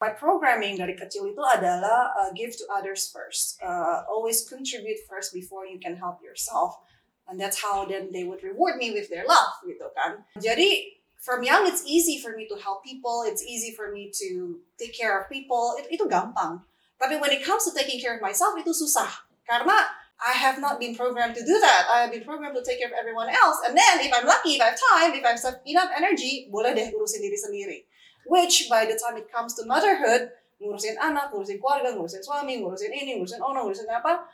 My 0.00 0.16
programming 0.16 0.80
dari 0.80 0.96
kecil 0.96 1.36
itu 1.36 1.42
adalah 1.44 2.16
uh, 2.16 2.32
give 2.32 2.56
to 2.56 2.64
others 2.72 3.12
first. 3.12 3.60
Uh, 3.60 4.00
always 4.08 4.48
contribute 4.48 4.96
first 5.04 5.36
before 5.36 5.68
you 5.68 5.76
can 5.76 5.92
help 6.00 6.24
yourself. 6.24 6.80
And 7.28 7.36
that's 7.36 7.60
how 7.60 7.84
then 7.84 8.08
they 8.08 8.24
would 8.24 8.40
reward 8.40 8.80
me 8.80 8.96
with 8.96 9.12
their 9.12 9.28
love 9.28 9.60
gitu 9.68 9.92
kan. 9.92 10.24
Jadi 10.40 10.98
from 11.20 11.44
young 11.44 11.68
it's 11.68 11.84
easy 11.84 12.16
for 12.16 12.32
me 12.32 12.48
to 12.48 12.56
help 12.56 12.80
people, 12.80 13.28
it's 13.28 13.44
easy 13.44 13.76
for 13.76 13.92
me 13.92 14.08
to 14.08 14.56
take 14.80 14.96
care 14.96 15.20
of 15.20 15.28
people. 15.28 15.76
It, 15.76 15.92
itu 15.92 16.08
gampang. 16.08 16.64
Tapi 16.96 17.20
when 17.20 17.30
it 17.36 17.44
comes 17.44 17.68
to 17.68 17.72
taking 17.76 18.00
care 18.00 18.16
of 18.16 18.24
myself 18.24 18.56
itu 18.56 18.72
susah. 18.72 19.28
Karena 19.44 19.76
I 20.20 20.32
have 20.32 20.60
not 20.60 20.80
been 20.80 20.96
programmed 20.96 21.36
to 21.36 21.44
do 21.44 21.56
that. 21.60 21.88
I 21.92 22.08
have 22.08 22.12
been 22.12 22.24
programmed 22.24 22.56
to 22.56 22.64
take 22.64 22.80
care 22.80 22.88
of 22.88 22.96
everyone 22.96 23.28
else. 23.28 23.60
And 23.68 23.76
then 23.76 24.00
if 24.00 24.12
I'm 24.12 24.24
lucky, 24.24 24.56
if 24.56 24.64
I 24.64 24.72
have 24.72 24.80
time, 24.80 25.12
if 25.12 25.24
I 25.24 25.36
have 25.36 25.60
enough 25.64 25.92
energy, 25.92 26.48
boleh 26.52 26.72
deh 26.76 26.88
urusin 26.92 27.24
diri 27.24 27.36
sendiri. 27.36 27.78
Which 28.26 28.68
by 28.68 28.84
the 28.84 28.96
time 28.98 29.16
it 29.16 29.32
comes 29.32 29.56
to 29.56 29.64
motherhood, 29.64 30.30
ngurusin 30.60 31.00
anak, 31.00 31.32
ngurusin 31.32 31.56
keluarga, 31.56 31.96
ngurusin 31.96 32.20
suami, 32.20 32.60
ngurusin 32.60 32.92
ini, 32.92 33.16
ngurusin 33.16 33.40
ono, 33.40 33.64
ngurusin 33.64 33.88
apa, 33.88 34.28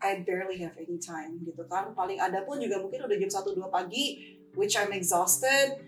I 0.00 0.24
barely 0.24 0.60
have 0.64 0.76
any 0.80 0.96
time 1.00 1.40
gitu 1.44 1.64
kan. 1.68 1.92
Paling 1.92 2.20
ada 2.20 2.44
pun 2.44 2.60
juga 2.60 2.80
mungkin 2.80 3.04
udah 3.04 3.16
jam 3.16 3.30
1-2 3.32 3.68
pagi, 3.68 4.36
which 4.56 4.76
I'm 4.76 4.92
exhausted. 4.92 5.80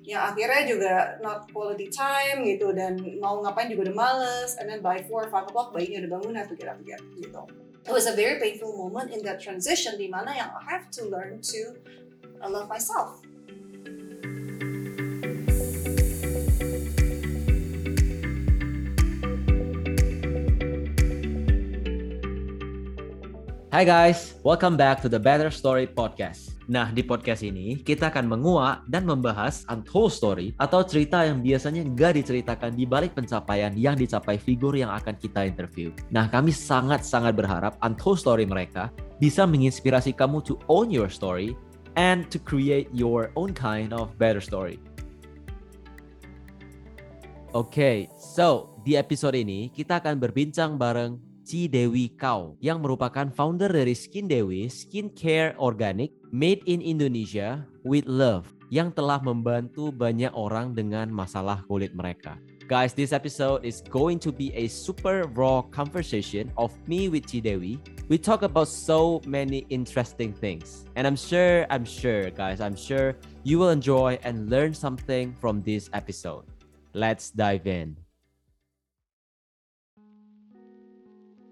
Yang 0.00 0.22
akhirnya 0.32 0.62
juga 0.66 0.94
not 1.22 1.40
quality 1.54 1.86
time 1.92 2.42
gitu 2.46 2.72
dan 2.72 2.98
mau 3.20 3.38
ngapain 3.42 3.70
juga 3.70 3.90
udah 3.90 3.96
males. 3.96 4.58
And 4.58 4.66
then 4.66 4.82
by 4.82 5.02
4 5.06 5.10
or 5.10 5.26
5 5.30 5.50
o'clock 5.50 5.70
bayinya 5.70 6.06
udah 6.06 6.10
bangun, 6.18 6.34
to 6.50 6.54
get 6.58 6.70
up 6.70 6.78
again 6.82 7.02
gitu. 7.18 7.42
It 7.86 7.94
was 7.94 8.10
a 8.10 8.14
very 8.14 8.42
painful 8.42 8.74
moment 8.74 9.10
in 9.14 9.22
that 9.24 9.38
transition 9.40 9.96
di 9.96 10.10
mana 10.10 10.34
yang 10.34 10.50
I 10.52 10.62
have 10.68 10.92
to 11.00 11.08
learn 11.08 11.40
to 11.54 11.60
love 12.44 12.68
myself 12.68 13.22
Hai 23.70 23.86
guys, 23.86 24.34
welcome 24.42 24.74
back 24.74 24.98
to 24.98 25.06
the 25.06 25.22
Better 25.22 25.46
Story 25.46 25.86
Podcast. 25.86 26.58
Nah, 26.66 26.90
di 26.90 27.06
podcast 27.06 27.46
ini 27.46 27.78
kita 27.78 28.10
akan 28.10 28.26
menguak 28.26 28.82
dan 28.90 29.06
membahas 29.06 29.62
untold 29.70 30.10
story 30.10 30.50
atau 30.58 30.82
cerita 30.82 31.22
yang 31.22 31.38
biasanya 31.38 31.86
nggak 31.86 32.18
diceritakan 32.18 32.74
di 32.74 32.82
balik 32.82 33.14
pencapaian 33.14 33.70
yang 33.78 33.94
dicapai 33.94 34.42
figur 34.42 34.74
yang 34.74 34.90
akan 34.90 35.14
kita 35.14 35.46
interview. 35.46 35.94
Nah, 36.10 36.26
kami 36.26 36.50
sangat-sangat 36.50 37.38
berharap 37.38 37.78
untold 37.86 38.18
story 38.18 38.42
mereka 38.42 38.90
bisa 39.22 39.46
menginspirasi 39.46 40.18
kamu 40.18 40.42
to 40.42 40.58
own 40.66 40.90
your 40.90 41.06
story 41.06 41.54
and 41.94 42.26
to 42.26 42.42
create 42.42 42.90
your 42.90 43.30
own 43.38 43.54
kind 43.54 43.94
of 43.94 44.10
better 44.18 44.42
story. 44.42 44.82
Oke, 47.54 47.70
okay, 47.70 47.96
so 48.18 48.74
di 48.82 48.98
episode 48.98 49.38
ini 49.38 49.70
kita 49.70 50.02
akan 50.02 50.18
berbincang 50.18 50.74
bareng 50.74 51.29
Ci 51.44 51.66
Dewi 51.66 52.12
Kau 52.14 52.56
yang 52.60 52.84
merupakan 52.84 53.28
founder 53.32 53.70
dari 53.72 53.96
Skin 53.96 54.28
Dewi 54.28 54.68
Skincare 54.68 55.56
Organic 55.56 56.12
made 56.30 56.62
in 56.68 56.84
Indonesia 56.84 57.64
with 57.82 58.04
love 58.06 58.48
yang 58.70 58.94
telah 58.94 59.18
membantu 59.18 59.90
banyak 59.90 60.30
orang 60.30 60.72
dengan 60.72 61.10
masalah 61.10 61.60
kulit 61.66 61.90
mereka. 61.92 62.38
Guys, 62.70 62.94
this 62.94 63.10
episode 63.10 63.66
is 63.66 63.82
going 63.90 64.14
to 64.22 64.30
be 64.30 64.54
a 64.54 64.70
super 64.70 65.26
raw 65.34 65.58
conversation 65.74 66.54
of 66.54 66.70
me 66.86 67.10
with 67.10 67.26
Ci 67.26 67.42
Dewi. 67.42 67.82
We 68.06 68.14
talk 68.14 68.46
about 68.46 68.70
so 68.70 69.18
many 69.26 69.66
interesting 69.74 70.30
things. 70.30 70.86
And 70.94 71.02
I'm 71.02 71.18
sure, 71.18 71.66
I'm 71.66 71.82
sure, 71.82 72.30
guys, 72.30 72.62
I'm 72.62 72.78
sure 72.78 73.18
you 73.42 73.58
will 73.58 73.74
enjoy 73.74 74.22
and 74.22 74.46
learn 74.46 74.70
something 74.70 75.34
from 75.42 75.66
this 75.66 75.90
episode. 75.90 76.46
Let's 76.94 77.34
dive 77.34 77.66
in. 77.66 78.09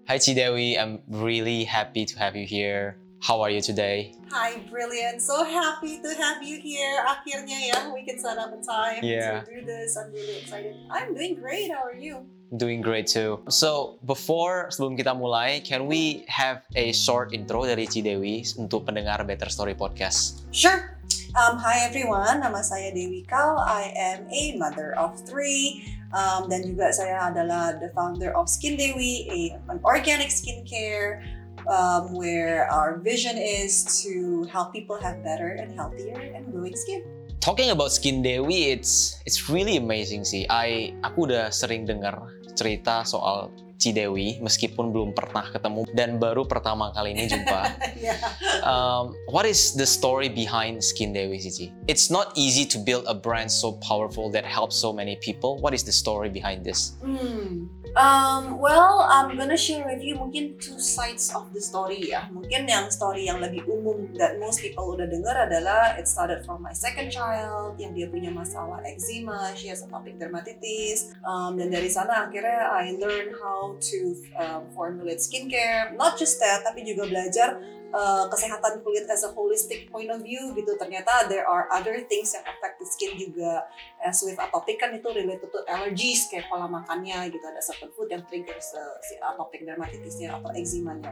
Hi, 0.09 0.17
Chidewi. 0.17 0.73
I'm 0.73 1.05
really 1.05 1.69
happy 1.69 2.03
to 2.03 2.17
have 2.17 2.35
you 2.35 2.41
here. 2.41 2.97
How 3.21 3.45
are 3.45 3.51
you 3.53 3.61
today? 3.61 4.17
Hi, 4.33 4.57
brilliant. 4.65 5.21
So 5.21 5.45
happy 5.45 6.01
to 6.01 6.09
have 6.17 6.41
you 6.41 6.57
here. 6.57 6.97
Akhirnya 7.05 7.69
ya, 7.69 7.93
we 7.93 8.01
can 8.01 8.17
set 8.17 8.41
up 8.41 8.49
a 8.49 8.57
time 8.57 9.05
yeah. 9.05 9.45
to 9.45 9.45
do 9.45 9.61
this. 9.61 9.93
I'm 9.93 10.09
really 10.09 10.41
excited. 10.41 10.81
I'm 10.89 11.13
doing 11.13 11.37
great. 11.37 11.69
How 11.69 11.85
are 11.85 11.93
you? 11.93 12.25
Doing 12.57 12.81
great 12.81 13.05
too. 13.05 13.45
So, 13.53 14.01
before 14.01 14.73
sebelum 14.73 14.97
kita 14.97 15.13
mulai, 15.13 15.61
can 15.61 15.85
we 15.85 16.25
have 16.25 16.65
a 16.73 16.89
short 16.89 17.29
intro 17.29 17.69
dari 17.69 17.85
Cidewi 17.85 18.41
untuk 18.57 18.89
pendengar 18.89 19.21
Better 19.29 19.53
Story 19.53 19.77
Podcast? 19.77 20.41
Sure. 20.49 20.98
Um, 21.37 21.61
hi 21.61 21.85
everyone, 21.85 22.41
nama 22.41 22.65
saya 22.65 22.89
Dewi 22.89 23.21
Kal. 23.29 23.61
I 23.61 23.93
am 23.93 24.25
a 24.33 24.57
mother 24.57 24.97
of 24.97 25.13
three. 25.29 25.85
Um, 26.09 26.49
dan 26.49 26.65
juga 26.65 26.89
saya 26.89 27.29
adalah 27.29 27.77
the 27.77 27.93
founder 27.93 28.33
of 28.33 28.49
Skin 28.49 28.73
Dewi, 28.73 29.29
a, 29.29 29.39
an 29.69 29.77
organic 29.85 30.33
skincare 30.33 31.21
um, 31.69 32.17
where 32.17 32.65
our 32.73 32.97
vision 32.97 33.37
is 33.37 33.85
to 34.01 34.41
help 34.49 34.73
people 34.73 34.97
have 34.97 35.21
better 35.21 35.53
and 35.53 35.69
healthier 35.77 36.17
and 36.17 36.49
glowing 36.49 36.73
skin. 36.73 37.05
Talking 37.37 37.69
about 37.69 37.93
Skin 37.93 38.25
Dewi, 38.25 38.73
it's 38.73 39.21
it's 39.29 39.53
really 39.53 39.77
amazing 39.77 40.25
sih. 40.25 40.49
I 40.49 40.97
aku 41.05 41.29
udah 41.29 41.53
sering 41.53 41.85
dengar 41.85 42.17
cerita 42.57 43.05
soal 43.05 43.53
Cidewi 43.79 44.43
meskipun 44.43 44.91
belum 44.91 45.15
pernah 45.15 45.47
ketemu 45.55 45.87
dan 45.95 46.19
baru 46.19 46.43
pertama 46.43 46.91
kali 46.91 47.15
ini 47.15 47.31
jumpa. 47.31 47.59
yeah. 47.95 48.19
um, 48.67 49.15
what 49.31 49.47
is 49.47 49.71
the 49.79 49.87
story 49.87 50.27
behind 50.27 50.83
Skin 50.83 51.15
Dewi 51.15 51.39
Cici? 51.39 51.71
It's 51.87 52.11
not 52.11 52.35
easy 52.35 52.67
to 52.67 52.77
build 52.77 53.07
a 53.07 53.15
brand 53.15 53.47
so 53.47 53.79
powerful 53.79 54.27
that 54.35 54.43
helps 54.43 54.75
so 54.75 54.91
many 54.91 55.15
people. 55.23 55.55
What 55.63 55.71
is 55.71 55.87
the 55.87 55.95
story 55.95 56.27
behind 56.27 56.67
this? 56.67 56.99
Hmm. 56.99 57.71
Um, 57.97 58.59
well, 58.61 59.07
I'm 59.09 59.33
gonna 59.33 59.57
share 59.57 59.81
with 59.81 60.03
you 60.05 60.13
mungkin 60.13 60.61
two 60.61 60.77
sides 60.77 61.33
of 61.33 61.49
the 61.55 61.61
story 61.61 62.13
ya. 62.13 62.29
Mungkin 62.29 62.69
yang 62.69 62.93
story 62.93 63.25
yang 63.25 63.41
lebih 63.41 63.65
umum 63.65 64.13
that 64.21 64.37
most 64.37 64.61
people 64.61 64.93
udah 64.93 65.09
dengar 65.09 65.33
adalah 65.33 65.97
it 65.97 66.05
started 66.05 66.45
from 66.45 66.61
my 66.61 66.75
second 66.75 67.09
child 67.09 67.79
yang 67.81 67.97
dia 67.97 68.05
punya 68.05 68.29
masalah 68.29 68.77
eczema, 68.85 69.57
she 69.57 69.73
has 69.73 69.81
atopic 69.81 70.21
dermatitis, 70.21 71.17
um, 71.25 71.57
dan 71.57 71.73
dari 71.73 71.89
sana 71.89 72.29
akhirnya 72.29 72.69
I 72.69 72.93
learn 72.93 73.33
how 73.41 73.68
to 73.77 74.17
um, 74.39 74.65
formulate 74.73 75.21
skincare. 75.21 75.93
Not 75.93 76.17
just 76.17 76.41
that, 76.41 76.65
tapi 76.65 76.81
juga 76.81 77.05
belajar 77.05 77.61
uh, 77.91 78.25
kesehatan 78.29 78.81
kulit 78.85 79.05
as 79.09 79.25
a 79.25 79.31
holistic 79.33 79.89
point 79.89 80.09
of 80.09 80.21
view 80.21 80.53
gitu. 80.53 80.75
Ternyata 80.77 81.29
there 81.29 81.45
are 81.45 81.69
other 81.69 82.01
things 82.05 82.33
yang 82.33 82.45
affect 82.45 82.81
the 82.81 82.87
skin 82.87 83.17
juga. 83.17 83.65
As 83.99 84.21
with 84.23 84.39
atopic 84.39 84.79
kan 84.79 84.95
itu 84.95 85.09
related 85.11 85.49
to 85.51 85.59
allergies 85.67 86.29
kayak 86.31 86.47
pola 86.47 86.69
makannya 86.69 87.29
gitu. 87.29 87.43
Ada 87.43 87.61
certain 87.61 87.91
food 87.93 88.09
yang 88.09 88.23
triggers 88.25 88.73
uh, 88.75 88.97
si 89.03 89.17
atopic 89.19 89.65
dermatitisnya 89.65 90.39
atau 90.39 90.49
eczemanya 90.55 91.11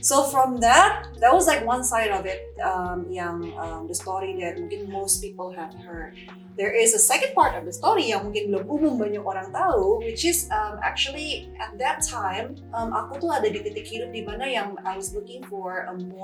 so 0.00 0.24
from 0.30 0.58
that 0.58 1.06
that 1.20 1.32
was 1.32 1.46
like 1.46 1.64
one 1.64 1.82
side 1.82 2.10
of 2.10 2.26
it 2.26 2.54
um, 2.62 3.06
yang 3.10 3.52
um, 3.58 3.86
the 3.88 3.94
story 3.94 4.36
that 4.40 4.58
mungkin 4.58 4.90
most 4.90 5.20
people 5.20 5.50
have 5.50 5.74
heard. 5.74 6.14
There 6.58 6.74
is 6.74 6.94
a 6.94 6.98
second 6.98 7.34
part 7.34 7.54
of 7.54 7.64
the 7.66 7.72
story 7.72 8.10
yang 8.10 8.26
mungkin 8.26 8.50
belum 8.50 8.66
umum 8.66 8.98
banyak 8.98 9.22
orang 9.22 9.54
tahu 9.54 10.02
which 10.02 10.26
is 10.26 10.50
um, 10.50 10.78
actually 10.82 11.50
at 11.62 11.78
that 11.78 12.02
time 12.02 12.58
um, 12.74 12.90
aku 12.90 13.22
tuh 13.22 13.30
ada 13.30 13.46
di 13.46 13.62
titik 13.62 13.86
hidup 13.86 14.10
di 14.10 14.26
mana 14.26 14.42
yang 14.46 14.74
I 14.82 14.98
was 14.98 15.14
looking 15.14 15.46
for 15.46 15.86
a 15.86 15.94
more 15.94 16.17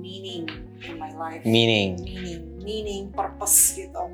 meaning 0.00 0.48
in 0.82 0.96
my 0.98 1.12
life. 1.16 1.44
Meaning. 1.44 2.00
Meaning, 2.00 2.42
meaning, 2.60 3.02
purpose 3.12 3.76
gitu. 3.76 4.08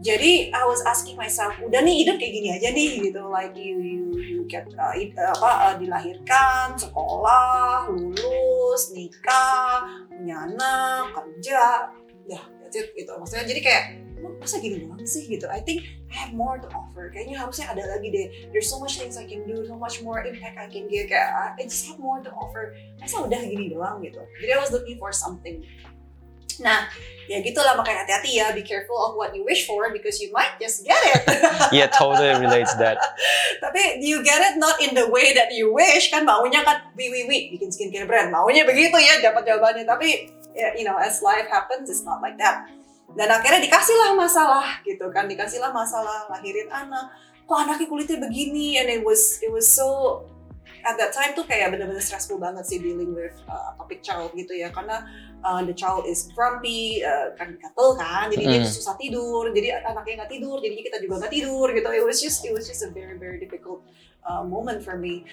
Jadi 0.00 0.48
I 0.48 0.64
was 0.64 0.80
asking 0.88 1.20
myself, 1.20 1.52
udah 1.60 1.84
nih 1.84 2.04
hidup 2.04 2.16
kayak 2.16 2.32
gini 2.32 2.48
aja 2.56 2.68
nih 2.72 3.04
gitu, 3.04 3.20
like 3.28 3.52
you 3.52 3.76
you 3.84 4.04
you 4.16 4.40
get 4.48 4.64
uh, 4.80 4.96
apa 4.96 5.50
uh, 5.60 5.74
dilahirkan, 5.76 6.72
sekolah, 6.80 7.92
lulus, 7.92 8.96
nikah, 8.96 10.08
punya 10.08 10.48
anak, 10.48 11.12
kerja, 11.12 11.92
ya 12.24 12.40
that's 12.64 12.80
it 12.80 12.96
gitu. 12.96 13.12
Maksudnya 13.12 13.44
jadi 13.44 13.60
kayak 13.60 13.84
masa 14.40 14.60
gini 14.60 14.84
doang 14.84 15.00
sih? 15.08 15.24
Gitu. 15.24 15.48
I 15.48 15.60
think 15.64 15.88
I 16.10 16.14
have 16.26 16.32
more 16.36 16.60
to 16.60 16.68
offer. 16.76 17.08
Kayaknya 17.08 17.40
harusnya 17.40 17.66
ada 17.72 17.84
lagi 17.96 18.08
deh. 18.12 18.26
There's 18.52 18.68
so 18.68 18.76
much 18.76 19.00
things 19.00 19.16
I 19.16 19.24
can 19.24 19.48
do 19.48 19.64
so 19.64 19.78
much 19.78 20.04
more 20.04 20.20
impact 20.20 20.60
I 20.60 20.68
can 20.68 20.90
give 20.90 21.08
kayak 21.08 21.56
I 21.56 21.64
just 21.64 21.88
have 21.88 22.00
more 22.00 22.20
to 22.20 22.30
offer. 22.36 22.76
Masa 23.00 23.24
udah 23.24 23.40
gini 23.40 23.72
doang 23.72 24.04
gitu. 24.04 24.20
Jadi 24.44 24.50
I 24.52 24.60
was 24.60 24.70
looking 24.74 25.00
for 25.00 25.14
something. 25.14 25.64
Nah, 26.60 26.92
ya 27.24 27.40
gitulah. 27.40 27.72
Makanya 27.72 28.04
hati-hati 28.04 28.36
ya, 28.36 28.52
be 28.52 28.60
careful 28.60 29.00
of 29.00 29.16
what 29.16 29.32
you 29.32 29.40
wish 29.48 29.64
for 29.64 29.88
because 29.88 30.20
you 30.20 30.28
might 30.28 30.60
just 30.60 30.84
get 30.84 31.00
it. 31.16 31.24
yeah, 31.72 31.88
totally 31.88 32.28
relates 32.36 32.76
that. 32.76 33.00
Tapi 33.64 34.04
you 34.04 34.20
get 34.20 34.44
it? 34.44 34.60
Not 34.60 34.76
in 34.84 34.92
the 34.92 35.08
way 35.08 35.32
that 35.32 35.48
you 35.56 35.72
wish. 35.72 36.12
Kan 36.12 36.28
maunya 36.28 36.60
kan 36.60 36.92
wi 36.92 37.08
wi 37.08 37.24
wi 37.24 37.38
bikin 37.56 37.72
skincare 37.72 38.04
brand. 38.04 38.28
Maunya 38.28 38.68
begitu 38.68 38.92
ya 39.00 39.24
dapat 39.24 39.48
jawabannya. 39.48 39.88
Tapi 39.88 40.36
ya, 40.52 40.76
you 40.76 40.84
know 40.84 40.98
as 41.00 41.22
life 41.22 41.46
happens 41.48 41.88
it's 41.88 42.04
not 42.04 42.20
like 42.20 42.36
that 42.36 42.66
dan 43.18 43.28
akhirnya 43.30 43.60
dikasihlah 43.62 44.14
masalah 44.14 44.78
gitu 44.86 45.06
kan. 45.10 45.26
Dikasihlah 45.26 45.74
masalah 45.74 46.30
lahirin 46.30 46.70
anak. 46.70 47.10
Kok 47.46 47.58
anaknya 47.66 47.86
kulitnya 47.90 48.18
begini? 48.22 48.78
And 48.78 48.86
it 48.86 49.02
was 49.02 49.42
it 49.42 49.50
was 49.50 49.66
so 49.66 50.22
at 50.80 50.96
that 50.96 51.12
time 51.12 51.36
tuh 51.36 51.44
kayak 51.44 51.74
bener-bener 51.74 52.00
stressful 52.00 52.40
banget 52.40 52.64
sih 52.64 52.80
dealing 52.80 53.12
with 53.12 53.34
uh, 53.50 53.74
topic 53.76 54.00
child 54.00 54.30
gitu 54.38 54.54
ya. 54.54 54.70
Karena 54.70 55.02
uh, 55.42 55.60
the 55.66 55.74
child 55.74 56.06
is 56.06 56.30
grumpy 56.32 57.02
uh, 57.02 57.34
kan 57.34 57.58
gatel 57.58 57.98
kan. 57.98 58.30
Jadi 58.30 58.44
dia 58.46 58.58
Mm. 58.62 58.66
tuh 58.70 58.74
susah 58.78 58.94
tidur. 58.96 59.50
Jadi 59.50 59.68
anaknya 59.74 60.24
nggak 60.24 60.30
tidur 60.30 60.56
jadi 60.62 60.74
kita 60.78 60.96
juga 61.02 61.14
nggak 61.26 61.32
tidur 61.34 61.66
gitu. 61.74 61.88
It 61.90 62.04
was 62.06 62.18
just 62.22 62.46
it 62.46 62.54
was 62.54 62.64
just 62.70 62.86
a 62.86 62.90
very 62.94 63.18
very 63.18 63.42
difficult 63.42 63.82
uh, 64.22 64.46
moment 64.46 64.80
for 64.86 64.94
me. 64.94 65.26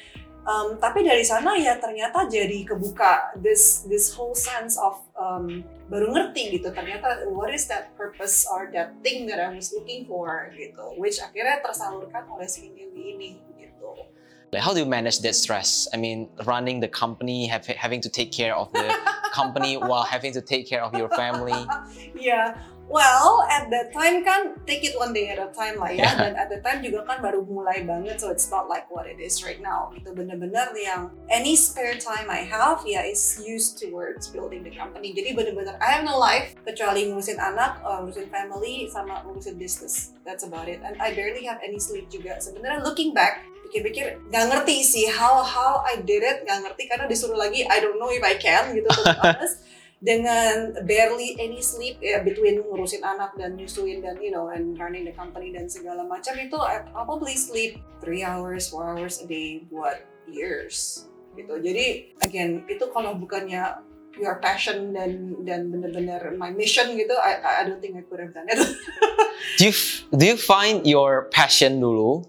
Um, 0.48 0.80
tapi 0.80 1.04
dari 1.04 1.28
sana 1.28 1.60
ya 1.60 1.76
ternyata 1.76 2.24
jadi 2.26 2.64
kebuka 2.64 3.36
this 3.36 3.84
this 3.92 4.16
whole 4.16 4.32
sense 4.32 4.80
of 4.80 4.96
um, 5.20 5.60
baru 5.88 6.12
ngerti 6.12 6.60
gitu 6.60 6.68
ternyata 6.76 7.24
what 7.32 7.48
is 7.48 7.68
that 7.72 7.96
purpose 7.96 8.44
or 8.48 8.68
that 8.76 8.92
thing 9.00 9.24
that 9.24 9.40
I 9.40 9.52
was 9.56 9.72
looking 9.72 10.04
for 10.04 10.52
gitu 10.52 11.00
which 11.00 11.20
akhirnya 11.24 11.64
tersalurkan 11.64 12.28
oleh 12.28 12.48
Skin 12.48 12.76
Dewi 12.76 13.16
ini 13.16 13.30
gitu 13.56 14.08
Like, 14.48 14.64
how 14.64 14.72
do 14.72 14.80
you 14.80 14.88
manage 14.88 15.20
that 15.28 15.36
stress? 15.36 15.92
I 15.92 16.00
mean, 16.00 16.32
running 16.48 16.80
the 16.80 16.88
company, 16.88 17.52
have, 17.52 17.68
having 17.68 18.00
to 18.00 18.08
take 18.08 18.32
care 18.32 18.56
of 18.56 18.72
the 18.72 18.96
company 19.36 19.76
while 19.90 20.08
having 20.08 20.32
to 20.40 20.42
take 20.42 20.72
care 20.72 20.80
of 20.80 20.96
your 20.96 21.12
family. 21.20 21.68
Yeah, 22.16 22.56
well 22.88 23.44
at 23.52 23.68
that 23.70 23.92
time 23.92 24.24
kan 24.24 24.56
take 24.64 24.84
it 24.84 24.96
one 24.96 25.12
day 25.12 25.28
at 25.28 25.40
a 25.40 25.52
time 25.52 25.76
lah 25.76 25.92
ya. 25.92 26.08
Yeah. 26.08 26.16
dan 26.16 26.34
at 26.40 26.48
that 26.48 26.64
time 26.64 26.80
juga 26.80 27.04
kan 27.04 27.20
baru 27.20 27.44
mulai 27.44 27.84
banget 27.84 28.24
so 28.24 28.32
it's 28.32 28.48
not 28.48 28.72
like 28.72 28.88
what 28.88 29.04
it 29.06 29.20
is 29.20 29.44
right 29.44 29.60
now. 29.60 29.92
Gitu 29.92 30.08
bener-bener 30.16 30.72
yang 30.80 31.12
any 31.28 31.60
spare 31.60 32.00
time 32.00 32.32
I 32.32 32.48
have 32.48 32.82
ya 32.88 33.04
is 33.04 33.40
used 33.44 33.76
towards 33.78 34.32
building 34.32 34.64
the 34.64 34.72
company. 34.72 35.12
Jadi 35.12 35.36
bener-bener 35.36 35.76
I 35.84 36.00
have 36.00 36.04
no 36.08 36.16
life 36.16 36.56
kecuali 36.64 37.12
ngurusin 37.12 37.38
anak, 37.38 37.84
uh, 37.84 38.00
ngurusin 38.04 38.32
family 38.32 38.88
sama 38.88 39.22
ngurusin 39.28 39.60
business. 39.60 40.16
That's 40.24 40.48
about 40.48 40.72
it. 40.72 40.80
And 40.80 40.96
I 41.04 41.12
barely 41.12 41.44
have 41.46 41.60
any 41.60 41.84
sleep 41.84 42.08
juga. 42.08 42.40
Sebenarnya 42.40 42.88
looking 42.88 43.12
back 43.12 43.44
pikir-pikir 43.68 44.32
nggak 44.32 44.46
ngerti 44.48 44.80
sih 44.80 45.12
how 45.12 45.44
how 45.44 45.84
I 45.84 46.00
did 46.00 46.24
it. 46.24 46.48
Nggak 46.48 46.72
ngerti 46.72 46.84
karena 46.88 47.06
disuruh 47.12 47.36
lagi 47.36 47.68
I 47.68 47.84
don't 47.84 48.00
know 48.00 48.08
if 48.08 48.24
I 48.24 48.40
can 48.40 48.72
gitu 48.72 48.88
honest 49.24 49.68
dengan 49.98 50.78
barely 50.86 51.34
any 51.42 51.58
sleep 51.58 51.98
ya 51.98 52.22
between 52.22 52.62
ngurusin 52.62 53.02
anak 53.02 53.34
dan 53.34 53.58
nyusuin 53.58 54.06
dan 54.06 54.22
you 54.22 54.30
know 54.30 54.54
and 54.54 54.78
running 54.78 55.10
the 55.10 55.16
company 55.18 55.50
dan 55.50 55.66
segala 55.66 56.06
macam 56.06 56.38
itu 56.38 56.58
I 56.62 56.86
probably 56.94 57.34
sleep 57.34 57.82
three 57.98 58.22
hours 58.22 58.70
four 58.70 58.86
hours 58.86 59.26
a 59.26 59.28
day 59.28 59.66
buat 59.66 60.06
years 60.30 61.10
gitu 61.34 61.58
jadi 61.58 62.14
again 62.22 62.62
itu 62.70 62.86
kalau 62.94 63.18
bukannya 63.18 63.82
your 64.22 64.38
passion 64.38 64.94
dan 64.94 65.34
dan 65.46 65.74
bener-bener 65.74 66.34
my 66.38 66.54
mission 66.54 66.94
gitu 66.94 67.18
I 67.18 67.62
I 67.62 67.62
don't 67.66 67.82
think 67.82 67.98
I 67.98 68.06
could 68.06 68.22
have 68.22 68.38
done 68.38 68.50
it 68.54 68.62
Do 69.58 69.66
you, 69.66 69.74
do 70.12 70.26
you 70.26 70.38
find 70.38 70.86
your 70.86 71.30
passion 71.32 71.80
dulu 71.80 72.26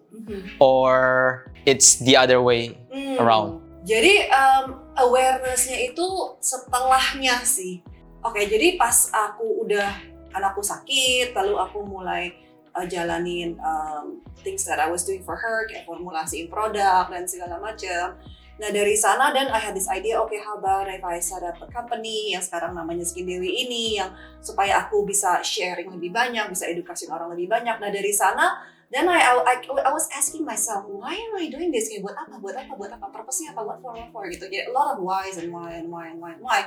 or 0.60 1.50
it's 1.66 1.96
the 2.00 2.16
other 2.16 2.40
way? 2.40 2.78
Hmm. 2.92 3.20
Around. 3.20 3.50
Jadi 3.88 4.28
um, 4.28 4.80
awarenessnya 4.98 5.78
itu 5.94 6.06
setelahnya 6.42 7.42
sih. 7.46 7.80
Oke, 8.20 8.44
jadi 8.50 8.74
pas 8.74 9.14
aku 9.14 9.62
udah 9.62 9.94
anakku 10.34 10.60
sakit, 10.60 11.32
lalu 11.32 11.54
aku 11.54 11.86
mulai 11.86 12.34
uh, 12.74 12.84
jalanin 12.84 13.54
um, 13.62 14.20
things 14.42 14.66
that 14.66 14.82
I 14.82 14.90
was 14.90 15.06
doing 15.06 15.22
for 15.22 15.38
her, 15.38 15.70
kayak 15.70 15.86
formulasiin 15.86 16.50
produk 16.50 17.06
dan 17.08 17.24
segala 17.30 17.62
macam. 17.62 18.18
Nah 18.58 18.74
dari 18.74 18.98
sana 18.98 19.30
dan 19.30 19.54
I 19.54 19.62
had 19.62 19.78
this 19.78 19.86
idea, 19.86 20.18
okay 20.18 20.42
how 20.42 20.58
about 20.58 20.90
if 20.90 20.98
I 21.06 21.22
set 21.22 21.46
up 21.46 21.62
a 21.62 21.70
company 21.70 22.34
yang 22.34 22.42
sekarang 22.42 22.74
namanya 22.74 23.06
Skin 23.06 23.22
Dewi 23.22 23.54
ini, 23.54 24.02
yang 24.02 24.10
supaya 24.42 24.82
aku 24.82 25.06
bisa 25.06 25.38
sharing 25.46 25.94
lebih 25.94 26.10
banyak, 26.10 26.42
bisa 26.50 26.66
edukasi 26.66 27.06
orang 27.06 27.30
lebih 27.38 27.46
banyak. 27.46 27.78
Nah 27.78 27.90
dari 27.94 28.10
sana 28.10 28.58
then 28.88 29.04
I, 29.08 29.20
I, 29.20 29.54
I 29.60 29.92
was 29.92 30.08
asking 30.16 30.48
myself, 30.48 30.88
why 30.88 31.12
am 31.12 31.36
I 31.36 31.52
doing 31.52 31.68
this? 31.68 31.92
Kayak 31.92 32.08
buat 32.08 32.16
apa, 32.16 32.34
buat 32.40 32.56
apa, 32.56 32.72
buat 32.72 32.92
apa, 32.96 33.06
purpose-nya 33.12 33.52
apa, 33.52 33.60
what 33.60 33.78
for, 33.84 33.92
what 33.92 34.08
for, 34.08 34.24
gitu. 34.32 34.48
Jadi 34.48 34.68
a 34.68 34.72
lot 34.72 34.96
of 34.96 35.04
whys 35.04 35.36
and 35.36 35.52
why 35.52 35.76
and 35.76 35.92
why 35.92 36.08
and 36.08 36.16
why 36.16 36.32
and 36.32 36.40
why. 36.40 36.64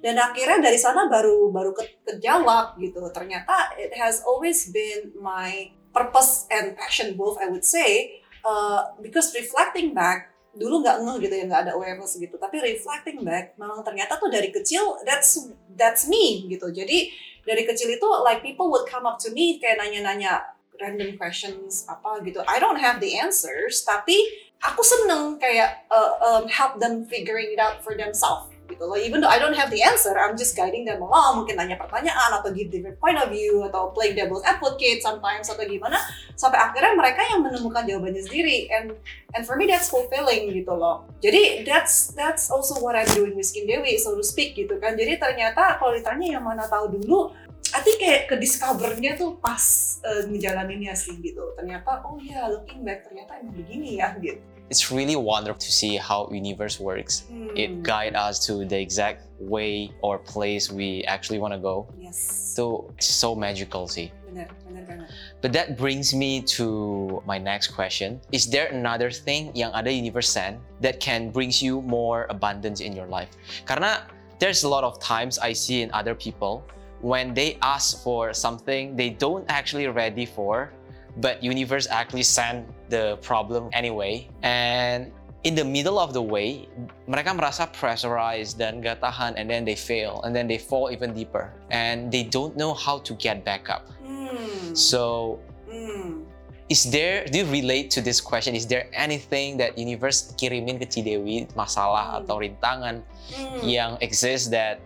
Dan 0.00 0.16
akhirnya 0.16 0.64
dari 0.64 0.80
sana 0.80 1.12
baru 1.12 1.52
baru 1.52 1.76
ke, 1.76 2.00
kejawab 2.08 2.80
gitu. 2.80 3.04
Ternyata 3.12 3.76
it 3.76 3.92
has 4.00 4.24
always 4.24 4.72
been 4.72 5.12
my 5.20 5.68
purpose 5.92 6.48
and 6.48 6.72
passion 6.72 7.12
both, 7.20 7.36
I 7.36 7.52
would 7.52 7.68
say. 7.68 8.24
Uh, 8.40 8.96
because 9.04 9.36
reflecting 9.36 9.92
back, 9.92 10.32
dulu 10.56 10.80
nggak 10.80 11.04
ngeh 11.04 11.16
gitu 11.28 11.34
ya, 11.36 11.44
nggak 11.52 11.62
ada 11.68 11.72
awareness 11.76 12.16
gitu. 12.16 12.40
Tapi 12.40 12.64
reflecting 12.64 13.20
back, 13.20 13.60
memang 13.60 13.84
ternyata 13.84 14.16
tuh 14.16 14.32
dari 14.32 14.48
kecil, 14.48 15.04
that's 15.04 15.52
that's 15.76 16.08
me 16.08 16.48
gitu. 16.48 16.72
Jadi 16.72 17.12
dari 17.44 17.68
kecil 17.68 17.92
itu 17.92 18.08
like 18.24 18.40
people 18.40 18.72
would 18.72 18.88
come 18.88 19.04
up 19.04 19.20
to 19.20 19.28
me 19.36 19.60
kayak 19.60 19.76
nanya-nanya 19.80 20.56
random 20.78 21.18
questions 21.18 21.86
apa 21.90 22.22
gitu. 22.24 22.42
I 22.46 22.62
don't 22.62 22.78
have 22.78 22.98
the 23.02 23.18
answers, 23.18 23.82
tapi 23.82 24.16
aku 24.62 24.82
seneng 24.82 25.38
kayak 25.38 25.86
uh, 25.90 26.18
um, 26.18 26.44
help 26.50 26.82
them 26.82 27.06
figuring 27.06 27.54
it 27.54 27.60
out 27.62 27.82
for 27.82 27.94
themselves 27.94 28.50
gitu 28.68 28.84
loh. 28.84 29.00
Even 29.00 29.24
though 29.24 29.32
I 29.32 29.40
don't 29.40 29.56
have 29.56 29.72
the 29.72 29.80
answer, 29.80 30.12
I'm 30.14 30.36
just 30.36 30.52
guiding 30.52 30.84
them 30.84 31.00
along. 31.00 31.42
Mungkin 31.42 31.56
nanya 31.56 31.80
pertanyaan 31.80 32.36
atau 32.36 32.52
give 32.52 32.68
different 32.68 33.00
point 33.00 33.16
of 33.16 33.32
view 33.32 33.64
atau 33.64 33.90
play 33.96 34.12
devil's 34.12 34.44
advocate 34.44 35.00
sometimes 35.00 35.48
atau 35.48 35.64
gimana. 35.64 35.96
Sampai 36.36 36.60
akhirnya 36.60 36.94
mereka 36.94 37.24
yang 37.26 37.40
menemukan 37.42 37.88
jawabannya 37.88 38.22
sendiri. 38.22 38.68
And 38.70 38.94
and 39.34 39.42
for 39.48 39.56
me 39.56 39.66
that's 39.66 39.88
fulfilling 39.88 40.52
gitu 40.52 40.70
loh. 40.76 41.08
Jadi 41.24 41.64
that's 41.64 42.12
that's 42.12 42.52
also 42.52 42.78
what 42.78 42.94
I'm 42.94 43.08
doing 43.16 43.34
with 43.34 43.48
Skin 43.48 43.64
Dewi 43.64 43.96
so 43.96 44.14
to 44.14 44.22
speak 44.22 44.54
gitu 44.54 44.76
kan. 44.78 44.94
Jadi 44.94 45.16
ternyata 45.16 45.80
kalau 45.80 45.96
ditanya 45.96 46.38
yang 46.38 46.44
mana 46.44 46.68
tahu 46.68 46.92
dulu, 47.00 47.32
I 47.74 47.80
think 47.84 48.00
kayak 48.00 48.30
ke 48.30 48.34
discover-nya 48.40 49.18
tuh 49.18 49.36
pas 49.40 49.60
uh, 50.04 50.24
ngejalaninnya 50.28 50.94
sih 50.96 51.16
gitu. 51.20 51.54
Ternyata 51.58 52.04
oh 52.06 52.16
ya 52.20 52.48
looking 52.48 52.84
back 52.84 53.04
ternyata 53.04 53.40
emang 53.40 53.56
begini 53.56 54.00
ya 54.00 54.14
gitu. 54.20 54.40
It's 54.68 54.92
really 54.92 55.16
wonderful 55.16 55.64
to 55.64 55.72
see 55.72 55.96
how 55.96 56.28
universe 56.28 56.76
works. 56.76 57.24
Hmm. 57.24 57.56
It 57.56 57.80
guide 57.80 58.12
us 58.12 58.36
to 58.52 58.68
the 58.68 58.76
exact 58.76 59.24
way 59.40 59.96
or 60.04 60.20
place 60.20 60.68
we 60.68 61.08
actually 61.08 61.40
want 61.40 61.56
to 61.56 61.60
go. 61.60 61.88
Yes. 61.96 62.20
So 62.52 62.92
it's 63.00 63.08
so 63.08 63.32
magical, 63.32 63.88
see. 63.88 64.12
benar, 64.38 64.48
benar 64.68 64.84
banget. 64.84 65.08
But 65.40 65.52
that 65.52 65.76
brings 65.76 66.14
me 66.14 66.42
to 66.54 67.22
my 67.26 67.38
next 67.38 67.68
question. 67.72 68.20
Is 68.32 68.46
there 68.46 68.68
another 68.70 69.10
thing 69.10 69.50
yang 69.54 69.72
ada 69.74 69.90
universe 69.90 70.28
send 70.28 70.60
that 70.80 71.00
can 71.00 71.30
brings 71.30 71.62
you 71.62 71.82
more 71.82 72.26
abundance 72.30 72.80
in 72.80 72.94
your 72.94 73.06
life? 73.08 73.32
Karena 73.64 74.06
there's 74.38 74.62
a 74.62 74.70
lot 74.70 74.84
of 74.84 75.00
times 75.00 75.38
I 75.38 75.52
see 75.52 75.82
in 75.82 75.90
other 75.90 76.14
people 76.14 76.62
when 77.00 77.34
they 77.34 77.58
ask 77.62 78.02
for 78.02 78.34
something 78.34 78.96
they 78.96 79.10
don't 79.10 79.44
actually 79.48 79.86
ready 79.86 80.26
for, 80.26 80.70
but 81.18 81.42
universe 81.42 81.86
actually 81.90 82.22
send 82.22 82.66
the 82.88 83.18
problem 83.22 83.70
anyway. 83.72 84.28
And 84.42 85.12
in 85.44 85.54
the 85.54 85.64
middle 85.64 85.98
of 85.98 86.12
the 86.12 86.22
way, 86.22 86.66
mereka 87.08 87.30
merasa 87.30 87.70
pressurized 87.70 88.58
dan 88.58 88.82
gak 88.82 89.00
tahan 89.00 89.34
and 89.38 89.48
then 89.48 89.64
they 89.64 89.78
fail 89.78 90.20
and 90.26 90.34
then 90.34 90.46
they 90.50 90.58
fall 90.58 90.90
even 90.90 91.14
deeper 91.14 91.54
and 91.70 92.10
they 92.10 92.26
don't 92.26 92.56
know 92.56 92.74
how 92.74 92.98
to 93.06 93.14
get 93.14 93.44
back 93.44 93.70
up. 93.70 93.86
Hmm. 94.02 94.74
So 94.74 95.38
Hmm. 95.68 96.24
is 96.68 96.88
there 96.88 97.24
do 97.28 97.44
you 97.44 97.48
relate 97.48 97.88
to 97.92 98.00
this 98.00 98.20
question 98.20 98.52
is 98.56 98.68
there 98.68 98.88
anything 98.92 99.56
that 99.56 99.76
universe 99.76 100.32
kirimin 100.36 100.80
ke 100.80 100.88
Cidewi 100.88 101.48
masalah 101.52 102.16
Hmm. 102.16 102.18
atau 102.24 102.34
rintangan 102.40 103.04
Hmm. 103.30 103.60
yang 103.64 103.90
exist 104.00 104.50
that. 104.50 104.80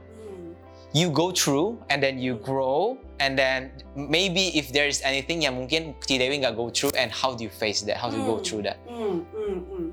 You 0.93 1.09
go 1.09 1.33
through 1.33 1.81
and 1.89 2.01
then 2.01 2.21
you 2.21 2.37
grow 2.37 2.97
and 3.19 3.37
then 3.37 3.73
maybe 3.97 4.53
if 4.53 4.73
there 4.73 4.85
is 4.87 5.01
anything 5.03 5.41
yang 5.41 5.57
mungkin 5.57 5.97
Cidewi 6.05 6.41
nggak 6.41 6.57
go 6.57 6.69
through 6.69 6.93
and 6.97 7.09
how 7.09 7.33
do 7.33 7.45
you 7.45 7.53
face 7.53 7.81
that 7.89 7.97
how 7.97 8.13
do 8.13 8.17
you 8.21 8.27
go 8.29 8.37
Hmm. 8.37 8.45
through 8.45 8.63
that 8.69 8.77
Hmm, 8.85 9.25
hmm, 9.33 9.59
hmm. 9.67 9.87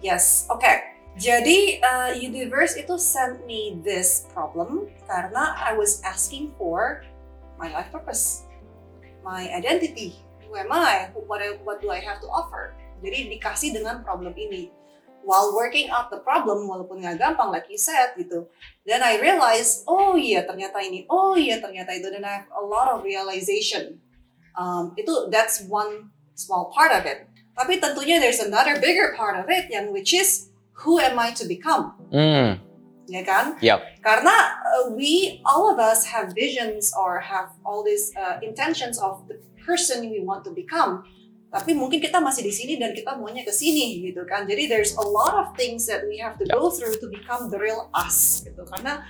Yes, 0.00 0.48
oke. 0.48 0.64
Jadi 1.20 1.82
uh, 1.84 2.16
universe 2.16 2.78
itu 2.78 2.96
sent 2.96 3.44
me 3.44 3.76
this 3.84 4.24
problem 4.32 4.88
karena 5.04 5.52
I 5.58 5.76
was 5.76 6.00
asking 6.00 6.56
for 6.56 7.04
my 7.60 7.68
life 7.68 7.92
purpose, 7.92 8.48
my 9.20 9.50
identity. 9.52 10.16
Who 10.48 10.56
am 10.56 10.72
I? 10.72 11.12
What, 11.28 11.44
I- 11.44 11.60
what 11.62 11.84
do 11.84 11.92
I 11.92 12.00
have 12.00 12.24
to 12.24 12.28
offer? 12.32 12.72
Jadi 13.04 13.28
dikasih 13.36 13.76
dengan 13.76 14.00
problem 14.00 14.32
ini. 14.32 14.72
While 15.30 15.54
working 15.54 15.94
out 15.94 16.10
the 16.10 16.18
problem, 16.18 16.66
walaupun 16.66 17.06
nggak 17.06 17.22
gampang, 17.22 17.54
like 17.54 17.70
you 17.70 17.78
said 17.78 18.18
gitu. 18.18 18.50
Then 18.82 18.98
I 18.98 19.22
realized, 19.22 19.86
oh 19.86 20.18
iya 20.18 20.42
ternyata 20.42 20.82
ini, 20.82 21.06
oh 21.06 21.38
iya 21.38 21.62
ternyata 21.62 21.94
itu. 21.94 22.10
Dan 22.10 22.26
I 22.26 22.42
have 22.42 22.50
a 22.50 22.64
lot 22.66 22.90
of 22.90 23.06
realization. 23.06 24.02
Um, 24.58 24.90
itu 24.98 25.30
that's 25.30 25.62
one 25.70 26.10
small 26.34 26.74
part 26.74 26.90
of 26.90 27.06
it. 27.06 27.30
Tapi 27.54 27.78
tentunya 27.78 28.18
there's 28.18 28.42
another 28.42 28.82
bigger 28.82 29.14
part 29.14 29.38
of 29.38 29.46
it 29.46 29.70
yang 29.70 29.94
which 29.94 30.10
is 30.10 30.50
who 30.82 30.98
am 30.98 31.14
I 31.14 31.30
to 31.38 31.46
become, 31.46 31.94
Hmm. 32.10 32.58
ya 33.06 33.22
kan? 33.22 33.54
Yep. 33.62 34.02
Karena 34.02 34.34
uh, 34.64 34.90
we 34.96 35.38
all 35.46 35.68
of 35.70 35.78
us 35.78 36.08
have 36.08 36.32
visions 36.34 36.90
or 36.96 37.20
have 37.20 37.54
all 37.62 37.84
these 37.86 38.10
uh, 38.16 38.42
intentions 38.42 38.96
of 38.98 39.22
the 39.30 39.38
person 39.62 40.08
we 40.08 40.24
want 40.24 40.42
to 40.48 40.52
become. 40.56 41.04
Tapi 41.50 41.74
mungkin 41.74 41.98
kita 41.98 42.22
masih 42.22 42.46
di 42.46 42.54
sini 42.54 42.78
dan 42.78 42.94
kita 42.94 43.18
maunya 43.18 43.42
ke 43.42 43.50
sini 43.50 44.06
gitu 44.06 44.22
kan. 44.22 44.46
Jadi 44.46 44.70
there's 44.70 44.94
a 44.94 45.02
lot 45.02 45.34
of 45.34 45.50
things 45.58 45.82
that 45.90 46.06
we 46.06 46.14
have 46.22 46.38
to 46.38 46.46
go 46.46 46.70
through 46.70 46.94
to 47.02 47.10
become 47.10 47.50
the 47.50 47.58
real 47.58 47.90
us 47.90 48.46
gitu. 48.46 48.62
Karena 48.70 49.02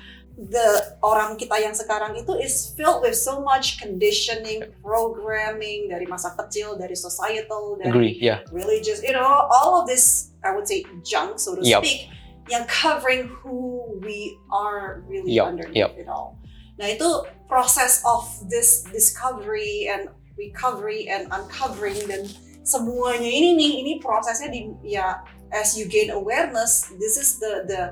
the 0.49 0.97
orang 1.05 1.37
kita 1.37 1.53
yang 1.61 1.77
sekarang 1.77 2.17
itu 2.17 2.33
is 2.41 2.73
filled 2.73 3.05
with 3.05 3.13
so 3.13 3.45
much 3.45 3.77
conditioning, 3.77 4.65
programming 4.81 5.93
dari 5.93 6.09
masa 6.09 6.33
kecil, 6.33 6.81
dari 6.81 6.97
societal, 6.97 7.77
dari 7.77 7.93
agree 7.93 8.15
yeah 8.17 8.41
religious, 8.49 9.05
you 9.05 9.13
know, 9.13 9.27
all 9.53 9.77
of 9.77 9.85
this 9.85 10.33
I 10.41 10.57
would 10.57 10.65
say 10.65 10.89
junk 11.05 11.37
so 11.37 11.59
to 11.59 11.61
Yup. 11.61 11.85
speak 11.85 12.09
yang 12.49 12.65
covering 12.65 13.29
who 13.29 13.85
we 14.01 14.41
are 14.49 15.05
really 15.05 15.37
Yup, 15.37 15.53
underneath 15.53 15.77
yup. 15.77 15.93
it 16.01 16.09
all. 16.09 16.41
Nah 16.81 16.89
itu 16.89 17.29
process 17.45 18.01
of 18.09 18.25
this 18.49 18.89
discovery 18.89 19.93
and 19.93 20.09
recovery 20.41 21.13
and 21.13 21.29
uncovering 21.29 22.01
dan 22.09 22.25
semuanya. 22.65 23.29
Ini 23.29 23.61
nih 23.61 23.73
ini 23.85 23.93
prosesnya 24.01 24.49
di 24.49 24.73
ya 24.81 25.21
as 25.53 25.77
you 25.77 25.85
gain 25.85 26.09
awareness 26.09 26.89
this 26.97 27.21
is 27.21 27.37
the 27.37 27.69
the 27.69 27.83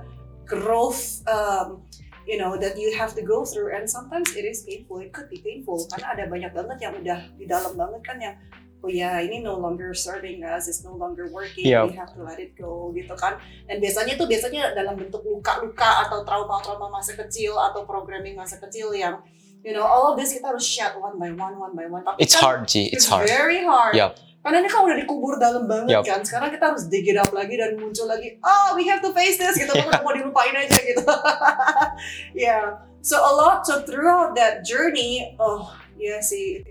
growth 0.49 1.21
um, 1.29 1.85
you 2.25 2.41
know 2.41 2.57
that 2.57 2.81
you 2.81 2.93
have 2.97 3.13
to 3.13 3.23
go 3.25 3.45
through. 3.45 3.77
And 3.77 3.85
sometimes 3.85 4.33
it 4.33 4.49
is 4.49 4.65
painful. 4.65 5.05
It 5.05 5.13
could 5.13 5.29
be 5.29 5.45
painful. 5.45 5.85
Karena 5.93 6.17
ada 6.17 6.25
banyak 6.25 6.53
banget 6.57 6.79
yang 6.81 6.93
udah 6.97 7.21
di 7.37 7.45
dalam 7.45 7.77
banget 7.77 8.01
kan 8.01 8.17
yang 8.17 8.37
oh 8.79 8.91
ya 8.93 9.19
ini 9.19 9.43
no 9.43 9.59
longer 9.59 9.93
serving 9.93 10.45
us. 10.45 10.69
It's 10.69 10.85
no 10.85 10.97
longer 10.97 11.29
working. 11.33 11.69
Yup. 11.69 11.93
we 11.93 11.97
have 11.97 12.13
to 12.17 12.23
let 12.25 12.41
it 12.41 12.57
go 12.57 12.93
gitu 12.97 13.13
kan. 13.17 13.37
Dan 13.69 13.81
biasanya 13.81 14.17
tuh 14.17 14.29
biasanya 14.29 14.73
dalam 14.73 14.97
bentuk 14.97 15.25
luka-luka 15.25 16.09
atau 16.09 16.25
trauma-trauma 16.25 16.89
masa 16.89 17.17
kecil 17.17 17.57
atau 17.57 17.85
programming 17.89 18.37
masa 18.37 18.57
kecil 18.61 18.93
yang 18.95 19.21
you 19.67 19.73
know 19.75 19.83
all 19.83 20.11
of 20.11 20.15
this 20.17 20.31
kita 20.33 20.47
harus 20.47 20.63
shed 20.63 20.95
one 20.97 21.19
by 21.19 21.31
one 21.35 21.59
one 21.59 21.75
by 21.75 21.87
one 21.87 22.03
tapi 22.07 22.23
It's 22.23 22.35
kan 22.39 22.43
hard, 22.45 22.61
G. 22.71 22.87
It's 22.89 23.03
it's 23.03 23.07
hard. 23.11 23.27
very 23.27 23.63
hard 23.67 23.95
Yup. 23.99 24.17
karena 24.39 24.63
ini 24.63 24.69
kan 24.71 24.81
udah 24.87 24.97
dikubur 24.97 25.35
dalam 25.37 25.67
banget 25.67 25.99
Yup. 25.99 26.05
kan 26.07 26.21
sekarang 26.23 26.49
kita 26.55 26.65
harus 26.73 26.87
dig 26.87 27.05
it 27.05 27.19
up 27.19 27.29
lagi 27.35 27.59
dan 27.59 27.75
muncul 27.77 28.07
lagi 28.07 28.39
oh 28.41 28.79
we 28.79 28.87
have 28.87 29.03
to 29.03 29.11
face 29.13 29.37
this 29.37 29.59
gitu 29.59 29.75
Yeah. 29.75 30.01
mau 30.01 30.15
dilupain 30.15 30.55
aja 30.55 30.79
gitu 30.79 31.05
yeah 32.49 32.79
so 33.03 33.19
a 33.19 33.33
lot 33.35 33.67
so 33.67 33.83
throughout 33.83 34.35
that 34.35 34.63
journey 34.65 35.35
oh 35.43 35.69
ya 35.99 36.23
sih 36.23 36.63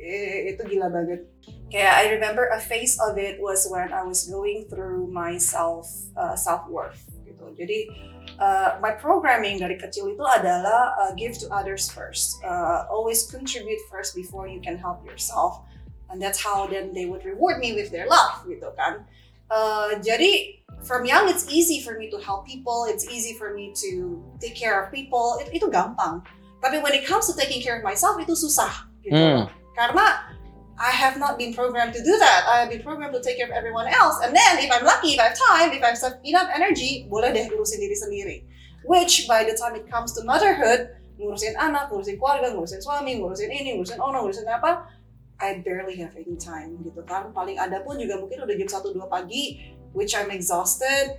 itu 0.48 0.62
gila 0.64 0.88
banget 0.88 1.28
kayak 1.68 1.94
I 2.00 2.16
remember 2.16 2.48
a 2.48 2.60
phase 2.64 2.96
of 2.96 3.20
it 3.20 3.44
was 3.44 3.68
when 3.68 3.92
I 3.92 4.08
was 4.08 4.24
going 4.32 4.72
through 4.72 5.12
my 5.12 5.36
self 5.36 5.92
uh, 6.16 6.36
self 6.40 6.64
worth 6.72 7.04
gitu 7.28 7.52
jadi 7.60 7.92
uh, 8.40 8.78
my 8.84 8.92
programming 8.92 9.60
dari 9.60 9.80
kecil 9.80 10.12
itu 10.12 10.24
adalah 10.24 10.94
uh, 11.00 11.12
give 11.16 11.36
to 11.40 11.48
others 11.50 11.88
first. 11.88 12.40
Uh, 12.44 12.86
always 12.92 13.26
contribute 13.28 13.80
first 13.88 14.14
before 14.14 14.48
you 14.48 14.60
can 14.60 14.78
help 14.78 15.02
yourself. 15.08 15.64
And 16.08 16.22
that's 16.22 16.40
how 16.40 16.68
then 16.68 16.96
they 16.96 17.08
would 17.08 17.28
reward 17.28 17.60
me 17.60 17.76
with 17.76 17.92
their 17.92 18.08
love 18.08 18.48
gitu 18.48 18.72
kan. 18.80 19.04
Uh, 19.52 20.00
jadi 20.00 20.60
from 20.84 21.04
young 21.04 21.28
it's 21.28 21.48
easy 21.52 21.84
for 21.84 22.00
me 22.00 22.08
to 22.12 22.20
help 22.20 22.48
people. 22.48 22.88
It's 22.88 23.08
easy 23.08 23.36
for 23.36 23.52
me 23.56 23.76
to 23.84 24.24
take 24.40 24.56
care 24.56 24.80
of 24.80 24.92
people. 24.92 25.40
It- 25.44 25.52
itu 25.52 25.68
gampang. 25.68 26.24
Tapi 26.64 26.80
when 26.80 26.96
it 26.96 27.04
comes 27.04 27.28
to 27.28 27.36
taking 27.36 27.60
care 27.60 27.80
of 27.80 27.84
myself 27.84 28.16
itu 28.20 28.34
susah 28.36 28.88
gitu. 29.04 29.16
Hmm. 29.16 29.48
karena 29.78 30.06
I 30.78 30.92
have 30.94 31.18
not 31.18 31.38
been 31.42 31.54
programmed 31.58 31.94
to 31.98 32.04
do 32.06 32.18
that. 32.22 32.46
I 32.46 32.62
have 32.62 32.70
been 32.70 32.86
programmed 32.86 33.14
to 33.18 33.22
take 33.22 33.38
care 33.38 33.50
of 33.50 33.54
everyone 33.54 33.90
else. 33.90 34.22
And 34.22 34.36
then 34.36 34.62
if 34.62 34.70
I'm 34.70 34.86
lucky, 34.86 35.18
if 35.18 35.20
I 35.20 35.34
have 35.34 35.38
time, 35.38 35.74
if 35.74 35.82
I 35.82 35.90
have 35.98 36.22
enough 36.22 36.50
energy, 36.54 37.10
boleh 37.10 37.34
deh 37.34 37.50
ngurusin 37.50 37.82
diri 37.82 37.98
sendiri. 37.98 38.38
Which 38.86 39.26
by 39.26 39.42
the 39.42 39.58
time 39.58 39.74
it 39.74 39.90
comes 39.90 40.14
to 40.14 40.22
motherhood, 40.22 40.94
ngurusin 41.18 41.58
anak, 41.58 41.90
ngurusin 41.90 42.22
keluarga, 42.22 42.54
ngurusin 42.54 42.78
suami, 42.78 43.18
ngurusin 43.18 43.50
ini, 43.50 43.74
ngurusin 43.74 43.98
ono, 43.98 44.22
ngurusin 44.22 44.46
apa, 44.46 44.86
I 45.42 45.66
barely 45.66 45.98
have 45.98 46.14
any 46.14 46.38
time 46.38 46.78
gitu 46.86 47.02
kan. 47.10 47.34
Paling 47.34 47.58
ada 47.58 47.82
pun 47.82 47.98
juga 47.98 48.22
mungkin 48.22 48.46
udah 48.46 48.56
jam 48.58 48.70
1-2 48.70 49.02
pagi, 49.10 49.74
which 49.98 50.14
I'm 50.14 50.30
exhausted. 50.30 51.18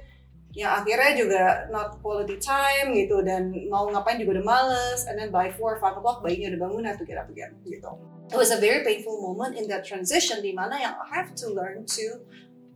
Yang 0.59 0.73
akhirnya 0.83 1.13
juga 1.15 1.43
not 1.71 2.03
quality 2.03 2.35
time 2.43 2.91
gitu 2.99 3.23
dan 3.23 3.55
mau 3.71 3.87
ngapain 3.87 4.19
juga 4.19 4.43
udah 4.43 4.47
males. 4.47 5.07
And 5.07 5.15
then 5.15 5.31
by 5.31 5.55
4 5.55 5.63
or 5.63 5.79
5 5.79 6.03
o'clock 6.03 6.19
bayinya 6.19 6.51
udah 6.59 6.61
bangun, 6.67 6.83
have 6.83 6.99
to 6.99 7.07
get 7.07 7.15
up 7.15 7.31
again 7.31 7.55
gitu. 7.63 7.95
It 8.29 8.35
was 8.35 8.51
a 8.51 8.59
very 8.59 8.83
painful 8.83 9.23
moment 9.23 9.55
in 9.55 9.71
that 9.71 9.87
transition 9.87 10.43
di 10.43 10.51
mana 10.51 10.75
yang 10.83 10.99
I 10.99 11.07
have 11.15 11.31
to 11.41 11.55
learn 11.55 11.87
to 11.95 12.27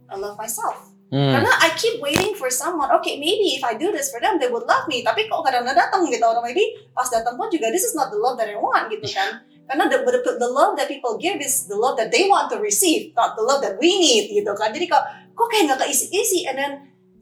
uh, 0.07 0.15
love 0.15 0.39
myself. 0.39 0.95
Hmm. 1.11 1.29
Karena 1.29 1.53
I 1.59 1.75
keep 1.77 2.01
waiting 2.01 2.39
for 2.39 2.49
someone. 2.49 2.89
Okay, 3.03 3.21
maybe 3.21 3.59
if 3.59 3.67
I 3.67 3.77
do 3.77 3.91
this 3.91 4.09
for 4.09 4.23
them, 4.23 4.39
they 4.39 4.49
would 4.49 4.65
love 4.65 4.89
me. 4.89 5.03
Tapi 5.03 5.29
kok 5.29 5.43
kadang 5.45 5.67
kadang 5.67 5.91
datang 5.91 6.09
gitu, 6.09 6.23
or 6.25 6.41
maybe 6.41 6.65
pas 6.97 7.11
datang 7.11 7.35
pun 7.35 7.51
juga 7.51 7.69
this 7.69 7.85
is 7.85 7.99
not 7.99 8.09
the 8.09 8.17
love 8.17 8.39
that 8.39 8.49
I 8.49 8.57
want 8.57 8.89
gitu 8.89 9.05
kan. 9.11 9.43
Karena 9.69 9.91
the, 9.93 10.07
the, 10.07 10.41
the 10.41 10.49
love 10.49 10.79
that 10.81 10.89
people 10.89 11.21
give 11.21 11.43
is 11.43 11.69
the 11.69 11.77
love 11.77 12.01
that 12.01 12.15
they 12.15 12.31
want 12.31 12.49
to 12.49 12.63
receive, 12.63 13.13
not 13.13 13.37
the 13.37 13.45
love 13.45 13.61
that 13.61 13.77
we 13.77 13.93
need 13.99 14.33
gitu 14.33 14.55
kan. 14.57 14.73
Jadi 14.73 14.89
kok 14.89 15.05
kok 15.37 15.47
kayak 15.53 15.69
nggak 15.69 15.85
keisi-isi, 15.85 16.49
and 16.49 16.57
then 16.57 16.73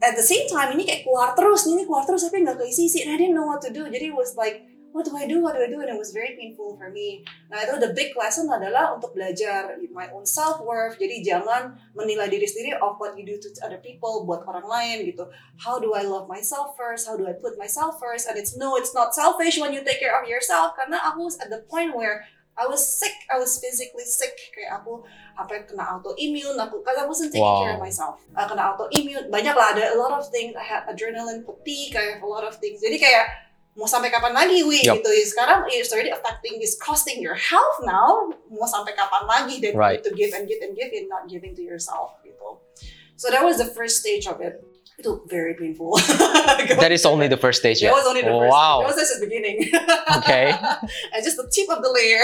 at 0.01 0.17
the 0.17 0.25
same 0.25 0.49
time 0.49 0.73
ini 0.73 0.83
kayak 0.83 1.05
keluar 1.05 1.37
terus, 1.37 1.69
ini 1.69 1.85
keluar 1.85 2.03
terus 2.03 2.25
tapi 2.25 2.41
nggak 2.41 2.57
keisi-isi, 2.57 3.05
and 3.05 3.13
I 3.13 3.17
didn't 3.21 3.37
know 3.37 3.45
what 3.45 3.61
to 3.63 3.69
do. 3.69 3.85
Jadi 3.87 4.09
it 4.09 4.17
was 4.17 4.33
like 4.33 4.65
what 4.91 5.05
do 5.05 5.15
I 5.17 5.27
do? 5.27 5.41
What 5.41 5.55
do 5.55 5.63
I 5.63 5.67
do? 5.67 5.79
And 5.79 5.89
it 5.89 5.97
was 5.97 6.11
very 6.11 6.35
painful 6.35 6.75
for 6.77 6.91
me. 6.91 7.23
Nah 7.47 7.63
itu 7.63 7.79
the 7.79 7.95
big 7.95 8.11
lesson 8.15 8.51
adalah 8.51 8.95
untuk 8.95 9.15
belajar 9.15 9.79
my 9.91 10.11
own 10.11 10.27
self 10.27 10.59
worth. 10.63 10.99
Jadi 10.99 11.23
jangan 11.23 11.79
menilai 11.95 12.27
diri 12.27 12.47
sendiri 12.47 12.77
of 12.79 12.99
what 12.99 13.15
you 13.15 13.23
do 13.23 13.39
to 13.39 13.49
other 13.63 13.79
people 13.79 14.27
buat 14.27 14.43
orang 14.47 14.67
lain 14.67 14.97
gitu. 15.07 15.27
How 15.59 15.79
do 15.79 15.95
I 15.95 16.03
love 16.03 16.27
myself 16.27 16.75
first? 16.75 17.07
How 17.07 17.15
do 17.15 17.25
I 17.27 17.35
put 17.35 17.55
myself 17.55 17.97
first? 17.99 18.27
And 18.27 18.35
it's 18.35 18.55
no, 18.59 18.75
it's 18.75 18.91
not 18.91 19.15
selfish 19.15 19.57
when 19.57 19.71
you 19.71 19.81
take 19.81 20.03
care 20.03 20.15
of 20.19 20.27
yourself. 20.27 20.75
Karena 20.75 20.99
aku 21.07 21.31
at 21.39 21.47
the 21.47 21.63
point 21.71 21.95
where 21.95 22.27
I 22.59 22.67
was 22.67 22.83
sick. 22.83 23.15
I 23.31 23.39
was 23.39 23.57
physically 23.57 24.03
sick. 24.05 24.35
Kayak 24.51 24.83
aku 24.83 25.01
apa 25.39 25.63
kena 25.65 25.97
autoimmune. 25.97 26.59
Aku 26.59 26.83
because 26.83 26.99
I 26.99 27.05
wasn't 27.07 27.31
taking 27.31 27.43
Wow. 27.47 27.63
care 27.63 27.75
of 27.75 27.81
myself. 27.81 28.19
Uh, 28.35 28.43
kena 28.45 28.75
autoimmune. 28.75 29.31
Banyak 29.31 29.55
lah 29.55 29.71
ada 29.73 29.95
a 29.95 29.97
lot 29.97 30.11
of 30.11 30.27
things. 30.29 30.53
I 30.53 30.63
had 30.63 30.83
adrenaline 30.85 31.47
fatigue. 31.47 31.95
I 31.95 32.15
have 32.15 32.21
a 32.21 32.29
lot 32.29 32.43
of 32.43 32.59
things. 32.59 32.83
Jadi 32.83 32.99
kayak 32.99 33.25
mau 33.71 33.87
sampai 33.87 34.11
kapan 34.11 34.35
lagi 34.35 34.67
wi 34.67 34.83
Yup. 34.83 34.99
gitu 34.99 35.09
sekarang 35.31 35.63
it's 35.71 35.95
already 35.95 36.11
affecting 36.11 36.59
is 36.59 36.75
costing 36.75 37.23
your 37.23 37.39
health 37.39 37.79
now 37.87 38.27
mau 38.51 38.67
sampai 38.67 38.91
kapan 38.91 39.23
lagi 39.23 39.63
then 39.63 39.79
Right. 39.79 40.03
to 40.03 40.11
give 40.11 40.35
and 40.35 40.43
give 40.43 40.59
and 40.59 40.75
give 40.75 40.91
and 40.91 41.07
not 41.07 41.23
giving 41.31 41.55
to 41.55 41.63
yourself 41.63 42.19
gitu 42.19 42.59
so 43.15 43.31
that 43.31 43.39
was 43.47 43.63
the 43.63 43.69
first 43.71 44.03
stage 44.03 44.27
of 44.27 44.43
it 44.43 44.59
itu 45.01 45.25
very 45.25 45.57
painful 45.57 45.97
That 46.79 46.93
is 46.93 47.03
only 47.03 47.25
the 47.27 47.41
first 47.41 47.59
stage. 47.59 47.81
that 47.81 47.89
was 47.91 48.05
only 48.05 48.21
the 48.21 48.29
first 48.31 48.53
Wow. 48.53 48.85
that 48.85 48.93
was 48.93 48.99
just 49.01 49.17
the 49.17 49.25
beginning 49.25 49.65
Okay. 50.21 50.53
and 51.13 51.19
just 51.25 51.35
the 51.41 51.49
tip 51.49 51.67
of 51.67 51.81
the 51.81 51.89
layer 51.89 52.21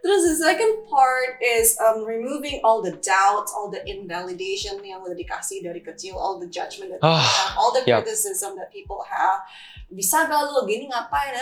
terus 0.00 0.22
the 0.30 0.36
second 0.38 0.86
part 0.88 1.36
is 1.42 1.76
um, 1.82 2.04
removing 2.06 2.62
all 2.64 2.80
the 2.80 2.92
doubts 3.02 3.52
all 3.52 3.68
the 3.68 3.82
invalidation 3.84 4.78
yang 4.80 5.02
udah 5.04 5.18
dikasih 5.18 5.60
dari 5.60 5.82
kecil 5.84 6.16
all 6.16 6.40
the 6.40 6.48
judgment 6.48 6.94
that 6.94 7.02
people 7.02 7.18
Ah, 7.18 7.20
have, 7.20 7.52
all 7.58 7.70
the 7.74 7.82
yep. 7.84 8.00
criticism 8.06 8.56
that 8.56 8.70
people 8.72 9.02
have 9.04 9.42
bisa 9.90 10.22
gak 10.30 10.38
lu 10.54 10.62
gini 10.70 10.86
ngapain 10.86 11.34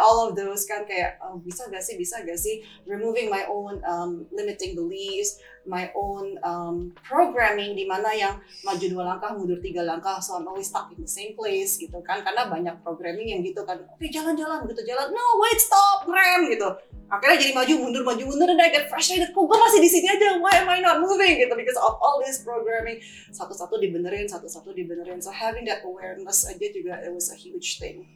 all 0.00 0.24
of 0.24 0.32
those 0.32 0.64
kan 0.64 0.88
kayak 0.88 1.20
oh, 1.20 1.36
bisa 1.44 1.68
gak 1.68 1.84
sih 1.84 2.00
bisa 2.00 2.24
gak 2.24 2.40
sih 2.40 2.64
removing 2.88 3.28
my 3.28 3.44
own 3.44 3.76
um, 3.84 4.24
limiting 4.32 4.72
beliefs 4.72 5.36
my 5.66 5.90
own 5.94 6.38
um, 6.42 6.90
programming 7.06 7.78
di 7.78 7.86
mana 7.86 8.10
yang 8.14 8.38
maju 8.66 8.86
dua 8.86 9.04
langkah 9.14 9.30
mundur 9.34 9.58
tiga 9.62 9.82
langkah 9.86 10.18
so 10.18 10.34
I'm 10.34 10.46
always 10.46 10.68
stuck 10.68 10.90
in 10.90 11.02
the 11.02 11.10
same 11.10 11.38
place 11.38 11.78
gitu 11.78 11.98
kan. 12.02 12.22
Karena 12.26 12.50
banyak 12.50 12.82
programming 12.82 13.34
yang 13.34 13.40
gitu 13.46 13.62
kan 13.62 13.78
oke 13.82 14.06
jalan-jalan 14.06 14.66
begitu 14.66 14.90
jalan 14.90 15.10
no 15.10 15.24
wait 15.38 15.58
stop 15.58 16.06
rem 16.08 16.50
gitu. 16.50 16.68
Akhirnya 17.12 17.44
jadi 17.44 17.52
maju 17.52 17.72
mundur 17.76 18.02
maju 18.08 18.24
mundur 18.24 18.48
dan 18.56 18.56
I 18.56 18.72
get 18.72 18.88
frustrated 18.88 19.36
kok 19.36 19.44
gue 19.44 19.58
masih 19.60 19.84
di 19.84 19.90
sini 19.92 20.08
aja? 20.08 20.40
Why 20.40 20.64
am 20.64 20.68
I 20.72 20.80
not 20.80 21.04
moving? 21.04 21.36
Gitu 21.36 21.52
because 21.52 21.76
of 21.76 22.00
all 22.00 22.24
this 22.24 22.40
programming. 22.40 23.04
Satu-satu 23.28 23.76
dibenerin 23.76 24.24
satu-satu 24.32 24.72
dibenerin. 24.72 25.20
So 25.20 25.28
having 25.28 25.68
that 25.68 25.84
awareness 25.84 26.48
aja 26.48 26.72
juga 26.72 27.04
it 27.04 27.12
was 27.12 27.28
a 27.28 27.36
huge 27.36 27.76
thing. 27.76 28.08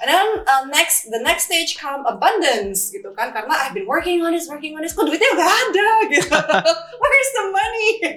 And 0.00 0.08
then 0.08 0.26
um, 0.48 0.72
next 0.72 1.12
the 1.12 1.20
next 1.20 1.52
stage 1.52 1.76
come 1.76 2.08
abundance 2.08 2.88
gitu 2.88 3.12
kan. 3.12 3.36
Karena 3.36 3.52
I've 3.68 3.76
been 3.76 3.84
working 3.84 4.24
on 4.24 4.32
this 4.32 4.48
working 4.48 4.72
on 4.72 4.80
this. 4.80 4.96
Kok 4.96 5.12
duitnya 5.12 5.36
gak 5.36 5.52
ada 5.52 5.88
gitu 6.08 6.32
where's 7.00 7.30
the 7.34 7.44
money? 7.50 7.90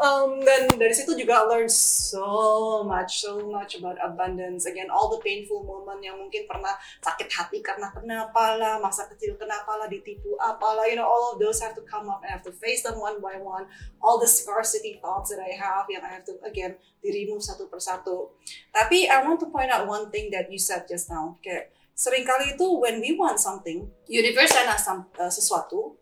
Um, 0.00 0.40
dan 0.40 0.64
dari 0.80 0.96
situ 0.96 1.12
juga 1.12 1.44
I 1.44 1.44
learned 1.44 1.74
so 1.76 2.80
much 2.88 3.20
so 3.20 3.44
much 3.44 3.76
about 3.76 4.00
abundance. 4.00 4.64
Again 4.64 4.88
all 4.88 5.12
the 5.12 5.20
painful 5.20 5.60
moment 5.60 6.00
yang 6.00 6.16
mungkin 6.16 6.48
pernah 6.48 6.72
sakit 7.04 7.28
hati 7.28 7.60
karena 7.60 7.92
kenapa 7.92 8.56
lah 8.56 8.80
masa 8.80 9.04
kecil 9.12 9.36
kenapa 9.36 9.76
lah 9.76 9.92
ditipu 9.92 10.40
apalah 10.40 10.88
you 10.88 10.96
know 10.96 11.04
all 11.04 11.36
of 11.36 11.36
those 11.36 11.60
have 11.60 11.76
to 11.76 11.84
come 11.84 12.08
up. 12.08 12.24
And 12.24 12.32
have 12.32 12.46
to 12.48 12.54
face 12.56 12.80
them 12.80 12.96
one 12.96 13.20
by 13.20 13.36
one. 13.36 13.68
All 14.00 14.16
the 14.16 14.24
scarcity 14.24 14.96
thoughts 15.04 15.28
that 15.36 15.44
I 15.44 15.52
have 15.52 15.84
yang 15.92 16.00
I 16.00 16.16
have 16.16 16.24
to 16.32 16.40
again 16.48 16.80
di 17.04 17.12
remove 17.12 17.44
satu 17.44 17.68
persatu. 17.68 18.32
Tapi 18.72 19.04
I 19.04 19.20
want 19.20 19.44
to 19.44 19.52
point 19.52 19.68
out 19.68 19.84
one 19.84 20.08
thing 20.08 20.32
that 20.32 20.48
you 20.48 20.56
said 20.56 20.88
just 20.88 21.12
now. 21.12 21.36
Kayak 21.44 21.76
sering 22.00 22.24
kali 22.24 22.56
itu 22.56 22.64
when 22.80 22.96
we 23.04 23.12
want 23.12 23.36
something 23.36 23.84
universe 24.08 24.48
sana 24.48 24.80
some, 24.80 25.04
uh, 25.20 25.28
sesuatu 25.28 25.99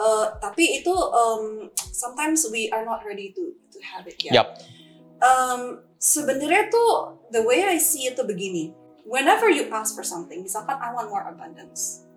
uh, 0.00 0.26
tapi 0.40 0.80
itu 0.80 0.92
um, 0.92 1.68
sometimes 1.92 2.48
we 2.48 2.72
are 2.72 2.82
not 2.82 3.04
ready 3.04 3.36
to 3.36 3.52
to 3.68 3.78
have 3.84 4.08
it 4.08 4.16
yet. 4.24 4.32
Yup. 4.32 4.48
um, 5.20 5.84
sebenarnya 6.00 6.72
tuh 6.72 7.20
the 7.28 7.44
way 7.44 7.60
I 7.68 7.76
see 7.76 8.08
it 8.08 8.16
tuh 8.16 8.24
begini. 8.24 8.72
Whenever 9.04 9.52
you 9.52 9.68
ask 9.68 9.92
for 9.92 10.06
something 10.06 10.40
misalkan 10.40 10.80
I 10.80 10.96
want 10.96 11.12
more 11.12 11.24
abundance. 11.28 12.08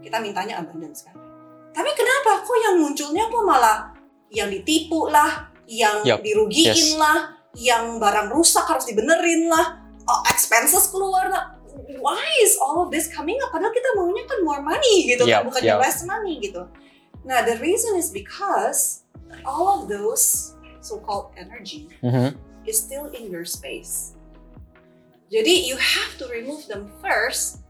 Kita 0.00 0.20
mintanya 0.20 0.60
abundance 0.60 1.04
kan. 1.04 1.16
Tapi 1.72 1.90
kenapa? 1.92 2.44
Kok 2.44 2.58
yang 2.60 2.76
munculnya 2.80 3.28
kok 3.28 3.44
malah 3.44 3.92
yang 4.32 4.48
ditipu 4.48 5.12
lah 5.12 5.52
yang 5.66 6.06
Yup, 6.06 6.22
dirugiin 6.22 6.72
yes. 6.72 6.96
lah 6.96 7.36
yang 7.56 7.96
barang 7.96 8.30
rusak 8.32 8.62
harus 8.68 8.84
dibenerin 8.86 9.48
lah 9.48 9.80
oh, 10.08 10.20
expenses 10.30 10.88
keluar 10.88 11.28
lah. 11.28 11.56
Why 12.00 12.24
is 12.40 12.56
all 12.60 12.86
of 12.86 12.88
this 12.88 13.10
coming 13.10 13.36
up? 13.44 13.52
Padahal 13.52 13.72
kita 13.72 13.88
maunya 13.96 14.24
kan 14.24 14.40
more 14.44 14.62
money 14.64 15.08
gitu 15.08 15.24
kan 15.28 15.44
Yup, 15.44 15.52
bukannya 15.52 15.74
yup. 15.76 15.82
less 15.82 16.00
money 16.04 16.40
gitu 16.40 16.62
nah 17.26 17.42
the 17.42 17.58
reason 17.58 17.98
is 17.98 18.14
because 18.14 19.02
all 19.42 19.82
of 19.82 19.90
those 19.90 20.54
so-called 20.78 21.34
energy 21.34 21.90
Mhm. 22.00 22.38
is 22.62 22.78
still 22.78 23.10
in 23.10 23.26
your 23.26 23.42
space. 23.42 24.14
Jadi 25.26 25.66
you 25.66 25.74
have 25.74 26.14
to 26.22 26.30
remove 26.30 26.70
them 26.70 26.86
first 27.02 27.66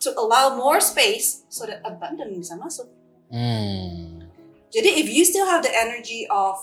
to 0.00 0.08
allow 0.16 0.56
more 0.56 0.80
space 0.80 1.44
so 1.52 1.68
that 1.68 1.84
abundance 1.84 2.32
bisa 2.32 2.56
masuk. 2.56 2.88
Hmm. 3.28 4.24
Jadi 4.72 4.96
if 4.96 5.06
you 5.12 5.28
still 5.28 5.44
have 5.44 5.60
the 5.60 5.72
energy 5.72 6.24
of 6.32 6.56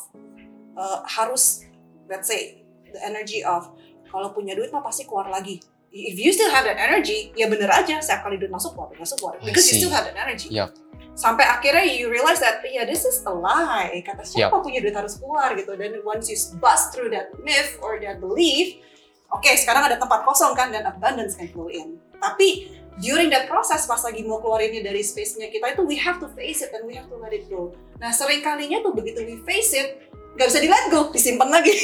uh, 0.74 1.06
harus 1.06 1.62
let's 2.10 2.26
say 2.26 2.66
the 2.90 3.02
energy 3.06 3.46
of 3.46 3.70
kalau 4.10 4.34
punya 4.34 4.58
duit 4.58 4.74
mah 4.74 4.82
pasti 4.82 5.06
keluar 5.06 5.30
lagi. 5.30 5.62
If 5.96 6.20
you 6.20 6.36
still 6.36 6.52
have 6.52 6.68
that 6.68 6.76
energy, 6.76 7.32
ya 7.40 7.48
bener 7.48 7.72
aja 7.72 8.04
setiap 8.04 8.28
kali 8.28 8.36
duit 8.36 8.52
masuk 8.52 8.76
keluar, 8.76 8.92
masuk 9.00 9.16
keluar. 9.22 9.40
Because 9.40 9.64
you 9.72 9.80
still 9.80 9.94
have 9.94 10.04
that 10.04 10.18
energy. 10.20 10.52
Yup. 10.52 10.76
Sampai 11.16 11.48
akhirnya 11.48 11.88
you 11.88 12.12
realize 12.12 12.44
that 12.44 12.60
yeah 12.68 12.84
this 12.84 13.08
is 13.08 13.24
a 13.24 13.32
lie. 13.32 14.04
Kata 14.04 14.28
siapa 14.28 14.52
Yup. 14.52 14.68
punya 14.68 14.84
duit 14.84 14.92
harus 14.92 15.16
keluar 15.16 15.56
gitu. 15.56 15.72
Dan 15.80 16.04
once 16.04 16.28
you 16.28 16.36
bust 16.60 16.92
through 16.92 17.08
that 17.16 17.32
myth 17.40 17.80
or 17.80 17.96
that 18.04 18.20
belief, 18.20 18.84
oke 19.32 19.48
sekarang 19.48 19.88
ada 19.88 19.96
tempat 19.96 20.28
kosong 20.28 20.52
kan 20.60 20.76
dan 20.76 20.84
abundance 20.84 21.40
can 21.40 21.48
flow 21.56 21.72
in. 21.72 21.96
Tapi 22.20 22.68
during 23.00 23.32
that 23.32 23.48
process 23.48 23.88
pas 23.88 24.04
lagi 24.04 24.28
mau 24.28 24.44
keluarinnya 24.44 24.84
dari 24.84 25.00
space-nya 25.00 25.48
kita 25.52 25.72
itu 25.72 25.88
we 25.88 25.96
have 25.96 26.20
to 26.20 26.28
face 26.36 26.60
it 26.60 26.72
and 26.76 26.84
we 26.84 27.00
have 27.00 27.08
to 27.08 27.16
let 27.16 27.32
it 27.32 27.48
go. 27.48 27.72
Nah 27.96 28.12
sering 28.12 28.44
kalinya 28.44 28.84
tuh 28.84 28.92
begitu 28.92 29.24
we 29.24 29.40
face 29.48 29.72
it 29.72 30.12
nggak 30.36 30.52
bisa 30.52 30.60
di 30.60 30.68
let 30.68 30.86
go, 30.92 31.16
disimpan 31.16 31.48
lagi. 31.48 31.72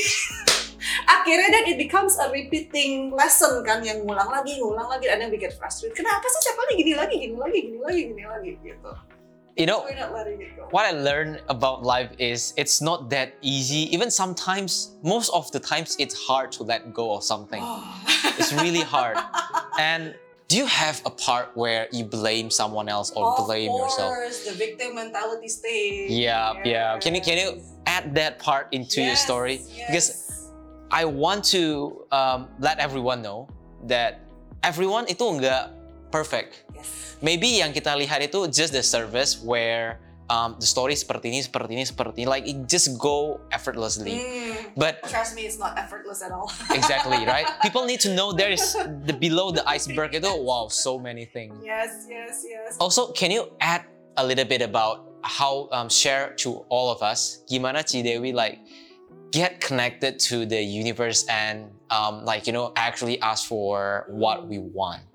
Akhirnya 1.08 1.48
then 1.56 1.66
it 1.72 1.78
becomes 1.80 2.20
a 2.20 2.28
repeating 2.28 3.16
lesson 3.16 3.64
kan 3.64 3.80
yang 3.80 4.04
ngulang 4.04 4.28
lagi, 4.28 4.60
ngulang 4.60 4.92
lagi, 4.92 5.08
dan 5.08 5.24
we 5.32 5.40
get 5.40 5.56
frustrated. 5.56 5.96
Kenapa 5.96 6.28
sih 6.28 6.40
setiap 6.44 6.60
kali 6.60 6.84
gini 6.84 6.94
lagi, 7.00 7.16
gini 7.16 7.38
lagi, 7.40 7.60
gini 7.64 7.80
lagi, 7.80 8.02
gini 8.12 8.24
lagi 8.28 8.52
gitu. 8.60 8.92
You 9.58 9.65
know, 9.65 9.84
We're 9.84 10.00
not 10.00 10.13
letting 10.13 10.39
it 10.41 10.55
go. 10.55 10.67
what 10.72 10.86
I 10.86 10.91
learned 10.91 11.41
about 11.50 11.84
life 11.84 12.12
is 12.17 12.53
it's 12.55 12.81
not 12.81 13.10
that 13.10 13.36
easy. 13.41 13.93
Even 13.93 14.10
sometimes, 14.10 14.96
most 15.03 15.29
of 15.34 15.51
the 15.51 15.60
times, 15.60 15.96
it's 16.00 16.15
hard 16.15 16.51
to 16.53 16.63
let 16.63 16.93
go 16.93 17.13
of 17.15 17.24
something. 17.24 17.62
It's 18.39 18.53
really 18.53 18.81
hard. 18.81 19.17
And 19.77 20.15
do 20.48 20.58
you 20.58 20.65
have 20.65 21.01
a 21.05 21.10
part 21.12 21.51
where 21.55 21.88
you 21.91 22.03
blame 22.05 22.50
someone 22.50 22.88
else 22.88 23.12
or 23.12 23.27
of 23.27 23.46
blame 23.46 23.72
yourself? 23.75 24.13
course, 24.15 24.46
the 24.48 24.55
victim 24.55 24.96
mentality 24.96 25.48
stage. 25.48 26.10
Yeah, 26.10 26.55
yeah. 26.63 26.98
Can 27.00 27.13
you 27.15 27.22
can 27.22 27.38
you 27.38 27.62
add 27.86 28.15
that 28.15 28.39
part 28.39 28.72
into 28.72 29.03
your 29.03 29.15
story? 29.15 29.62
yes. 29.67 29.88
Because 29.88 30.08
I 30.91 31.05
want 31.05 31.43
to 31.55 32.03
um, 32.12 32.48
let 32.60 32.79
everyone 32.79 33.22
know 33.22 33.48
that 33.88 34.24
everyone 34.63 35.08
itu 35.08 35.24
nggak 35.24 35.72
perfect. 36.12 36.63
yes. 36.75 37.15
Maybe 37.22 37.62
yang 37.63 37.72
kita 37.72 37.96
lihat 37.96 38.22
itu 38.22 38.46
just 38.51 38.74
the 38.74 38.84
service 38.84 39.39
where 39.41 40.01
um, 40.32 40.56
the 40.60 40.65
story 40.65 40.96
seperti 40.96 41.30
ini, 41.30 41.39
seperti 41.44 41.72
ini, 41.75 41.84
seperti 41.86 42.24
ini, 42.24 42.27
like 42.27 42.46
it 42.48 42.58
just 42.65 42.98
go 42.98 43.39
effortlessly. 43.51 44.18
Mm, 44.18 44.74
But 44.80 45.03
trust 45.12 45.36
me, 45.36 45.44
it's 45.46 45.60
not 45.60 45.77
effortless 45.77 46.24
at 46.24 46.32
all. 46.32 46.50
exactly, 46.72 47.27
right? 47.27 47.46
People 47.62 47.86
need 47.86 48.00
to 48.08 48.15
know 48.15 48.32
there 48.32 48.50
is 48.51 48.74
the 49.06 49.13
below 49.13 49.51
the 49.51 49.62
iceberg 49.68 50.15
itu 50.15 50.32
wow, 50.32 50.68
so 50.72 50.98
many 50.98 51.27
things. 51.27 51.53
yes, 51.62 52.08
yes, 52.10 52.41
yes. 52.48 52.80
Also, 52.80 53.12
can 53.12 53.30
you 53.30 53.51
add 53.60 53.84
a 54.18 54.24
little 54.25 54.48
bit 54.48 54.62
about 54.63 55.12
how 55.22 55.70
um, 55.72 55.89
share 55.89 56.34
to 56.41 56.65
all 56.74 56.89
of 56.89 57.03
us 57.06 57.46
gimana 57.46 57.86
Cidewi 57.86 58.34
like 58.34 58.58
get 59.30 59.62
connected 59.62 60.18
to 60.18 60.50
the 60.50 60.58
universe 60.58 61.24
and 61.30 61.70
um, 61.94 62.25
like 62.25 62.48
you 62.48 62.53
know 62.53 62.74
actually 62.75 63.22
ask 63.22 63.46
for 63.48 64.10
what 64.10 64.48
we 64.50 64.58
want 64.58 65.06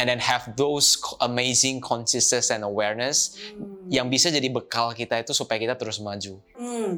and 0.00 0.08
then 0.08 0.20
have 0.20 0.56
those 0.56 0.96
amazing 1.20 1.80
consciousness 1.80 2.48
and 2.48 2.64
awareness 2.64 3.36
mm, 3.56 3.92
yang 3.92 4.08
bisa 4.08 4.32
jadi 4.32 4.48
bekal 4.48 4.96
kita 4.96 5.20
itu 5.20 5.36
supaya 5.36 5.60
kita 5.60 5.74
terus 5.76 6.00
maju. 6.00 6.40
mm. 6.56 6.92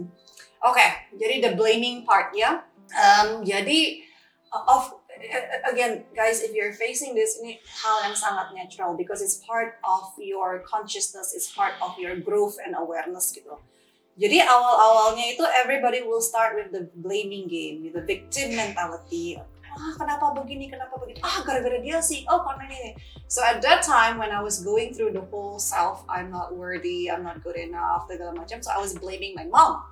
Oke, 0.65 0.87
jadi 1.21 1.45
the 1.45 1.53
blaming 1.61 2.09
part 2.09 2.33
ya. 2.33 2.65
Um, 2.97 3.45
jadi 3.45 4.01
uh, 4.49 4.65
of 4.65 4.97
uh, 4.97 5.47
again, 5.69 6.09
guys, 6.17 6.41
if 6.41 6.57
you're 6.57 6.73
facing 6.73 7.13
this, 7.13 7.37
ini 7.37 7.61
hal 7.69 8.09
yang 8.09 8.17
sangat 8.17 8.57
natural 8.57 8.97
because 8.97 9.21
it's 9.21 9.45
part 9.45 9.77
of 9.85 10.09
your 10.17 10.65
consciousness, 10.65 11.37
it's 11.37 11.53
part 11.53 11.77
of 11.85 11.93
your 12.01 12.17
growth 12.17 12.57
and 12.65 12.73
awareness 12.73 13.29
gitu. 13.37 13.61
Jadi 14.15 14.41
awal-awalnya 14.41 15.35
itu 15.35 15.45
everybody 15.59 16.01
will 16.07 16.23
start 16.23 16.55
with 16.55 16.71
the 16.71 16.87
blaming 17.03 17.51
game, 17.51 17.85
the 17.91 18.01
victim 18.01 18.55
mentality. 18.55 19.37
Ah, 19.75 19.93
kenapa 19.99 20.31
begini, 20.39 20.71
kenapa 20.71 20.95
begitu? 21.03 21.19
Ah, 21.27 21.43
gara-gara 21.43 21.79
dia 21.83 21.99
sih. 21.99 22.23
Oh, 22.31 22.47
karena 22.47 22.71
ini. 22.71 22.95
So 23.27 23.43
at 23.43 23.59
that 23.67 23.83
time 23.83 24.23
when 24.23 24.31
I 24.31 24.39
was 24.39 24.63
going 24.63 24.95
through 24.95 25.19
the 25.19 25.27
whole 25.29 25.59
self, 25.59 26.07
I'm 26.07 26.31
not 26.31 26.55
worthy, 26.55 27.11
I'm 27.11 27.27
not 27.27 27.43
good 27.43 27.59
enough, 27.59 28.07
segala 28.07 28.31
macam. 28.39 28.63
So 28.63 28.71
I 28.71 28.79
was 28.79 28.95
blaming 28.95 29.35
my 29.35 29.51
mom. 29.51 29.83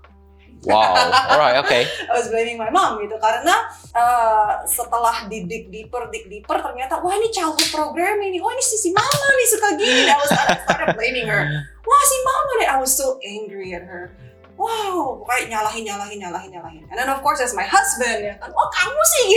Wow. 0.62 0.95
Alright. 1.35 1.59
Okay. 1.66 1.83
I 2.07 2.14
was 2.14 2.31
blaming 2.31 2.55
my 2.55 2.71
mom 2.71 3.03
gitu 3.03 3.18
karena 3.18 3.66
uh, 3.99 4.62
setelah 4.62 5.27
didik 5.27 5.75
deeper, 5.75 6.07
dig 6.14 6.31
deeper 6.31 6.55
ternyata 6.62 7.03
wah 7.03 7.11
ini 7.18 7.35
childhood 7.35 7.66
programming 7.75 8.31
nih, 8.31 8.40
wah 8.42 8.55
ini 8.55 8.62
si 8.62 8.79
si 8.79 8.95
mama 8.95 9.27
nih 9.35 9.49
suka 9.51 9.68
gini. 9.75 10.03
I 10.07 10.18
was 10.23 10.31
I 10.31 10.55
started 10.62 10.95
blaming 10.95 11.27
her. 11.27 11.42
Wah 11.83 12.03
si 12.07 12.18
mama 12.23 12.53
nih, 12.62 12.68
I 12.71 12.79
was 12.79 12.92
so 12.95 13.18
angry 13.27 13.75
at 13.75 13.83
her. 13.83 14.14
Wow, 14.61 15.25
kayak 15.25 15.49
nyalahin, 15.49 15.88
nyalahin, 15.88 16.19
nyalahin, 16.21 16.51
nyalahin. 16.53 16.85
And 16.93 16.97
then 17.01 17.09
of 17.09 17.25
course 17.25 17.41
as 17.41 17.57
my 17.57 17.65
husband 17.65 18.21
ya 18.23 18.37
kan, 18.37 18.53
oh 18.53 18.69
kamu 18.69 19.03
sih 19.19 19.29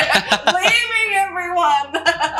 blaming 0.50 1.10
everyone 1.14 1.90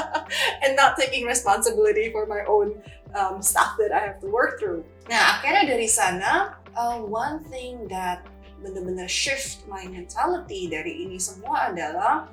and 0.67 0.75
not 0.75 0.99
taking 0.99 1.25
responsibility 1.25 2.11
for 2.11 2.27
my 2.27 2.43
own 2.51 2.75
um, 3.15 3.39
stuff 3.39 3.79
that 3.79 3.95
I 3.95 4.03
have 4.11 4.19
to 4.27 4.29
work 4.29 4.59
through. 4.59 4.83
Nah 5.07 5.39
akhirnya 5.39 5.79
dari 5.79 5.87
sana, 5.87 6.59
uh, 6.75 6.99
one 7.01 7.47
thing 7.47 7.87
that 7.87 8.27
benar-benar 8.65 9.07
shift 9.07 9.63
my 9.69 9.85
mentality 9.87 10.67
dari 10.67 11.05
ini 11.05 11.21
semua 11.21 11.71
adalah 11.71 12.27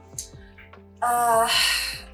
uh, 1.02 1.50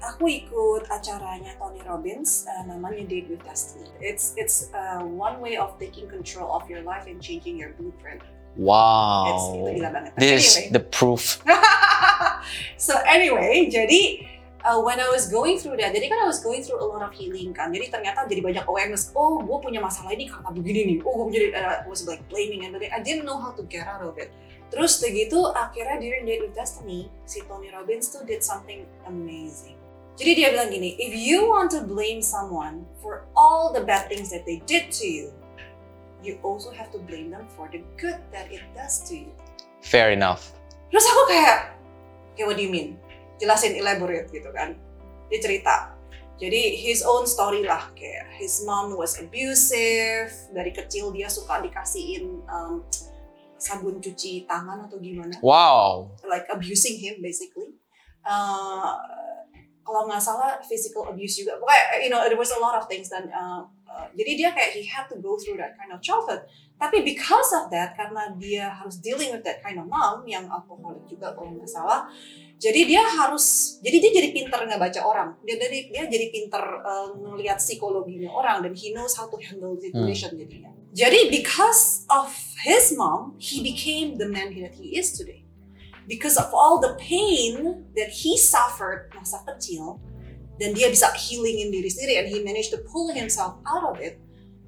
aku 0.02 0.24
ikut 0.28 0.88
acaranya 0.88 1.54
Tony 1.60 1.80
Robbins 1.84 2.48
uh, 2.48 2.64
namanya 2.66 3.04
Date 3.04 3.28
with 3.30 3.44
Destiny. 3.44 3.88
It's 4.00 4.34
it's 4.40 4.72
uh, 4.72 5.04
one 5.04 5.38
way 5.44 5.60
of 5.60 5.76
taking 5.76 6.08
control 6.08 6.50
of 6.52 6.66
your 6.66 6.82
life 6.82 7.04
and 7.06 7.20
changing 7.20 7.60
your 7.60 7.76
blueprint. 7.76 8.24
It's, 8.58 8.58
itu 8.58 8.66
Wow. 8.66 9.70
gila 9.70 9.90
banget. 9.94 10.12
This 10.18 10.42
is 10.42 10.56
anyway. 10.58 10.74
the 10.74 10.82
proof. 10.82 11.38
so 12.86 12.98
anyway, 13.06 13.70
jadi 13.70 14.26
uh, 14.66 14.82
when 14.82 14.98
I 14.98 15.06
was 15.14 15.30
going 15.30 15.62
through 15.62 15.78
that, 15.78 15.94
jadi 15.94 16.10
kan 16.10 16.18
I 16.18 16.26
was 16.26 16.42
going 16.42 16.66
through 16.66 16.82
a 16.82 16.88
lot 16.88 17.06
of 17.06 17.14
healing 17.14 17.54
kan. 17.54 17.70
Jadi 17.70 17.86
ternyata 17.86 18.26
jadi 18.26 18.42
banyak 18.42 18.64
awareness. 18.66 19.14
Oh, 19.14 19.38
gue 19.46 19.58
punya 19.62 19.78
masalah 19.78 20.10
ini 20.10 20.26
karena 20.26 20.50
begini 20.50 20.80
nih. 20.90 20.98
Oh, 21.06 21.22
gue 21.22 21.38
jadi 21.38 21.46
uh, 21.54 21.86
was 21.86 22.02
like 22.10 22.24
blaming 22.26 22.66
and 22.66 22.74
I 22.74 22.98
didn't 22.98 23.22
know 23.22 23.38
how 23.38 23.54
to 23.54 23.62
get 23.62 23.86
out 23.86 24.02
of 24.02 24.18
it. 24.18 24.34
Terus 24.68 25.00
begitu 25.00 25.48
akhirnya 25.48 25.96
during 25.96 26.28
Date 26.28 26.42
with 26.44 26.54
Destiny, 26.54 27.08
si 27.24 27.40
Tony 27.48 27.72
Robbins 27.72 28.12
tuh 28.12 28.20
did 28.28 28.44
something 28.44 28.84
amazing. 29.08 29.80
Jadi 30.18 30.44
dia 30.44 30.48
bilang 30.50 30.68
gini, 30.68 30.98
if 30.98 31.14
you 31.14 31.46
want 31.46 31.70
to 31.70 31.80
blame 31.86 32.18
someone 32.18 32.82
for 32.98 33.24
all 33.38 33.70
the 33.70 33.80
bad 33.80 34.10
things 34.10 34.28
that 34.34 34.42
they 34.42 34.58
did 34.66 34.90
to 34.90 35.06
you, 35.06 35.30
you 36.20 36.36
also 36.42 36.74
have 36.74 36.90
to 36.90 36.98
blame 36.98 37.30
them 37.30 37.46
for 37.54 37.70
the 37.70 37.80
good 37.96 38.18
that 38.34 38.50
it 38.50 38.60
does 38.74 39.06
to 39.06 39.14
you. 39.14 39.30
Fair 39.80 40.10
enough. 40.10 40.50
Terus 40.90 41.06
aku 41.06 41.22
kayak, 41.30 41.78
okay 42.34 42.44
what 42.44 42.58
do 42.58 42.66
you 42.66 42.72
mean? 42.72 42.98
Jelasin, 43.38 43.78
elaborate 43.78 44.26
gitu 44.34 44.50
kan. 44.50 44.74
Dia 45.30 45.38
cerita. 45.38 45.94
Jadi 46.38 46.78
his 46.78 47.06
own 47.06 47.26
story 47.26 47.62
lah, 47.62 47.90
kayak 47.94 48.30
his 48.38 48.62
mom 48.66 48.94
was 48.94 49.18
abusive, 49.18 50.30
dari 50.50 50.70
kecil 50.70 51.14
dia 51.14 51.26
suka 51.26 51.62
dikasihin 51.62 52.42
um, 52.46 52.82
sabun 53.58 53.98
cuci 53.98 54.46
tangan 54.46 54.86
atau 54.86 54.96
gimana, 55.02 55.34
Wow. 55.42 56.14
like 56.24 56.46
abusing 56.48 56.96
him 56.96 57.18
basically. 57.18 57.74
Uh, 58.22 58.94
kalau 59.82 60.04
nggak 60.04 60.20
salah 60.20 60.60
physical 60.60 61.08
abuse 61.08 61.40
juga, 61.40 61.56
pokoknya 61.56 62.04
you 62.04 62.10
know 62.12 62.20
there 62.28 62.36
was 62.36 62.52
a 62.52 62.60
lot 62.60 62.76
of 62.76 62.84
things 62.86 63.08
dan 63.08 63.24
uh, 63.32 63.64
uh, 63.88 64.06
jadi 64.12 64.36
dia 64.36 64.48
kayak 64.52 64.76
he 64.76 64.84
had 64.84 65.08
to 65.08 65.16
go 65.16 65.40
through 65.40 65.56
that 65.56 65.72
kind 65.80 65.88
of 65.88 65.98
childhood. 66.04 66.44
Tapi 66.78 67.02
because 67.02 67.50
of 67.56 67.72
that, 67.74 67.98
karena 67.98 68.30
dia 68.38 68.70
harus 68.70 69.02
dealing 69.02 69.34
with 69.34 69.42
that 69.42 69.58
kind 69.64 69.80
of 69.82 69.88
mom 69.88 70.22
yang 70.28 70.46
alkoholik 70.46 71.02
juga 71.08 71.34
kalau 71.34 71.50
nggak 71.56 71.66
salah, 71.66 72.06
jadi 72.60 72.86
dia 72.86 73.02
harus, 73.02 73.78
jadi 73.82 73.98
dia 73.98 74.12
jadi 74.22 74.28
pinter 74.30 74.60
nggak 74.62 74.78
baca 74.78 75.00
orang. 75.02 75.28
Dia 75.42 75.56
dari 75.58 75.90
dia 75.90 76.06
jadi 76.06 76.30
pinter 76.30 76.62
uh, 76.62 77.16
ngelihat 77.18 77.58
psikologinya 77.58 78.30
orang 78.30 78.62
dan 78.62 78.76
he 78.78 78.94
knows 78.94 79.16
how 79.18 79.26
to 79.26 79.40
handle 79.42 79.74
the 79.74 79.88
situation 79.88 80.36
jadinya. 80.38 80.70
Jadi 80.96 81.30
because 81.30 82.06
of 82.08 82.32
his 82.64 82.96
mom, 82.96 83.36
he 83.38 83.62
became 83.62 84.16
the 84.16 84.28
man 84.28 84.54
that 84.60 84.74
he 84.74 84.96
is 84.96 85.12
today. 85.12 85.44
Because 86.08 86.40
of 86.40 86.48
all 86.52 86.80
the 86.80 86.96
pain 86.96 87.84
that 87.94 88.08
he 88.08 88.40
suffered 88.40 89.12
masa 89.12 89.44
kecil, 89.44 90.00
dan 90.58 90.74
dia 90.74 90.90
bisa 90.90 91.14
healingin 91.14 91.70
diri 91.70 91.86
sendiri 91.86 92.18
and 92.18 92.26
he 92.26 92.42
managed 92.42 92.74
to 92.74 92.82
pull 92.90 93.08
himself 93.14 93.56
out 93.64 93.86
of 93.86 94.02
it 94.02 94.18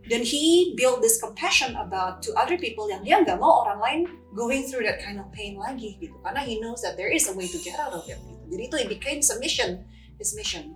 then 0.09 0.23
he 0.23 0.75
built 0.77 1.03
this 1.03 1.21
compassion 1.21 1.77
about 1.77 2.23
to 2.23 2.35
other 2.35 2.57
people 2.57 2.89
yang 2.89 3.03
dia 3.03 3.19
nggak 3.21 3.39
mau 3.39 3.67
orang 3.67 3.79
lain 3.83 4.01
going 4.33 4.65
through 4.65 4.83
that 4.87 5.03
kind 5.03 5.19
of 5.19 5.27
pain 5.35 5.59
lagi 5.59 5.99
gitu 5.99 6.15
karena 6.23 6.41
he 6.41 6.59
knows 6.63 6.81
that 6.81 6.95
there 6.95 7.11
is 7.11 7.27
a 7.29 7.35
way 7.35 7.47
to 7.47 7.59
get 7.61 7.77
out 7.77 7.93
of 7.93 8.07
it 8.07 8.17
gitu. 8.17 8.43
jadi 8.49 8.63
itu 8.71 8.77
it 8.87 8.89
became 8.89 9.21
a 9.21 9.37
mission 9.43 9.83
his 10.17 10.33
mission 10.39 10.73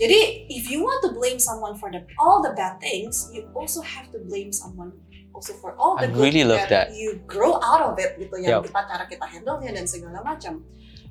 jadi 0.00 0.48
if 0.48 0.72
you 0.72 0.80
want 0.80 0.98
to 1.04 1.12
blame 1.12 1.36
someone 1.36 1.76
for 1.76 1.92
the 1.92 2.00
all 2.16 2.40
the 2.40 2.56
bad 2.56 2.80
things 2.80 3.28
you 3.36 3.44
also 3.52 3.84
have 3.84 4.08
to 4.08 4.18
blame 4.24 4.48
someone 4.48 4.90
also 5.34 5.52
for 5.54 5.76
all 5.76 5.96
the 5.96 6.04
I 6.04 6.06
good 6.06 6.22
really 6.22 6.44
love 6.44 6.68
that. 6.68 6.94
you 6.94 7.20
grow 7.26 7.60
out 7.62 7.80
of 7.80 7.98
it 7.98 8.18
gitu 8.18 8.36
yang 8.42 8.60
Yup. 8.60 8.68
kita 8.68 8.80
cara 8.86 9.04
kita 9.06 9.26
handle-nya 9.26 9.70
dan 9.72 9.86
segala 9.86 10.20
macam. 10.20 10.62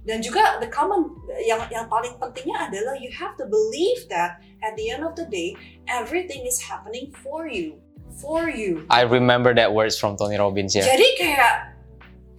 Dan 0.08 0.24
juga 0.24 0.58
the 0.64 0.70
common 0.72 1.12
yang 1.44 1.60
yang 1.70 1.86
paling 1.92 2.16
pentingnya 2.18 2.72
adalah 2.72 2.96
you 2.98 3.12
have 3.12 3.36
to 3.36 3.46
believe 3.46 4.08
that 4.08 4.40
at 4.64 4.74
the 4.80 4.90
end 4.90 5.04
of 5.04 5.14
the 5.14 5.28
day 5.28 5.54
everything 5.92 6.48
is 6.48 6.58
happening 6.60 7.12
for 7.20 7.46
you, 7.48 7.78
for 8.20 8.48
you. 8.48 8.88
I 8.88 9.04
remember 9.04 9.52
that 9.56 9.72
words 9.72 10.00
from 10.00 10.16
Tony 10.16 10.40
Robbins 10.40 10.74
ya. 10.74 10.88
Jadi 10.88 11.08
kayak 11.20 11.76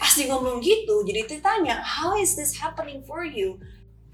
pasti 0.01 0.25
ngomong 0.33 0.65
gitu, 0.65 1.05
jadi 1.05 1.29
ditanya, 1.29 1.85
how 1.85 2.17
is 2.17 2.33
this 2.33 2.57
happening 2.57 3.05
for 3.05 3.23
you? 3.29 3.61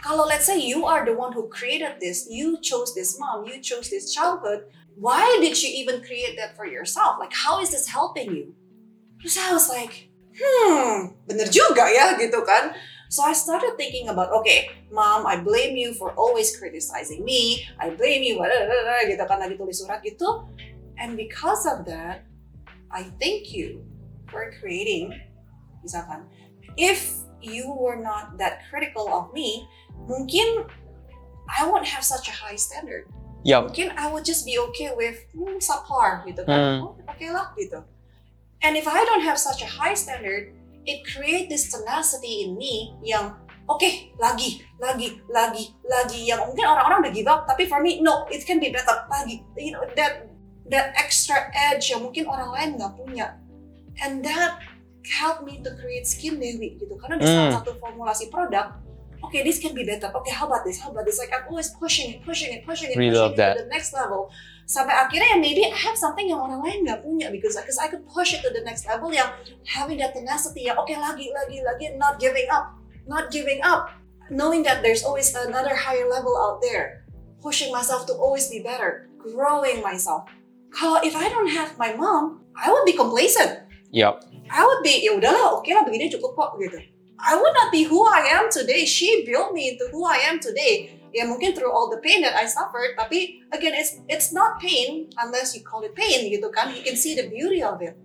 Kalau 0.02 0.28
let's 0.28 0.44
say 0.44 0.60
you 0.60 0.84
are 0.84 1.04
the 1.04 1.14
one 1.14 1.32
who 1.32 1.48
created 1.48 1.98
this, 2.00 2.28
you 2.28 2.60
chose 2.60 2.94
this 2.94 3.18
mom, 3.18 3.46
you 3.46 3.60
chose 3.60 3.88
this 3.88 4.12
childhood, 4.12 4.68
why 4.96 5.24
did 5.40 5.56
you 5.60 5.70
even 5.72 6.04
create 6.04 6.36
that 6.36 6.56
for 6.56 6.66
yourself? 6.66 7.16
Like 7.18 7.32
how 7.32 7.60
is 7.60 7.70
this 7.70 7.88
helping 7.88 8.32
you? 8.32 8.54
Terus 9.20 9.36
I 9.40 9.52
was 9.52 9.68
like, 9.68 10.12
hmm, 10.36 11.16
bener 11.24 11.48
juga 11.48 11.88
ya 11.88 12.16
gitu 12.20 12.44
kan. 12.44 12.76
So 13.08 13.22
I 13.22 13.32
started 13.32 13.78
thinking 13.78 14.10
about, 14.10 14.34
okay, 14.42 14.68
mom, 14.90 15.26
I 15.26 15.38
blame 15.38 15.78
you 15.78 15.94
for 15.94 16.10
always 16.18 16.58
criticizing 16.58 17.22
me. 17.22 17.62
I 17.78 17.94
blame 17.94 18.26
you, 18.26 18.42
gitu 19.06 19.24
kan 19.24 19.38
lagi 19.38 19.54
tulis 19.54 19.78
surat 19.78 20.02
gitu. 20.02 20.44
And 20.98 21.14
because 21.14 21.64
of 21.70 21.86
that, 21.86 22.26
I 22.90 23.06
thank 23.22 23.54
you 23.54 23.86
for 24.26 24.50
creating, 24.58 25.14
misalkan, 25.86 26.26
if 26.74 27.25
you 27.40 27.72
were 27.72 27.96
not 27.96 28.38
that 28.38 28.66
critical 28.70 29.08
of 29.12 29.32
me, 29.32 29.68
mungkin 30.08 30.66
I 31.46 31.66
won't 31.68 31.86
have 31.86 32.02
such 32.02 32.28
a 32.28 32.34
high 32.34 32.56
standard. 32.56 33.06
Yup. 33.46 33.70
Mungkin 33.70 33.94
I 33.94 34.10
would 34.10 34.24
just 34.24 34.44
be 34.44 34.58
okay 34.70 34.90
with 34.96 35.22
hmm, 35.30 35.62
subpar 35.62 36.26
gitu 36.26 36.42
kan. 36.42 36.58
Hmm. 36.58 36.78
Oh, 36.82 36.98
okay 37.14 37.30
lah 37.30 37.54
gitu. 37.54 37.82
And 38.64 38.74
if 38.74 38.90
I 38.90 39.06
don't 39.06 39.22
have 39.22 39.38
such 39.38 39.62
a 39.62 39.68
high 39.68 39.94
standard, 39.94 40.50
it 40.86 41.06
create 41.06 41.46
this 41.46 41.70
tenacity 41.70 42.46
in 42.46 42.58
me 42.58 42.94
yang 43.02 43.38
oke 43.66 43.86
lagi 44.22 44.62
lagi 44.78 45.18
lagi 45.26 45.74
lagi 45.82 46.20
yang 46.26 46.46
mungkin 46.46 46.66
orang-orang 46.66 47.06
udah 47.06 47.14
give 47.14 47.26
up 47.26 47.42
tapi 47.50 47.66
for 47.66 47.82
me 47.82 47.98
no 47.98 48.24
it 48.30 48.46
can 48.46 48.62
be 48.62 48.70
better 48.70 48.94
lagi 49.10 49.42
you 49.58 49.74
know 49.74 49.82
that 49.98 50.30
that 50.70 50.94
extra 50.94 51.50
edge 51.52 51.90
yang 51.90 52.02
mungkin 52.02 52.30
orang 52.30 52.50
lain 52.54 52.68
nggak 52.78 52.94
punya 52.94 53.34
and 53.98 54.22
that 54.22 54.62
help 55.06 55.46
me 55.46 55.62
to 55.62 55.70
create 55.78 56.04
skin 56.04 56.36
dewi 56.36 56.74
gitu. 56.76 56.94
Karena 56.98 57.16
di 57.16 57.24
salah 57.24 57.42
Hmm. 57.48 57.56
satu 57.62 57.70
formulasi 57.78 58.26
produk 58.28 58.74
okay 59.22 59.42
this 59.42 59.58
can 59.58 59.72
be 59.72 59.82
better. 59.82 60.10
Okay 60.12 60.30
how 60.30 60.46
about 60.46 60.62
this? 60.62 60.78
How 60.78 60.90
about 60.90 61.06
this? 61.06 61.18
Like 61.18 61.30
I'm 61.30 61.46
always 61.46 61.70
pushing 61.74 62.10
it 62.10 62.18
pushing 62.22 62.50
it 62.50 62.62
pushing 62.62 62.90
it 62.90 62.98
Really 62.98 63.14
pushing 63.14 63.34
it 63.34 63.38
that. 63.38 63.54
to 63.58 63.64
the 63.64 63.70
next 63.70 63.90
level. 63.90 64.28
Sampai 64.66 64.98
akhirnya 64.98 65.34
ya 65.34 65.38
maybe 65.38 65.62
I 65.62 65.70
have 65.70 65.94
something 65.94 66.26
yang 66.26 66.42
orang 66.42 66.58
lain 66.58 66.82
nggak 66.82 67.06
punya 67.06 67.30
because 67.30 67.54
because 67.54 67.78
I 67.78 67.86
could 67.86 68.02
push 68.06 68.34
it 68.34 68.42
to 68.42 68.50
the 68.50 68.66
next 68.66 68.82
level 68.82 69.14
yang 69.14 69.30
having 69.62 70.02
that 70.02 70.10
tenacity 70.10 70.66
ya 70.66 70.74
oke 70.74 70.90
lagi 70.90 71.30
lagi 71.30 71.62
lagi 71.62 71.94
not 71.94 72.18
giving 72.18 72.50
up 72.50 72.74
not 73.06 73.30
giving 73.30 73.62
up. 73.62 73.94
Knowing 74.26 74.66
that 74.66 74.82
there's 74.82 75.06
always 75.06 75.30
another 75.38 75.78
higher 75.78 76.10
level 76.10 76.34
out 76.34 76.58
there. 76.58 77.06
Pushing 77.38 77.70
myself 77.70 78.10
to 78.10 78.14
always 78.18 78.50
be 78.50 78.58
better 78.58 79.06
growing 79.22 79.78
myself. 79.86 80.26
Kalau 80.74 80.98
if 81.06 81.14
I 81.14 81.30
don't 81.30 81.46
have 81.54 81.78
my 81.78 81.94
mom 81.94 82.42
I 82.58 82.74
would 82.74 82.82
be 82.82 82.98
complacent. 82.98 83.62
Yup. 83.94 84.26
I 84.50 84.62
would 84.64 84.82
be 84.86 85.02
ya 85.02 85.14
udahlah 85.16 85.58
oke 85.58 85.70
lah 85.70 85.82
begini 85.82 86.10
cukup 86.12 86.32
kok 86.34 86.50
gitu. 86.62 86.78
I 87.16 87.32
would 87.34 87.54
not 87.56 87.72
be 87.72 87.88
who 87.88 88.04
I 88.04 88.28
am 88.36 88.52
today. 88.52 88.84
She 88.84 89.24
built 89.24 89.56
me 89.56 89.72
into 89.74 89.88
who 89.88 90.04
I 90.04 90.28
am 90.28 90.38
today. 90.38 91.00
Ya 91.16 91.24
mungkin 91.24 91.56
through 91.56 91.72
all 91.72 91.88
the 91.88 91.96
pain 92.04 92.20
that 92.20 92.36
I 92.36 92.44
suffered 92.44 92.92
tapi 92.94 93.40
again 93.56 93.72
it's 93.72 93.96
it's 94.06 94.30
not 94.36 94.60
pain 94.60 95.08
unless 95.16 95.56
you 95.56 95.64
call 95.64 95.80
it 95.82 95.96
pain 95.96 96.28
gitu 96.28 96.52
kan. 96.52 96.70
You 96.76 96.84
can 96.84 96.94
see 96.94 97.16
the 97.16 97.26
beauty 97.26 97.64
of 97.64 97.80
it. 97.80 97.96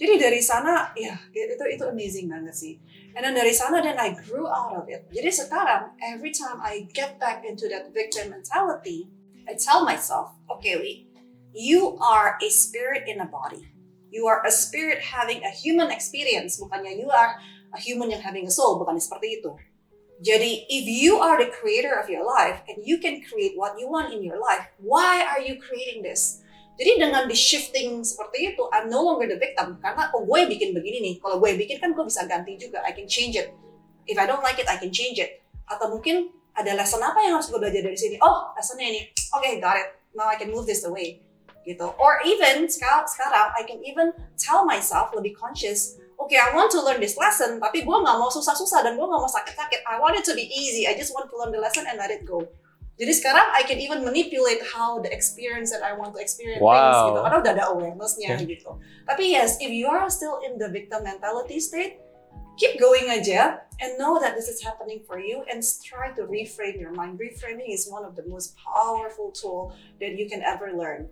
Jadi 0.00 0.16
dari 0.16 0.40
sana 0.40 0.92
ya 0.96 1.16
itu 1.32 1.64
itu 1.72 1.84
amazing 1.88 2.28
banget 2.28 2.56
sih. 2.56 2.76
And 3.16 3.24
then 3.24 3.34
dari 3.34 3.52
sana 3.56 3.80
then 3.80 3.96
I 3.96 4.12
grew 4.12 4.44
out 4.48 4.76
of 4.76 4.88
it. 4.92 5.08
Jadi 5.08 5.32
sekarang 5.32 5.96
every 6.00 6.30
time 6.30 6.60
I 6.60 6.88
get 6.92 7.16
back 7.16 7.42
into 7.48 7.66
that 7.72 7.90
victim 7.96 8.32
mentality 8.32 9.08
I 9.48 9.56
tell 9.56 9.82
myself 9.82 10.36
okay 10.46 10.76
Lee 10.76 11.10
you 11.52 11.98
are 11.98 12.38
a 12.38 12.48
spirit 12.48 13.08
in 13.08 13.20
a 13.20 13.26
body 13.26 13.66
you 14.10 14.26
are 14.26 14.42
a 14.44 14.52
spirit 14.52 15.00
having 15.00 15.40
a 15.46 15.52
human 15.54 15.88
experience 15.88 16.58
bukannya 16.58 16.98
you 16.98 17.08
are 17.08 17.38
a 17.72 17.80
human 17.80 18.10
yang 18.10 18.20
having 18.20 18.44
a 18.44 18.52
soul 18.52 18.76
bukan 18.76 18.98
seperti 18.98 19.40
itu 19.40 19.54
jadi, 20.20 20.68
if 20.68 20.84
you 20.84 21.16
are 21.16 21.40
the 21.40 21.48
creator 21.48 21.96
of 21.96 22.12
your 22.12 22.20
life 22.28 22.60
and 22.68 22.84
you 22.84 23.00
can 23.00 23.24
create 23.24 23.56
what 23.56 23.80
you 23.80 23.88
want 23.88 24.12
in 24.12 24.20
your 24.20 24.36
life, 24.36 24.68
why 24.76 25.24
are 25.24 25.40
you 25.40 25.56
creating 25.56 26.04
this? 26.04 26.44
Jadi 26.76 27.00
dengan 27.00 27.24
di 27.24 27.32
shifting 27.32 28.04
seperti 28.04 28.52
itu, 28.52 28.68
I'm 28.68 28.92
no 28.92 29.00
longer 29.00 29.24
the 29.24 29.40
victim 29.40 29.80
karena 29.80 30.12
oh 30.12 30.24
gue 30.28 30.44
bikin 30.44 30.76
begini 30.76 31.00
nih. 31.00 31.14
Kalau 31.24 31.40
gue 31.40 31.56
bikin 31.56 31.80
kan 31.80 31.96
gue 31.96 32.04
bisa 32.04 32.28
ganti 32.28 32.60
juga. 32.60 32.84
I 32.84 32.92
can 32.92 33.08
change 33.08 33.36
it. 33.36 33.52
If 34.04 34.20
I 34.20 34.28
don't 34.28 34.44
like 34.44 34.60
it, 34.60 34.68
I 34.68 34.76
can 34.76 34.92
change 34.92 35.16
it. 35.16 35.40
Atau 35.64 35.88
mungkin 35.88 36.28
ada 36.52 36.76
lesson 36.76 37.00
apa 37.00 37.20
yang 37.24 37.40
harus 37.40 37.48
gue 37.48 37.56
belajar 37.56 37.80
dari 37.80 37.96
sini? 37.96 38.20
Oh, 38.20 38.52
lessonnya 38.52 38.92
ini. 38.92 39.00
Oke, 39.32 39.56
got 39.56 39.80
it. 39.80 39.88
Now 40.12 40.28
I 40.28 40.36
can 40.36 40.52
move 40.52 40.68
this 40.68 40.84
away. 40.84 41.24
Gitu. 41.66 41.86
Or 42.00 42.24
even 42.24 42.66
sekarang, 42.66 43.04
sekarang 43.04 43.52
I 43.56 43.62
can 43.68 43.84
even 43.84 44.16
tell 44.40 44.64
myself 44.64 45.12
lebih 45.12 45.36
conscious 45.36 46.00
okay 46.20 46.36
I 46.36 46.52
want 46.52 46.68
to 46.76 46.84
learn 46.84 47.00
this 47.00 47.16
lesson, 47.16 47.56
tapi 47.60 47.80
gue 47.80 47.96
nggak 47.96 48.16
mau 48.20 48.28
susah-susah 48.28 48.84
dan 48.84 49.00
gue 49.00 49.06
nggak 49.08 49.22
mau 49.24 49.30
sakit-sakit. 49.30 49.80
I 49.88 49.96
want 49.96 50.20
it 50.20 50.24
to 50.28 50.36
be 50.36 50.44
easy. 50.44 50.84
I 50.84 50.92
just 50.92 51.16
want 51.16 51.32
to 51.32 51.34
learn 51.40 51.50
the 51.50 51.60
lesson 51.60 51.88
and 51.88 51.96
let 51.96 52.12
it 52.12 52.28
go. 52.28 52.44
Jadi 53.00 53.16
sekarang 53.16 53.48
I 53.56 53.64
can 53.64 53.80
even 53.80 54.04
manipulate 54.04 54.60
how 54.76 55.00
the 55.00 55.08
experience 55.08 55.72
that 55.72 55.80
I 55.80 55.96
want 55.96 56.12
to 56.12 56.20
experience 56.20 56.60
things 56.60 56.96
Wow. 57.00 57.08
gitu. 57.08 57.20
Karena 57.24 57.36
udah 57.40 57.52
ada 57.56 57.64
awareness-nya 57.72 58.36
Yeah. 58.36 58.44
gitu. 58.44 58.76
Tapi 59.08 59.32
yes, 59.32 59.56
if 59.64 59.72
you 59.72 59.88
are 59.88 60.12
still 60.12 60.44
in 60.44 60.60
the 60.60 60.68
victim 60.68 61.08
mentality 61.08 61.56
state, 61.56 61.96
keep 62.60 62.76
going 62.76 63.08
aja 63.08 63.64
and 63.80 63.96
know 63.96 64.20
that 64.20 64.36
this 64.36 64.52
is 64.52 64.60
happening 64.60 65.00
for 65.08 65.16
you 65.16 65.40
and 65.48 65.64
try 65.80 66.12
to 66.12 66.28
reframe 66.28 66.76
your 66.76 66.92
mind. 66.92 67.16
Reframing 67.16 67.72
is 67.72 67.88
one 67.88 68.04
of 68.04 68.12
the 68.20 68.28
most 68.28 68.52
powerful 68.60 69.32
tool 69.32 69.72
that 69.96 70.20
you 70.20 70.28
can 70.28 70.44
ever 70.44 70.76
learn. 70.76 71.08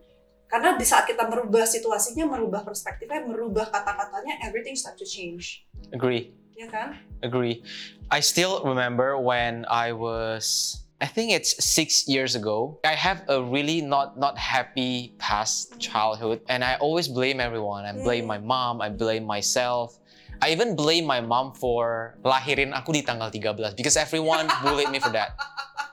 Karena 0.49 0.81
di 0.81 0.87
saat 0.89 1.05
kita 1.05 1.29
merubah 1.29 1.69
situasinya, 1.69 2.25
merubah 2.25 2.65
perspektifnya, 2.65 3.21
merubah 3.21 3.69
kata-katanya, 3.69 4.41
everything 4.49 4.73
start 4.73 4.97
to 4.97 5.05
change. 5.05 5.69
Agree. 5.93 6.33
Ya 6.57 6.73
kan? 6.73 6.97
Agree. 7.21 7.61
I 8.09 8.25
still 8.25 8.65
remember 8.65 9.21
when 9.21 9.69
I 9.69 9.93
was 9.93 10.75
I 10.99 11.07
think 11.07 11.31
it's 11.31 11.55
six 11.63 12.09
years 12.11 12.35
ago. 12.35 12.81
I 12.83 12.99
have 12.99 13.23
a 13.31 13.39
really 13.39 13.79
not 13.79 14.19
not 14.19 14.35
happy 14.35 15.15
past 15.23 15.79
childhood, 15.79 16.43
and 16.51 16.67
I 16.67 16.75
always 16.83 17.07
blame 17.07 17.39
everyone. 17.39 17.87
I 17.87 17.95
blame 17.95 18.27
my 18.27 18.43
mom. 18.43 18.83
I 18.83 18.91
blame 18.91 19.23
myself. 19.23 19.95
I 20.43 20.51
even 20.51 20.75
blame 20.75 21.07
my 21.07 21.23
mom 21.23 21.55
for 21.55 22.19
lahirin 22.27 22.75
aku 22.75 22.95
di 22.95 23.03
tanggal 23.07 23.31
13 23.31 23.79
because 23.79 23.95
everyone 23.95 24.51
bullied 24.63 24.91
me 24.91 24.99
for 24.99 25.15
that. 25.15 25.39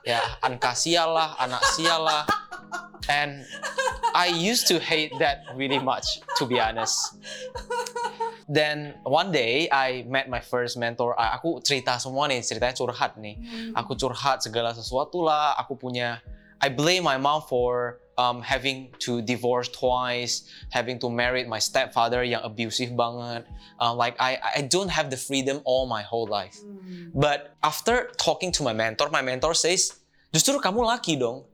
Ya, 0.06 0.22
anak 0.38 0.62
sial 0.78 1.18
lah, 1.18 1.34
anak 1.34 1.58
sial 1.74 1.98
lah. 2.06 2.22
And 3.08 3.46
I 4.14 4.26
used 4.26 4.66
to 4.68 4.80
hate 4.80 5.12
that 5.18 5.44
really 5.54 5.78
much, 5.78 6.20
to 6.38 6.46
be 6.46 6.58
honest. 6.58 7.20
Then 8.48 8.94
one 9.02 9.30
day 9.30 9.68
I 9.70 10.06
met 10.08 10.30
my 10.30 10.40
first 10.40 10.78
mentor. 10.78 11.18
Ah, 11.18 11.38
Aku 11.38 11.58
cerita 11.62 11.98
semua 11.98 12.30
nih, 12.30 12.42
ceritanya 12.42 12.74
curhat 12.74 13.18
nih. 13.18 13.36
Aku 13.74 13.98
curhat 13.98 14.42
segala 14.42 14.70
sesuatu 14.74 15.22
lah. 15.26 15.54
Aku 15.58 15.74
punya. 15.74 16.22
I 16.62 16.72
blame 16.72 17.04
my 17.04 17.20
mom 17.20 17.44
for 17.44 18.00
um, 18.16 18.40
having 18.40 18.88
to 19.04 19.20
divorce 19.20 19.68
twice, 19.68 20.48
having 20.70 20.98
to 21.04 21.10
marry 21.10 21.44
my 21.44 21.58
stepfather 21.60 22.24
yang 22.24 22.40
abusive 22.42 22.96
banget. 22.96 23.44
Uh, 23.76 23.92
like 23.92 24.16
I 24.16 24.40
I 24.40 24.60
don't 24.64 24.88
have 24.88 25.12
the 25.12 25.20
freedom 25.20 25.60
all 25.68 25.84
my 25.84 26.00
whole 26.00 26.24
life. 26.24 26.56
Hmm. 26.56 27.12
But 27.12 27.52
after 27.60 28.08
talking 28.16 28.50
to 28.56 28.64
my 28.64 28.72
mentor, 28.72 29.12
my 29.12 29.20
mentor 29.20 29.52
says, 29.52 30.00
justru 30.32 30.56
kamu 30.62 30.86
laki 30.86 31.20
dong. 31.20 31.44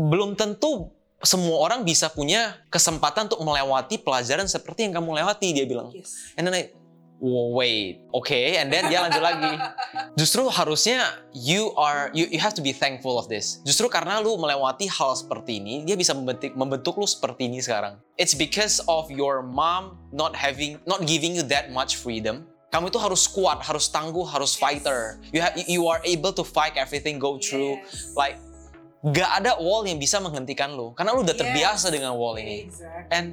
Belum 0.00 0.32
tentu 0.32 0.88
semua 1.20 1.60
orang 1.60 1.84
bisa 1.84 2.08
punya 2.08 2.56
kesempatan 2.72 3.28
untuk 3.28 3.44
melewati 3.44 4.00
pelajaran 4.00 4.48
seperti 4.48 4.88
yang 4.88 4.96
kamu 4.96 5.20
lewati, 5.20 5.52
dia 5.52 5.68
bilang. 5.68 5.92
Yes. 5.92 6.32
And 6.40 6.48
then 6.48 6.56
I, 6.56 6.72
"Whoa, 7.20 7.52
wait, 7.52 8.00
okay. 8.16 8.56
And 8.56 8.72
then 8.72 8.88
dia 8.88 9.04
lanjut 9.04 9.20
lagi. 9.20 9.52
Justru 10.20 10.48
harusnya 10.48 11.04
you 11.36 11.76
are, 11.76 12.08
you, 12.16 12.24
you 12.32 12.40
have 12.40 12.56
to 12.56 12.64
be 12.64 12.72
thankful 12.72 13.20
of 13.20 13.28
this. 13.28 13.60
Justru 13.68 13.92
karena 13.92 14.16
lu 14.24 14.40
melewati 14.40 14.88
hal 14.88 15.12
seperti 15.12 15.60
ini, 15.60 15.84
dia 15.84 15.94
bisa 16.00 16.16
membentuk, 16.16 16.56
membentuk 16.56 16.96
lu 16.96 17.04
seperti 17.04 17.52
ini 17.52 17.60
sekarang. 17.60 18.00
It's 18.16 18.32
because 18.32 18.80
of 18.88 19.12
your 19.12 19.44
mom 19.44 20.00
not 20.16 20.32
having, 20.32 20.80
not 20.88 21.04
giving 21.04 21.36
you 21.36 21.44
that 21.52 21.68
much 21.68 22.00
freedom. 22.00 22.48
Kamu 22.72 22.88
itu 22.88 23.02
harus 23.02 23.28
kuat, 23.28 23.60
harus 23.60 23.92
tangguh, 23.92 24.24
harus 24.24 24.56
fighter. 24.56 25.20
You 25.34 25.42
have, 25.44 25.58
you 25.68 25.90
are 25.90 26.00
able 26.06 26.32
to 26.32 26.46
fight 26.46 26.78
everything, 26.80 27.18
go 27.20 27.36
through. 27.36 27.82
Yes. 27.82 28.14
Like, 28.14 28.38
gak 29.00 29.40
ada 29.40 29.56
wall 29.56 29.88
yang 29.88 29.96
bisa 29.96 30.20
menghentikan 30.20 30.76
lu. 30.76 30.92
Karena 30.92 31.16
lu 31.16 31.24
udah 31.24 31.32
Yes. 31.32 31.40
terbiasa 31.40 31.86
dengan 31.88 32.12
wall 32.16 32.36
ini. 32.36 32.68
Exactly. 32.68 33.08
And 33.08 33.26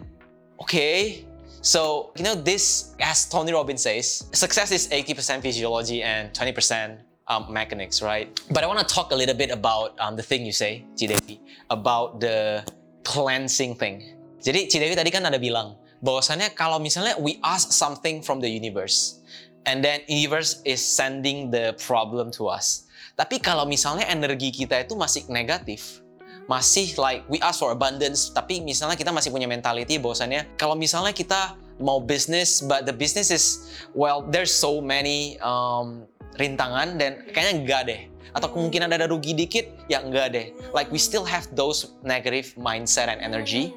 okay, 0.64 1.28
so 1.60 2.12
you 2.16 2.24
know 2.24 2.36
this, 2.36 2.96
as 3.04 3.28
Tony 3.28 3.52
Robbins 3.52 3.84
says, 3.84 4.24
success 4.32 4.72
is 4.72 4.88
80% 4.88 5.44
physiology 5.44 6.00
and 6.00 6.32
20% 6.32 7.04
um, 7.28 7.52
mechanics, 7.52 8.00
right? 8.00 8.32
But 8.52 8.64
I 8.64 8.68
want 8.72 8.80
to 8.80 8.88
talk 8.88 9.12
a 9.12 9.18
little 9.18 9.36
bit 9.36 9.52
about 9.52 10.00
um, 10.00 10.16
the 10.16 10.24
thing 10.24 10.48
you 10.48 10.56
say, 10.56 10.88
Cidewi, 10.96 11.40
about 11.70 12.24
the 12.24 12.64
cleansing 13.04 13.76
thing. 13.76 14.04
Jadi 14.40 14.72
Cidewi 14.72 14.96
tadi 14.96 15.12
kan 15.12 15.28
ada 15.28 15.36
bilang 15.36 15.76
bahwasannya 16.00 16.54
kalau 16.54 16.78
misalnya 16.80 17.18
we 17.20 17.42
ask 17.44 17.74
something 17.74 18.22
from 18.22 18.38
the 18.40 18.48
universe 18.48 19.20
and 19.68 19.84
then 19.84 20.02
universe 20.08 20.64
is 20.64 20.80
sending 20.80 21.52
the 21.52 21.76
problem 21.84 22.32
to 22.40 22.48
us. 22.48 22.88
Tapi 23.20 23.44
kalau 23.44 23.68
misalnya 23.68 24.08
energi 24.08 24.50
kita 24.50 24.88
itu 24.88 24.96
masih 24.96 25.28
negatif, 25.28 26.02
masih 26.48 26.96
like 26.96 27.28
we 27.28 27.38
ask 27.44 27.60
for 27.60 27.76
abundance, 27.76 28.32
tapi 28.32 28.64
misalnya 28.64 28.96
kita 28.96 29.12
masih 29.12 29.30
punya 29.30 29.46
mentality 29.46 30.00
bahwasannya 30.00 30.48
kalau 30.56 30.74
misalnya 30.74 31.12
kita 31.12 31.60
mau 31.78 32.02
bisnis, 32.02 32.64
but 32.64 32.88
the 32.88 32.96
business 32.96 33.30
is 33.30 33.46
well, 33.94 34.24
there's 34.26 34.54
so 34.54 34.80
many 34.80 35.36
um, 35.44 36.08
rintangan 36.40 36.98
dan 36.98 37.28
kayaknya 37.36 37.54
enggak 37.54 37.82
deh. 37.86 38.02
Atau 38.38 38.54
kemungkinan 38.54 38.94
ada 38.94 39.10
rugi 39.10 39.34
dikit, 39.34 39.66
ya 39.90 40.02
enggak 40.02 40.34
deh. 40.34 40.54
Like 40.72 40.94
we 40.94 41.02
still 41.02 41.26
have 41.26 41.50
those 41.58 41.98
negative 42.06 42.54
mindset 42.56 43.10
and 43.10 43.18
energy. 43.20 43.74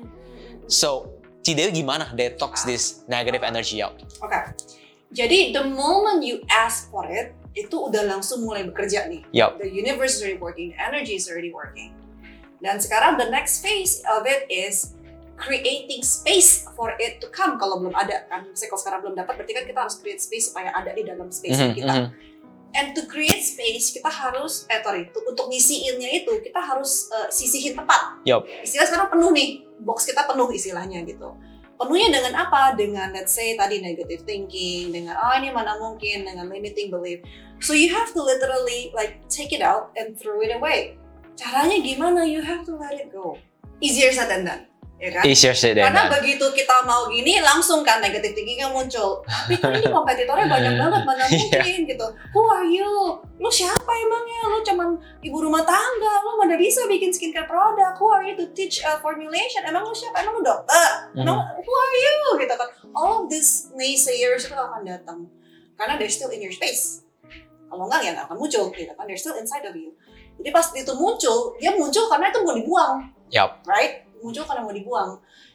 So, 0.69 1.17
Cidewi 1.41 1.81
gimana 1.81 2.13
detox 2.13 2.69
this 2.69 3.03
negative 3.09 3.41
energy 3.41 3.81
out? 3.81 3.97
Oke. 4.21 4.37
Jadi 5.11 5.51
the 5.51 5.67
moment 5.67 6.23
you 6.23 6.39
ask 6.47 6.87
for 6.87 7.03
it, 7.11 7.35
itu 7.53 7.75
udah 7.75 8.07
langsung 8.07 8.47
mulai 8.47 8.63
bekerja 8.63 9.11
nih. 9.11 9.27
Yup. 9.35 9.59
The 9.59 9.67
universe 9.67 10.19
is 10.19 10.23
already 10.23 10.39
working, 10.39 10.71
the 10.71 10.79
energy 10.79 11.19
is 11.19 11.27
already 11.27 11.51
working. 11.51 11.91
Dan 12.63 12.79
sekarang 12.79 13.19
the 13.19 13.27
next 13.27 13.59
phase 13.59 14.05
of 14.07 14.23
it 14.23 14.47
is 14.47 14.95
creating 15.35 16.05
space 16.05 16.69
for 16.77 16.93
it 17.01 17.19
to 17.19 17.27
come 17.33 17.57
kalau 17.57 17.81
belum 17.81 17.97
ada 17.97 18.29
kan. 18.29 18.47
Misalnya 18.47 18.71
kalau 18.71 18.81
sekarang 18.81 19.01
belum 19.03 19.15
dapat 19.19 19.33
berarti 19.35 19.53
kan 19.57 19.65
kita 19.67 19.81
harus 19.83 19.97
create 19.99 20.21
space 20.21 20.53
supaya 20.53 20.71
ada 20.71 20.93
di 20.93 21.03
dalam 21.03 21.33
space 21.33 21.59
Mhm, 21.59 21.73
kita. 21.75 21.95
mhm. 21.97 22.09
And 22.71 22.95
to 22.95 23.03
create 23.11 23.43
space 23.43 23.91
kita 23.91 24.07
harus 24.07 24.63
eh 24.71 24.79
sorry, 24.79 25.11
to- 25.11 25.27
untuk 25.27 25.51
ngisiinnya 25.51 26.23
itu 26.23 26.39
kita 26.39 26.63
harus 26.63 27.11
eh, 27.11 27.27
sisihin 27.27 27.75
tempat. 27.75 28.23
Yup. 28.23 28.47
Istilah 28.63 28.87
sekarang 28.87 29.09
penuh 29.11 29.35
nih, 29.35 29.49
box 29.83 30.07
kita 30.07 30.23
penuh 30.23 30.47
istilahnya 30.55 31.03
gitu. 31.03 31.35
Penuhnya 31.81 32.21
dengan 32.21 32.45
apa? 32.45 32.77
Dengan 32.77 33.09
let's 33.17 33.33
say 33.33 33.57
tadi 33.57 33.81
negative 33.81 34.29
thinking, 34.29 34.93
dengan 34.93 35.17
oh 35.17 35.33
ini 35.41 35.49
mana 35.49 35.81
mungkin, 35.81 36.29
dengan 36.29 36.53
limiting 36.53 36.93
belief. 36.93 37.25
So 37.65 37.73
you 37.73 37.89
have 37.89 38.13
to 38.13 38.21
literally 38.21 38.93
like 38.93 39.25
take 39.33 39.57
it 39.57 39.65
out 39.65 39.89
and 39.97 40.13
throw 40.13 40.45
it 40.45 40.53
away. 40.53 41.01
Caranya 41.41 41.81
gimana? 41.81 42.29
You 42.29 42.45
have 42.45 42.69
to 42.69 42.77
let 42.77 43.01
it 43.01 43.09
go. 43.09 43.41
Easier 43.81 44.13
said 44.13 44.29
than 44.29 44.45
done, 44.45 44.69
ya 45.01 45.09
kan? 45.11 45.23
Easier 45.25 45.51
said 45.51 45.75
than 45.75 45.89
Karena 45.89 46.13
begitu 46.13 46.45
kita 46.53 46.85
mau 46.85 47.09
gini, 47.09 47.41
langsung 47.41 47.81
kan 47.81 47.99
negatif 47.99 48.37
thinkingnya 48.37 48.69
muncul. 48.69 49.25
Tapi 49.25 49.57
ini 49.81 49.89
kompetitornya 49.89 50.45
banyak 50.45 50.73
banget, 50.77 51.03
mana 51.03 51.25
Iya. 51.25 51.41
mungkin 51.41 51.79
gitu. 51.89 52.07
Who 52.31 52.43
are 52.47 52.69
you? 52.69 52.91
Lu 53.37 53.49
siapa 53.49 53.89
emangnya? 53.89 54.41
Lu 54.47 54.59
cuman 54.61 54.89
ibu 55.19 55.39
rumah 55.41 55.65
tangga, 55.65 56.15
lu 56.21 56.37
mana 56.37 56.55
bisa 56.55 56.85
bikin 56.85 57.09
skincare 57.09 57.49
produk? 57.49 57.97
Who 57.97 58.07
are 58.07 58.21
you 58.23 58.37
to 58.37 58.53
teach 58.53 58.85
uh, 58.85 59.01
formulation? 59.01 59.65
Emang 59.65 59.83
lu 59.83 59.97
siapa? 59.97 60.21
Emang 60.21 60.37
lu 60.37 60.45
dokter? 60.45 61.09
Mhm. 61.17 61.25
Emang 61.25 61.39
who 61.57 61.73
are 61.73 61.97
you? 61.97 62.17
Gitu 62.39 62.55
kan. 62.55 62.69
All 62.93 63.25
of 63.25 63.33
these 63.33 63.73
naysayers 63.73 64.45
itu 64.45 64.53
akan 64.53 64.85
datang. 64.85 65.25
Karena 65.75 65.97
they're 65.97 66.13
still 66.13 66.29
in 66.29 66.45
your 66.45 66.53
space. 66.53 67.01
Kalau 67.67 67.89
enggak 67.89 68.05
ya 68.05 68.11
nggak 68.13 68.27
akan 68.29 68.37
muncul 68.37 68.69
gitu 68.71 68.93
kan. 68.93 69.09
They're 69.09 69.17
still 69.17 69.39
inside 69.41 69.65
of 69.65 69.73
you. 69.73 69.97
Jadi 70.37 70.51
pas 70.51 70.69
itu 70.73 70.93
muncul, 70.93 71.57
dia 71.57 71.73
muncul 71.73 72.09
karena 72.09 72.29
itu 72.29 72.41
mau 72.41 72.57
dibuang 72.57 72.93
Yup. 73.29 73.61
right? 73.65 74.09
Muncul 74.21 74.45
karena 74.45 74.63
mau 74.65 74.73
dibuang. 74.73 75.11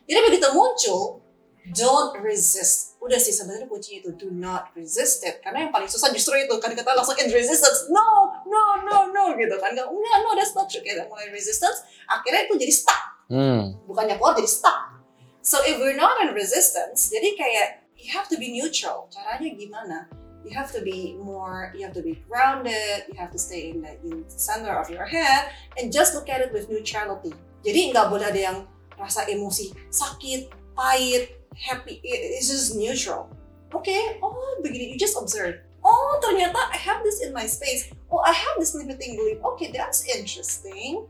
Jadi 0.06 0.20
begitu 0.26 0.48
muncul, 0.54 1.26
don't 1.74 2.14
resist. 2.22 2.98
Udah 3.02 3.18
sih 3.18 3.34
sebenarnya 3.34 3.66
kuncinya 3.66 4.06
itu 4.06 4.12
do 4.14 4.30
not 4.30 4.70
resist 4.78 5.26
it. 5.26 5.42
Karena 5.42 5.66
yang 5.66 5.74
paling 5.74 5.90
susah 5.90 6.14
justru 6.14 6.38
itu 6.38 6.54
kan 6.62 6.74
kita 6.74 6.86
langsung 6.94 7.18
in 7.18 7.30
resistance. 7.34 7.90
No, 7.90 8.42
no, 8.46 8.86
no, 8.86 8.98
no 9.10 9.24
gitu 9.34 9.56
kan. 9.58 9.74
Enggak, 9.74 9.90
enggak, 9.90 10.18
no, 10.22 10.30
that's 10.38 10.54
not 10.54 10.70
true. 10.70 10.86
Kita 10.86 11.10
mulai 11.10 11.30
resistance, 11.34 11.86
akhirnya 12.06 12.46
itu 12.46 12.54
jadi 12.58 12.74
stuck. 12.74 13.04
Hmm. 13.30 13.78
Bukannya 13.90 14.22
keluar 14.22 14.38
jadi 14.38 14.50
stuck. 14.50 15.02
So 15.46 15.62
if 15.62 15.78
we're 15.78 15.98
not 15.98 16.22
in 16.26 16.34
resistance, 16.34 17.14
jadi 17.14 17.38
kayak 17.38 17.68
you 17.98 18.10
have 18.14 18.30
to 18.30 18.38
be 18.38 18.54
neutral. 18.54 19.10
Caranya 19.14 19.54
gimana? 19.54 20.10
You 20.46 20.54
have 20.54 20.70
to 20.78 20.82
be 20.82 21.18
more, 21.18 21.74
you 21.74 21.82
have 21.82 21.94
to 21.98 22.06
be 22.06 22.22
grounded, 22.30 23.10
you 23.10 23.18
have 23.18 23.34
to 23.34 23.42
stay 23.42 23.74
in 23.74 23.82
the, 23.82 23.98
in 24.06 24.22
the 24.22 24.30
center 24.30 24.78
of 24.78 24.94
your 24.94 25.06
head, 25.06 25.50
and 25.74 25.90
just 25.90 26.14
look 26.14 26.30
at 26.30 26.38
it 26.38 26.54
with 26.54 26.70
neutrality. 26.70 27.34
Jadi 27.66 27.90
nggak 27.90 28.08
boleh 28.14 28.30
ada 28.30 28.38
yang 28.40 28.58
rasa 28.96 29.26
emosi 29.26 29.74
sakit, 29.90 30.54
pahit, 30.78 31.34
happy. 31.58 31.98
It- 32.06 32.38
It's 32.38 32.48
just 32.48 32.78
neutral. 32.78 33.28
Okay, 33.74 34.22
oh 34.22 34.62
begini, 34.64 34.94
you 34.94 34.98
just 34.98 35.18
observe. 35.18 35.60
Oh 35.84 36.18
ternyata 36.24 36.58
I 36.72 36.78
have 36.78 37.02
this 37.04 37.20
in 37.20 37.34
my 37.34 37.44
space. 37.50 37.90
Oh 38.08 38.22
I 38.24 38.32
have 38.32 38.56
this 38.62 38.72
limiting 38.78 39.18
belief. 39.20 39.42
Okay, 39.54 39.74
that's 39.74 40.06
interesting. 40.08 41.06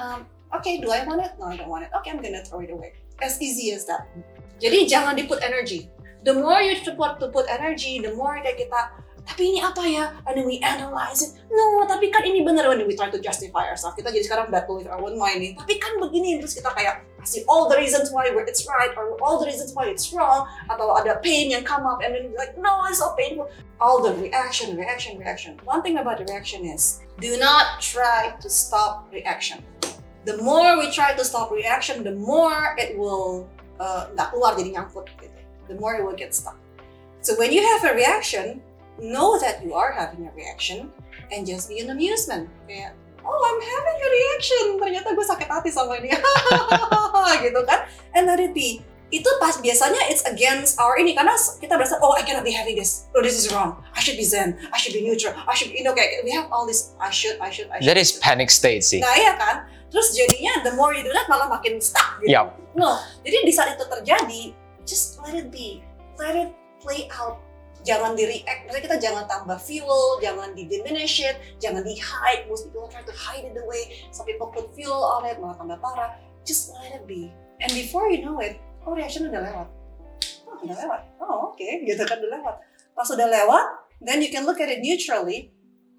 Um, 0.00 0.26
okay, 0.56 0.80
do 0.80 0.90
I 0.90 1.04
want 1.04 1.22
it? 1.22 1.36
No, 1.38 1.52
I 1.52 1.56
don't 1.60 1.68
want 1.70 1.84
it. 1.86 1.92
Okay, 2.00 2.10
I'm 2.10 2.18
gonna 2.18 2.42
throw 2.42 2.64
it 2.64 2.72
away. 2.72 2.96
As 3.22 3.38
easy 3.38 3.70
as 3.70 3.86
that. 3.86 4.08
Jadi 4.58 4.88
jangan 4.90 5.14
di 5.14 5.28
put 5.28 5.44
energy. 5.44 5.92
The 6.22 6.34
more 6.34 6.58
you 6.62 6.78
support 6.82 7.18
to 7.18 7.30
put 7.34 7.46
energy, 7.50 7.98
the 7.98 8.14
more 8.14 8.38
that 8.42 8.54
kita 8.54 8.80
tapi 9.22 9.54
ini 9.54 9.60
apa 9.62 9.82
ya? 9.86 10.10
And 10.26 10.34
then 10.34 10.44
we 10.44 10.58
analyze 10.58 11.22
it. 11.22 11.38
No, 11.46 11.86
tapi 11.86 12.10
kan 12.10 12.26
ini 12.26 12.42
bener 12.42 12.66
when 12.66 12.82
we 12.84 12.98
try 12.98 13.06
to 13.06 13.22
justify 13.22 13.70
ourselves. 13.70 13.94
Kita 13.94 14.10
jadi 14.10 14.24
sekarang 14.26 14.50
battle 14.50 14.82
with 14.82 14.90
our 14.90 14.98
own 14.98 15.14
mind. 15.14 15.54
Tapi 15.54 15.78
kan 15.78 15.94
begini 16.02 16.42
terus 16.42 16.58
kita 16.58 16.74
kayak 16.74 17.06
kasih 17.22 17.46
all 17.46 17.70
the 17.70 17.78
reasons 17.78 18.10
why 18.10 18.26
it's 18.26 18.66
right 18.66 18.90
or 18.98 19.14
all 19.22 19.38
the 19.38 19.46
reasons 19.46 19.70
why 19.78 19.86
it's 19.86 20.10
wrong 20.10 20.50
atau 20.66 20.90
ada 20.98 21.22
pain 21.22 21.54
yang 21.54 21.62
come 21.62 21.86
up 21.86 22.02
and 22.02 22.18
then 22.18 22.34
like 22.34 22.58
no 22.58 22.82
it's 22.90 22.98
so 22.98 23.14
painful. 23.14 23.46
All 23.78 24.02
the 24.02 24.10
reaction, 24.18 24.74
reaction, 24.74 25.22
reaction. 25.22 25.54
One 25.62 25.86
thing 25.86 26.02
about 26.02 26.18
reaction 26.18 26.66
is 26.66 26.98
do 27.22 27.38
not 27.38 27.78
try 27.78 28.34
to 28.42 28.48
stop 28.50 29.06
reaction. 29.14 29.62
The 30.26 30.38
more 30.42 30.78
we 30.78 30.90
try 30.90 31.14
to 31.14 31.22
stop 31.22 31.50
reaction, 31.54 32.02
the 32.02 32.14
more 32.14 32.74
it 32.78 32.98
will 32.98 33.46
uh, 33.78 34.10
nggak 34.18 34.34
keluar 34.34 34.58
jadi 34.58 34.82
nyangkut 34.82 35.06
gitu. 35.14 35.38
The 35.70 35.78
more 35.78 35.94
it 35.94 36.02
will 36.02 36.18
get 36.18 36.34
stuck. 36.34 36.58
So 37.22 37.38
when 37.38 37.54
you 37.54 37.62
have 37.62 37.86
a 37.86 37.94
reaction, 37.94 38.58
know 39.02 39.38
that 39.42 39.60
you 39.66 39.74
are 39.74 39.90
having 39.90 40.30
a 40.30 40.32
reaction 40.32 40.88
and 41.34 41.46
just 41.46 41.68
be 41.68 41.82
in 41.82 41.90
amusement. 41.90 42.48
Kayak, 42.70 42.94
oh 43.26 43.40
I'm 43.42 43.60
having 43.60 43.98
a 43.98 44.08
reaction. 44.08 44.64
Ternyata 44.78 45.08
gue 45.12 45.26
sakit 45.26 45.48
hati 45.50 45.70
sama 45.74 45.98
ini. 45.98 46.14
gitu 47.44 47.60
kan. 47.66 47.84
And 48.14 48.30
let 48.30 48.38
it 48.38 48.54
be. 48.54 48.86
Itu 49.12 49.28
pas 49.36 49.60
biasanya 49.60 50.08
it's 50.08 50.24
against 50.24 50.80
our 50.80 50.96
ini 50.96 51.12
karena 51.12 51.36
kita 51.36 51.76
berasa 51.76 52.00
oh 52.00 52.16
I 52.16 52.24
cannot 52.24 52.48
be 52.48 52.54
having 52.56 52.80
this. 52.80 53.12
Oh 53.12 53.20
this 53.20 53.36
is 53.36 53.52
wrong. 53.52 53.76
I 53.92 54.00
should 54.00 54.16
be 54.16 54.24
zen. 54.24 54.56
I 54.72 54.80
should 54.80 54.96
be 54.96 55.04
neutral. 55.04 55.36
I 55.36 55.52
should 55.52 55.68
be 55.68 55.82
you 55.82 55.84
know 55.84 55.92
kayak 55.92 56.24
we 56.24 56.32
have 56.32 56.48
all 56.48 56.64
this 56.64 56.96
I 56.96 57.12
should 57.12 57.36
I 57.36 57.52
should 57.52 57.68
I 57.68 57.76
should. 57.76 57.92
That 57.92 58.00
is 58.00 58.16
panic 58.16 58.48
state 58.48 58.80
sih. 58.80 59.04
Nah 59.04 59.12
iya 59.12 59.36
kan. 59.36 59.68
Terus 59.92 60.16
jadinya 60.16 60.64
the 60.64 60.72
more 60.72 60.96
you 60.96 61.04
do 61.04 61.12
that 61.12 61.28
malah 61.28 61.52
makin 61.52 61.76
stuck 61.76 62.24
gitu. 62.24 62.32
Yup. 62.32 62.56
No, 62.72 62.96
jadi 63.20 63.44
di 63.44 63.52
saat 63.52 63.76
itu 63.76 63.84
terjadi, 63.84 64.42
just 64.88 65.20
let 65.20 65.36
it 65.36 65.52
be, 65.52 65.84
let 66.16 66.32
it 66.32 66.48
play 66.80 67.04
out. 67.12 67.44
Jangan 67.82 68.14
di 68.14 68.22
react, 68.30 68.70
maksudnya 68.70 68.84
kita 68.86 68.98
jangan 69.02 69.24
tambah 69.26 69.58
fuel, 69.58 70.22
jangan 70.22 70.54
di 70.54 70.70
diminish 70.70 71.18
it, 71.18 71.34
jangan 71.58 71.82
di 71.82 71.98
hide. 71.98 72.46
Most 72.46 72.70
people 72.70 72.86
try 72.86 73.02
to 73.02 73.10
hide 73.10 73.42
it 73.42 73.58
away. 73.58 74.06
Some 74.14 74.22
people 74.22 74.54
put 74.54 74.70
fuel 74.70 75.02
on 75.02 75.26
it, 75.26 75.42
malah 75.42 75.58
tambah 75.58 75.82
parah. 75.82 76.14
Just 76.46 76.70
let 76.78 76.94
it 76.94 77.04
be. 77.10 77.34
And 77.58 77.74
before 77.74 78.06
you 78.06 78.22
know 78.22 78.38
it, 78.38 78.62
oh 78.86 78.94
reaction 78.94 79.26
udah 79.26 79.42
lewat. 79.42 79.68
Oh 80.46 80.62
udah 80.62 80.76
lewat. 80.78 81.00
Oh 81.18 81.50
oke, 81.50 81.66
gitu 81.82 82.02
kan 82.06 82.22
udah 82.22 82.30
lewat. 82.38 82.56
Pas 82.94 83.08
udah 83.10 83.26
lewat, 83.26 83.66
then 83.98 84.22
you 84.22 84.30
can 84.30 84.46
look 84.46 84.62
at 84.62 84.70
it 84.70 84.78
neutrally. 84.78 85.50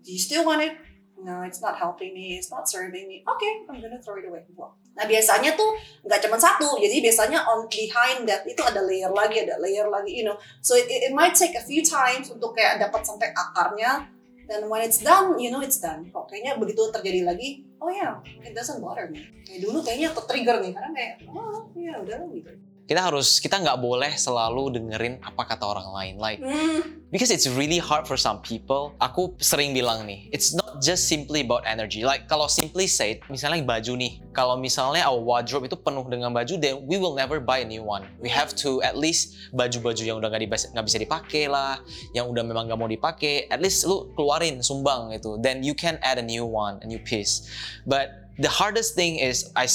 Do 0.04 0.12
you 0.12 0.20
still 0.20 0.48
want 0.48 0.64
it? 0.64 0.80
No, 1.20 1.44
it's 1.48 1.64
not 1.64 1.80
helping 1.80 2.12
me, 2.12 2.36
it's 2.40 2.52
not 2.52 2.68
serving 2.68 3.08
me. 3.08 3.24
Okay, 3.28 3.52
I'm 3.68 3.80
gonna 3.80 4.00
throw 4.00 4.20
it 4.20 4.28
away. 4.28 4.44
Buang. 4.52 4.76
Nah 4.94 5.06
biasanya 5.10 5.58
tuh 5.58 5.74
nggak 6.06 6.22
cuma 6.30 6.38
satu, 6.38 6.78
jadi 6.78 7.02
biasanya 7.02 7.50
on 7.50 7.66
behind 7.66 8.30
that 8.30 8.46
itu 8.46 8.62
ada 8.62 8.86
layer 8.86 9.10
lagi, 9.10 9.42
ada 9.42 9.58
layer 9.58 9.90
lagi, 9.90 10.14
you 10.14 10.26
know. 10.26 10.38
So 10.62 10.78
it, 10.78 10.86
it 10.90 11.14
might 11.14 11.34
take 11.34 11.58
a 11.58 11.64
few 11.66 11.82
times 11.82 12.30
untuk 12.30 12.54
kayak 12.54 12.78
dapat 12.78 13.02
sampai 13.02 13.34
akarnya. 13.34 14.10
Dan 14.44 14.68
when 14.68 14.84
it's 14.84 15.00
done, 15.00 15.40
you 15.40 15.48
know 15.48 15.64
it's 15.64 15.80
done. 15.80 16.12
Kok 16.12 16.28
kayaknya 16.28 16.60
begitu 16.60 16.92
terjadi 16.92 17.24
lagi, 17.24 17.64
oh 17.80 17.88
ya, 17.88 18.20
yeah, 18.20 18.44
it 18.44 18.52
doesn't 18.52 18.84
bother 18.84 19.08
me. 19.08 19.24
Kayak 19.48 19.64
dulu 19.64 19.80
kayaknya 19.80 20.12
trigger 20.14 20.60
nih, 20.60 20.72
karena 20.76 20.92
kayak, 20.92 21.14
oh 21.32 21.64
ya 21.80 21.96
udah 22.04 22.20
gitu. 22.28 22.52
Kita 22.84 23.00
harus 23.00 23.40
kita 23.40 23.64
nggak 23.64 23.80
boleh 23.80 24.12
selalu 24.20 24.76
dengerin 24.76 25.24
apa 25.24 25.48
kata 25.48 25.64
orang 25.64 25.88
lain. 25.96 26.16
Like 26.20 26.40
Hmm, 26.44 27.04
because 27.08 27.32
it's 27.32 27.48
really 27.48 27.80
hard 27.80 28.04
for 28.04 28.20
some 28.20 28.44
people. 28.44 28.92
Aku 29.00 29.34
sering 29.40 29.72
bilang 29.72 30.04
nih, 30.04 30.28
it's 30.36 30.52
not 30.52 30.84
just 30.84 31.08
simply 31.08 31.48
about 31.48 31.64
energy. 31.64 32.04
Like 32.04 32.28
kalau 32.28 32.52
simply 32.52 32.90
said, 32.92 33.24
misalnya 33.32 33.64
baju 33.64 33.96
nih, 33.96 34.20
kalau 34.36 34.60
misalnya 34.60 35.08
our 35.08 35.22
wardrobe 35.24 35.72
itu 35.72 35.80
penuh 35.80 36.04
dengan 36.12 36.36
baju, 36.36 36.60
then 36.60 36.84
we 36.84 37.00
will 37.00 37.16
never 37.16 37.40
buy 37.40 37.64
a 37.64 37.68
new 37.68 37.86
one. 37.86 38.04
We 38.20 38.28
have 38.28 38.52
to 38.66 38.84
at 38.84 39.00
least 39.00 39.38
baju-baju 39.56 40.04
yang 40.04 40.20
udah 40.20 40.28
nggak 40.28 40.50
bisa 40.50 40.68
nggak 40.76 40.86
bisa 40.86 40.98
dipakai 41.00 41.44
lah, 41.48 41.80
yang 42.12 42.28
udah 42.28 42.44
memang 42.44 42.68
nggak 42.68 42.80
mau 42.80 42.90
dipakai, 42.92 43.48
at 43.48 43.64
least 43.64 43.88
lu 43.88 44.12
keluarin 44.18 44.60
sumbang 44.60 45.16
gitu. 45.16 45.40
Then 45.40 45.64
you 45.64 45.72
can 45.78 46.02
add 46.04 46.20
a 46.20 46.26
new 46.26 46.44
one, 46.44 46.84
a 46.84 46.88
new 46.88 47.00
piece. 47.00 47.48
But 47.88 48.23
the 48.40 48.50
hardest 48.50 48.96
thing 48.96 49.18
is 49.18 49.52
I 49.56 49.68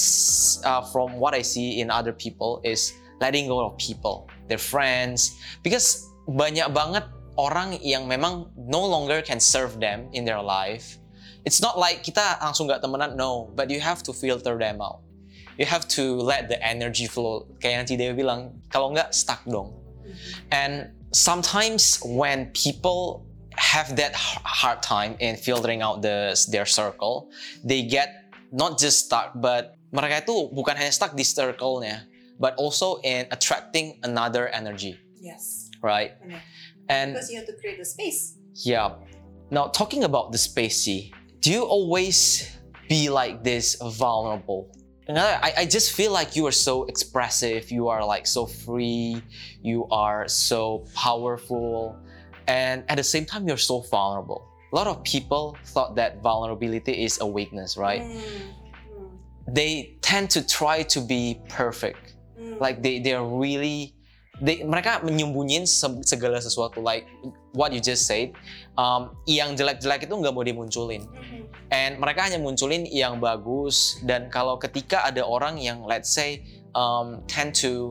uh, 0.67 0.83
from 0.91 1.19
what 1.19 1.35
I 1.35 1.43
see 1.43 1.81
in 1.81 1.91
other 1.91 2.13
people 2.13 2.61
is 2.65 2.93
letting 3.21 3.49
go 3.49 3.61
of 3.65 3.77
people, 3.79 4.31
their 4.49 4.63
friends, 4.63 5.39
because 5.63 6.07
banyak 6.29 6.71
banget 6.75 7.05
orang 7.39 7.79
yang 7.83 8.07
memang 8.07 8.51
no 8.57 8.83
longer 8.85 9.23
can 9.23 9.41
serve 9.41 9.79
them 9.79 10.07
in 10.13 10.25
their 10.25 10.43
life. 10.43 10.99
It's 11.47 11.63
not 11.63 11.79
like 11.79 12.03
kita 12.03 12.39
langsung 12.43 12.69
nggak 12.69 12.83
temenan, 12.83 13.17
no, 13.17 13.49
but 13.55 13.71
you 13.71 13.81
have 13.81 14.03
to 14.05 14.13
filter 14.13 14.59
them 14.59 14.83
out. 14.83 15.09
you 15.59 15.67
have 15.67 15.87
to 15.89 16.15
let 16.15 16.49
the 16.49 16.57
energy 16.65 17.07
flow. 17.07 17.45
Kayak 17.59 17.75
yang 17.75 17.87
Cidewi 17.87 18.15
bilang, 18.23 18.41
kalau 18.71 18.95
nggak 18.95 19.11
stuck 19.11 19.43
dong. 19.45 19.75
And 20.55 20.95
sometimes 21.11 21.99
when 22.07 22.55
people 22.55 23.27
have 23.59 23.99
that 23.99 24.15
hard 24.15 24.81
time 24.87 25.19
in 25.19 25.35
filtering 25.35 25.83
out 25.83 26.01
the 26.01 26.39
their 26.47 26.65
circle, 26.65 27.35
they 27.67 27.83
get 27.83 28.18
not 28.53 28.79
just 28.79 29.07
stuck, 29.07 29.33
but 29.37 29.77
mereka 29.93 30.25
itu 30.25 30.53
bukan 30.53 30.77
hanya 30.77 30.93
stuck 30.93 31.17
di 31.17 31.25
circle-nya, 31.25 32.05
but 32.39 32.55
also 32.57 33.01
in 33.05 33.27
attracting 33.33 33.99
another 34.05 34.49
energy, 34.53 34.97
Yes. 35.21 35.69
right? 35.83 36.17
Benar. 36.21 36.41
And 36.89 37.13
Because 37.13 37.29
you 37.33 37.37
have 37.37 37.49
to 37.49 37.57
create 37.61 37.77
the 37.77 37.85
space. 37.89 38.37
yeah. 38.65 38.97
Now 39.51 39.69
talking 39.73 40.05
about 40.05 40.33
the 40.33 40.39
spacey, 40.41 41.13
do 41.41 41.49
you 41.53 41.65
always 41.65 42.49
be 42.89 43.09
like 43.09 43.45
this 43.45 43.77
vulnerable? 43.81 44.69
Another, 45.09 45.41
I, 45.41 45.65
I 45.65 45.65
just 45.65 45.93
feel 45.93 46.13
like 46.13 46.37
you 46.37 46.45
are 46.47 46.53
so 46.53 46.85
expressive, 46.85 47.71
you 47.73 47.89
are 47.89 48.05
like 48.05 48.27
so 48.29 48.45
free, 48.45 49.21
you 49.65 49.89
are 49.89 50.29
so 50.29 50.85
powerful, 50.93 51.97
and 52.47 52.85
at 52.89 52.97
the 52.97 53.05
same 53.05 53.25
time 53.25 53.49
you're 53.49 53.57
so 53.61 53.81
vulnerable. 53.81 54.48
A 54.69 54.75
lot 54.77 54.87
of 54.87 55.01
people 55.03 55.57
thought 55.73 55.97
that 55.97 56.21
vulnerability 56.21 57.05
is 57.05 57.17
a 57.21 57.27
weakness, 57.27 57.77
right? 57.81 58.05
Mm, 58.05 58.21
mm, 58.21 59.09
They 59.49 59.97
tend 60.05 60.29
to 60.37 60.45
try 60.45 60.85
to 60.93 61.01
be 61.01 61.41
perfect. 61.49 62.17
mm. 62.37 62.61
Like 62.61 62.85
they 62.85 63.01
they're 63.01 63.25
really 63.25 63.97
they, 64.39 64.63
mereka 64.63 65.03
menyembunyiin 65.03 65.67
se- 65.67 66.05
segala 66.07 66.39
sesuatu 66.39 66.79
like 66.79 67.09
what 67.57 67.75
you 67.75 67.83
just 67.83 68.07
said 68.07 68.31
um, 68.79 69.11
yang 69.27 69.59
jelek-jelek 69.59 70.07
itu 70.07 70.15
nggak 70.15 70.31
mau 70.31 70.47
dimunculin 70.47 71.03
Mhm. 71.11 71.43
and 71.75 71.99
mereka 71.99 72.31
hanya 72.31 72.39
munculin 72.39 72.87
yang 72.87 73.19
bagus 73.19 73.99
dan 74.07 74.31
kalau 74.31 74.55
ketika 74.55 75.03
ada 75.03 75.27
orang 75.27 75.59
yang 75.59 75.83
let's 75.83 76.15
say 76.15 76.47
um, 76.79 77.19
tend 77.27 77.51
to 77.51 77.91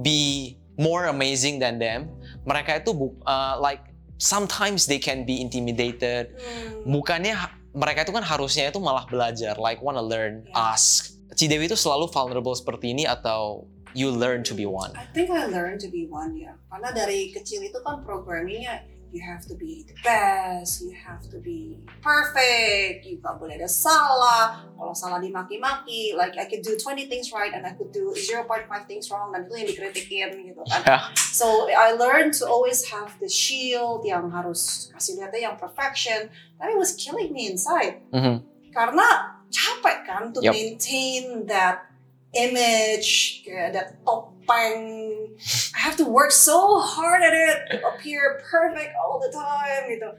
be 0.00 0.56
more 0.80 1.12
amazing 1.12 1.60
than 1.60 1.76
them 1.76 2.08
mereka 2.48 2.80
itu 2.80 2.96
uh, 3.28 3.60
like 3.60 3.91
sometimes 4.22 4.86
they 4.86 5.02
can 5.02 5.26
be 5.26 5.42
intimidated 5.42 6.30
Mm. 6.38 6.86
bukannya 6.86 7.34
mereka 7.74 8.06
itu 8.06 8.12
kan 8.14 8.22
harusnya 8.22 8.70
itu 8.70 8.78
malah 8.78 9.02
belajar 9.10 9.58
like 9.58 9.82
wanna 9.82 9.98
learn 9.98 10.46
Yeah. 10.46 10.70
ask 10.70 11.10
Cidewi 11.34 11.66
itu 11.66 11.74
selalu 11.74 12.06
vulnerable 12.12 12.54
seperti 12.54 12.92
ini 12.94 13.02
atau 13.02 13.66
you 13.98 14.12
learn 14.14 14.46
to 14.46 14.54
be 14.54 14.62
one 14.62 14.94
I 14.94 15.08
think 15.10 15.32
I 15.32 15.48
learned 15.50 15.80
to 15.82 15.90
be 15.90 16.06
one 16.06 16.36
ya. 16.38 16.54
Karena 16.70 16.92
dari 16.92 17.32
kecil 17.32 17.64
itu 17.64 17.76
kan 17.82 18.04
programmingnya 18.04 18.84
you 19.12 19.20
have 19.20 19.44
to 19.44 19.54
be 19.54 19.84
the 19.84 19.92
best, 20.00 20.80
you 20.80 20.96
have 20.96 21.20
to 21.28 21.36
be 21.36 21.76
perfect, 22.00 23.04
you 23.04 23.20
gak 23.20 23.36
boleh 23.36 23.60
ada 23.60 23.68
salah. 23.68 24.64
Kalau 24.72 24.96
salah 24.96 25.20
dimaki-maki, 25.20 26.16
like 26.16 26.34
I 26.40 26.48
could 26.48 26.64
do 26.64 26.80
20 26.80 27.12
things 27.12 27.28
right 27.30 27.52
and 27.52 27.68
I 27.68 27.76
could 27.76 27.92
do 27.92 28.16
0.5 28.16 28.48
things 28.88 29.12
wrong 29.12 29.36
dan 29.36 29.44
itu 29.46 29.54
yang 29.60 29.68
dikritikin 29.68 30.28
gitu 30.48 30.64
kan. 30.64 30.80
Yeah. 30.88 31.02
So 31.14 31.68
I 31.68 31.92
learned 31.92 32.32
to 32.40 32.48
always 32.48 32.88
have 32.88 33.12
the 33.20 33.28
shield 33.28 34.08
yang 34.08 34.32
harus 34.32 34.88
kasih 34.96 35.20
lihatnya 35.20 35.52
yang 35.52 35.56
perfection. 35.60 36.32
That 36.56 36.72
it 36.72 36.80
was 36.80 36.96
killing 36.96 37.36
me 37.36 37.52
inside. 37.52 38.00
Mhm. 38.10 38.48
Karena 38.72 39.36
capek 39.52 40.08
kan 40.08 40.32
to 40.32 40.40
Yup. 40.40 40.56
maintain 40.56 41.44
that 41.44 41.91
image, 42.34 43.44
that 43.46 44.04
topeng. 44.04 45.36
I 45.76 45.80
have 45.80 45.96
to 45.96 46.04
work 46.04 46.32
so 46.32 46.80
hard 46.80 47.22
at 47.22 47.32
it 47.32 47.70
to 47.72 47.86
appear 47.88 48.40
perfect 48.50 48.92
all 48.96 49.20
the 49.20 49.32
time 49.32 49.88
gitu. 49.92 50.10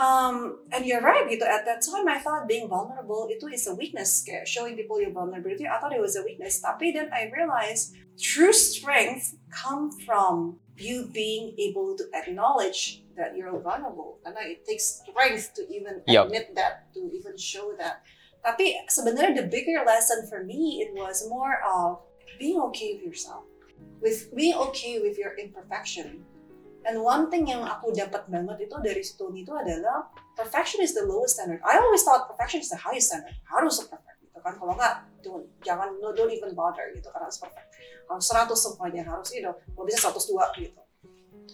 Um, 0.00 0.64
and 0.72 0.86
you're 0.86 1.02
right 1.02 1.28
gitu. 1.28 1.44
At 1.44 1.66
that 1.66 1.84
time, 1.84 2.08
I 2.08 2.18
thought 2.18 2.48
being 2.48 2.68
vulnerable 2.68 3.28
itu 3.28 3.52
is 3.52 3.66
a 3.66 3.74
weakness. 3.74 4.24
Showing 4.46 4.76
people 4.76 4.96
your 4.96 5.12
vulnerability, 5.12 5.68
I 5.68 5.76
thought 5.76 5.92
it 5.92 6.00
was 6.00 6.16
a 6.16 6.24
weakness. 6.24 6.62
Tapi 6.62 6.96
then 6.96 7.12
I 7.12 7.28
realized 7.28 7.92
true 8.16 8.54
strength 8.54 9.36
come 9.52 9.92
from 10.06 10.56
you 10.80 11.10
being 11.12 11.52
able 11.60 11.92
to 12.00 12.04
acknowledge 12.16 13.04
that 13.18 13.36
you're 13.36 13.52
vulnerable. 13.60 14.16
Karena 14.24 14.40
it 14.48 14.64
takes 14.64 15.04
strength 15.04 15.52
to 15.60 15.68
even 15.68 16.00
Yup. 16.08 16.32
admit 16.32 16.56
that, 16.56 16.88
to 16.96 17.10
even 17.12 17.36
show 17.36 17.76
that. 17.76 18.00
Tapi 18.40 18.88
sebenarnya 18.88 19.44
the 19.44 19.48
bigger 19.48 19.84
lesson 19.84 20.24
for 20.24 20.40
me, 20.44 20.80
it 20.80 20.96
was 20.96 21.28
more 21.28 21.60
of 21.60 22.00
being 22.40 22.56
okay 22.72 22.96
with 22.96 23.04
yourself. 23.04 23.44
With 24.00 24.32
being 24.32 24.56
okay 24.72 24.96
with 25.00 25.20
your 25.20 25.36
imperfection. 25.36 26.24
And 26.88 27.04
one 27.04 27.28
thing 27.28 27.52
yang 27.52 27.60
aku 27.68 27.92
dapat 27.92 28.24
banget 28.32 28.64
itu 28.64 28.76
dari 28.80 29.04
Stone 29.04 29.36
itu 29.36 29.52
adalah 29.52 30.08
perfection 30.32 30.80
is 30.80 30.96
the 30.96 31.04
lowest 31.04 31.36
standard. 31.36 31.60
I 31.60 31.76
always 31.76 32.00
thought 32.00 32.24
perfection 32.24 32.64
is 32.64 32.72
the 32.72 32.80
highest 32.80 33.12
standard. 33.12 33.36
Harus 33.44 33.84
perfect 33.84 34.24
gitu 34.24 34.40
kan. 34.40 34.56
Kalau 34.56 34.72
nggak, 34.72 34.94
don't, 35.20 35.44
jangan, 35.60 35.92
no, 36.00 36.16
don't 36.16 36.32
even 36.32 36.56
bother 36.56 36.88
gitu 36.96 37.12
kan 37.12 37.28
harus 37.28 37.36
perfect. 37.36 37.76
Harus 38.08 38.24
100 38.32 38.56
semuanya, 38.56 39.04
harus 39.04 39.28
you 39.36 39.44
know, 39.44 39.52
kalau 39.76 39.84
bisa 39.84 40.08
102 40.08 40.64
gitu. 40.64 40.80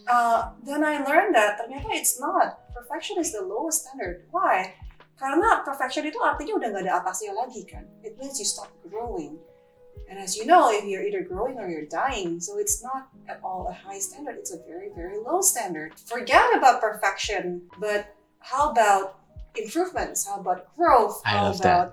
Uh, 0.07 0.55
then 0.63 0.87
I 0.87 1.03
learned 1.03 1.35
that 1.35 1.59
ternyata 1.59 1.91
it's 1.91 2.15
not. 2.15 2.63
Perfection 2.71 3.19
is 3.19 3.35
the 3.35 3.43
lowest 3.43 3.83
standard. 3.83 4.23
Why? 4.31 4.79
Karena 5.17 5.65
perfection 5.65 6.05
itu 6.05 6.21
artinya 6.21 6.61
udah 6.61 6.67
nggak 6.69 6.83
ada 6.85 6.93
atasnya 7.01 7.33
lagi 7.33 7.65
kan. 7.65 7.83
It 8.05 8.21
means 8.21 8.37
you 8.37 8.45
stop 8.45 8.69
growing. 8.85 9.41
And 10.07 10.21
as 10.21 10.37
you 10.37 10.45
know, 10.45 10.71
if 10.71 10.85
you're 10.85 11.03
either 11.03 11.25
growing 11.25 11.59
or 11.59 11.67
you're 11.67 11.89
dying, 11.89 12.39
so 12.39 12.57
it's 12.57 12.79
not 12.79 13.11
at 13.27 13.43
all 13.43 13.67
a 13.67 13.75
high 13.75 13.99
standard. 13.99 14.39
It's 14.39 14.53
a 14.53 14.61
very, 14.63 14.87
very 14.95 15.19
low 15.19 15.41
standard. 15.41 15.99
Forget 15.99 16.55
about 16.55 16.79
perfection, 16.79 17.67
but 17.81 18.15
how 18.39 18.71
about 18.71 19.19
improvements? 19.57 20.23
How 20.23 20.39
about 20.39 20.71
growth? 20.77 21.19
I 21.25 21.29
how 21.29 21.43
love 21.51 21.59
that. 21.59 21.65
about 21.65 21.87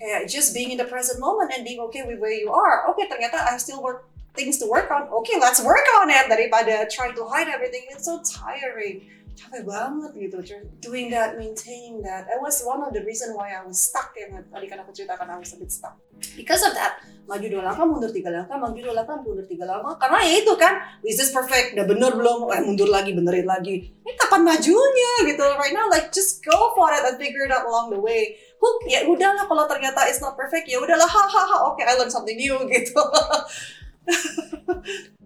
kayak 0.00 0.32
just 0.32 0.56
being 0.56 0.72
in 0.72 0.78
the 0.80 0.88
present 0.88 1.20
moment 1.20 1.52
and 1.52 1.60
being 1.60 1.84
okay 1.92 2.06
with 2.08 2.16
where 2.16 2.32
you 2.32 2.48
are? 2.48 2.88
Okay, 2.96 3.04
ternyata 3.10 3.36
I 3.44 3.60
still 3.60 3.84
work 3.84 4.08
things 4.32 4.56
to 4.58 4.66
work 4.66 4.88
on. 4.88 5.12
Okay, 5.20 5.36
let's 5.36 5.60
work 5.60 5.84
on 6.00 6.08
it 6.08 6.32
daripada 6.32 6.88
trying 6.88 7.12
to 7.12 7.28
hide 7.28 7.52
everything. 7.52 7.84
It's 7.92 8.08
so 8.08 8.24
tiring. 8.24 9.04
Capek 9.40 9.64
banget 9.64 10.12
gitu, 10.20 10.36
doing 10.84 11.08
that, 11.08 11.40
maintaining 11.40 12.04
that. 12.04 12.28
That 12.28 12.44
was 12.44 12.60
one 12.60 12.84
of 12.84 12.92
the 12.92 13.00
reason 13.00 13.32
why 13.32 13.56
I 13.56 13.64
was 13.64 13.80
stuck 13.80 14.12
yang 14.12 14.36
tadi 14.36 14.68
kan 14.68 14.84
aku 14.84 14.92
ceritakan 14.92 15.32
I 15.32 15.40
was 15.40 15.56
a 15.56 15.64
stuck. 15.64 15.96
Because 16.36 16.60
of 16.60 16.76
that, 16.76 17.00
maju 17.24 17.48
dua 17.48 17.72
langkah, 17.72 17.88
mundur 17.88 18.12
tiga 18.12 18.28
langkah, 18.28 18.60
maju 18.60 18.76
dua 18.76 19.00
langkah, 19.00 19.16
mundur 19.24 19.48
tiga 19.48 19.64
langkah. 19.64 19.96
Karena 19.96 20.20
ya 20.28 20.44
itu 20.44 20.52
kan, 20.60 20.76
is 21.00 21.16
this 21.16 21.32
perfect? 21.32 21.72
Udah 21.72 21.88
bener 21.88 22.12
belum? 22.20 22.52
Eh, 22.52 22.60
mundur 22.68 22.92
lagi, 22.92 23.16
benerin 23.16 23.48
lagi. 23.48 23.96
Ini 23.96 24.12
kapan 24.20 24.44
majunya 24.44 25.12
gitu? 25.24 25.46
Right 25.56 25.72
now, 25.72 25.88
like 25.88 26.12
just 26.12 26.44
go 26.44 26.76
for 26.76 26.92
it 26.92 27.00
and 27.00 27.16
figure 27.16 27.48
it 27.48 27.52
out 27.54 27.64
along 27.64 27.96
the 27.96 27.96
way. 27.96 28.36
Who, 28.60 28.68
ya 28.92 29.08
udahlah 29.08 29.48
kalau 29.48 29.64
ternyata 29.64 30.04
it's 30.04 30.20
not 30.20 30.36
perfect, 30.36 30.68
ya 30.68 30.84
udahlah, 30.84 31.08
hahaha, 31.08 31.72
oke, 31.72 31.80
I 31.80 31.96
learned 31.96 32.12
something 32.12 32.36
new 32.36 32.60
gitu. 32.68 33.00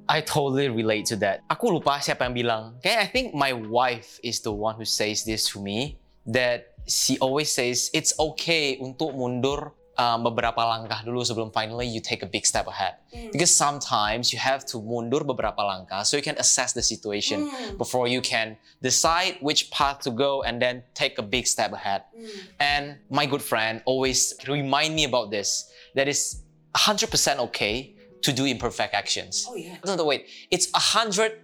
I 0.08 0.20
totally 0.20 0.68
relate 0.68 1.06
to 1.12 1.16
that. 1.24 1.40
Aku 1.48 1.72
lupa 1.72 1.96
siapa 2.00 2.28
yang 2.28 2.34
bilang. 2.36 2.62
Kayak 2.84 2.98
I 3.00 3.08
think 3.08 3.26
my 3.32 3.52
wife 3.56 4.20
is 4.20 4.44
the 4.44 4.52
one 4.52 4.76
who 4.76 4.84
says 4.84 5.24
this 5.24 5.48
to 5.52 5.60
me. 5.60 5.96
That 6.28 6.76
she 6.88 7.16
always 7.20 7.52
says 7.52 7.88
it's 7.92 8.12
okay 8.16 8.76
untuk 8.80 9.16
mundur 9.16 9.72
um, 9.96 10.24
beberapa 10.24 10.60
langkah 10.60 11.00
dulu 11.04 11.24
sebelum 11.24 11.48
finally 11.52 11.86
you 11.88 12.00
take 12.00 12.22
a 12.22 12.28
big 12.28 12.44
step 12.44 12.66
ahead. 12.68 13.00
Hmm. 13.12 13.32
Because 13.32 13.52
sometimes 13.52 14.32
you 14.32 14.38
have 14.38 14.64
to 14.72 14.80
mundur 14.80 15.24
beberapa 15.24 15.60
langkah 15.60 16.04
so 16.04 16.16
you 16.16 16.24
can 16.24 16.36
assess 16.36 16.72
the 16.72 16.84
situation 16.84 17.48
Hmm. 17.48 17.76
before 17.80 18.08
you 18.08 18.20
can 18.20 18.56
decide 18.84 19.40
which 19.40 19.70
path 19.72 20.00
to 20.04 20.10
go 20.12 20.42
and 20.44 20.60
then 20.60 20.84
take 20.92 21.16
a 21.16 21.24
big 21.24 21.46
step 21.46 21.72
ahead. 21.72 22.04
Hmm. 22.12 22.28
And 22.60 22.84
my 23.08 23.24
good 23.24 23.42
friend 23.42 23.80
always 23.84 24.36
remind 24.44 24.94
me 24.94 25.04
about 25.04 25.32
this. 25.32 25.68
That 25.94 26.08
is 26.08 26.44
100% 26.74 27.08
okay 27.50 27.93
to 28.24 28.32
do 28.32 28.44
imperfect 28.48 28.94
actions. 28.96 29.44
Oh 29.48 29.54
yeah. 29.54 29.76
No, 29.84 29.94
no, 29.94 30.04
wait. 30.04 30.26
It's 30.50 30.72
100% 30.72 31.36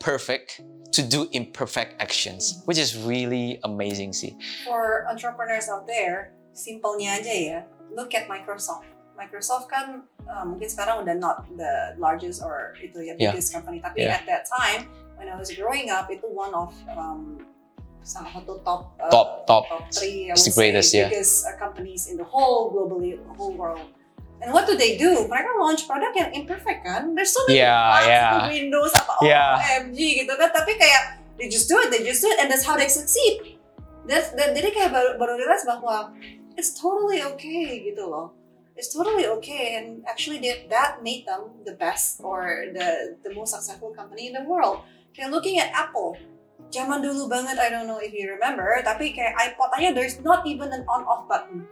perfect 0.00 0.60
to 0.92 1.02
do 1.02 1.28
imperfect 1.32 2.00
actions, 2.00 2.62
which 2.64 2.78
is 2.78 2.96
really 2.96 3.60
amazing 3.64 4.12
See, 4.12 4.36
For 4.64 5.06
entrepreneurs 5.08 5.68
out 5.68 5.86
there, 5.86 6.32
simpelnya 6.52 7.20
aja 7.20 7.32
ya, 7.32 7.58
look 7.92 8.12
at 8.14 8.28
Microsoft. 8.28 8.88
Microsoft 9.16 9.68
kan 9.68 10.04
uh, 10.28 10.44
mungkin 10.48 10.68
sekarang 10.68 11.04
udah 11.04 11.16
not 11.16 11.44
the 11.56 11.92
largest 12.00 12.40
or 12.44 12.72
itu 12.80 13.04
ya 13.04 13.12
Yeah. 13.16 13.32
biggest 13.32 13.52
company, 13.52 13.80
tapi 13.80 14.04
Yeah. 14.04 14.16
at 14.20 14.24
that 14.28 14.44
time 14.48 14.88
when 15.20 15.28
I 15.28 15.36
was 15.36 15.52
growing 15.52 15.88
up 15.92 16.08
itu 16.08 16.24
one 16.28 16.52
of 16.52 16.72
um, 16.96 17.40
salah 18.04 18.32
satu 18.36 18.60
top 18.64 18.96
uh, 19.00 19.08
Top- 19.12 19.44
top. 19.48 19.64
three 19.92 20.28
I 20.28 20.36
would 20.36 20.40
say, 20.40 20.52
greatest, 20.52 20.90
yeah. 20.92 21.08
biggest 21.08 21.44
uh, 21.48 21.56
companies 21.56 22.08
in 22.08 22.16
the 22.20 22.26
whole 22.26 22.72
globally 22.72 23.16
whole 23.36 23.52
world. 23.56 23.84
And 24.42 24.50
what 24.50 24.66
do 24.66 24.74
they 24.74 24.98
do? 24.98 25.30
Mereka 25.30 25.54
launch 25.54 25.86
produk 25.86 26.10
yang 26.18 26.34
imperfect 26.34 26.82
kan? 26.82 27.14
There's 27.14 27.30
so 27.30 27.38
many 27.46 27.62
Yeah, 27.62 27.78
parts 27.78 28.10
yeah. 28.10 28.34
of 28.34 28.50
Windows 28.50 28.92
apa 28.98 29.12
Yeah. 29.22 29.54
OMG 29.62 29.98
gitu 30.26 30.34
kan, 30.34 30.50
tapi 30.50 30.74
kayak 30.74 31.22
they 31.38 31.46
just 31.46 31.70
do 31.70 31.78
it, 31.78 31.94
they 31.94 32.02
just 32.02 32.26
do 32.26 32.28
it, 32.28 32.42
and 32.42 32.50
that's 32.50 32.66
how 32.66 32.74
they 32.74 32.90
succeed. 32.90 33.62
That's, 34.02 34.34
dan 34.34 34.50
jadi 34.50 34.74
kayak 34.74 34.90
baru, 34.90 35.14
baru 35.14 35.38
realize 35.38 35.62
bahwa 35.62 36.10
it's 36.58 36.74
totally 36.74 37.22
okay 37.22 37.86
gitu 37.86 38.02
loh. 38.02 38.34
It's 38.74 38.90
totally 38.90 39.30
okay, 39.38 39.78
and 39.78 40.02
actually 40.10 40.42
that, 40.42 40.66
that 40.74 40.90
made 41.06 41.22
them 41.22 41.62
the 41.62 41.78
best 41.78 42.18
or 42.18 42.66
the 42.74 43.14
the 43.22 43.30
most 43.30 43.54
successful 43.54 43.94
company 43.94 44.26
in 44.26 44.34
the 44.34 44.42
world. 44.42 44.82
Kayak 45.14 45.30
looking 45.30 45.62
at 45.62 45.70
Apple, 45.70 46.18
zaman 46.72 47.04
dulu 47.04 47.28
banget, 47.28 47.60
I 47.60 47.68
don't 47.68 47.84
know 47.84 48.00
if 48.00 48.10
you 48.10 48.24
remember, 48.32 48.64
tapi 48.80 49.12
kayak 49.12 49.36
iPod 49.36 49.68
aja 49.76 49.92
there's 49.92 50.16
not 50.24 50.42
even 50.48 50.72
an 50.72 50.82
on-off 50.88 51.28
button. 51.28 51.68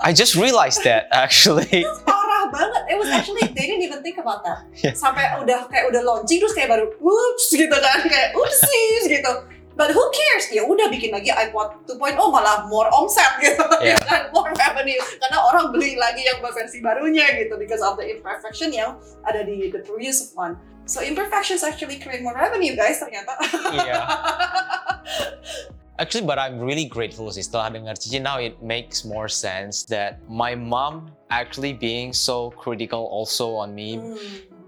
I 0.00 0.12
just 0.16 0.34
realized 0.34 0.80
that 0.88 1.08
actually. 1.12 1.84
Parah 2.08 2.48
banget. 2.50 2.82
It 2.88 2.96
was 2.96 3.08
actually 3.12 3.44
they 3.52 3.68
didn't 3.68 3.84
even 3.84 4.00
think 4.00 4.16
about 4.16 4.42
that. 4.48 4.64
Yeah. 4.84 4.96
Sampai 4.96 5.28
udah 5.40 5.68
kayak 5.68 5.92
udah 5.92 6.02
launching 6.02 6.40
terus 6.40 6.56
kayak 6.56 6.72
baru 6.72 6.88
whoops 7.00 7.52
gitu 7.52 7.72
kan 7.72 8.00
kayak 8.08 8.32
oopsies 8.36 9.04
gitu. 9.08 9.32
But 9.74 9.90
who 9.90 10.02
cares? 10.14 10.54
Ya 10.54 10.62
udah 10.62 10.86
bikin 10.86 11.10
lagi 11.10 11.34
iPod 11.34 11.82
2.0 11.90 12.14
malah 12.14 12.62
more 12.70 12.86
omset 12.94 13.26
gitu, 13.44 13.58
Yeah. 13.82 13.98
kan 14.06 14.30
more 14.30 14.46
revenue 14.54 15.02
karena 15.18 15.38
orang 15.42 15.74
beli 15.74 15.98
lagi 15.98 16.22
yang 16.22 16.38
versi 16.38 16.78
barunya 16.78 17.26
gitu 17.42 17.58
because 17.58 17.82
of 17.82 17.98
the 17.98 18.06
imperfection 18.06 18.70
yang 18.70 18.94
ada 19.26 19.42
di 19.42 19.68
the 19.74 19.82
previous 19.82 20.30
one. 20.38 20.54
So 20.84 21.00
imperfections 21.00 21.64
actually 21.64 21.96
create 21.96 22.20
more 22.20 22.36
revenue 22.36 22.76
guys 22.76 23.00
ternyata. 23.00 23.32
yeah. 23.72 24.04
Actually, 25.98 26.26
but 26.26 26.42
I'm 26.42 26.58
really 26.58 26.90
grateful 26.90 27.30
sih 27.30 27.46
setelah 27.46 27.70
dengar 27.70 27.94
Cici 27.94 28.18
now 28.18 28.42
it 28.42 28.58
makes 28.58 29.06
more 29.06 29.30
sense 29.30 29.86
that 29.94 30.18
my 30.26 30.58
mom 30.58 31.14
actually 31.30 31.70
being 31.70 32.10
so 32.10 32.50
critical 32.58 33.06
also 33.06 33.54
on 33.54 33.78
me 33.78 34.02
Hmm. 34.02 34.18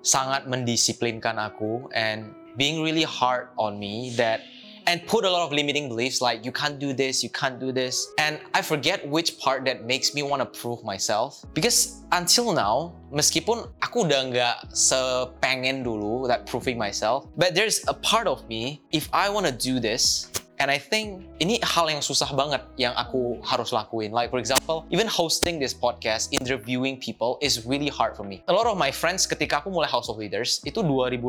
sangat 0.06 0.46
mendisiplinkan 0.46 1.34
aku 1.34 1.90
and 1.90 2.30
being 2.54 2.78
really 2.78 3.02
hard 3.02 3.50
on 3.58 3.74
me 3.74 4.14
that 4.14 4.38
and 4.86 5.06
put 5.06 5.24
a 5.24 5.30
lot 5.30 5.46
of 5.46 5.52
limiting 5.52 5.88
beliefs 5.88 6.20
like 6.22 6.44
you 6.44 6.52
can't 6.52 6.78
do 6.78 6.92
this, 6.92 7.22
you 7.22 7.30
can't 7.30 7.58
do 7.58 7.72
this. 7.72 8.06
And 8.18 8.38
I 8.54 8.62
forget 8.62 9.06
which 9.06 9.38
part 9.38 9.64
that 9.66 9.84
makes 9.84 10.14
me 10.14 10.22
want 10.22 10.40
to 10.40 10.46
prove 10.46 10.82
myself. 10.84 11.44
Because 11.54 12.02
until 12.12 12.54
now, 12.54 12.94
meskipun 13.10 13.66
aku 13.82 14.06
udah 14.06 14.30
nggak 14.30 14.56
sepengen 14.70 15.82
dulu 15.82 16.26
that 16.30 16.46
proving 16.46 16.78
myself, 16.78 17.26
but 17.36 17.54
there's 17.54 17.82
a 17.90 17.94
part 17.94 18.26
of 18.30 18.46
me, 18.48 18.80
if 18.94 19.10
I 19.12 19.28
want 19.28 19.46
to 19.46 19.54
do 19.54 19.82
this, 19.82 20.30
And 20.56 20.72
I 20.72 20.80
think 20.80 21.20
ini 21.36 21.60
hal 21.60 21.92
yang 21.92 22.00
susah 22.00 22.32
banget 22.32 22.64
yang 22.80 22.96
aku 22.96 23.36
harus 23.44 23.76
lakuin. 23.76 24.08
Like 24.08 24.32
for 24.32 24.40
example, 24.40 24.88
even 24.88 25.04
hosting 25.04 25.60
this 25.60 25.76
podcast, 25.76 26.32
interviewing 26.32 26.96
people 26.96 27.36
is 27.44 27.68
really 27.68 27.92
hard 27.92 28.16
for 28.16 28.24
me. 28.24 28.40
A 28.48 28.54
lot 28.56 28.64
of 28.64 28.80
my 28.80 28.88
friends 28.88 29.28
ketika 29.28 29.60
aku 29.60 29.68
mulai 29.68 29.84
House 29.84 30.08
of 30.08 30.16
Leaders, 30.16 30.64
itu 30.64 30.80
2018 30.80 31.20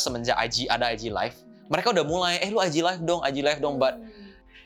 semenjak 0.00 0.36
IG 0.40 0.64
ada 0.72 0.96
IG 0.96 1.12
Live, 1.12 1.36
mereka 1.70 1.94
udah 1.94 2.02
mulai, 2.02 2.42
eh 2.42 2.50
lu 2.50 2.58
IG 2.58 2.82
Live 2.82 3.02
dong, 3.06 3.22
IG 3.22 3.46
Live 3.46 3.62
dong, 3.62 3.78
but 3.78 3.94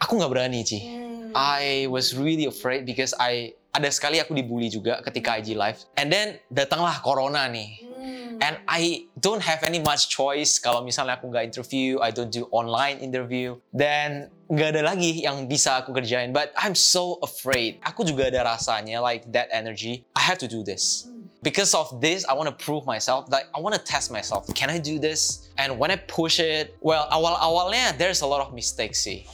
aku 0.01 0.17
nggak 0.17 0.33
berani 0.33 0.65
Ci. 0.65 0.81
Hmm. 0.81 1.37
I 1.37 1.85
was 1.93 2.17
really 2.17 2.49
afraid 2.49 2.89
because 2.89 3.13
I 3.21 3.53
ada 3.75 3.91
sekali 3.91 4.23
aku 4.23 4.33
dibully 4.33 4.71
juga 4.71 5.03
ketika 5.03 5.37
IG 5.37 5.59
live. 5.59 5.83
And 5.99 6.09
then 6.09 6.39
datanglah 6.47 7.03
corona 7.03 7.51
nih. 7.51 7.71
Hmm. 7.83 8.39
And 8.39 8.55
I 8.71 9.11
don't 9.19 9.43
have 9.43 9.67
any 9.67 9.83
much 9.83 10.09
choice 10.09 10.63
kalau 10.63 10.81
misalnya 10.87 11.19
aku 11.19 11.29
nggak 11.29 11.51
interview, 11.51 11.99
I 11.99 12.15
don't 12.15 12.31
do 12.31 12.47
online 12.55 13.03
interview, 13.03 13.59
then 13.75 14.31
nggak 14.47 14.79
ada 14.79 14.83
lagi 14.95 15.27
yang 15.27 15.51
bisa 15.51 15.83
aku 15.83 15.91
kerjain. 15.91 16.31
But 16.31 16.55
I'm 16.55 16.79
so 16.79 17.19
afraid. 17.21 17.83
Aku 17.83 18.07
juga 18.07 18.31
ada 18.31 18.47
rasanya 18.47 19.03
like 19.03 19.27
that 19.35 19.51
energy. 19.51 20.07
I 20.15 20.23
have 20.23 20.39
to 20.41 20.49
do 20.49 20.63
this. 20.63 21.11
Because 21.45 21.77
of 21.77 22.01
this, 22.01 22.25
I 22.25 22.33
want 22.33 22.49
to 22.49 22.57
prove 22.57 22.89
myself. 22.89 23.29
Like 23.29 23.53
I 23.53 23.61
want 23.61 23.77
to 23.77 23.83
test 23.85 24.09
myself. 24.09 24.49
Can 24.57 24.73
I 24.73 24.81
do 24.81 24.99
this? 24.99 25.53
And 25.61 25.77
when 25.77 25.93
I 25.93 26.01
push 26.01 26.41
it, 26.41 26.75
well, 26.81 27.05
awal-awalnya 27.13 28.01
there's 28.01 28.25
a 28.25 28.27
lot 28.27 28.41
of 28.41 28.57
mistakes 28.57 29.05
sih 29.05 29.29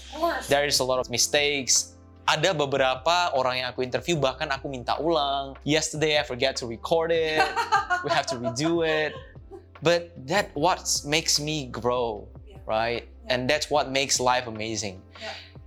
there 0.49 0.67
is 0.67 0.79
a 0.81 0.85
lot 0.85 0.99
of 0.99 1.11
mistakes. 1.11 1.97
Ada 2.31 2.55
beberapa 2.55 3.35
orang 3.35 3.65
yang 3.65 3.69
aku 3.75 3.83
interview 3.83 4.15
bahkan 4.15 4.47
aku 4.55 4.71
minta 4.71 4.95
ulang. 5.03 5.59
Yesterday 5.67 6.21
I 6.21 6.23
forget 6.23 6.55
to 6.63 6.65
record 6.69 7.11
it. 7.11 7.43
we 8.05 8.11
have 8.15 8.27
to 8.31 8.39
redo 8.39 8.87
it. 8.87 9.17
But 9.83 10.15
that 10.31 10.53
what 10.55 10.85
makes 11.03 11.41
me 11.41 11.67
grow, 11.73 12.29
right? 12.69 13.09
And 13.27 13.51
that's 13.51 13.67
what 13.73 13.91
makes 13.91 14.23
life 14.23 14.47
amazing. 14.47 15.03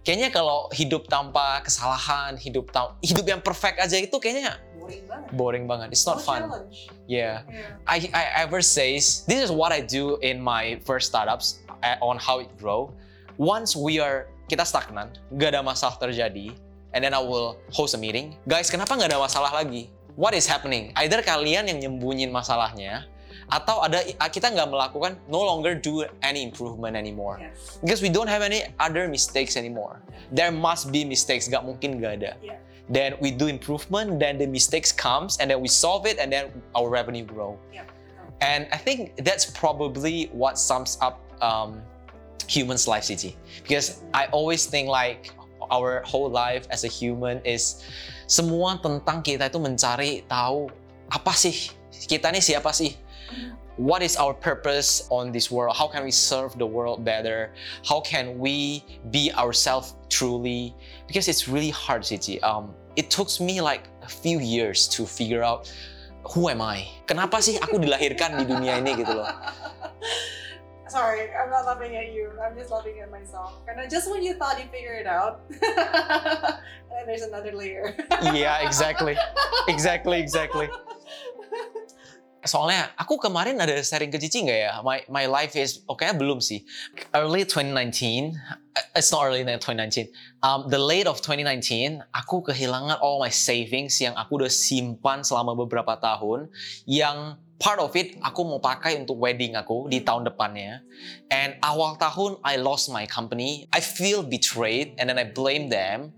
Kayaknya 0.04 0.30
kalau 0.36 0.68
hidup 0.76 1.08
tanpa 1.08 1.64
kesalahan, 1.64 2.36
hidup 2.36 2.72
hidup 3.00 3.24
yang 3.24 3.40
perfect 3.40 3.80
aja 3.80 3.96
itu 3.96 4.16
kayaknya 4.20 4.60
Boring 4.84 5.04
banget. 5.08 5.30
boring 5.32 5.66
banget. 5.66 5.88
It's 5.92 6.04
not 6.04 6.20
No 6.20 6.28
fun. 6.28 6.40
challenge. 6.44 6.78
Yeah. 7.08 7.48
Yeah. 7.48 7.80
I, 7.88 7.98
I 8.12 8.24
ever 8.44 8.60
says 8.60 9.24
this 9.26 9.40
is 9.40 9.50
what 9.50 9.72
I 9.72 9.80
do 9.80 10.20
in 10.20 10.44
my 10.44 10.78
first 10.84 11.08
startups 11.08 11.64
uh, 11.82 11.96
on 12.04 12.20
how 12.20 12.44
it 12.44 12.52
grow. 12.60 12.92
Once 13.40 13.74
we 13.74 13.98
are 13.98 14.28
kita 14.46 14.68
stagnan, 14.68 15.16
nggak 15.32 15.56
ada 15.56 15.62
masalah 15.64 15.96
terjadi, 15.98 16.54
and 16.92 17.02
then 17.02 17.16
I 17.16 17.24
will 17.24 17.56
host 17.72 17.96
a 17.96 18.00
meeting. 18.00 18.36
Guys, 18.46 18.68
kenapa 18.68 18.94
nggak 18.94 19.10
ada 19.10 19.20
masalah 19.24 19.56
lagi? 19.56 19.88
What 20.14 20.38
is 20.38 20.46
happening? 20.46 20.94
Either 20.94 21.26
kalian 21.26 21.66
yang 21.66 21.80
nyembunyiin 21.82 22.30
masalahnya, 22.30 23.10
atau 23.50 23.82
ada 23.82 23.98
kita 24.30 24.54
nggak 24.54 24.70
melakukan 24.70 25.18
no 25.26 25.42
longer 25.42 25.74
do 25.74 26.06
any 26.22 26.46
improvement 26.46 26.94
anymore 26.96 27.42
Yes. 27.42 27.76
because 27.84 28.00
we 28.00 28.08
don't 28.08 28.30
have 28.30 28.40
any 28.46 28.62
other 28.78 29.10
mistakes 29.10 29.58
anymore. 29.58 30.00
There 30.30 30.54
must 30.54 30.94
be 30.94 31.02
mistakes, 31.02 31.50
nggak 31.50 31.66
mungkin 31.66 31.98
nggak 31.98 32.14
ada. 32.22 32.32
Yeah. 32.40 32.62
Then 32.90 33.16
we 33.22 33.32
do 33.32 33.48
improvement, 33.48 34.20
then 34.20 34.38
the 34.38 34.48
mistakes 34.48 34.92
comes, 34.92 35.38
and 35.38 35.50
then 35.50 35.62
we 35.62 35.68
solve 35.68 36.06
it, 36.06 36.20
and 36.20 36.32
then 36.32 36.52
our 36.76 36.90
revenue 36.90 37.24
grow. 37.24 37.58
Yeah. 37.72 37.88
And 38.42 38.68
I 38.72 38.78
think 38.78 39.16
that's 39.24 39.48
probably 39.48 40.28
what 40.34 40.60
sums 40.60 40.98
up 41.00 41.24
um, 41.42 41.82
humans' 42.48 42.88
life, 42.88 43.04
city 43.04 43.38
Because 43.62 44.04
I 44.14 44.28
always 44.28 44.66
think 44.66 44.90
like 44.90 45.32
our 45.72 46.04
whole 46.06 46.30
life 46.30 46.68
as 46.70 46.84
a 46.84 46.92
human 46.92 47.40
is 47.48 47.84
semua 48.28 48.80
tentang 48.84 49.24
kita 49.24 49.48
itu 49.48 49.60
mencari 49.64 50.28
tahu 50.28 50.68
apa 51.08 51.32
sih 51.32 51.72
kita 52.08 52.36
nih 52.36 52.44
siapa 52.44 52.76
sih? 52.76 53.00
What 53.78 54.04
is 54.04 54.16
our 54.18 54.34
purpose 54.34 55.08
on 55.10 55.32
this 55.32 55.50
world? 55.50 55.76
How 55.76 55.88
can 55.88 56.04
we 56.04 56.12
serve 56.12 56.58
the 56.60 56.66
world 56.66 57.04
better? 57.04 57.54
How 57.88 58.02
can 58.02 58.38
we 58.38 58.86
be 59.10 59.32
ourselves 59.34 59.96
truly? 60.10 60.76
Because 61.08 61.28
it's 61.28 61.48
really 61.48 61.72
hard, 61.72 62.04
Cici. 62.04 62.42
Um, 62.44 62.76
it 62.96 63.10
took 63.10 63.30
me 63.42 63.62
like 63.62 63.90
a 64.04 64.08
few 64.08 64.40
years 64.40 64.88
to 64.90 65.06
figure 65.06 65.42
out 65.42 65.74
who 66.24 66.50
am 66.50 66.62
I? 66.62 66.86
Kenapa 67.10 67.42
sih 67.42 67.58
aku 67.58 67.82
dilahirkan 67.82 68.38
di 68.38 68.46
dunia 68.46 68.78
ini 68.78 68.94
gitu 68.94 69.10
loh? 69.12 69.28
Sorry, 70.94 71.34
I'm 71.34 71.50
not 71.50 71.66
laughing 71.66 71.98
at 71.98 72.14
you. 72.14 72.30
I'm 72.38 72.54
just 72.54 72.70
laughing 72.70 73.02
at 73.02 73.10
myself. 73.10 73.58
Karena 73.66 73.90
just 73.90 74.06
when 74.06 74.22
you 74.22 74.38
thought 74.38 74.62
you 74.62 74.70
figured 74.70 75.02
it 75.02 75.10
out, 75.10 75.42
and 76.94 77.10
there's 77.10 77.26
another 77.26 77.50
layer. 77.50 77.98
yeah, 78.38 78.62
exactly. 78.62 79.18
Exactly, 79.66 80.22
exactly. 80.22 80.70
Soalnya 82.44 82.92
aku 83.00 83.16
kemarin 83.16 83.56
ada 83.56 83.80
sharing 83.80 84.12
ke 84.12 84.20
Cici 84.20 84.44
nggak 84.44 84.60
ya? 84.68 84.72
My 84.84 85.00
my 85.08 85.26
life 85.32 85.56
is 85.56 85.84
oke 85.88 86.04
belum 86.04 86.44
sih. 86.44 86.68
Early 87.16 87.48
2019, 87.48 88.36
uh, 88.36 89.00
it's 89.00 89.16
not 89.16 89.24
early 89.24 89.48
2019. 89.48 90.12
Um, 90.44 90.68
the 90.68 90.80
late 90.80 91.08
of 91.08 91.24
2019, 91.24 92.04
aku 92.12 92.44
kehilangan 92.44 93.00
all 93.00 93.24
my 93.24 93.32
savings 93.32 93.96
yang 94.04 94.12
aku 94.20 94.44
udah 94.44 94.52
simpan 94.52 95.24
selama 95.24 95.56
beberapa 95.56 95.96
tahun. 96.04 96.52
Yang 96.84 97.40
part 97.64 97.80
of 97.80 97.96
it 97.96 98.20
aku 98.20 98.44
mau 98.44 98.60
pakai 98.60 99.00
untuk 99.00 99.16
wedding 99.24 99.56
aku 99.56 99.88
di 99.88 100.04
tahun 100.04 100.28
depannya. 100.28 100.84
And 101.32 101.56
awal 101.64 101.96
tahun 101.96 102.44
I 102.44 102.60
lost 102.60 102.92
my 102.92 103.08
company. 103.08 103.72
I 103.72 103.80
feel 103.80 104.20
betrayed 104.20 105.00
and 105.00 105.08
then 105.08 105.16
I 105.16 105.24
blame 105.24 105.72
them. 105.72 106.12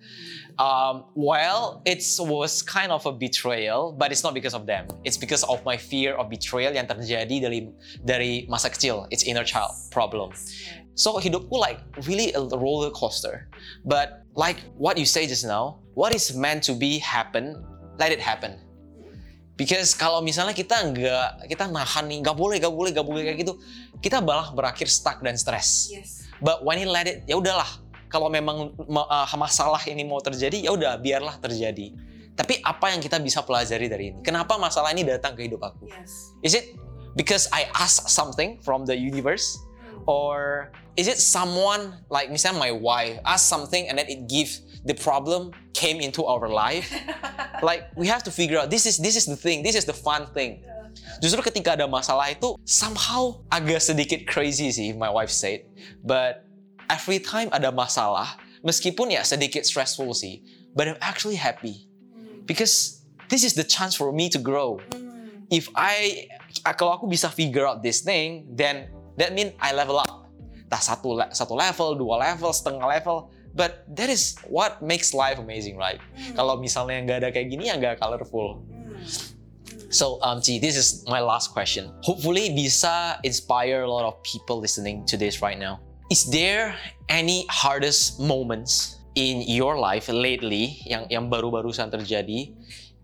Um, 0.57 1.03
well, 1.15 1.81
it 1.83 1.99
was 2.19 2.61
kind 2.61 2.91
of 2.91 3.05
a 3.05 3.11
betrayal, 3.11 3.91
but 3.91 4.11
it's 4.11 4.23
not 4.23 4.33
because 4.33 4.53
of 4.53 4.65
them. 4.65 4.87
It's 5.03 5.17
because 5.17 5.43
of 5.43 5.63
my 5.65 5.75
fear 5.75 6.15
of 6.15 6.29
betrayal 6.29 6.71
yang 6.71 6.87
terjadi 6.87 7.43
dari 7.43 7.59
dari 7.99 8.33
masa 8.47 8.71
kecil. 8.71 9.03
It's 9.11 9.27
inner 9.27 9.43
child 9.43 9.75
problem. 9.91 10.31
So 10.95 11.19
hidupku 11.19 11.51
like 11.51 11.83
really 12.07 12.31
a 12.31 12.39
roller 12.39 12.87
coaster. 12.87 13.51
But 13.83 14.23
like 14.39 14.63
what 14.79 14.95
you 14.95 15.03
say 15.03 15.27
just 15.27 15.43
now, 15.43 15.83
what 15.91 16.15
is 16.15 16.31
meant 16.31 16.63
to 16.71 16.73
be 16.73 17.03
happen, 17.03 17.59
let 17.99 18.15
it 18.15 18.23
happen. 18.23 18.55
Because 19.59 19.95
kalau 19.95 20.19
misalnya 20.19 20.55
kita 20.55 20.75
nggak 20.91 21.51
kita 21.51 21.67
nahan 21.71 22.11
nih, 22.11 22.19
nggak 22.23 22.35
boleh, 22.35 22.59
nggak 22.59 22.75
boleh, 22.75 22.91
nggak 22.91 23.07
boleh 23.07 23.21
kayak 23.27 23.39
gitu, 23.43 23.53
kita 24.03 24.19
malah 24.19 24.51
berakhir 24.51 24.87
stuck 24.87 25.19
dan 25.23 25.35
stres. 25.35 25.91
Yes. 25.91 26.27
But 26.43 26.67
when 26.67 26.79
you 26.79 26.91
let 26.91 27.07
it, 27.07 27.23
ya 27.23 27.39
udahlah. 27.39 27.67
Kalau 28.15 28.31
memang 28.31 28.71
ma- 28.87 29.03
uh, 29.11 29.27
masalah 29.35 29.83
ini 29.91 30.07
mau 30.07 30.23
terjadi, 30.23 30.63
ya 30.63 30.71
udah 30.71 30.95
biarlah 30.95 31.35
terjadi. 31.35 31.91
Tapi 32.31 32.63
apa 32.63 32.95
yang 32.95 33.03
kita 33.03 33.19
bisa 33.19 33.43
pelajari 33.43 33.91
dari 33.91 34.15
ini? 34.15 34.23
Kenapa 34.23 34.55
masalah 34.55 34.95
ini 34.95 35.03
datang 35.03 35.35
ke 35.35 35.51
hidup 35.51 35.59
aku? 35.59 35.91
Yes. 35.91 36.31
Is 36.39 36.55
it 36.55 36.79
because 37.19 37.51
I 37.51 37.67
ask 37.75 38.07
something 38.07 38.63
from 38.63 38.87
the 38.87 38.95
universe, 38.95 39.59
or 40.07 40.71
is 40.95 41.11
it 41.11 41.19
someone 41.19 41.99
like 42.07 42.31
misalnya 42.31 42.55
my 42.55 42.71
wife 42.71 43.19
ask 43.27 43.51
something 43.51 43.91
and 43.91 43.99
then 43.99 44.07
it 44.07 44.31
gives 44.31 44.63
the 44.87 44.95
problem 44.95 45.51
came 45.75 45.99
into 45.99 46.23
our 46.23 46.47
life? 46.47 46.87
like 47.67 47.91
we 47.99 48.07
have 48.07 48.23
to 48.23 48.31
figure 48.31 48.55
out 48.55 48.71
this 48.71 48.87
is 48.87 48.95
this 48.95 49.19
is 49.19 49.27
the 49.27 49.35
thing, 49.35 49.59
this 49.59 49.75
is 49.75 49.83
the 49.83 49.95
fun 49.95 50.23
thing. 50.31 50.63
Justru 51.19 51.43
ketika 51.43 51.75
ada 51.75 51.83
masalah 51.83 52.31
itu 52.31 52.55
somehow 52.63 53.43
agak 53.51 53.83
sedikit 53.83 54.23
crazy 54.23 54.71
sih, 54.71 54.95
my 54.95 55.11
wife 55.11 55.31
said. 55.31 55.67
But 55.99 56.44
every 56.89 57.19
time 57.21 57.49
ada 57.51 57.71
masalah, 57.71 58.37
meskipun 58.65 59.13
ya 59.13 59.21
sedikit 59.21 59.65
stressful 59.65 60.13
sih, 60.13 60.41
but 60.73 60.89
I'm 60.89 60.99
actually 61.01 61.37
happy 61.37 61.89
because 62.45 63.05
this 63.29 63.45
is 63.45 63.53
the 63.53 63.65
chance 63.65 63.93
for 63.93 64.11
me 64.11 64.29
to 64.33 64.39
grow. 64.41 64.81
If 65.53 65.69
I 65.77 66.25
kalau 66.73 66.97
aku 66.97 67.05
bisa 67.05 67.29
figure 67.29 67.69
out 67.69 67.85
this 67.85 68.01
thing, 68.01 68.49
then 68.49 68.89
that 69.21 69.37
mean 69.37 69.53
I 69.61 69.73
level 69.77 70.01
up. 70.01 70.25
Entah 70.65 70.81
satu 70.81 71.21
satu 71.29 71.53
level, 71.53 71.93
dua 71.93 72.17
level, 72.17 72.49
setengah 72.49 72.81
level, 72.81 73.29
but 73.53 73.85
that 73.93 74.09
is 74.09 74.33
what 74.49 74.81
makes 74.81 75.13
life 75.13 75.37
amazing, 75.37 75.77
right? 75.77 76.01
Hmm. 76.17 76.33
Kalau 76.33 76.57
misalnya 76.57 76.97
nggak 77.05 77.17
ada 77.21 77.29
kayak 77.29 77.53
gini 77.53 77.69
ya 77.69 77.77
nggak 77.77 78.01
colorful. 78.01 78.65
Hmm. 78.65 78.97
Hmm. 78.97 79.35
So, 79.93 80.19
um, 80.25 80.41
Ji, 80.41 80.59
this 80.59 80.75
is 80.75 81.05
my 81.07 81.21
last 81.21 81.53
question. 81.53 81.93
Hopefully, 82.03 82.51
bisa 82.51 83.21
inspire 83.23 83.85
a 83.85 83.89
lot 83.89 84.03
of 84.03 84.19
people 84.25 84.59
listening 84.59 85.05
to 85.07 85.15
this 85.15 85.39
right 85.45 85.55
now. 85.55 85.79
Is 86.09 86.29
there 86.29 86.77
any 87.09 87.49
hardest 87.49 88.21
moments 88.21 89.01
in 89.17 89.41
your 89.41 89.73
life 89.73 90.05
lately 90.07 90.77
yang 90.85 91.09
yang 91.09 91.25
baru-barusan 91.33 91.89
terjadi 91.89 92.53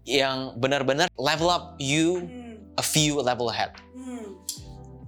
yang 0.05 0.53
benar-benar 0.57 1.09
level 1.17 1.49
up 1.49 1.77
you 1.81 2.21
Hmm. 2.21 2.61
a 2.77 2.85
few 2.85 3.17
level 3.21 3.49
ahead? 3.49 3.73
Hmm. 3.97 4.37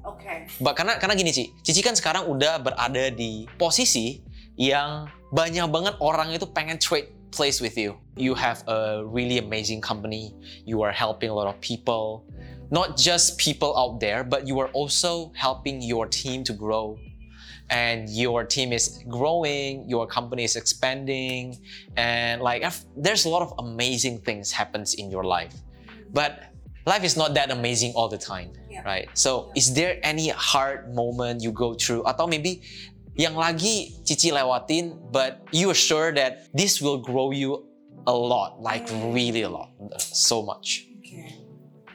Oke. 0.03 0.49
Ba- 0.57 0.73
Karena 0.73 0.97
karena 0.97 1.13
gini 1.13 1.29
Ci, 1.29 1.53
Cici 1.61 1.81
kan 1.85 1.93
sekarang 1.93 2.25
udah 2.27 2.57
berada 2.59 3.13
di 3.13 3.45
posisi 3.55 4.25
yang 4.57 5.05
banyak 5.29 5.65
banget 5.69 5.93
orang 6.01 6.33
itu 6.33 6.45
pengen 6.49 6.77
trade 6.77 7.09
place 7.29 7.57
with 7.61 7.77
you. 7.77 7.97
You 8.13 8.37
have 8.37 8.61
a 8.69 9.01
really 9.01 9.37
amazing 9.41 9.81
company. 9.81 10.33
You 10.65 10.81
are 10.85 10.93
helping 10.93 11.29
a 11.29 11.35
lot 11.37 11.49
of 11.49 11.57
people. 11.61 12.25
Not 12.69 12.97
just 12.97 13.37
people 13.37 13.73
out 13.77 13.97
there, 14.01 14.21
but 14.25 14.45
you 14.49 14.57
are 14.61 14.69
also 14.73 15.29
helping 15.37 15.81
your 15.81 16.05
team 16.05 16.41
to 16.49 16.53
grow. 16.53 16.97
And 17.69 18.09
your 18.09 18.43
team 18.43 18.71
is 18.73 18.99
growing, 19.07 19.89
your 19.89 20.05
company 20.05 20.43
is 20.43 20.55
expanding, 20.55 21.57
and 21.97 22.41
like 22.41 22.61
there's 22.95 23.25
a 23.25 23.29
lot 23.29 23.41
of 23.41 23.53
amazing 23.57 24.19
things 24.21 24.51
happens 24.51 24.93
in 24.93 25.09
your 25.09 25.23
life. 25.23 25.55
But 26.13 26.43
life 26.85 27.03
is 27.03 27.17
not 27.17 27.33
that 27.33 27.49
amazing 27.49 27.93
all 27.95 28.09
the 28.09 28.19
time, 28.19 28.51
Yeah. 28.69 28.83
right? 28.85 29.09
So, 29.17 29.47
Yeah. 29.49 29.59
is 29.63 29.73
there 29.73 29.97
any 30.03 30.29
hard 30.29 30.93
moment 30.93 31.41
you 31.41 31.49
go 31.55 31.73
through, 31.73 32.03
atau 32.03 32.27
maybe 32.29 32.61
yang 33.17 33.33
lagi 33.33 33.95
Cici 34.05 34.29
lewatin, 34.29 34.99
but 35.09 35.41
you 35.55 35.71
are 35.71 35.77
sure 35.77 36.11
that 36.13 36.51
this 36.53 36.77
will 36.83 36.99
grow 37.01 37.31
you 37.31 37.63
a 38.05 38.13
lot, 38.13 38.59
like 38.61 38.85
Hmm. 38.91 39.15
really 39.15 39.41
a 39.41 39.49
lot, 39.49 39.71
so 39.97 40.43
much. 40.43 40.85
Oke. 40.99 41.23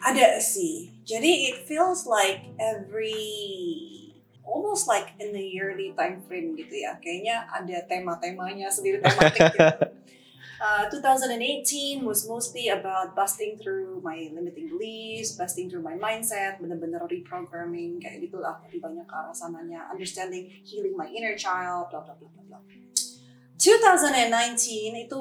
Ada 0.01 0.41
sih. 0.41 0.97
Jadi 1.05 1.53
it 1.53 1.57
feels 1.69 2.09
like 2.09 2.41
every 2.57 4.08
almost 4.49 4.88
like 4.88 5.12
in 5.20 5.36
the 5.36 5.44
yearly 5.44 5.92
time 5.92 6.24
frame 6.24 6.57
gitu 6.57 6.88
ya. 6.88 6.96
Kayaknya 6.99 7.44
ada 7.53 7.84
tema-temanya 7.84 8.72
sendiri 8.72 9.05
tematik 9.05 9.53
gitu. 9.53 9.68
Uh, 10.59 10.90
2018 10.90 12.03
was 12.03 12.26
mostly 12.26 12.66
about 12.66 13.14
busting 13.14 13.57
through 13.62 14.03
my 14.03 14.26
limiting 14.34 14.66
beliefs, 14.66 15.38
busting 15.38 15.70
through 15.70 15.82
my 15.82 15.94
mindset, 15.94 16.59
bener-bener 16.59 16.99
reprogramming 17.07 18.03
kayak 18.03 18.26
gitulah 18.26 18.59
lebih 18.66 18.82
banyak 18.82 19.07
ke 19.07 19.14
arah 19.14 19.30
sananya, 19.30 19.86
understanding, 19.86 20.51
healing 20.66 20.99
my 20.99 21.07
inner 21.14 21.38
child, 21.38 21.86
blah 21.94 22.03
blah 22.03 22.18
blah 22.18 22.26
blah 22.34 22.59
blah. 22.59 22.62
2019 23.55 25.07
itu 25.07 25.18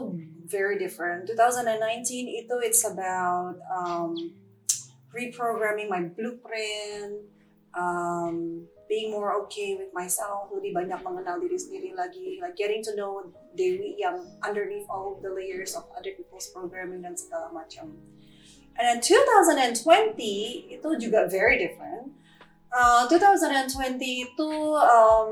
very 0.49 0.81
different. 0.81 1.29
2019 1.29 2.25
itu 2.25 2.55
it's 2.65 2.81
about 2.81 3.61
um, 3.69 4.17
reprogramming 5.13 5.85
my 5.85 6.01
blueprint, 6.01 7.29
um, 7.77 8.65
being 8.87 9.11
more 9.11 9.35
okay 9.43 9.75
with 9.75 9.91
myself, 9.91 10.47
lebih 10.51 10.71
banyak 10.71 10.99
mengenal 11.03 11.37
diri 11.43 11.59
sendiri 11.59 11.91
lagi, 11.93 12.39
like 12.39 12.55
getting 12.55 12.79
to 12.79 12.95
know 12.95 13.27
Dewi 13.53 13.99
yang 13.99 14.23
underneath 14.41 14.87
all 14.87 15.19
the 15.19 15.31
layers 15.31 15.75
of 15.75 15.83
other 15.93 16.15
people's 16.15 16.47
programming 16.55 17.03
dan 17.03 17.19
segala 17.19 17.51
macam. 17.51 17.93
And 18.79 18.85
then 18.85 18.99
2020 19.01 20.15
itu 20.79 20.89
juga 21.01 21.27
very 21.27 21.59
different. 21.59 22.13
Uh, 22.69 23.09
2020 23.09 23.97
itu 23.99 24.51
um, 24.77 25.31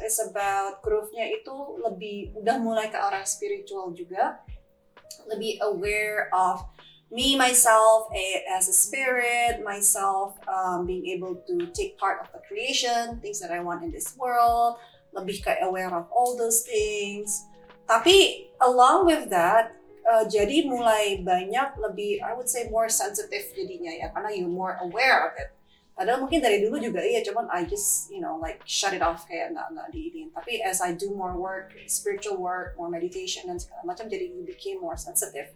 is 0.00 0.16
about 0.18 0.80
growth-nya 0.80 1.30
itu 1.36 1.54
lebih 1.84 2.32
udah 2.34 2.56
mulai 2.58 2.88
ke 2.88 2.96
arah 2.96 3.22
spiritual 3.28 3.92
juga, 3.92 4.40
lebih 5.28 5.60
aware 5.62 6.32
of 6.32 6.64
me 7.14 7.38
myself 7.38 8.10
as 8.50 8.66
a 8.66 8.74
spirit 8.74 9.62
myself 9.62 10.34
um, 10.50 10.82
being 10.82 11.06
able 11.06 11.38
to 11.46 11.70
take 11.70 11.94
part 11.94 12.18
of 12.18 12.26
the 12.34 12.42
creation 12.50 13.22
things 13.22 13.38
that 13.38 13.54
I 13.54 13.62
want 13.62 13.86
in 13.86 13.94
this 13.94 14.18
world 14.18 14.82
lebih 15.14 15.46
kayak 15.46 15.62
aware 15.62 15.94
of 15.94 16.10
all 16.10 16.34
those 16.34 16.66
things. 16.66 17.46
Tapi 17.86 18.50
along 18.58 19.06
with 19.06 19.30
that 19.30 19.78
uh, 20.10 20.26
jadi 20.26 20.66
mulai 20.66 21.22
banyak 21.22 21.78
lebih 21.78 22.18
I 22.18 22.34
would 22.34 22.50
say 22.50 22.66
more 22.66 22.90
sensitive 22.90 23.46
jadinya 23.54 23.94
ya 23.94 24.10
karena 24.10 24.34
you 24.34 24.50
more 24.50 24.74
aware 24.82 25.30
of 25.30 25.38
it. 25.38 25.54
Padahal 25.94 26.26
mungkin 26.26 26.42
dari 26.42 26.58
dulu 26.58 26.82
juga 26.82 27.06
iya 27.06 27.22
cuman 27.22 27.46
I 27.54 27.62
just 27.70 28.10
you 28.10 28.18
know 28.18 28.34
like 28.42 28.58
shut 28.66 28.90
it 28.90 28.98
off 29.06 29.30
kayak 29.30 29.54
nggak 29.54 29.70
nggak 29.70 29.88
diinin. 29.94 30.34
Tapi 30.34 30.58
as 30.66 30.82
I 30.82 30.98
do 30.98 31.14
more 31.14 31.38
work 31.38 31.78
spiritual 31.86 32.42
work 32.42 32.74
more 32.74 32.90
meditation 32.90 33.46
dan 33.46 33.62
segala 33.62 33.86
macam 33.86 34.10
jadi 34.10 34.26
you 34.34 34.42
became 34.42 34.82
more 34.82 34.98
sensitive 34.98 35.54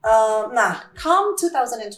Um, 0.00 0.56
nah, 0.56 0.88
come 0.96 1.36
2021, 1.36 1.92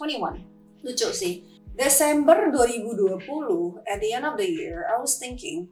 lucu 0.83 1.09
sih. 1.15 1.47
Desember 1.73 2.51
2020, 2.51 3.81
at 3.87 4.03
the 4.03 4.11
end 4.13 4.27
of 4.27 4.37
the 4.37 4.45
year, 4.45 4.85
I 4.91 4.99
was 4.99 5.17
thinking, 5.17 5.71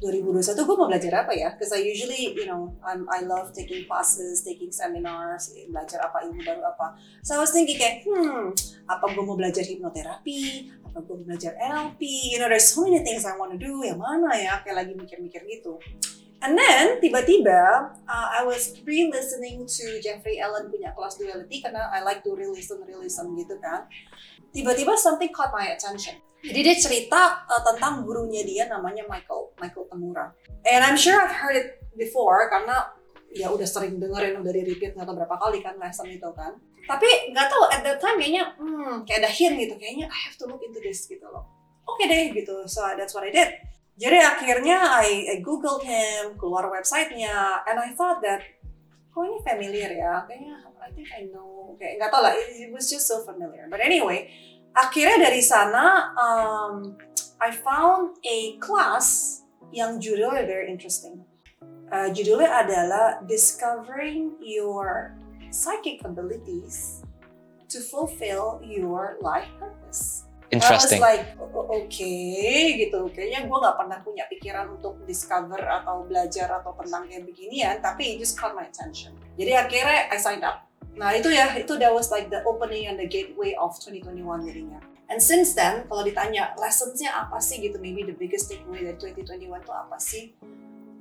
2021 0.00 0.64
gue 0.68 0.76
mau 0.76 0.88
belajar 0.88 1.24
apa 1.24 1.32
ya? 1.32 1.52
Because 1.52 1.72
I 1.72 1.80
usually, 1.80 2.36
you 2.36 2.44
know, 2.44 2.76
I'm, 2.84 3.08
I 3.08 3.24
love 3.24 3.52
taking 3.56 3.88
classes, 3.88 4.44
taking 4.44 4.68
seminars, 4.68 5.52
belajar 5.72 6.04
apa 6.04 6.24
ilmu 6.28 6.44
baru 6.44 6.64
apa. 6.68 7.00
So 7.24 7.36
I 7.36 7.40
was 7.40 7.52
thinking 7.52 7.80
kayak, 7.80 8.04
hmm, 8.04 8.52
apa 8.88 9.04
gue 9.12 9.24
mau 9.24 9.36
belajar 9.36 9.64
hipnoterapi? 9.64 10.72
Apa 10.84 11.00
gue 11.00 11.14
mau 11.16 11.24
belajar 11.24 11.56
NLP? 11.56 12.00
You 12.32 12.40
know, 12.40 12.48
there's 12.48 12.68
so 12.68 12.84
many 12.84 13.00
things 13.04 13.24
I 13.24 13.36
want 13.40 13.56
to 13.56 13.60
do. 13.60 13.84
Yang 13.84 14.00
mana 14.00 14.36
ya? 14.36 14.60
Kayak 14.64 14.84
lagi 14.84 14.92
mikir-mikir 14.96 15.44
gitu. 15.48 15.80
And 16.44 16.52
then 16.52 17.00
tiba-tiba 17.00 17.96
uh, 18.04 18.28
I 18.36 18.44
was 18.44 18.76
re-listening 18.84 19.64
to 19.64 19.84
Jeffrey 20.04 20.36
Allen 20.36 20.68
punya 20.68 20.92
kelas 20.92 21.16
duality 21.16 21.64
karena 21.64 21.88
I 21.88 22.04
like 22.04 22.20
to 22.28 22.36
re-listen 22.36 22.84
re-listen 22.84 23.32
gitu 23.40 23.56
kan. 23.58 23.88
Tiba-tiba 24.52 24.96
something 25.00 25.32
caught 25.32 25.52
my 25.56 25.72
attention. 25.72 26.20
Jadi 26.44 26.60
dia 26.60 26.76
cerita 26.76 27.42
uh, 27.48 27.62
tentang 27.64 28.04
gurunya 28.04 28.44
dia 28.44 28.68
namanya 28.68 29.08
Michael 29.08 29.56
Michael 29.56 29.88
Tamura. 29.88 30.36
And 30.68 30.84
I'm 30.84 31.00
sure 31.00 31.16
I've 31.16 31.34
heard 31.34 31.56
it 31.56 31.68
before 31.96 32.52
karena 32.52 32.92
ya 33.32 33.48
udah 33.50 33.64
sering 33.64 33.96
dengerin 33.96 34.40
udah 34.40 34.52
di 34.52 34.62
repeat 34.64 34.96
nggak 34.96 35.08
berapa 35.08 35.36
kali 35.40 35.64
kan 35.64 35.80
lesson 35.80 36.12
itu 36.12 36.28
kan. 36.36 36.54
Tapi 36.86 37.32
nggak 37.32 37.46
tahu 37.48 37.64
at 37.72 37.80
that 37.82 37.98
time 37.98 38.20
kayaknya 38.20 38.54
hmm, 38.60 39.02
kayak 39.08 39.26
ada 39.26 39.30
hint 39.32 39.56
gitu 39.56 39.74
kayaknya 39.80 40.06
I 40.06 40.18
have 40.28 40.36
to 40.38 40.44
look 40.46 40.60
into 40.62 40.78
this 40.84 41.08
gitu 41.08 41.24
loh. 41.26 41.48
Oke 41.88 42.04
deh 42.06 42.30
gitu. 42.36 42.68
So 42.68 42.84
that's 42.94 43.16
what 43.16 43.24
I 43.24 43.32
did. 43.32 43.50
Jadi 43.96 44.20
akhirnya 44.20 44.76
I, 45.00 45.08
I 45.32 45.36
googled 45.40 45.80
him, 45.80 46.36
keluar 46.36 46.68
websitenya, 46.68 47.64
and 47.64 47.80
I 47.80 47.96
thought 47.96 48.20
that, 48.20 48.44
kok 49.08 49.24
ini 49.24 49.40
familiar 49.40 49.88
ya? 49.88 50.20
Kayaknya 50.28 50.60
I 50.86 50.92
think 50.92 51.08
I 51.10 51.26
know, 51.32 51.74
kayak 51.80 51.98
nggak 51.98 52.10
tau 52.12 52.20
lah, 52.20 52.36
it, 52.36 52.68
it 52.68 52.70
was 52.70 52.86
just 52.86 53.08
so 53.08 53.24
familiar. 53.24 53.66
But 53.72 53.80
anyway, 53.80 54.28
akhirnya 54.76 55.32
dari 55.32 55.40
sana 55.40 56.12
um, 56.14 57.00
I 57.40 57.50
found 57.50 58.20
a 58.22 58.60
class 58.60 59.40
yang 59.72 59.96
judulnya 59.96 60.44
very 60.44 60.68
interesting. 60.68 61.24
Uh, 61.88 62.12
judulnya 62.12 62.52
adalah 62.52 63.06
Discovering 63.24 64.36
Your 64.44 65.16
Psychic 65.48 66.04
Abilities 66.04 67.00
to 67.72 67.80
Fulfill 67.80 68.60
Your 68.60 69.16
Life 69.24 69.48
Purpose. 69.56 70.25
Interesting. 70.50 71.00
I 71.00 71.02
was 71.02 71.08
like, 71.10 71.24
"O- 71.38 71.50
o- 71.50 71.68
oke 71.82 72.12
gitu. 72.78 73.00
Kayaknya 73.10 73.40
gue 73.50 73.58
nggak 73.58 73.76
pernah 73.76 73.98
punya 74.02 74.24
pikiran 74.30 74.66
untuk 74.78 75.02
discover 75.04 75.58
atau 75.58 76.06
belajar 76.06 76.62
atau 76.62 76.74
tentang 76.78 77.06
kayak 77.10 77.26
beginian, 77.26 77.82
tapi 77.82 78.14
it 78.14 78.22
just 78.22 78.38
caught 78.38 78.54
my 78.54 78.66
attention. 78.66 79.14
Jadi 79.34 79.52
akhirnya 79.54 80.06
I 80.10 80.18
signed 80.18 80.46
up. 80.46 80.66
Nah 80.96 81.12
itu 81.12 81.28
ya, 81.28 81.52
itu 81.58 81.76
that 81.76 81.92
was 81.92 82.08
like 82.08 82.32
the 82.32 82.40
opening 82.48 82.88
and 82.88 82.96
the 82.96 83.04
gateway 83.04 83.52
of 83.58 83.76
2021 83.76 84.46
jadinya. 84.46 84.80
And 85.06 85.22
since 85.22 85.54
then, 85.54 85.86
kalau 85.86 86.02
ditanya 86.02 86.56
lessons-nya 86.58 87.14
apa 87.14 87.38
sih 87.38 87.62
gitu, 87.62 87.78
maybe 87.78 88.02
the 88.02 88.16
biggest 88.16 88.50
takeaway 88.50 88.82
dari 88.82 88.98
2021 88.98 89.62
itu 89.62 89.70
apa 89.70 89.96
sih? 90.02 90.34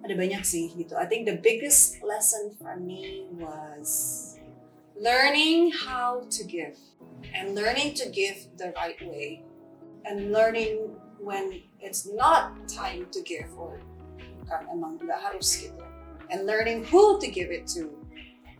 Ada 0.06 0.14
banyak 0.14 0.43
sih 0.46 0.70
gitu. 0.78 0.93
I 0.93 1.10
think 1.10 1.26
the 1.26 1.41
biggest 1.41 1.98
lesson 2.06 2.54
for 2.62 2.78
me 2.78 3.26
was 3.34 4.22
learning 4.96 5.72
how 5.72 6.24
to 6.30 6.43
give 6.43 6.78
and 7.34 7.56
learning 7.56 7.93
to 7.96 8.10
give 8.10 8.48
the 8.58 8.72
right 8.76 9.00
way 9.08 9.43
and 10.06 10.32
learning 10.32 10.96
when 11.20 11.62
it's 11.80 12.08
not 12.08 12.68
time 12.70 13.08
to 13.12 13.22
give 13.22 13.50
or 13.58 13.82
bukan 14.46 14.62
emang 14.72 14.96
nggak 15.02 15.20
harus 15.20 15.58
gitu. 15.58 15.82
And 16.30 16.46
learning 16.46 16.86
who 16.89 17.22
to 17.22 17.28
give 17.30 17.50
it 17.50 17.70
to. 17.78 17.89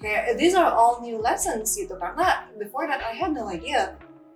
Kayak 0.02 0.38
these 0.38 0.54
are 0.54 0.70
all 0.74 1.02
new 1.02 1.18
lessons 1.22 1.74
gitu. 1.78 1.96
Karena 1.98 2.50
before 2.58 2.90
that 2.90 3.02
I 3.02 3.14
had 3.14 3.32
no 3.34 3.48
idea. 3.48 3.96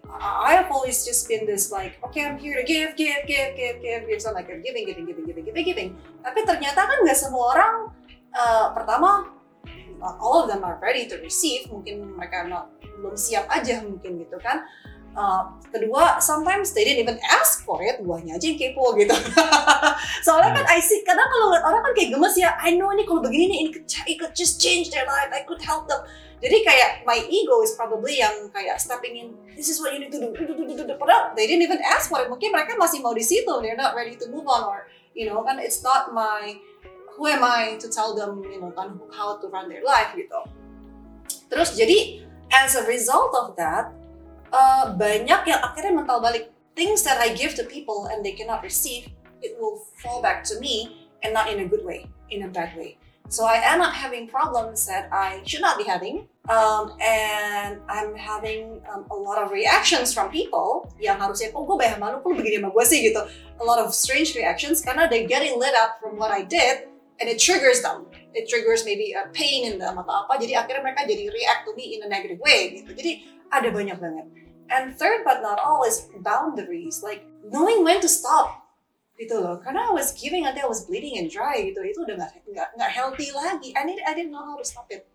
I 0.10 0.58
have 0.58 0.74
always 0.74 1.06
just 1.06 1.30
been 1.30 1.46
this 1.46 1.70
like 1.70 2.02
okay 2.02 2.26
I'm 2.26 2.42
here 2.42 2.58
to 2.58 2.66
give 2.66 2.98
give 2.98 3.30
give 3.30 3.54
give 3.54 3.78
give 3.82 4.02
give. 4.10 4.20
So 4.22 4.34
like 4.34 4.50
I'm 4.50 4.66
giving 4.66 4.90
giving 4.90 5.06
giving 5.06 5.26
giving 5.26 5.46
giving 5.46 5.66
giving. 5.66 5.90
Tapi 6.26 6.40
ternyata 6.46 6.86
kan 6.86 6.98
nggak 7.06 7.18
semua 7.18 7.46
orang 7.54 7.76
uh, 8.34 8.74
pertama 8.74 9.39
uh, 10.02 10.16
all 10.20 10.44
of 10.44 10.48
them 10.48 10.64
are 10.64 10.80
ready 10.82 11.06
to 11.06 11.20
receive 11.22 11.68
mungkin 11.70 12.16
mereka 12.16 12.48
not, 12.48 12.72
belum 13.00 13.16
siap 13.16 13.48
aja 13.52 13.84
mungkin 13.84 14.20
gitu 14.24 14.40
kan 14.42 14.66
Uh, 15.18 15.58
kedua, 15.74 16.22
sometimes 16.22 16.72
they 16.72 16.86
didn't 16.86 17.02
even 17.02 17.18
ask 17.34 17.66
for 17.66 17.82
it, 17.82 17.98
guanya 18.06 18.38
aja 18.38 18.46
yang 18.46 18.62
kepo 18.62 18.94
gitu. 18.94 19.12
Soalnya 20.26 20.62
kan 20.62 20.66
I 20.70 20.78
see, 20.80 21.02
kadang 21.02 21.26
kalau 21.26 21.58
orang 21.58 21.82
kan 21.82 21.94
kayak 21.98 22.14
gemes 22.14 22.38
ya, 22.38 22.54
I 22.62 22.78
know 22.78 22.94
ini 22.94 23.10
kalau 23.10 23.26
begini 23.26 23.46
nih, 23.50 23.60
ini 23.66 23.70
could, 23.74 23.90
it 24.06 24.16
could 24.22 24.38
just 24.38 24.62
change 24.62 24.94
their 24.94 25.10
life, 25.10 25.34
I 25.34 25.42
could 25.50 25.60
help 25.66 25.90
them. 25.90 26.06
Jadi 26.40 26.64
kayak 26.64 27.04
my 27.04 27.20
ego 27.26 27.60
is 27.66 27.76
probably 27.76 28.22
yang 28.22 28.54
kayak 28.54 28.80
stepping 28.80 29.18
in, 29.18 29.28
this 29.58 29.68
is 29.68 29.82
what 29.82 29.92
you 29.92 30.00
need 30.00 30.14
to 30.14 30.22
do, 30.24 30.32
padahal 30.96 31.34
they 31.36 31.50
didn't 31.50 31.66
even 31.66 31.82
ask 31.84 32.08
for 32.08 32.22
it. 32.22 32.30
Mungkin 32.30 32.54
mereka 32.54 32.78
masih 32.78 33.02
mau 33.02 33.12
di 33.12 33.26
situ, 33.26 33.50
they're 33.60 33.76
not 33.76 33.98
ready 33.98 34.14
to 34.16 34.30
move 34.30 34.46
on 34.46 34.62
or, 34.62 34.88
you 35.18 35.26
know, 35.26 35.42
kan 35.42 35.58
it's 35.58 35.82
not 35.82 36.14
my, 36.14 36.56
who 37.20 37.28
am 37.28 37.44
I 37.44 37.76
to 37.84 37.92
tell 37.92 38.16
them, 38.16 38.40
you 38.48 38.64
know, 38.64 38.72
how 39.12 39.36
to 39.36 39.46
run 39.52 39.68
their 39.68 39.84
life 39.84 40.16
gitu. 40.16 40.40
Terus 41.52 41.76
jadi 41.76 42.24
as 42.48 42.80
a 42.80 42.88
result 42.88 43.36
of 43.36 43.60
that, 43.60 43.92
uh, 44.56 44.96
banyak 44.96 45.44
yang 45.44 45.60
akhirnya 45.60 46.00
mental 46.00 46.24
balik 46.24 46.56
things 46.80 47.04
that 47.04 47.20
I 47.20 47.36
give 47.36 47.60
to 47.60 47.68
people 47.68 48.08
and 48.08 48.24
they 48.24 48.32
cannot 48.32 48.64
receive, 48.64 49.12
it 49.44 49.60
will 49.60 49.84
fall 50.00 50.24
back 50.24 50.48
to 50.48 50.56
me 50.64 51.12
and 51.20 51.36
not 51.36 51.52
in 51.52 51.60
a 51.60 51.68
good 51.68 51.84
way, 51.84 52.08
in 52.32 52.48
a 52.48 52.50
bad 52.50 52.72
way. 52.80 52.96
So 53.30 53.46
I 53.46 53.62
end 53.62 53.84
up 53.84 53.94
having 53.94 54.26
problems 54.26 54.88
that 54.88 55.12
I 55.14 55.44
should 55.46 55.62
not 55.62 55.78
be 55.78 55.86
having, 55.86 56.26
um, 56.50 56.98
and 56.98 57.78
I'm 57.86 58.16
having 58.18 58.82
um, 58.90 59.06
a 59.12 59.14
lot 59.14 59.38
of 59.38 59.52
reactions 59.54 60.16
from 60.16 60.34
people 60.34 60.90
yang 60.98 61.22
harusnya 61.22 61.54
kok 61.54 61.62
gue 61.62 61.78
bayar 61.78 62.02
malu 62.02 62.26
kok 62.26 62.34
begini 62.34 62.58
sama 62.58 62.74
gue 62.74 62.86
sih 62.90 63.00
gitu. 63.06 63.22
A 63.62 63.64
lot 63.68 63.78
of 63.78 63.94
strange 63.94 64.34
reactions 64.34 64.82
karena 64.82 65.06
they 65.06 65.30
getting 65.30 65.62
lit 65.62 65.78
up 65.78 66.02
from 66.02 66.18
what 66.18 66.34
I 66.34 66.42
did 66.42 66.90
and 67.20 67.30
it 67.30 67.40
triggers 67.40 67.82
them. 67.82 68.08
It 68.34 68.50
triggers 68.50 68.86
maybe 68.86 69.14
a 69.14 69.28
pain 69.36 69.72
in 69.72 69.80
them 69.80 70.00
atau 70.00 70.26
apa. 70.26 70.40
Jadi 70.40 70.56
akhirnya 70.56 70.84
mereka 70.84 71.04
jadi 71.06 71.28
react 71.30 71.68
to 71.68 71.76
me 71.76 72.00
in 72.00 72.04
a 72.04 72.10
negative 72.10 72.40
way 72.40 72.80
gitu. 72.80 72.96
Jadi 72.96 73.12
ada 73.52 73.70
banyak 73.70 73.98
banget. 74.00 74.26
And 74.70 74.94
third 74.96 75.26
but 75.26 75.42
not 75.42 75.58
all 75.60 75.84
is 75.84 76.08
boundaries, 76.22 77.02
like 77.02 77.26
knowing 77.42 77.82
when 77.82 78.00
to 78.00 78.10
stop 78.10 78.70
gitu 79.20 79.42
loh. 79.42 79.60
Karena 79.60 79.90
I 79.90 79.92
was 79.92 80.16
giving 80.16 80.46
until 80.46 80.70
I 80.70 80.72
was 80.72 80.86
bleeding 80.88 81.20
and 81.20 81.28
dry 81.28 81.60
gitu. 81.68 81.82
Itu 81.84 82.06
udah 82.06 82.16
nggak 82.16 82.32
nggak 82.78 82.92
healthy 82.94 83.34
lagi. 83.36 83.76
I 83.76 83.84
need 83.84 84.00
I 84.06 84.14
didn't 84.16 84.32
know 84.32 84.46
how 84.46 84.56
to 84.56 84.66
stop 84.66 84.88
it. 84.94 85.10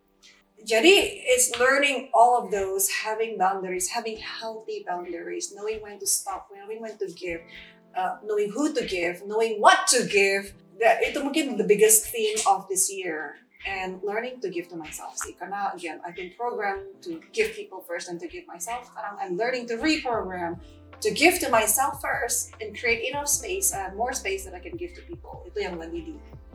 Jadi 0.65 1.21
it's 1.29 1.53
learning 1.61 2.09
all 2.17 2.41
of 2.41 2.49
those, 2.49 2.89
having 3.05 3.37
boundaries, 3.37 3.93
having 3.93 4.17
healthy 4.17 4.81
boundaries, 4.81 5.53
knowing 5.53 5.85
when 5.85 6.01
to 6.01 6.09
stop, 6.09 6.49
knowing 6.49 6.81
when 6.81 6.97
to 6.97 7.09
give, 7.13 7.45
uh, 7.93 8.17
knowing 8.25 8.49
who 8.49 8.73
to 8.73 8.81
give, 8.89 9.21
knowing 9.29 9.61
what 9.61 9.85
to 9.93 10.09
give. 10.09 10.57
That 10.83 11.03
itu 11.07 11.23
mungkin 11.23 11.55
the 11.55 11.67
biggest 11.67 12.11
theme 12.11 12.39
of 12.51 12.67
this 12.67 12.91
year 12.91 13.39
and 13.65 14.03
learning 14.03 14.41
to 14.45 14.51
give 14.51 14.69
to 14.69 14.77
myself 14.77 15.17
sih. 15.17 15.33
Karena 15.39 15.73
again, 15.73 16.03
I've 16.05 16.19
been 16.19 16.35
programmed 16.37 17.01
to 17.07 17.23
give 17.33 17.57
people 17.57 17.81
first 17.87 18.11
and 18.11 18.21
to 18.21 18.29
give 18.29 18.45
myself. 18.45 18.91
Sekarang 18.91 19.17
I'm 19.23 19.39
learning 19.39 19.71
to 19.73 19.81
reprogram 19.81 20.61
to 21.01 21.11
give 21.11 21.39
to 21.41 21.49
myself 21.51 22.01
first 22.01 22.53
and 22.61 22.73
create 22.73 23.05
enough 23.09 23.29
space 23.29 23.73
and 23.73 23.97
more 23.97 24.13
space 24.13 24.45
that 24.45 24.55
I 24.55 24.61
can 24.61 24.77
give 24.77 24.95
to 24.95 25.03
people. 25.05 25.43
Itu 25.49 25.61
yang 25.65 25.77
lagi 25.81 26.01
di 26.01 26.15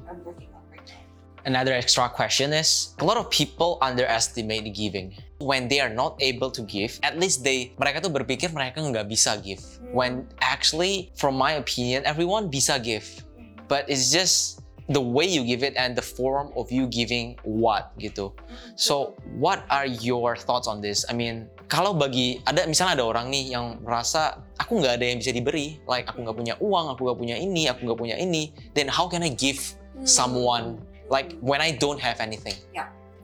I'm 0.10 0.26
working 0.26 0.50
on 0.58 0.64
right 0.74 0.82
now. 0.90 1.02
Another 1.46 1.74
extra 1.74 2.10
question 2.10 2.52
is 2.52 2.98
a 3.00 3.06
lot 3.06 3.18
of 3.18 3.30
people 3.30 3.78
underestimate 3.82 4.66
giving. 4.74 5.14
When 5.40 5.70
they 5.70 5.80
are 5.80 5.94
not 5.94 6.20
able 6.20 6.52
to 6.52 6.66
give, 6.66 7.00
at 7.06 7.16
least 7.16 7.46
they 7.46 7.72
mereka 7.80 8.04
tuh 8.04 8.12
berpikir 8.12 8.52
mereka 8.52 8.82
nggak 8.82 9.08
bisa 9.08 9.40
give. 9.40 9.62
Hmm. 9.62 9.94
When 9.96 10.14
actually, 10.42 11.14
from 11.16 11.38
my 11.38 11.62
opinion, 11.62 12.04
everyone 12.04 12.52
bisa 12.52 12.82
give, 12.82 13.08
but 13.70 13.86
it's 13.86 14.10
just 14.10 14.60
the 14.90 15.00
way 15.00 15.24
you 15.24 15.46
give 15.46 15.62
it 15.62 15.78
and 15.78 15.96
the 15.96 16.02
form 16.02 16.50
of 16.58 16.74
you 16.74 16.90
giving 16.90 17.38
what 17.46 17.94
gitu. 18.02 18.34
So, 18.74 19.14
what 19.38 19.64
are 19.70 19.86
your 19.86 20.34
thoughts 20.36 20.66
on 20.66 20.82
this? 20.82 21.06
I 21.06 21.14
mean, 21.14 21.46
kalau 21.70 21.94
bagi 21.94 22.42
ada 22.50 22.66
misalnya 22.66 23.00
ada 23.00 23.06
orang 23.06 23.30
nih 23.30 23.54
yang 23.54 23.78
merasa 23.86 24.42
aku 24.58 24.82
nggak 24.82 24.98
ada 24.98 25.06
yang 25.06 25.22
bisa 25.22 25.32
diberi, 25.32 25.78
like 25.86 26.10
aku 26.10 26.26
nggak 26.26 26.36
punya 26.36 26.56
uang, 26.58 26.86
aku 26.98 27.06
nggak 27.06 27.20
punya 27.22 27.38
ini, 27.38 27.70
aku 27.70 27.86
nggak 27.86 28.00
punya 28.02 28.18
ini, 28.18 28.50
then 28.74 28.90
how 28.90 29.06
can 29.06 29.22
I 29.22 29.30
give 29.30 29.62
someone 30.02 30.82
like 31.14 31.38
when 31.46 31.62
I 31.62 31.78
don't 31.78 32.02
have 32.02 32.18
anything? 32.18 32.58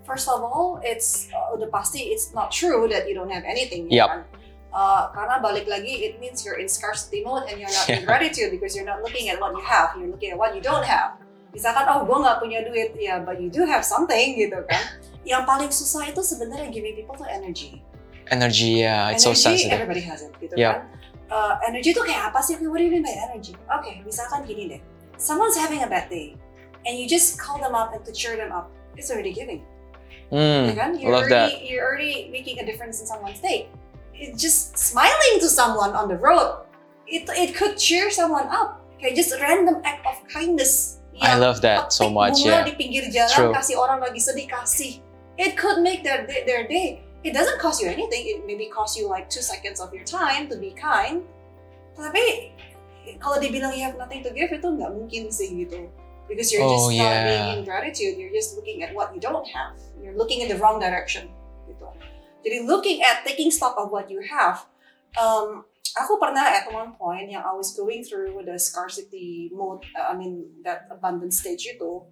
First 0.05 0.29
of 0.29 0.45
all, 0.45 0.77
it's 0.85 1.33
uh, 1.33 1.57
udah 1.57 1.65
pasti 1.73 2.13
it's 2.13 2.29
not 2.29 2.53
true 2.53 2.85
that 2.93 3.09
you 3.09 3.17
don't 3.17 3.33
have 3.33 3.41
anything. 3.41 3.89
Yep. 3.89 3.97
ya 3.97 4.05
kan? 4.05 4.21
Uh, 4.75 5.07
karena 5.15 5.39
balik 5.39 5.71
lagi, 5.71 6.03
it 6.03 6.19
means 6.19 6.43
you're 6.43 6.59
in 6.59 6.67
scarcity 6.67 7.23
mode 7.23 7.47
and 7.47 7.55
you're 7.55 7.71
not 7.71 7.87
in 7.87 8.03
Yeah. 8.03 8.03
gratitude 8.03 8.51
because 8.51 8.75
you're 8.75 8.83
not 8.83 8.99
looking 8.99 9.31
at 9.31 9.39
what 9.39 9.55
you 9.55 9.63
have, 9.63 9.95
you're 9.95 10.11
looking 10.11 10.35
at 10.35 10.37
what 10.37 10.51
you 10.51 10.59
don't 10.59 10.83
have. 10.83 11.15
Misalkan, 11.55 11.87
oh 11.87 12.03
gue 12.03 12.17
nggak 12.19 12.43
punya 12.43 12.59
duit, 12.67 12.91
ya, 12.99 13.23
but 13.23 13.39
you 13.39 13.47
do 13.47 13.63
have 13.63 13.87
something 13.87 14.35
gitu 14.35 14.59
kan. 14.67 14.83
Yang 15.23 15.43
paling 15.47 15.71
susah 15.71 16.11
itu 16.11 16.19
sebenarnya 16.19 16.67
giving 16.75 16.91
people 16.91 17.15
to 17.15 17.23
energy. 17.23 17.79
Energy, 18.27 18.83
yeah, 18.83 19.15
it's 19.15 19.23
so 19.23 19.31
energy, 19.31 19.63
sensitive. 19.63 19.79
everybody 19.79 20.03
has 20.03 20.27
it 20.27 20.35
gitu 20.43 20.59
Yeah. 20.59 20.83
kan. 20.83 20.91
Uh, 21.31 21.53
energy 21.71 21.95
itu 21.95 22.03
kayak 22.03 22.35
apa 22.35 22.43
sih? 22.43 22.59
What 22.59 22.75
do 22.77 22.83
you 22.83 22.91
mean 22.91 23.07
by 23.07 23.15
energy? 23.31 23.55
Oke, 23.71 24.03
misalkan 24.03 24.43
gini 24.43 24.75
deh. 24.75 24.81
Someone's 25.15 25.55
having 25.55 25.79
a 25.79 25.87
bad 25.87 26.11
day 26.11 26.35
and 26.83 26.99
you 26.99 27.07
just 27.07 27.39
call 27.39 27.55
them 27.63 27.71
up 27.71 27.95
and 27.95 28.03
to 28.03 28.11
cheer 28.11 28.35
them 28.35 28.51
up. 28.51 28.67
It's 28.99 29.07
already 29.07 29.31
giving. 29.31 29.63
Mm, 30.35 30.67
Ya 30.67 30.73
kan? 30.75 30.89
You're 30.99 31.15
love 31.15 31.31
already, 31.31 31.63
that. 31.63 31.63
You're 31.63 31.87
already 31.87 32.27
making 32.27 32.59
a 32.59 32.65
difference 32.67 32.99
in 32.99 33.07
someone's 33.07 33.39
day. 33.39 33.71
It 34.15 34.39
just 34.39 34.79
smiling 34.79 35.43
to 35.43 35.49
someone 35.51 35.91
on 35.91 36.07
the 36.07 36.15
road, 36.15 36.63
it, 37.07 37.27
it 37.35 37.55
could 37.55 37.75
cheer 37.77 38.07
someone 38.09 38.47
up. 38.47 38.79
Kayak 38.95 39.19
just 39.19 39.35
a 39.35 39.39
random 39.43 39.83
act 39.83 40.07
of 40.07 40.23
kindness. 40.31 41.03
I 41.19 41.35
love 41.39 41.59
that 41.63 41.91
so 41.91 42.07
much. 42.11 42.39
bunga 42.43 42.47
Yeah, 42.47 42.63
di 42.63 42.73
pinggir 42.75 43.07
jalan, 43.11 43.31
True. 43.31 43.51
kasih 43.55 43.75
orang 43.79 44.03
lagi 44.03 44.19
sedih, 44.19 44.47
kasih. 44.51 44.99
It 45.39 45.55
could 45.59 45.79
make 45.83 46.03
their, 46.03 46.23
day- 46.27 46.43
their 46.47 46.67
day. 46.67 47.03
It 47.23 47.31
doesn't 47.35 47.59
cost 47.59 47.79
you 47.83 47.87
anything. 47.87 48.23
It 48.23 48.43
maybe 48.47 48.67
cost 48.71 48.95
you 48.95 49.07
like 49.07 49.27
two 49.31 49.43
seconds 49.43 49.79
of 49.79 49.91
your 49.91 50.03
time 50.07 50.47
to 50.51 50.55
be 50.55 50.71
kind. 50.75 51.23
Tapi 51.95 52.51
kalau 53.19 53.39
dibilang 53.39 53.75
you 53.75 53.83
have 53.83 53.95
nothing 53.99 54.23
to 54.23 54.31
give 54.31 54.51
itu 54.51 54.63
nggak 54.67 54.91
mungkin 54.91 55.31
sih 55.31 55.51
gitu. 55.55 55.87
Because 56.27 56.51
you're 56.51 56.63
oh, 56.63 56.71
just 56.73 56.89
Oh, 56.89 56.95
not 56.95 57.11
yeah. 57.15 57.23
being 57.27 57.49
in 57.57 57.61
gratitude. 57.63 58.17
You're 58.17 58.33
just 58.33 58.57
looking 58.57 58.81
at 58.83 58.91
what 58.95 59.13
you 59.13 59.21
don't 59.21 59.45
have. 59.51 59.77
You're 60.01 60.17
looking 60.17 60.41
in 60.41 60.49
the 60.49 60.57
wrong 60.57 60.81
direction. 60.81 61.29
Jadi 62.45 62.69
looking 62.69 63.01
at 63.01 63.25
taking 63.25 63.49
stock 63.49 63.73
of 63.81 63.89
what 63.89 64.05
you 64.07 64.21
have. 64.21 64.69
Um, 65.17 65.65
aku 65.97 66.21
pernah 66.21 66.45
at 66.45 66.69
one 66.69 66.93
point 66.93 67.33
yang 67.33 67.41
I 67.41 67.57
was 67.57 67.73
going 67.73 68.05
through 68.05 68.37
the 68.45 68.61
scarcity 68.61 69.49
mode. 69.49 69.81
uh, 69.97 70.11
I 70.11 70.13
mean 70.13 70.61
that 70.61 70.85
abundance 70.93 71.41
stage 71.41 71.65
itu. 71.65 72.05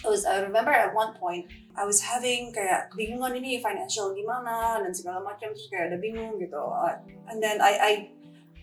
I 0.00 0.08
was 0.08 0.24
I 0.24 0.40
remember 0.40 0.72
at 0.72 0.94
one 0.94 1.18
point 1.18 1.50
I 1.76 1.84
was 1.84 2.00
having 2.00 2.54
kayak 2.54 2.94
bingungan 2.94 3.36
ini 3.36 3.60
financial 3.60 4.16
gimana 4.16 4.80
dan 4.80 4.94
segala 4.96 5.20
macam 5.20 5.52
terus 5.52 5.68
kayak 5.68 5.92
ada 5.92 5.98
bingung 5.98 6.38
gitu. 6.38 6.62
Uh, 6.62 6.96
and 7.28 7.42
then 7.42 7.58
I 7.58 7.72
I 7.76 7.92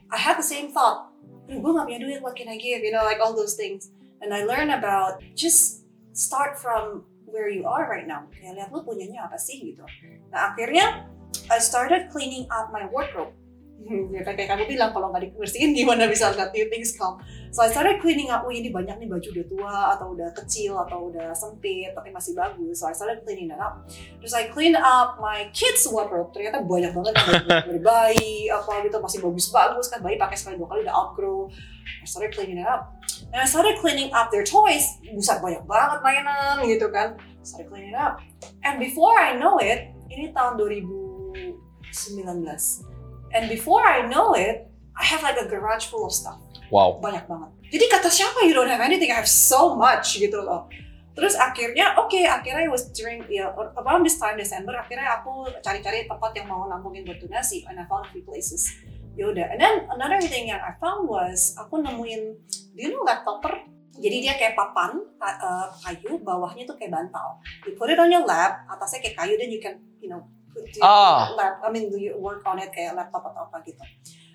I 0.10 0.18
had 0.18 0.40
the 0.40 0.48
same 0.48 0.72
thought. 0.72 1.12
Gue 1.48 1.72
gak 1.72 1.88
punya 1.88 2.04
duit, 2.04 2.20
what 2.20 2.36
can 2.36 2.52
I 2.52 2.60
give? 2.60 2.84
You 2.84 2.92
know, 2.92 3.08
like 3.08 3.24
all 3.24 3.32
those 3.32 3.56
things. 3.56 3.92
And 4.20 4.36
I 4.36 4.44
learned 4.44 4.72
about 4.72 5.24
just 5.32 5.88
start 6.12 6.60
from 6.60 7.08
where 7.28 7.51
you 7.51 7.67
are 7.67 7.86
right 7.86 8.07
now. 8.07 8.25
Kayak 8.32 8.63
lihat 8.63 8.69
lu 8.71 8.82
punyanya 8.88 9.28
apa 9.28 9.36
sih 9.36 9.59
gitu. 9.59 9.84
Nah 10.32 10.55
akhirnya 10.55 11.05
I 11.51 11.59
started 11.59 12.07
cleaning 12.09 12.47
up 12.47 12.71
my 12.71 12.88
wardrobe. 12.88 13.36
Ya 14.11 14.25
kayak 14.25 14.49
kamu 14.49 14.65
bilang 14.67 14.89
kalau 14.91 15.13
nggak 15.13 15.32
dibersihin 15.32 15.71
gimana 15.71 16.09
bisa 16.09 16.34
lihat 16.34 16.49
new 16.51 16.65
things 16.67 16.97
come. 16.97 17.21
So 17.53 17.63
I 17.63 17.69
started 17.69 18.01
cleaning 18.01 18.34
up. 18.34 18.43
Oh 18.43 18.51
ini 18.51 18.73
banyak 18.73 18.99
nih 18.99 19.07
baju 19.07 19.23
udah 19.23 19.45
tua 19.47 19.78
atau 19.95 20.17
udah 20.17 20.30
kecil 20.34 20.75
atau 20.82 21.13
udah 21.13 21.32
sempit 21.32 21.93
tapi 21.93 22.09
masih 22.09 22.34
bagus. 22.34 22.82
So 22.82 22.89
I 22.89 22.97
started 22.97 23.23
cleaning 23.23 23.53
that 23.53 23.61
up. 23.61 23.86
Terus 24.19 24.34
I 24.34 24.49
clean 24.49 24.73
up 24.75 25.21
my 25.21 25.47
kids 25.53 25.86
wardrobe. 25.88 26.34
Ternyata 26.34 26.65
banyak 26.65 26.91
banget 26.91 27.13
yang 27.15 27.45
dari 27.47 27.82
bayi 27.93 28.36
apa 28.49 28.82
gitu 28.82 28.97
masih 28.97 29.19
bagus-bagus 29.23 29.88
kan 29.93 30.01
bayi 30.01 30.17
pakai 30.19 30.36
sekali 30.36 30.57
dua 30.57 30.67
kali 30.67 30.82
udah 30.84 30.95
outgrow. 30.97 31.47
I 32.01 32.05
started 32.09 32.34
cleaning 32.34 32.59
it 32.59 32.67
up. 32.67 32.97
And 33.34 33.39
I 33.43 33.45
started 33.45 33.78
cleaning 33.84 34.13
up 34.15 34.32
their 34.32 34.47
toys. 34.47 34.88
Buset 35.03 35.43
banyak 35.43 35.67
banget 35.67 35.99
mainan 36.01 36.63
gitu 36.65 36.88
kan. 36.89 37.19
Started 37.43 37.67
cleaning 37.69 37.95
up. 37.95 38.23
And 38.63 38.80
before 38.80 39.15
I 39.15 39.36
know 39.36 39.59
it, 39.59 39.91
ini 40.07 40.32
tahun 40.32 40.57
2019. 40.59 41.53
And 43.36 43.51
before 43.51 43.84
I 43.84 44.07
know 44.07 44.34
it, 44.34 44.71
I 44.97 45.03
have 45.05 45.21
like 45.21 45.38
a 45.38 45.45
garage 45.45 45.91
full 45.91 46.07
of 46.07 46.15
stuff. 46.15 46.39
Wow. 46.71 46.99
Banyak 47.03 47.28
banget. 47.30 47.51
Jadi 47.67 47.86
kata 47.91 48.07
siapa 48.07 48.47
you 48.47 48.55
don't 48.55 48.71
have 48.71 48.80
anything, 48.80 49.11
I 49.11 49.19
have 49.19 49.30
so 49.30 49.75
much 49.75 50.15
gitu 50.15 50.39
loh. 50.39 50.71
Terus 51.17 51.34
akhirnya, 51.34 51.97
oke, 51.97 52.13
akhirnya 52.13 52.69
it 52.69 52.71
was 52.71 52.93
during, 52.93 53.25
ya, 53.25 53.49
around 53.82 54.05
this 54.05 54.21
time 54.21 54.38
December, 54.38 54.78
akhirnya 54.78 55.17
aku 55.17 55.49
cari-cari 55.65 56.05
tempat 56.05 56.30
yang 56.38 56.45
mau 56.45 56.69
nampungin 56.69 57.09
buat 57.09 57.17
donasi, 57.17 57.65
and 57.65 57.82
I 57.82 57.89
found 57.89 58.05
a 58.05 58.11
few 58.13 58.21
places. 58.21 58.69
Yaudah, 59.18 59.49
and 59.49 59.57
then 59.57 59.76
another 59.89 60.22
thing 60.22 60.47
yang 60.47 60.61
I 60.61 60.78
found 60.78 61.09
was, 61.09 61.57
aku 61.57 61.82
nemuin, 61.82 62.38
do 62.74 62.80
you 62.80 62.93
know 62.93 63.01
laptopper? 63.01 63.65
Jadi 63.97 64.30
dia 64.30 64.38
kayak 64.38 64.53
papan 64.53 64.93
ka- 65.18 65.39
uh, 65.41 65.74
kayu, 65.82 66.22
bawahnya 66.22 66.70
tuh 66.70 66.78
kayak 66.78 66.93
bantal. 66.93 67.41
You 67.65 67.74
put 67.74 67.89
it 67.89 67.97
on 67.97 68.13
your 68.13 68.22
lap, 68.30 68.70
atasnya 68.70 69.01
kayak 69.01 69.18
kayu, 69.18 69.34
then 69.41 69.49
you 69.49 69.57
can, 69.57 69.82
you 69.97 70.05
know, 70.05 70.22
put 70.53 70.70
your 70.70 70.86
Ah. 70.86 71.34
lap, 71.34 71.65
I 71.65 71.74
mean, 71.74 71.89
do 71.89 71.97
you 71.97 72.13
work 72.13 72.45
on 72.45 72.61
it 72.61 72.70
kayak 72.70 72.93
laptop 72.93 73.26
atau 73.26 73.49
apa 73.49 73.65
gitu. 73.65 73.82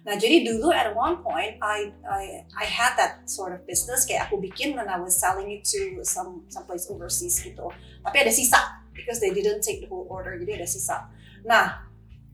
Nah, 0.03 0.19
jadi 0.19 0.43
dulu 0.43 0.75
at 0.75 0.91
one 0.99 1.23
point 1.23 1.63
I 1.63 1.95
I 2.03 2.43
I 2.59 2.67
had 2.67 2.99
that 2.99 3.23
sort 3.31 3.55
of 3.55 3.63
business 3.63 4.03
kayak 4.03 4.27
aku 4.27 4.43
bikin 4.43 4.75
and 4.75 4.91
I 4.91 4.99
was 4.99 5.15
selling 5.15 5.47
it 5.47 5.63
to 5.71 6.03
some 6.03 6.43
some 6.51 6.67
place 6.67 6.91
overseas 6.91 7.39
gitu. 7.39 7.71
Tapi 8.03 8.17
ada 8.19 8.35
sisa 8.35 8.83
because 8.91 9.23
they 9.23 9.31
didn't 9.31 9.63
take 9.63 9.79
the 9.79 9.87
whole 9.87 10.11
order, 10.11 10.35
jadi 10.35 10.59
ada 10.59 10.67
sisa. 10.67 11.07
Nah, 11.47 11.87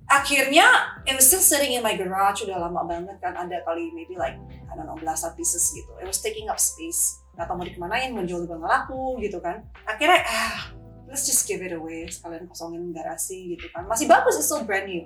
akhirnya 0.09 0.97
it 1.05 1.13
was 1.13 1.29
still 1.29 1.45
sitting 1.45 1.77
in 1.77 1.85
my 1.85 1.93
garage 1.93 2.41
udah 2.41 2.57
lama 2.57 2.81
banget 2.89 3.21
kan 3.21 3.37
ada 3.37 3.61
kali 3.69 3.93
maybe 3.93 4.17
like 4.17 4.41
I 4.69 4.73
don't 4.75 4.89
know 4.89 4.97
belasan 4.97 5.37
pieces 5.37 5.69
gitu. 5.77 5.89
It 6.01 6.09
was 6.09 6.25
taking 6.25 6.49
up 6.49 6.57
space. 6.57 7.21
Nggak 7.37 7.47
tahu 7.53 7.57
mau 7.61 7.67
dikemanain 7.69 8.11
mau 8.17 8.25
jual 8.25 8.49
juga 8.49 8.57
nggak 8.57 8.73
laku 8.73 9.21
gitu 9.21 9.39
kan. 9.45 9.69
Akhirnya 9.85 10.25
ah 10.25 10.73
let's 11.07 11.29
just 11.29 11.45
give 11.45 11.61
it 11.61 11.77
away. 11.77 12.09
Sekalian 12.09 12.49
kosongin 12.49 12.89
garasi 12.97 13.57
gitu 13.57 13.69
kan. 13.77 13.85
Masih 13.85 14.09
bagus 14.09 14.41
it's 14.41 14.49
still 14.49 14.65
brand 14.65 14.89
new. 14.89 15.05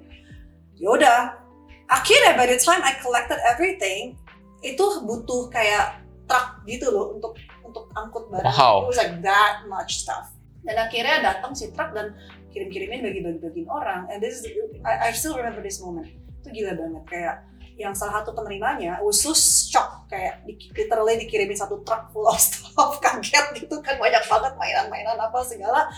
Yaudah 0.78 1.34
akhirnya 1.90 2.38
by 2.38 2.46
the 2.46 2.58
time 2.62 2.80
I 2.86 2.94
collected 3.02 3.42
everything 3.50 4.14
itu 4.62 4.84
butuh 5.02 5.50
kayak 5.50 5.98
truk 6.30 6.62
gitu 6.70 6.86
loh 6.94 7.18
untuk 7.18 7.34
untuk 7.66 7.90
angkut 7.98 8.30
barang. 8.30 8.54
Wow. 8.54 8.86
it 8.86 8.94
was 8.94 8.98
like 9.02 9.18
that 9.26 9.66
much 9.66 10.06
stuff. 10.06 10.30
Dan 10.62 10.78
akhirnya 10.78 11.18
datang 11.26 11.58
si 11.58 11.74
truk 11.74 11.90
dan 11.90 12.14
kirim-kirimin 12.52 13.00
bagi-bagi-bagiin 13.00 13.68
orang. 13.72 14.06
And 14.12 14.20
this 14.20 14.44
is 14.44 14.52
I, 14.84 15.08
I 15.08 15.16
still 15.16 15.34
remember 15.34 15.64
this 15.64 15.80
moment. 15.80 16.12
Itu 16.44 16.52
gila 16.52 16.76
banget. 16.76 17.02
Kayak 17.08 17.36
yang 17.80 17.96
salah 17.96 18.20
satu 18.20 18.36
penerimanya 18.36 19.00
so 19.16 19.32
shock 19.32 20.04
kayak 20.12 20.44
di, 20.44 20.54
literally 20.76 21.16
dikirimin 21.24 21.56
satu 21.56 21.80
truk 21.82 22.12
full 22.12 22.28
of 22.28 22.36
stuff. 22.44 23.00
Kaget 23.00 23.64
gitu 23.64 23.80
kan. 23.80 23.96
Banyak 23.96 24.22
banget 24.28 24.52
mainan-mainan 24.60 25.16
apa 25.16 25.40
segala. 25.42 25.88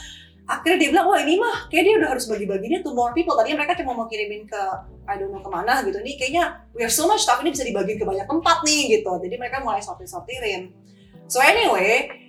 Akhirnya 0.44 0.76
dia 0.76 0.88
bilang 0.92 1.08
wah 1.08 1.18
ini 1.24 1.40
mah 1.40 1.72
kayak 1.72 1.84
dia 1.88 1.94
udah 1.96 2.10
harus 2.14 2.28
bagi-baginya 2.28 2.84
to 2.84 2.94
more 2.94 3.10
people. 3.16 3.34
Tadinya 3.34 3.64
mereka 3.64 3.80
cuma 3.80 3.96
mau 3.96 4.06
kirimin 4.06 4.46
ke 4.46 4.62
I 5.04 5.18
don't 5.18 5.34
know 5.34 5.42
ke 5.42 5.50
mana 5.50 5.82
gitu. 5.82 5.98
Ini 6.00 6.12
kayaknya 6.16 6.44
we 6.76 6.84
have 6.84 6.94
so 6.94 7.10
much 7.10 7.24
stuff. 7.24 7.42
Ini 7.42 7.50
bisa 7.50 7.64
dibagi 7.66 7.98
ke 7.98 8.04
banyak 8.06 8.28
tempat 8.28 8.62
nih 8.62 9.00
gitu. 9.00 9.10
Jadi 9.18 9.34
mereka 9.36 9.64
mulai 9.64 9.82
sortir-sortirin. 9.82 10.70
So 11.26 11.40
anyway 11.40 12.23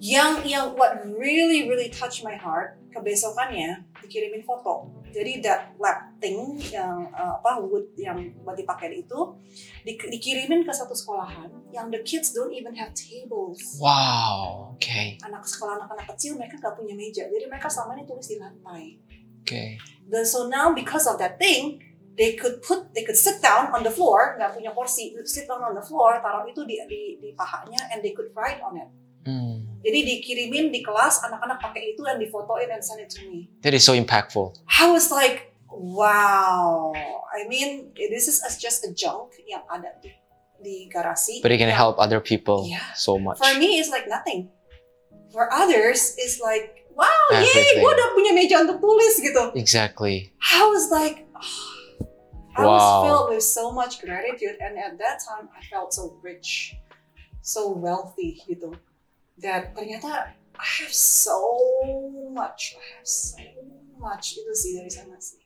yang 0.00 0.40
yang 0.48 0.72
what 0.80 0.96
really 1.04 1.68
really 1.68 1.92
touch 1.92 2.24
my 2.24 2.32
heart 2.32 2.80
kebesokannya 2.90 3.84
dikirimin 4.00 4.40
foto 4.42 4.88
jadi 5.12 5.44
that 5.44 5.60
lab 5.76 6.08
thing 6.18 6.56
yang 6.72 7.04
uh, 7.12 7.36
apa 7.36 7.60
wood 7.60 7.92
yang 7.94 8.16
buat 8.40 8.56
dipakai 8.56 9.04
itu 9.04 9.36
di- 9.84 10.00
dikirimin 10.00 10.64
ke 10.64 10.72
satu 10.72 10.96
sekolahan 10.96 11.52
yang 11.70 11.92
the 11.92 12.00
kids 12.00 12.32
don't 12.32 12.50
even 12.50 12.72
have 12.72 12.90
tables 12.96 13.60
Wow. 13.76 14.72
Okay. 14.80 15.20
anak 15.20 15.44
sekolah 15.44 15.76
anak-anak 15.76 16.16
kecil 16.16 16.40
mereka 16.40 16.56
nggak 16.56 16.74
punya 16.80 16.96
meja 16.96 17.28
jadi 17.28 17.44
mereka 17.44 17.68
selama 17.68 18.00
ini 18.00 18.08
tulis 18.08 18.26
di 18.26 18.40
lantai 18.40 18.84
Okay. 19.44 19.76
dan 20.08 20.24
so 20.24 20.48
now 20.48 20.72
because 20.72 21.04
of 21.04 21.20
that 21.20 21.36
thing 21.36 21.76
they 22.16 22.34
could 22.40 22.64
put 22.64 22.88
they 22.96 23.04
could 23.04 23.18
sit 23.20 23.38
down 23.44 23.68
on 23.70 23.84
the 23.84 23.92
floor 23.92 24.40
nggak 24.40 24.56
punya 24.56 24.72
kursi 24.72 25.12
sit 25.28 25.44
down 25.44 25.60
on 25.60 25.76
the 25.76 25.84
floor 25.84 26.16
taruh 26.18 26.48
itu 26.48 26.64
di 26.64 26.80
di, 26.88 27.00
di 27.20 27.28
pahanya 27.36 27.84
and 27.92 28.00
they 28.00 28.16
could 28.16 28.32
write 28.32 28.64
on 28.64 28.80
it 28.80 28.88
Mm. 29.20 29.69
Jadi 29.80 29.98
dikirimin 30.04 30.68
di 30.68 30.80
kelas 30.80 31.24
anak-anak 31.24 31.56
pakai 31.58 31.92
itu 31.92 32.04
dan 32.04 32.20
difotoin 32.20 32.68
and 32.68 32.84
send 32.84 33.00
it 33.00 33.08
to 33.08 33.24
me 33.24 33.48
That 33.64 33.72
is 33.72 33.80
so 33.80 33.92
impactful. 33.92 34.56
I 34.68 34.88
was 34.88 35.08
like 35.08 35.52
wow 35.70 36.92
I 37.32 37.48
mean 37.48 37.92
this 37.96 38.28
is 38.28 38.40
just 38.58 38.84
a 38.84 38.92
junk 38.92 39.34
yang 39.46 39.64
ada 39.66 39.96
di 39.98 40.12
di 40.60 40.76
garasi 40.92 41.40
But 41.40 41.50
it 41.50 41.58
can 41.58 41.72
yang- 41.72 41.78
help 41.78 41.96
other 41.96 42.20
people 42.20 42.68
Yeah. 42.68 42.84
so 42.92 43.16
much. 43.16 43.40
for 43.40 43.48
me 43.56 43.80
it's 43.80 43.88
like 43.88 44.04
nothing 44.04 44.52
for 45.32 45.48
others 45.48 46.18
it's 46.20 46.36
like 46.42 46.84
wow 46.92 47.08
yay 47.32 47.80
gue 47.80 47.86
udah 47.86 48.08
punya 48.12 48.36
meja 48.36 48.60
untuk 48.60 48.82
tulis 48.82 49.16
gitu 49.16 49.54
Exactly. 49.56 50.34
I 50.42 50.66
was 50.68 50.90
like, 50.92 51.24
I 52.58 52.66
was 52.66 52.82
Wow. 52.82 53.00
filled 53.06 53.26
with 53.32 53.46
so 53.46 53.70
much 53.72 54.02
gratitude, 54.02 54.58
and 54.60 54.76
at 54.76 54.98
that 54.98 55.22
time 55.22 55.48
I 55.54 55.62
felt 55.70 55.94
so 55.94 56.18
rich, 56.20 56.74
so 57.40 57.70
wealthy, 57.72 58.36
gitu. 58.44 58.74
That 59.40 59.72
ternyata 59.72 60.36
I 60.60 60.68
have 60.84 60.92
so 60.92 61.40
much, 62.28 62.76
I 62.76 62.84
have 63.00 63.08
so 63.08 63.40
much 63.96 64.36
itu 64.36 64.52
sih 64.52 64.76
dari 64.76 64.92
sana 64.92 65.16
sih. 65.16 65.40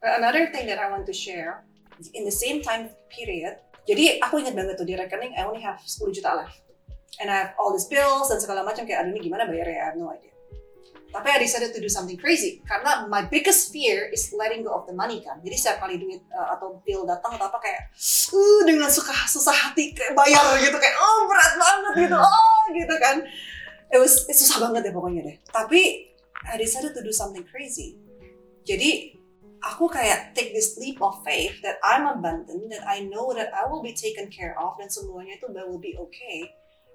Another 0.00 0.54
thing 0.54 0.70
that 0.70 0.78
I 0.78 0.86
want 0.86 1.02
to 1.10 1.14
share, 1.14 1.66
in 2.14 2.22
the 2.22 2.32
same 2.32 2.62
time 2.62 2.94
period, 3.10 3.58
jadi 3.90 4.22
aku 4.22 4.38
ingat 4.40 4.54
banget 4.54 4.78
tuh 4.78 4.86
di 4.86 4.94
rekening 4.94 5.34
I 5.34 5.44
only 5.44 5.60
have 5.66 5.82
10 5.82 6.14
juta 6.14 6.30
left, 6.30 6.62
and 7.18 7.26
I 7.26 7.36
have 7.42 7.52
all 7.58 7.74
these 7.74 7.90
bills 7.90 8.30
dan 8.30 8.38
segala 8.38 8.62
macam 8.62 8.86
kayak 8.86 9.02
aduh 9.02 9.12
ini 9.18 9.26
gimana 9.26 9.50
bayarnya 9.50 9.82
I 9.82 9.86
have 9.92 9.98
no 9.98 10.14
idea. 10.14 10.30
Tapi 11.10 11.26
I 11.26 11.38
decided 11.42 11.74
to 11.74 11.80
do 11.82 11.90
something 11.90 12.14
crazy 12.14 12.62
karena 12.62 13.10
my 13.10 13.26
biggest 13.26 13.74
fear 13.74 14.06
is 14.14 14.30
letting 14.30 14.62
go 14.62 14.70
of 14.70 14.86
the 14.86 14.94
money 14.94 15.18
kan. 15.18 15.42
Jadi 15.42 15.56
setiap 15.58 15.82
kali 15.82 15.98
duit 15.98 16.22
uh, 16.30 16.54
atau 16.54 16.78
bill 16.86 17.02
datang 17.02 17.34
atau 17.34 17.50
apa 17.50 17.58
kayak 17.58 17.90
uh, 18.30 18.60
dengan 18.62 18.86
suka 18.86 19.10
susah 19.26 19.52
hati 19.52 19.90
kayak 19.90 20.14
bayar 20.14 20.54
gitu 20.62 20.78
kayak 20.78 20.96
oh 21.02 21.26
berat 21.26 21.54
banget 21.58 21.92
gitu 22.06 22.16
oh 22.16 22.62
gitu 22.70 22.94
kan. 23.02 23.16
It 23.90 23.98
was 23.98 24.30
it 24.30 24.38
susah 24.38 24.62
banget 24.70 24.86
ya 24.86 24.92
pokoknya 24.94 25.22
deh. 25.26 25.36
Tapi 25.50 26.10
I 26.46 26.54
decided 26.56 26.94
to 26.94 27.02
do 27.02 27.10
something 27.10 27.42
crazy. 27.50 27.98
Jadi 28.62 29.18
aku 29.66 29.90
kayak 29.90 30.32
take 30.32 30.56
this 30.56 30.78
leap 30.80 31.02
of 31.04 31.20
faith 31.26 31.60
that 31.60 31.76
I'm 31.84 32.08
abundant, 32.08 32.72
that 32.72 32.86
I 32.86 33.04
know 33.04 33.34
that 33.36 33.52
I 33.52 33.68
will 33.68 33.84
be 33.84 33.92
taken 33.92 34.32
care 34.32 34.56
of 34.56 34.80
dan 34.80 34.88
semuanya 34.88 35.36
itu 35.36 35.50
will 35.52 35.82
be 35.82 35.98
okay. 35.98 36.48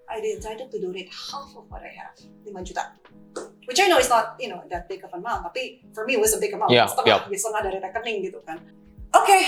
I 0.05 0.21
decided 0.21 0.69
to 0.69 0.77
donate 0.77 1.09
half 1.09 1.49
of 1.57 1.65
what 1.69 1.81
I 1.81 1.89
have, 1.97 2.13
5 2.45 2.53
juta. 2.61 2.93
Which 3.65 3.81
I 3.81 3.89
know 3.89 3.97
is 3.97 4.09
not, 4.09 4.37
you 4.37 4.49
know, 4.49 4.61
that 4.69 4.85
big 4.85 5.01
of 5.01 5.09
an 5.13 5.25
amount, 5.25 5.49
tapi 5.49 5.81
for 5.93 6.05
me 6.05 6.17
it 6.17 6.21
was 6.21 6.37
a 6.37 6.41
big 6.41 6.53
amount. 6.53 6.69
Yeah, 6.69 6.85
setengah, 6.85 7.25
setengah 7.29 7.61
dari 7.65 7.77
rekening 7.81 8.17
gitu 8.29 8.39
kan. 8.45 8.61
Oke, 9.13 9.39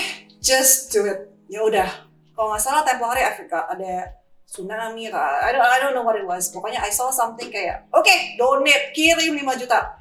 just 0.42 0.90
do 0.90 1.06
it. 1.06 1.30
Ya 1.46 1.62
udah. 1.62 1.86
Kalau 2.34 2.54
nggak 2.54 2.62
salah 2.62 2.82
tempo 2.82 3.06
hari 3.06 3.22
Afrika 3.22 3.66
ada 3.70 4.18
tsunami 4.48 5.12
atau 5.12 5.20
I 5.20 5.50
don't, 5.54 5.66
I 5.66 5.78
don't 5.78 5.94
know 5.94 6.02
what 6.02 6.18
it 6.18 6.26
was. 6.26 6.50
Pokoknya 6.50 6.82
I 6.82 6.90
saw 6.90 7.12
something 7.14 7.52
kayak, 7.52 7.86
oke, 7.94 8.14
donate, 8.40 8.90
kirim 8.96 9.38
5 9.38 9.62
juta. 9.62 10.00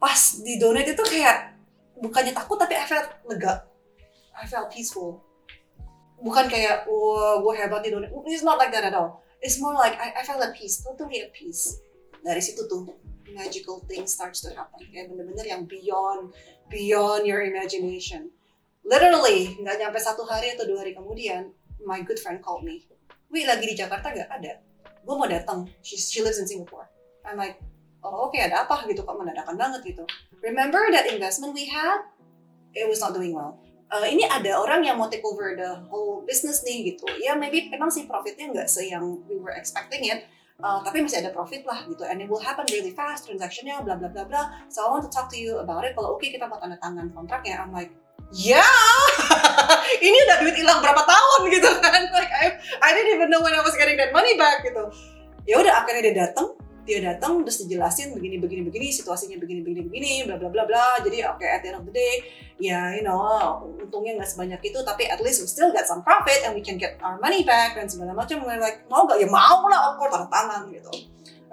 Pas 0.00 0.20
di 0.40 0.56
donate 0.56 0.96
itu 0.96 1.04
kayak 1.04 1.52
bukannya 2.00 2.32
takut 2.32 2.56
tapi 2.56 2.78
I 2.78 2.86
felt 2.88 3.08
lega. 3.28 3.68
I 4.32 4.48
felt 4.48 4.72
peaceful. 4.72 5.20
Bukan 6.20 6.48
kayak, 6.48 6.88
wah 6.88 7.40
gue 7.44 7.52
hebat 7.60 7.84
nih 7.84 7.92
donate. 7.92 8.12
It's 8.30 8.46
not 8.46 8.56
like 8.56 8.72
that 8.72 8.88
at 8.88 8.96
all. 8.96 9.20
It's 9.40 9.60
more 9.60 9.72
like 9.76 9.96
I, 9.96 10.20
I 10.20 10.22
felt 10.24 10.40
at 10.40 10.52
peace, 10.56 10.80
totally 10.80 11.24
at 11.24 11.32
peace. 11.32 11.80
Dari 12.20 12.40
situ 12.44 12.68
tuh 12.68 12.84
magical 13.32 13.82
things 13.86 14.12
starts 14.12 14.42
to 14.42 14.50
happen. 14.52 14.82
Kayak 14.90 15.12
bener-bener 15.12 15.46
yang 15.46 15.62
beyond 15.66 16.34
beyond 16.70 17.26
your 17.26 17.42
imagination. 17.42 18.30
Literally, 18.86 19.58
nggak 19.60 19.76
nyampe 19.76 19.98
satu 20.00 20.24
hari 20.24 20.56
atau 20.56 20.64
dua 20.64 20.82
hari 20.82 20.96
kemudian, 20.96 21.52
my 21.84 22.00
good 22.00 22.18
friend 22.18 22.40
called 22.40 22.64
me. 22.64 22.86
Wih, 23.30 23.46
lagi 23.46 23.62
di 23.62 23.78
Jakarta 23.78 24.10
gak 24.10 24.26
ada? 24.26 24.58
Gue 25.06 25.14
mau 25.14 25.30
datang. 25.30 25.70
She, 25.86 25.94
she 25.94 26.18
lives 26.18 26.42
in 26.42 26.50
Singapore. 26.50 26.90
I'm 27.22 27.38
like, 27.38 27.62
oh 28.02 28.26
oke 28.26 28.36
ada 28.36 28.64
apa 28.66 28.88
gitu 28.90 29.04
kok 29.06 29.14
mendadak 29.14 29.46
banget 29.46 29.80
gitu. 29.84 30.04
Remember 30.40 30.80
that 30.90 31.06
investment 31.06 31.52
we 31.52 31.68
had? 31.68 32.02
It 32.72 32.88
was 32.88 32.98
not 32.98 33.12
doing 33.12 33.36
well. 33.36 33.60
Uh, 33.90 34.06
ini 34.06 34.22
ada 34.22 34.54
orang 34.54 34.86
yang 34.86 35.02
mau 35.02 35.10
take 35.10 35.26
over 35.26 35.58
the 35.58 35.82
whole 35.90 36.22
business 36.22 36.62
nih 36.62 36.94
gitu. 36.94 37.06
Ya 37.18 37.34
maybe 37.34 37.66
memang 37.68 37.90
sih 37.90 38.06
profitnya 38.06 38.50
nggak 38.54 38.70
se 38.70 38.86
yang 38.86 39.18
we 39.26 39.34
were 39.38 39.54
expecting 39.54 40.06
it. 40.06 40.26
Uh, 40.60 40.80
tapi 40.84 41.00
masih 41.00 41.24
ada 41.24 41.32
profit 41.32 41.64
lah 41.64 41.82
gitu. 41.88 42.04
And 42.04 42.20
it 42.20 42.28
will 42.28 42.40
happen 42.40 42.68
really 42.68 42.92
fast 42.92 43.26
transactionnya 43.26 43.80
bla 43.80 43.96
bla 43.96 44.12
bla 44.12 44.24
bla. 44.28 44.42
So 44.68 44.84
I 44.84 44.88
want 44.92 45.04
to 45.08 45.12
talk 45.12 45.32
to 45.32 45.38
you 45.40 45.58
about 45.58 45.82
it. 45.88 45.96
Kalau 45.96 46.14
oke 46.14 46.24
kita 46.24 46.44
mau 46.46 46.60
tanda 46.60 46.76
tangan 46.78 47.08
kontraknya 47.16 47.64
I'm 47.64 47.72
like 47.72 47.90
ya! 48.30 48.62
Ini 50.06 50.16
udah 50.30 50.36
duit 50.44 50.54
hilang 50.54 50.78
berapa 50.78 51.02
tahun 51.02 51.40
gitu 51.50 51.70
kan? 51.82 52.00
Like 52.16 52.30
I, 52.30 52.46
I 52.78 52.88
didn't 52.94 53.18
even 53.18 53.28
know 53.32 53.42
when 53.42 53.56
I 53.56 53.62
was 53.64 53.74
getting 53.74 53.98
that 53.98 54.14
money 54.14 54.38
back 54.38 54.62
gitu. 54.62 54.86
Ya 55.48 55.58
udah 55.58 55.82
akhirnya 55.82 56.02
dia 56.12 56.14
datang 56.28 56.54
dia 56.90 56.98
datang 56.98 57.46
terus 57.46 57.62
dijelasin 57.62 58.10
begini 58.18 58.42
begini 58.42 58.66
begini 58.66 58.90
situasinya 58.90 59.38
begini 59.38 59.62
begini 59.62 59.86
begini 59.86 60.12
bla 60.26 60.34
bla 60.34 60.50
bla 60.50 60.66
bla. 60.66 60.98
Jadi 61.06 61.22
oke 61.22 61.46
at 61.46 61.62
the 61.62 61.70
end 61.70 61.78
of 61.78 61.86
the 61.86 61.94
day 61.94 62.26
ya 62.58 62.98
you 62.98 63.06
know 63.06 63.62
untungnya 63.78 64.18
nggak 64.18 64.26
sebanyak 64.26 64.58
itu 64.66 64.82
tapi 64.82 65.06
at 65.06 65.22
least 65.22 65.38
we 65.38 65.46
still 65.46 65.70
get 65.70 65.86
some 65.86 66.02
profit 66.02 66.42
and 66.42 66.58
we 66.58 66.58
can 66.58 66.74
get 66.74 66.98
our 66.98 67.14
money 67.22 67.46
back 67.46 67.78
dan 67.78 67.86
segala 67.86 68.10
macam. 68.10 68.42
We're 68.42 68.58
like 68.58 68.90
mau 68.90 69.06
gak 69.06 69.22
ya 69.22 69.30
mau 69.30 69.62
lah 69.70 69.94
course 69.94 70.10
tanda 70.10 70.26
tangan 70.26 70.74
gitu. 70.74 70.90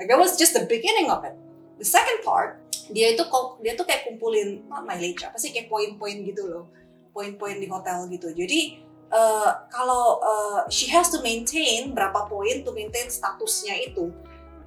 Like 0.01 0.09
that 0.09 0.17
was 0.17 0.33
just 0.41 0.57
the 0.57 0.65
beginning 0.65 1.13
of 1.13 1.21
it. 1.21 1.37
The 1.77 1.85
second 1.85 2.25
part 2.25 2.57
dia 2.89 3.13
itu 3.13 3.21
dia 3.61 3.77
tuh 3.77 3.85
kayak 3.85 4.09
kumpulin 4.09 4.65
not 4.65 4.89
mileage 4.89 5.21
apa 5.21 5.37
sih 5.37 5.53
kayak 5.53 5.69
poin-poin 5.69 6.25
gitu 6.25 6.49
loh. 6.49 6.65
Poin-poin 7.13 7.61
di 7.61 7.69
hotel 7.69 8.09
gitu. 8.09 8.33
Jadi 8.33 8.81
uh, 9.13 9.51
kalau 9.69 10.17
uh, 10.17 10.59
she 10.73 10.89
has 10.89 11.13
to 11.13 11.21
maintain 11.21 11.93
berapa 11.93 12.25
poin 12.25 12.65
to 12.65 12.73
maintain 12.73 13.05
statusnya 13.05 13.77
itu 13.85 14.09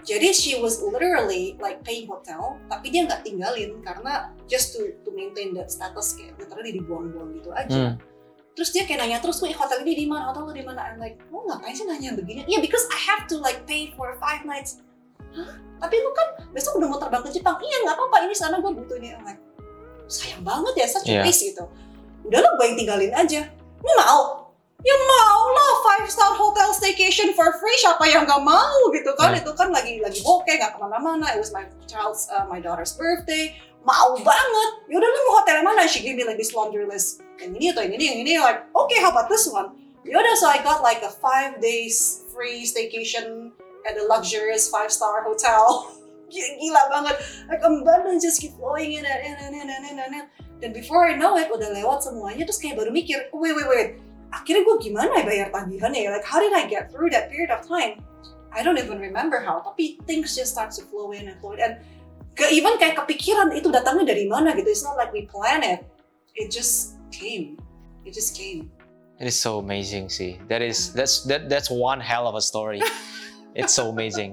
jadi 0.03 0.33
she 0.33 0.57
was 0.59 0.81
literally 0.81 1.57
like 1.61 1.81
paying 1.85 2.09
hotel 2.09 2.57
tapi 2.67 2.89
dia 2.89 3.05
nggak 3.05 3.23
tinggalin 3.23 3.79
karena 3.81 4.33
just 4.47 4.73
to 4.73 4.93
to 5.05 5.11
maintain 5.13 5.53
that 5.53 5.69
status 5.69 6.17
kayak 6.17 6.35
literally 6.37 6.73
dibuang-buang 6.75 7.37
gitu 7.37 7.51
aja. 7.53 7.95
Hmm. 7.95 7.95
terus 8.51 8.75
dia 8.75 8.83
kayak 8.85 9.01
nanya 9.07 9.23
terus 9.23 9.39
wih 9.41 9.55
hotel 9.55 9.81
ini 9.87 10.05
di 10.05 10.07
mana? 10.11 10.35
Hotel 10.35 10.43
lu 10.43 10.53
di 10.53 10.67
mana? 10.67 10.91
I'm 10.91 10.99
like 10.99 11.17
lu 11.31 11.47
ngapain 11.47 11.73
sih 11.73 11.87
nanya 11.87 12.13
begini? 12.13 12.45
Iya 12.45 12.59
because 12.61 12.83
I 12.91 12.99
have 13.09 13.25
to 13.31 13.39
like 13.41 13.65
pay 13.65 13.95
for 13.95 14.19
five 14.21 14.45
nights. 14.45 14.83
Hah? 15.33 15.57
tapi 15.81 15.97
lu 15.97 16.11
kan 16.13 16.29
besok 16.53 16.77
udah 16.77 16.89
mau 16.93 17.01
terbang 17.01 17.25
ke 17.25 17.31
Jepang. 17.33 17.57
Iya 17.57 17.77
nggak 17.89 17.97
apa-apa 17.97 18.17
ini 18.29 18.35
sana 18.37 18.61
gue 18.61 18.69
butuh 18.69 19.01
ini 19.01 19.17
I'm 19.17 19.25
like 19.25 19.41
sayang 20.11 20.43
banget 20.45 20.75
ya 20.77 20.87
such 20.91 21.09
a 21.09 21.13
Iya. 21.17 21.23
waste 21.25 21.45
gitu. 21.55 21.65
Udah 22.27 22.39
lu 22.43 22.49
gue 22.61 22.67
yang 22.69 22.77
tinggalin 22.77 23.13
aja. 23.17 23.41
Lu 23.81 23.93
mau 23.97 24.40
Ya 24.81 24.97
mau 24.97 25.43
lah 25.53 25.73
five 25.85 26.09
star 26.09 26.33
hotel 26.33 26.73
staycation 26.73 27.37
for 27.37 27.53
free 27.61 27.77
siapa 27.85 28.01
yang 28.09 28.25
nggak 28.25 28.41
mau 28.41 28.89
gitu 28.97 29.13
kan? 29.13 29.37
Nah. 29.37 29.41
itu 29.45 29.53
kan 29.53 29.69
lagi 29.69 30.01
lagi 30.01 30.25
bokeh 30.25 30.57
nggak 30.57 30.73
ke 30.73 30.79
mana-mana. 30.81 31.29
It 31.37 31.41
was 31.41 31.53
my 31.53 31.69
child's 31.85 32.33
uh, 32.33 32.49
my 32.49 32.65
daughter's 32.65 32.97
birthday. 32.97 33.53
Mau 33.85 34.17
banget. 34.25 34.71
Yaudah 34.89 35.09
lu 35.09 35.21
mau 35.29 35.45
hotel 35.45 35.61
yang 35.61 35.69
mana? 35.69 35.85
She 35.85 36.01
gave 36.01 36.17
me 36.17 36.25
like 36.25 36.41
this 36.41 36.57
laundry 36.57 36.89
list. 36.89 37.21
Yang 37.37 37.61
ini 37.61 37.67
atau 37.77 37.83
yang 37.85 37.95
ini 38.01 38.05
yang 38.09 38.19
ini. 38.25 38.33
Like 38.41 38.65
okay 38.73 39.05
how 39.05 39.13
about 39.13 39.29
this 39.29 39.45
one? 39.53 39.77
Yaudah 40.09 40.33
so 40.41 40.49
I 40.49 40.65
got 40.65 40.81
like 40.81 41.05
a 41.05 41.13
five 41.13 41.61
days 41.61 42.25
free 42.33 42.65
staycation 42.65 43.53
at 43.85 44.01
a 44.01 44.05
luxurious 44.09 44.73
five 44.73 44.89
star 44.89 45.29
hotel. 45.29 45.93
Gila, 46.33 46.47
gila 46.63 46.83
banget. 46.89 47.17
Like 47.53 47.61
abundance 47.67 48.25
just 48.25 48.41
keep 48.41 48.55
flowing 48.57 48.97
in 48.97 49.05
and 49.05 49.21
in 49.29 49.35
and 49.35 49.53
in 49.61 49.67
and 49.67 49.83
in 49.83 49.97
and 49.99 50.13
in. 50.25 50.27
Dan 50.61 50.71
before 50.73 51.05
I 51.05 51.19
know 51.19 51.37
it 51.37 51.53
udah 51.53 51.69
lewat 51.69 52.01
semuanya 52.05 52.49
terus 52.49 52.61
kayak 52.61 52.81
baru 52.81 52.93
mikir 52.93 53.33
wait 53.33 53.57
wait 53.57 53.69
wait 53.69 53.91
akhirnya 54.31 54.63
gue 54.63 54.77
gimana 54.79 55.11
ya 55.21 55.25
bayar 55.27 55.49
tagihannya 55.51 56.01
ya 56.07 56.11
like 56.15 56.27
how 56.27 56.39
did 56.39 56.55
I 56.55 56.67
get 56.67 56.91
through 56.91 57.11
that 57.15 57.31
period 57.31 57.51
of 57.51 57.67
time 57.67 58.03
I 58.51 58.63
don't 58.63 58.79
even 58.79 58.99
remember 58.99 59.43
how 59.43 59.63
tapi 59.63 59.99
things 60.07 60.35
just 60.35 60.55
start 60.55 60.75
to 60.79 60.83
flow 60.87 61.15
in 61.15 61.31
and 61.31 61.37
flow 61.39 61.55
in 61.55 61.63
and 61.63 61.75
ke 62.39 62.47
even 62.55 62.79
kayak 62.79 62.99
kepikiran 62.99 63.51
itu 63.55 63.71
datangnya 63.71 64.15
dari 64.15 64.27
mana 64.31 64.55
gitu 64.55 64.71
it's 64.71 64.87
not 64.87 64.95
like 64.95 65.11
we 65.11 65.27
plan 65.27 65.63
it 65.67 65.83
it 66.39 66.51
just 66.51 66.99
came 67.11 67.59
it 68.07 68.15
just 68.15 68.35
came 68.35 68.71
It 69.21 69.29
is 69.29 69.37
so 69.37 69.59
amazing, 69.61 70.09
see. 70.09 70.41
That 70.49 70.65
is 70.65 70.97
that's 70.97 71.29
that 71.29 71.53
that's 71.53 71.69
one 71.69 72.01
hell 72.01 72.25
of 72.25 72.33
a 72.33 72.41
story. 72.41 72.81
it's 73.55 73.77
so 73.77 73.93
amazing. 73.93 74.33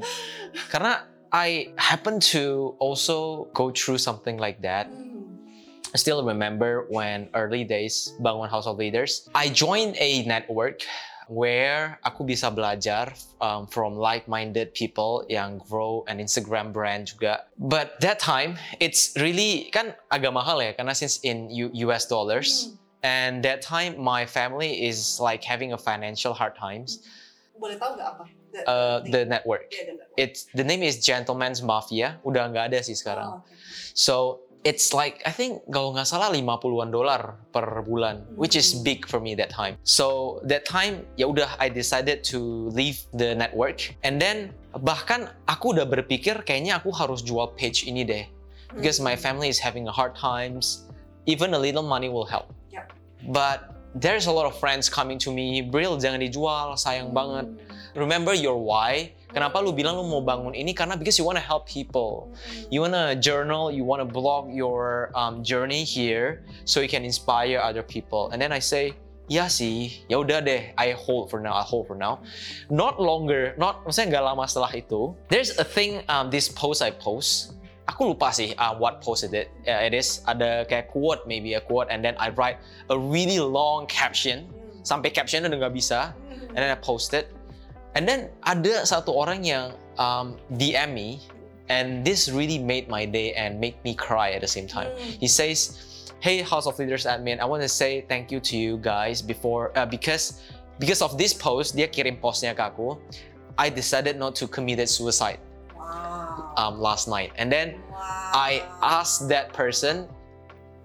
Karena 0.71 1.03
I 1.27 1.75
happen 1.75 2.23
to 2.31 2.71
also 2.79 3.51
go 3.51 3.67
through 3.75 3.99
something 3.99 4.39
like 4.39 4.63
that. 4.63 4.87
Hmm. 4.87 5.06
I 5.93 5.97
still 5.97 6.23
remember 6.25 6.85
when 6.89 7.29
early 7.33 7.63
days 7.63 8.13
Bangun 8.19 8.49
House 8.49 8.67
of 8.67 8.77
Leaders, 8.77 9.29
I 9.33 9.49
joined 9.49 9.95
a 9.99 10.23
network 10.25 10.83
where 11.27 11.99
aku 12.03 12.23
bisa 12.23 12.47
belajar 12.51 13.11
um, 13.43 13.67
from 13.67 13.95
like-minded 13.99 14.71
people 14.73 15.23
yang 15.27 15.59
grow 15.59 16.03
an 16.07 16.19
Instagram 16.19 16.71
brand 16.71 17.07
juga. 17.07 17.47
But 17.59 17.99
that 17.99 18.19
time, 18.19 18.55
it's 18.79 19.11
really 19.19 19.67
kan 19.71 19.95
agak 20.11 20.31
mahal 20.31 20.59
ya 20.63 20.71
karena 20.75 20.95
since 20.95 21.19
in 21.23 21.51
U- 21.51 21.71
US 21.87 22.07
dollars. 22.07 22.71
Hmm. 22.71 22.75
And 23.03 23.33
that 23.45 23.61
time, 23.61 23.95
my 23.95 24.25
family 24.25 24.87
is 24.87 25.19
like 25.21 25.43
having 25.43 25.71
a 25.71 25.79
financial 25.79 26.33
hard 26.33 26.55
times. 26.55 26.99
boleh 27.57 27.73
tahu 27.73 27.97
nggak 27.97 28.09
apa 28.13 28.23
the, 28.53 28.59
Uh, 28.69 28.97
the 29.09 29.25
network, 29.25 29.65
Yeah, 29.73 29.89
the 29.89 29.95
network. 29.97 30.13
it's 30.21 30.45
the 30.53 30.61
name 30.61 30.85
is 30.85 31.01
Gentleman's 31.01 31.65
Mafia. 31.65 32.21
Udah 32.21 32.53
nggak 32.53 32.69
ada 32.69 32.79
sih 32.85 32.93
sekarang. 32.93 33.33
Oh, 33.33 33.41
okay. 33.41 33.57
So 33.97 34.45
it's 34.67 34.91
like 34.91 35.23
I 35.23 35.31
think 35.31 35.63
kalau 35.71 35.95
nggak 35.95 36.03
salah 36.03 36.27
50-an 36.27 36.91
dolar 36.91 37.39
per 37.55 37.63
bulan, 37.87 38.27
which 38.35 38.59
is 38.59 38.75
Hmm. 38.75 38.83
big 38.83 38.99
for 39.07 39.23
me 39.23 39.31
that 39.39 39.47
time. 39.47 39.79
So 39.87 40.37
that 40.43 40.67
time 40.67 41.07
ya 41.15 41.31
udah 41.31 41.47
I 41.55 41.71
decided 41.71 42.27
to 42.35 42.67
leave 42.75 42.99
the 43.15 43.31
network 43.31 43.95
and 44.03 44.19
then 44.19 44.51
bahkan 44.83 45.31
aku 45.47 45.71
udah 45.71 45.87
berpikir 45.87 46.43
kayaknya 46.43 46.83
aku 46.83 46.91
harus 46.91 47.23
jual 47.23 47.55
page 47.55 47.87
ini 47.87 48.03
deh 48.03 48.25
because 48.75 48.99
my 48.99 49.15
Hmm. 49.15 49.23
family 49.23 49.47
is 49.47 49.57
having 49.63 49.87
a 49.87 49.93
hard 49.95 50.11
times. 50.19 50.83
Even 51.23 51.55
a 51.55 51.59
little 51.59 51.83
money 51.83 52.11
will 52.11 52.27
help. 52.27 52.51
Yep. 52.71 52.91
But 53.31 53.75
there's 53.95 54.27
a 54.27 54.33
lot 54.35 54.47
of 54.47 54.55
friends 54.59 54.87
coming 54.87 55.19
to 55.19 55.31
me, 55.31 55.59
Bril 55.59 55.99
jangan 55.99 56.23
dijual, 56.23 56.75
sayang 56.79 57.11
banget. 57.11 57.51
Remember 57.95 58.33
your 58.33 58.57
why. 58.59 59.13
Kenapa 59.27 59.59
lu 59.59 59.75
bilang 59.75 59.99
lu 59.99 60.07
mau 60.07 60.23
bangun 60.23 60.55
ini? 60.55 60.71
Karena 60.71 60.97
because 60.97 61.19
you 61.19 61.27
wanna 61.27 61.43
help 61.43 61.67
people. 61.67 62.31
You 62.71 62.81
wanna 62.81 63.13
journal, 63.19 63.69
you 63.69 63.83
wanna 63.83 64.07
blog 64.07 64.49
your 64.49 65.11
um, 65.13 65.43
journey 65.43 65.83
here 65.83 66.41
so 66.65 66.79
you 66.79 66.89
can 66.89 67.03
inspire 67.03 67.59
other 67.59 67.83
people. 67.83 68.31
And 68.31 68.41
then 68.41 68.55
I 68.55 68.63
say, 68.63 68.95
ya 69.27 69.51
sih, 69.51 70.07
ya 70.07 70.23
udah 70.23 70.39
deh, 70.39 70.71
I 70.79 70.95
hold 70.95 71.29
for 71.29 71.43
now, 71.43 71.59
I 71.59 71.63
hold 71.63 71.91
for 71.91 71.99
now. 71.99 72.23
Not 72.71 72.97
longer, 72.97 73.53
not 73.59 73.83
maksudnya 73.83 74.17
nggak 74.17 74.25
lama 74.25 74.43
setelah 74.47 74.71
itu. 74.73 75.11
There's 75.27 75.53
a 75.59 75.67
thing, 75.67 76.01
um, 76.07 76.31
this 76.31 76.47
post 76.47 76.79
I 76.79 76.95
post. 76.95 77.53
Aku 77.87 78.11
lupa 78.15 78.35
sih 78.35 78.51
uh, 78.59 78.75
what 78.75 78.99
post 78.99 79.27
it, 79.27 79.31
is. 79.31 79.47
Uh, 79.63 79.79
it 79.83 79.95
is. 79.95 80.19
Ada 80.27 80.67
kayak 80.67 80.91
quote, 80.91 81.23
maybe 81.23 81.55
a 81.55 81.63
quote, 81.63 81.87
and 81.87 82.03
then 82.03 82.19
I 82.19 82.35
write 82.35 82.59
a 82.91 82.97
really 82.99 83.39
long 83.39 83.87
caption. 83.87 84.47
Sampai 84.83 85.11
captionnya 85.11 85.51
udah 85.51 85.67
nggak 85.67 85.75
bisa, 85.75 86.11
and 86.51 86.59
then 86.59 86.71
I 86.71 86.79
post 86.79 87.11
it. 87.15 87.31
And 87.97 88.05
then 88.05 88.29
ada 88.45 88.85
satu 88.85 89.09
orang 89.09 89.41
yang 89.41 89.73
um, 89.97 90.37
DM 90.53 90.93
me, 90.93 91.17
and 91.65 92.05
this 92.05 92.29
really 92.29 92.61
made 92.61 92.85
my 92.85 93.09
day 93.09 93.33
and 93.33 93.57
make 93.57 93.81
me 93.81 93.97
cry 93.97 94.37
at 94.37 94.45
the 94.45 94.47
same 94.47 94.69
time. 94.69 94.93
He 95.01 95.25
says, 95.25 95.81
"Hey, 96.21 96.45
House 96.45 96.69
of 96.69 96.77
Leaders 96.77 97.09
admin, 97.09 97.41
I 97.41 97.49
want 97.49 97.65
to 97.65 97.71
say 97.71 98.05
thank 98.05 98.29
you 98.29 98.37
to 98.45 98.53
you 98.53 98.77
guys 98.77 99.25
before 99.25 99.73
uh, 99.73 99.89
because 99.89 100.45
because 100.77 101.01
of 101.01 101.17
this 101.17 101.33
post, 101.33 101.73
dia 101.73 101.89
kirim 101.89 102.21
postnya 102.21 102.53
ke 102.53 102.61
aku. 102.61 103.01
I 103.57 103.73
decided 103.73 104.21
not 104.21 104.37
to 104.37 104.45
commit 104.45 104.77
suicide 104.85 105.41
Wow. 105.73 106.53
um, 106.53 106.77
last 106.77 107.09
night, 107.09 107.33
and 107.41 107.49
then 107.49 107.81
wow. 107.89 108.29
I 108.37 108.61
asked 108.85 109.25
that 109.33 109.49
person, 109.57 110.05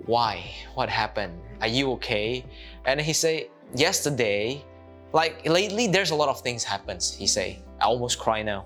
why? 0.09 0.41
What 0.73 0.89
happened? 0.89 1.37
Are 1.61 1.69
you 1.69 1.93
okay? 2.01 2.49
And 2.89 2.97
he 2.97 3.13
say, 3.13 3.53
yesterday, 3.77 4.65
like 5.13 5.45
lately, 5.47 5.87
there's 5.87 6.11
a 6.11 6.15
lot 6.17 6.29
of 6.29 6.41
things 6.41 6.65
happens. 6.65 7.15
He 7.15 7.27
say, 7.27 7.61
I 7.81 7.85
almost 7.85 8.19
cry 8.19 8.43
now. 8.43 8.65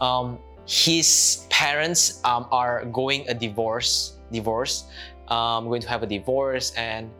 Um, 0.00 0.38
his 0.66 1.46
parents 1.50 2.20
um, 2.24 2.46
are 2.50 2.84
going 2.86 3.28
a 3.28 3.34
divorce, 3.34 4.16
divorce, 4.32 4.84
um, 5.28 5.68
going 5.68 5.82
to 5.82 5.88
have 5.88 6.02
a 6.02 6.06
divorce, 6.06 6.72
and 6.76 7.10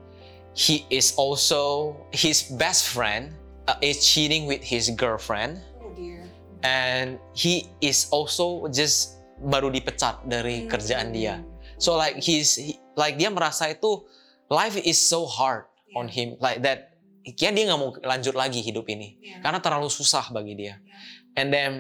he 0.55 0.87
is 0.91 1.15
also 1.17 1.97
his 2.13 2.43
best 2.43 2.89
friend 2.89 3.33
uh, 3.69 3.75
is 3.83 4.07
cheating 4.07 4.47
with 4.47 4.63
his 4.63 4.89
girlfriend 4.91 5.61
Oh 5.83 5.91
dear. 5.97 6.23
and 6.63 7.19
he 7.35 7.69
is 7.81 8.07
also 8.11 8.69
just 8.69 9.19
baru 9.43 9.69
dipecat 9.71 10.23
dari 10.31 10.65
kerjaan 10.71 11.11
dia. 11.13 11.43
So 11.77 11.99
like 11.99 12.23
he's 12.23 12.55
he- 12.55 12.79
like 12.95 13.19
dia 13.19 13.29
merasa 13.35 13.67
itu 13.75 14.07
life 14.49 14.79
is 14.79 14.97
so 14.97 15.27
hard 15.27 15.67
on 15.99 16.07
him 16.07 16.39
like 16.39 16.63
that. 16.63 16.94
Kayaknya 17.25 17.51
dia 17.57 17.65
nggak 17.73 17.81
mau 17.81 17.91
lanjut 17.97 18.35
lagi 18.37 18.61
hidup 18.61 18.85
ini 18.87 19.17
Yeah. 19.17 19.41
karena 19.41 19.59
terlalu 19.65 19.89
susah 19.89 20.29
bagi 20.29 20.53
dia. 20.55 20.77
Yeah. 20.77 21.41
And 21.41 21.49
then 21.49 21.71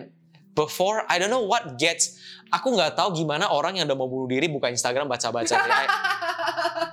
before 0.56 1.04
I 1.04 1.20
don't 1.20 1.28
know 1.28 1.44
what 1.44 1.76
gets 1.76 2.16
aku 2.48 2.72
nggak 2.72 2.96
tahu 2.96 3.12
gimana 3.12 3.52
orang 3.52 3.76
yang 3.76 3.84
udah 3.84 3.98
mau 3.98 4.08
bunuh 4.08 4.30
diri 4.30 4.48
buka 4.48 4.72
Instagram 4.72 5.04
baca-baca. 5.04 5.52
I, 5.52 5.84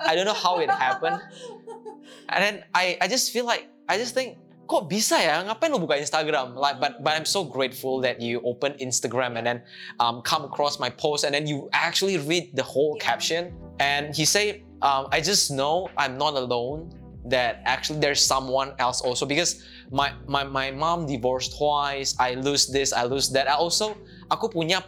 I 0.04 0.12
don't 0.20 0.28
know 0.28 0.36
how 0.36 0.60
it 0.60 0.68
happened. 0.68 1.22
And 2.32 2.40
then 2.40 2.56
I 2.76 3.00
I 3.00 3.08
just 3.08 3.32
feel 3.32 3.48
like 3.48 3.68
I 3.88 3.96
just 3.96 4.16
think 4.16 4.36
kok 4.68 4.88
bisa 4.88 5.20
ya 5.20 5.44
ngapain 5.44 5.68
lu 5.68 5.84
buka 5.84 6.00
Instagram 6.00 6.56
like 6.56 6.80
but 6.80 7.04
but 7.04 7.12
I'm 7.12 7.28
so 7.28 7.44
grateful 7.44 8.00
that 8.08 8.24
you 8.24 8.40
open 8.48 8.72
Instagram 8.80 9.36
and 9.36 9.44
then 9.44 9.58
um, 10.00 10.24
come 10.24 10.48
across 10.48 10.80
my 10.80 10.88
post 10.88 11.28
and 11.28 11.36
then 11.36 11.44
you 11.44 11.68
actually 11.76 12.16
read 12.20 12.56
the 12.56 12.64
whole 12.64 12.96
Yeah. 12.96 13.04
caption 13.04 13.42
and 13.84 14.16
he 14.16 14.24
say 14.24 14.64
um, 14.80 15.12
I 15.12 15.20
just 15.20 15.52
know 15.52 15.92
I'm 16.00 16.16
not 16.16 16.40
alone 16.40 16.88
that 17.26 17.62
actually 17.66 18.00
there's 18.00 18.24
someone 18.24 18.74
else 18.80 19.02
also 19.02 19.26
because 19.26 19.64
my 19.92 20.14
my 20.28 20.44
my 20.44 20.72
mom 20.72 21.06
divorced 21.06 21.58
twice 21.58 22.16
I 22.20 22.34
lose 22.36 22.68
this 22.68 22.94
I 22.94 23.04
lose 23.04 23.30
that 23.32 23.48
I 23.48 23.54
also 23.54 23.98
aku 24.32 24.50
punya 24.50 24.82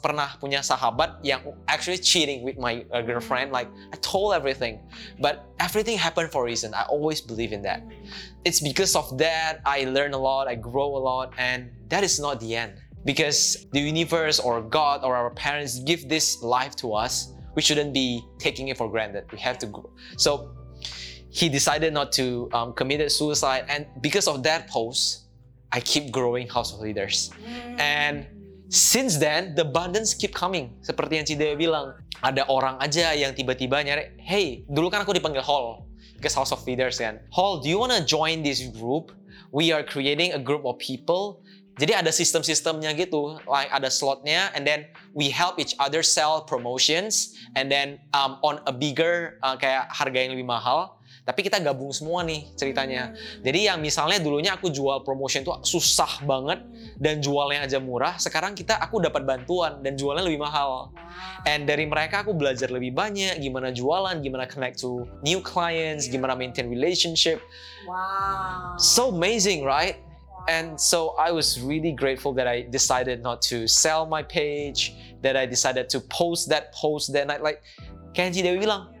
pernah 0.00 0.40
punya 0.40 0.64
sahabat 0.64 1.20
yang 1.20 1.44
actually 1.68 2.00
cheating 2.00 2.40
with 2.40 2.56
my 2.56 2.82
uh, 2.90 3.04
girlfriend 3.04 3.52
like 3.52 3.68
I 3.92 4.00
told 4.00 4.32
everything 4.32 4.80
but 5.20 5.46
everything 5.60 6.00
happened 6.00 6.32
for 6.32 6.42
a 6.42 6.46
reason 6.48 6.72
I 6.72 6.88
always 6.88 7.20
believe 7.20 7.52
in 7.52 7.60
that 7.68 7.84
it's 8.46 8.60
because 8.60 8.94
of 8.94 9.18
that 9.18 9.60
I 9.66 9.84
learn 9.90 10.14
a 10.14 10.18
lot, 10.18 10.46
I 10.46 10.54
grow 10.54 10.96
a 10.96 11.02
lot, 11.02 11.34
and 11.36 11.68
that 11.88 12.04
is 12.04 12.20
not 12.20 12.38
the 12.38 12.54
end. 12.54 12.74
Because 13.04 13.66
the 13.72 13.80
universe 13.80 14.38
or 14.38 14.62
God 14.62 15.02
or 15.02 15.16
our 15.16 15.30
parents 15.30 15.80
give 15.80 16.08
this 16.08 16.42
life 16.42 16.76
to 16.76 16.94
us, 16.94 17.34
we 17.56 17.62
shouldn't 17.62 17.92
be 17.92 18.22
taking 18.38 18.68
it 18.68 18.76
for 18.78 18.88
granted. 18.88 19.26
We 19.32 19.38
have 19.38 19.58
to 19.58 19.66
grow. 19.66 19.90
So 20.16 20.54
he 21.30 21.48
decided 21.48 21.92
not 21.92 22.12
to 22.16 22.48
um, 22.52 22.72
commit 22.72 23.02
suicide, 23.12 23.64
and 23.68 23.86
because 24.00 24.26
of 24.28 24.42
that 24.44 24.68
post, 24.68 25.26
I 25.72 25.80
keep 25.80 26.10
growing 26.10 26.48
House 26.48 26.72
of 26.72 26.80
Leaders. 26.80 27.30
And 27.76 28.26
since 28.70 29.18
then, 29.18 29.54
the 29.54 29.62
abundance 29.62 30.14
keep 30.14 30.32
coming. 30.32 30.72
Seperti 30.80 31.20
yang 31.20 31.26
Cidewa 31.26 31.54
bilang, 31.58 31.86
ada 32.22 32.48
orang 32.48 32.80
aja 32.80 33.12
yang 33.12 33.36
tiba-tiba 33.36 33.84
nyari, 33.84 34.16
hey, 34.22 34.64
dulu 34.70 34.88
kan 34.88 35.04
aku 35.04 35.12
dipanggil 35.12 35.44
Hall, 35.44 35.84
because 36.16 36.32
House 36.32 36.54
of 36.54 36.62
Leaders 36.64 36.96
kan. 36.96 37.20
Hall, 37.34 37.60
do 37.60 37.68
you 37.68 37.76
wanna 37.76 38.00
join 38.00 38.40
this 38.40 38.64
group? 38.72 39.12
We 39.52 39.70
are 39.70 39.84
creating 39.84 40.32
a 40.32 40.40
group 40.40 40.64
of 40.64 40.80
people. 40.80 41.44
Jadi 41.76 41.92
ada 41.92 42.08
sistem-sistemnya 42.08 42.96
gitu, 42.96 43.36
like 43.44 43.68
ada 43.68 43.92
slotnya, 43.92 44.48
and 44.56 44.64
then 44.64 44.88
we 45.12 45.28
help 45.28 45.60
each 45.60 45.76
other 45.76 46.00
sell 46.00 46.40
promotions, 46.40 47.36
and 47.52 47.68
then 47.68 48.00
um, 48.16 48.40
on 48.40 48.64
a 48.64 48.72
bigger 48.72 49.36
uh, 49.44 49.60
kayak 49.60 49.92
harga 49.92 50.24
yang 50.24 50.32
lebih 50.32 50.48
mahal. 50.48 50.95
Tapi 51.26 51.42
kita 51.42 51.58
gabung 51.58 51.90
semua 51.90 52.22
nih 52.22 52.46
ceritanya. 52.54 53.10
Hmm. 53.10 53.42
Jadi 53.42 53.66
yang 53.66 53.82
misalnya 53.82 54.22
dulunya 54.22 54.54
aku 54.54 54.70
jual 54.70 55.02
promotion 55.02 55.42
tuh 55.42 55.58
susah 55.66 56.22
banget 56.22 56.62
dan 57.02 57.18
jualnya 57.18 57.66
aja 57.66 57.82
murah. 57.82 58.14
Sekarang 58.14 58.54
kita 58.54 58.78
aku 58.78 59.02
dapat 59.02 59.26
bantuan 59.26 59.82
dan 59.82 59.98
jualnya 59.98 60.22
lebih 60.22 60.46
mahal. 60.46 60.94
Wow. 60.94 61.50
And 61.50 61.66
dari 61.66 61.82
mereka 61.82 62.22
aku 62.22 62.30
belajar 62.30 62.70
lebih 62.70 62.94
banyak 62.94 63.42
gimana 63.42 63.74
jualan, 63.74 64.22
gimana 64.22 64.46
connect 64.46 64.78
to 64.86 65.02
new 65.26 65.42
clients, 65.42 66.06
gimana 66.06 66.38
maintain 66.38 66.70
relationship. 66.70 67.42
wow. 67.90 68.78
So 68.78 69.10
amazing, 69.10 69.66
right? 69.66 69.98
And 70.46 70.78
so 70.78 71.18
I 71.18 71.34
was 71.34 71.58
really 71.58 71.90
grateful 71.90 72.30
that 72.38 72.46
I 72.46 72.70
decided 72.70 73.18
not 73.18 73.42
to 73.50 73.66
sell 73.66 74.06
my 74.06 74.22
page, 74.22 74.94
that 75.22 75.34
I 75.34 75.42
decided 75.42 75.90
to 75.90 75.98
post 76.06 76.46
that 76.54 76.70
post 76.70 77.10
that 77.18 77.26
night. 77.26 77.42
Like 77.42 77.66
Kenji 78.14 78.46
Dewi 78.46 78.62
bilang, 78.62 78.94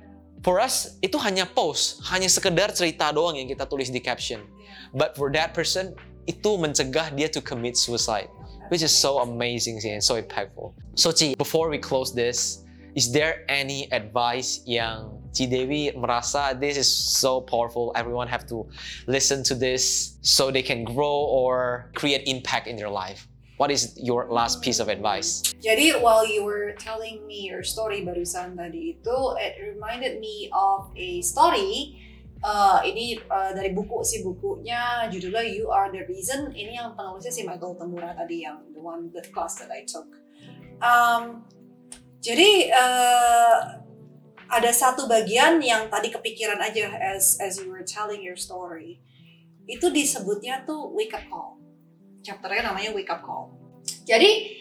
for 0.46 0.62
us 0.62 0.94
itu 1.02 1.18
hanya 1.18 1.42
post, 1.42 2.06
hanya 2.06 2.30
sekedar 2.30 2.70
cerita 2.70 3.10
doang 3.10 3.34
yang 3.34 3.50
kita 3.50 3.66
tulis 3.66 3.90
di 3.90 3.98
caption. 3.98 4.46
But 4.94 5.18
for 5.18 5.34
that 5.34 5.50
person, 5.58 5.98
itu 6.30 6.54
mencegah 6.54 7.10
dia 7.18 7.26
to 7.34 7.42
commit 7.42 7.74
suicide, 7.74 8.30
which 8.70 8.86
is 8.86 8.94
so 8.94 9.18
amazing 9.26 9.82
sih 9.82 9.98
and 9.98 10.02
so 10.02 10.14
impactful. 10.14 10.70
So 10.94 11.10
Ci, 11.10 11.34
before 11.34 11.66
we 11.66 11.82
close 11.82 12.14
this, 12.14 12.62
is 12.94 13.10
there 13.10 13.42
any 13.50 13.90
advice 13.90 14.62
yang 14.70 15.18
Ci 15.34 15.50
Dewi 15.50 15.90
merasa 15.98 16.54
this 16.54 16.78
is 16.78 16.86
so 16.86 17.42
powerful, 17.42 17.90
everyone 17.98 18.30
have 18.30 18.46
to 18.46 18.70
listen 19.10 19.42
to 19.50 19.54
this 19.58 20.14
so 20.22 20.54
they 20.54 20.62
can 20.62 20.86
grow 20.86 21.26
or 21.26 21.90
create 21.98 22.22
impact 22.30 22.70
in 22.70 22.78
their 22.78 22.90
life? 22.90 23.26
What 23.56 23.72
is 23.72 23.96
your 23.96 24.28
last 24.28 24.60
piece 24.60 24.84
of 24.84 24.92
advice? 24.92 25.40
Jadi 25.64 25.96
while 26.04 26.28
you 26.28 26.44
were 26.44 26.76
telling 26.76 27.24
me 27.24 27.48
your 27.48 27.64
story 27.64 28.04
barusan 28.04 28.52
tadi 28.52 29.00
itu, 29.00 29.18
it 29.40 29.56
reminded 29.56 30.20
me 30.20 30.52
of 30.52 30.92
a 30.92 31.24
story. 31.24 31.96
Uh, 32.44 32.84
ini 32.84 33.16
uh, 33.32 33.56
dari 33.56 33.72
buku 33.72 34.04
sih 34.04 34.20
bukunya 34.20 35.08
judulnya 35.08 35.40
You 35.48 35.72
Are 35.72 35.88
the 35.88 36.04
Reason. 36.04 36.52
Ini 36.52 36.76
yang 36.76 36.92
penulisnya 36.92 37.32
si 37.32 37.48
Michael 37.48 37.80
Temura 37.80 38.12
tadi 38.12 38.44
yang 38.44 38.60
the 38.76 38.82
one 38.84 39.08
that 39.16 39.32
class 39.32 39.56
that 39.56 39.72
I 39.72 39.88
took. 39.88 40.04
Um, 40.84 41.48
jadi 42.20 42.68
uh, 42.76 43.80
ada 44.52 44.68
satu 44.68 45.08
bagian 45.08 45.64
yang 45.64 45.88
tadi 45.88 46.12
kepikiran 46.12 46.60
aja 46.60 46.92
as 46.92 47.40
as 47.40 47.56
you 47.56 47.72
were 47.72 47.88
telling 47.88 48.20
your 48.20 48.36
story. 48.36 49.00
Itu 49.64 49.88
disebutnya 49.88 50.68
tuh 50.68 50.92
wake 50.92 51.16
up 51.16 51.24
call. 51.32 51.55
Chapternya 52.26 52.74
namanya 52.74 52.90
wake 52.90 53.06
up 53.06 53.22
call. 53.22 53.54
Jadi 54.02 54.58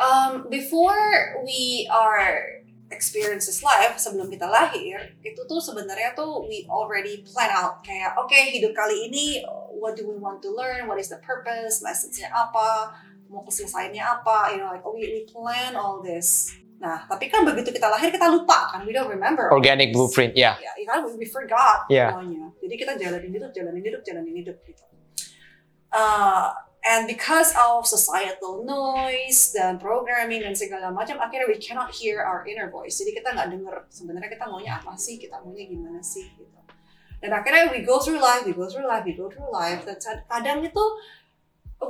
um, 0.00 0.48
before 0.48 0.96
we 1.44 1.84
are 1.92 2.64
experience 2.88 3.44
this 3.44 3.60
life 3.60 4.00
sebelum 4.00 4.32
kita 4.32 4.48
lahir 4.48 5.12
itu 5.20 5.44
tuh 5.44 5.60
sebenarnya 5.60 6.16
tuh 6.16 6.48
we 6.48 6.64
already 6.72 7.20
plan 7.28 7.52
out. 7.52 7.84
Kayak 7.84 8.16
oke 8.16 8.32
hidup 8.32 8.72
kali 8.72 9.12
ini 9.12 9.44
what 9.76 9.92
do 9.92 10.08
we 10.08 10.16
want 10.16 10.40
to 10.40 10.48
learn? 10.48 10.88
What 10.88 10.96
is 10.96 11.12
the 11.12 11.20
purpose? 11.20 11.84
Lessonsnya 11.84 12.32
apa? 12.32 12.96
Mau 13.28 13.44
keselesaiannya 13.44 14.00
apa? 14.00 14.56
You 14.56 14.64
know 14.64 14.72
like 14.72 14.84
oh, 14.88 14.96
we, 14.96 15.04
we 15.04 15.22
plan 15.28 15.76
all 15.76 16.00
this. 16.00 16.56
Nah 16.80 17.04
tapi 17.04 17.28
kan 17.28 17.44
begitu 17.44 17.76
kita 17.76 17.92
lahir 17.92 18.08
kita 18.08 18.32
lupa 18.32 18.72
kan? 18.72 18.88
We 18.88 18.96
don't 18.96 19.12
remember. 19.12 19.52
Organic 19.52 19.92
this. 19.92 19.96
blueprint, 20.00 20.32
yeah. 20.32 20.56
ya 20.56 20.72
ya 20.80 20.86
kan 20.88 21.04
we, 21.04 21.12
we 21.20 21.26
forgot 21.28 21.84
Yeah. 21.92 22.16
semuanya. 22.16 22.48
Jadi 22.64 22.74
kita 22.80 22.92
jalanin 22.96 23.32
hidup 23.36 23.50
jalanin 23.52 23.84
hidup 23.84 24.00
jalanin 24.00 24.34
hidup 24.40 24.56
gitu. 24.64 24.84
Uh, 25.92 26.52
and 26.86 27.10
because 27.10 27.50
of 27.58 27.86
societal 27.86 28.62
noise 28.62 29.50
dan 29.50 29.78
programming 29.82 30.46
dan 30.46 30.54
segala 30.54 30.94
macam 30.94 31.18
akhirnya 31.18 31.50
we 31.50 31.58
cannot 31.58 31.90
hear 31.90 32.22
our 32.22 32.46
inner 32.46 32.70
voice. 32.70 33.02
Jadi 33.02 33.18
kita 33.18 33.34
nggak 33.34 33.48
dengar 33.50 33.76
sebenarnya 33.90 34.30
kita 34.30 34.44
maunya 34.46 34.78
apa 34.78 34.94
sih 34.94 35.18
kita 35.18 35.42
maunya 35.42 35.66
gimana 35.66 35.98
sih 36.02 36.26
gitu. 36.38 36.58
Dan 37.18 37.34
akhirnya 37.34 37.74
we 37.74 37.82
go 37.82 37.98
through 37.98 38.22
life 38.22 38.46
we 38.46 38.54
go 38.54 38.70
through 38.70 38.86
life 38.86 39.02
we 39.02 39.14
go 39.14 39.26
through 39.26 39.50
life. 39.50 39.82
Dan 39.82 39.98
kadang 40.30 40.62
itu 40.62 40.84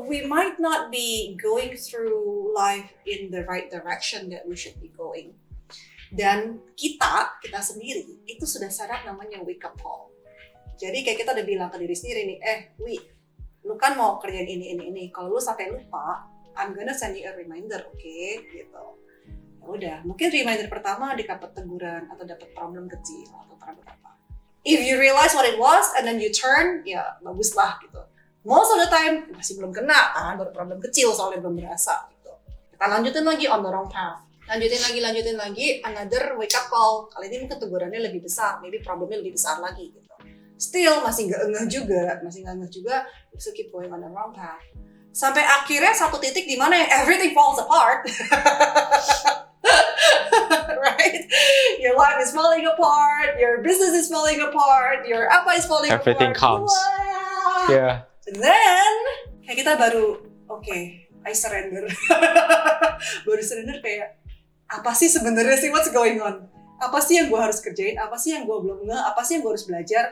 we 0.08 0.24
might 0.24 0.56
not 0.56 0.88
be 0.88 1.36
going 1.36 1.76
through 1.76 2.52
life 2.56 2.92
in 3.04 3.28
the 3.28 3.44
right 3.44 3.68
direction 3.68 4.32
that 4.32 4.48
we 4.48 4.56
should 4.56 4.76
be 4.80 4.88
going. 4.96 5.36
Dan 6.08 6.64
kita 6.72 7.36
kita 7.44 7.60
sendiri 7.60 8.24
itu 8.24 8.44
sudah 8.48 8.72
sadar 8.72 9.04
namanya 9.04 9.44
wake 9.44 9.60
up 9.60 9.76
call. 9.76 10.08
Jadi 10.80 11.04
kayak 11.04 11.26
kita 11.26 11.36
udah 11.36 11.44
bilang 11.44 11.68
ke 11.68 11.76
diri 11.76 11.92
sendiri 11.92 12.20
nih 12.24 12.38
eh 12.40 12.60
wi 12.80 13.17
lu 13.66 13.74
kan 13.74 13.98
mau 13.98 14.20
kerjain 14.22 14.46
ini 14.46 14.76
ini 14.76 14.84
ini. 14.92 15.04
Kalau 15.10 15.34
lu 15.34 15.40
sampai 15.40 15.72
lupa 15.72 16.26
I'm 16.58 16.74
gonna 16.74 16.94
send 16.94 17.14
you 17.14 17.26
a 17.26 17.32
reminder 17.34 17.78
oke? 17.86 18.02
Gitu. 18.50 18.84
Ya 19.58 19.66
udah 19.66 19.96
mungkin 20.02 20.28
reminder 20.30 20.66
pertama 20.66 21.14
dapat 21.14 21.50
teguran 21.54 22.10
atau 22.10 22.24
dapat 22.26 22.48
problem 22.54 22.90
kecil 22.90 23.30
atau 23.30 23.54
problem 23.58 23.84
apa. 23.86 24.18
If 24.66 24.82
you 24.82 24.98
realize 24.98 25.32
what 25.38 25.46
it 25.46 25.54
was 25.54 25.86
and 25.94 26.02
then 26.02 26.18
you 26.18 26.34
turn 26.34 26.82
ya 26.82 27.18
bagus 27.22 27.54
lah 27.54 27.78
gitu. 27.82 28.02
Most 28.42 28.74
of 28.74 28.78
the 28.80 28.90
time 28.90 29.30
masih 29.34 29.60
belum 29.60 29.70
kena 29.70 30.14
kan 30.14 30.34
baru 30.40 30.50
problem 30.50 30.78
kecil 30.82 31.14
soalnya 31.14 31.44
belum 31.44 31.58
berasa 31.58 32.10
gitu. 32.10 32.32
Kita 32.74 32.86
lanjutin 32.90 33.24
lagi 33.26 33.46
on 33.46 33.60
the 33.62 33.70
wrong 33.70 33.86
path. 33.86 34.24
Lanjutin 34.48 34.80
lagi 34.80 34.98
lanjutin 35.04 35.36
lagi 35.36 35.66
another 35.84 36.34
wake 36.40 36.56
up 36.56 36.66
call. 36.72 37.06
Kali 37.12 37.28
ini 37.28 37.44
mungkin 37.44 37.60
tegurannya 37.60 38.00
lebih 38.00 38.24
besar 38.24 38.58
maybe 38.64 38.80
problemnya 38.80 39.20
lebih 39.20 39.36
besar 39.36 39.60
lagi 39.60 39.92
gitu 39.92 40.07
still 40.58 41.00
masih 41.06 41.30
nggak 41.30 41.42
ngeh 41.48 41.66
juga 41.70 42.18
masih 42.20 42.42
nggak 42.44 42.56
ngeh 42.60 42.70
juga. 42.74 43.06
So 43.38 43.54
keep 43.54 43.70
going 43.70 43.88
on 43.94 44.02
the 44.02 44.10
wrong 44.10 44.34
path. 44.34 44.60
Sampai 45.14 45.46
akhirnya 45.46 45.94
satu 45.94 46.18
titik 46.20 46.44
di 46.44 46.58
mana 46.58 46.76
yang 46.84 46.90
everything 47.02 47.32
falls 47.32 47.56
apart. 47.62 48.04
Right? 50.78 51.26
Your 51.82 51.98
life 51.98 52.22
is 52.22 52.30
falling 52.30 52.64
apart 52.64 53.36
your 53.36 53.60
business 53.60 53.92
is 53.92 54.06
falling 54.08 54.38
apart 54.40 55.04
your 55.04 55.26
apa 55.28 55.58
is 55.58 55.66
falling 55.66 55.90
Everything 55.90 56.32
apart. 56.32 56.64
comes. 56.64 56.72
Wah. 56.72 57.66
Yeah. 57.68 57.94
And 58.30 58.38
then 58.38 58.92
kayak 59.44 59.56
kita 59.66 59.72
baru 59.74 60.22
oke 60.48 60.78
I 61.28 61.32
surrender. 61.34 61.84
Baru 63.26 63.42
surrender 63.44 63.84
kayak 63.84 64.16
apa 64.70 64.96
sih 64.96 65.12
sebenarnya 65.12 65.60
sih 65.60 65.68
what's 65.68 65.90
going 65.92 66.22
on? 66.22 66.48
Apa 66.78 67.02
sih 67.02 67.18
yang 67.20 67.28
gue 67.28 67.36
harus 67.36 67.58
kerjain? 67.60 67.98
Apa 67.98 68.16
sih 68.16 68.32
yang 68.32 68.46
gue 68.48 68.56
belum 68.56 68.86
nge 68.86 68.96
apa 68.96 69.20
sih 69.26 69.36
yang 69.36 69.42
gue 69.44 69.52
harus 69.52 69.66
belajar 69.66 70.04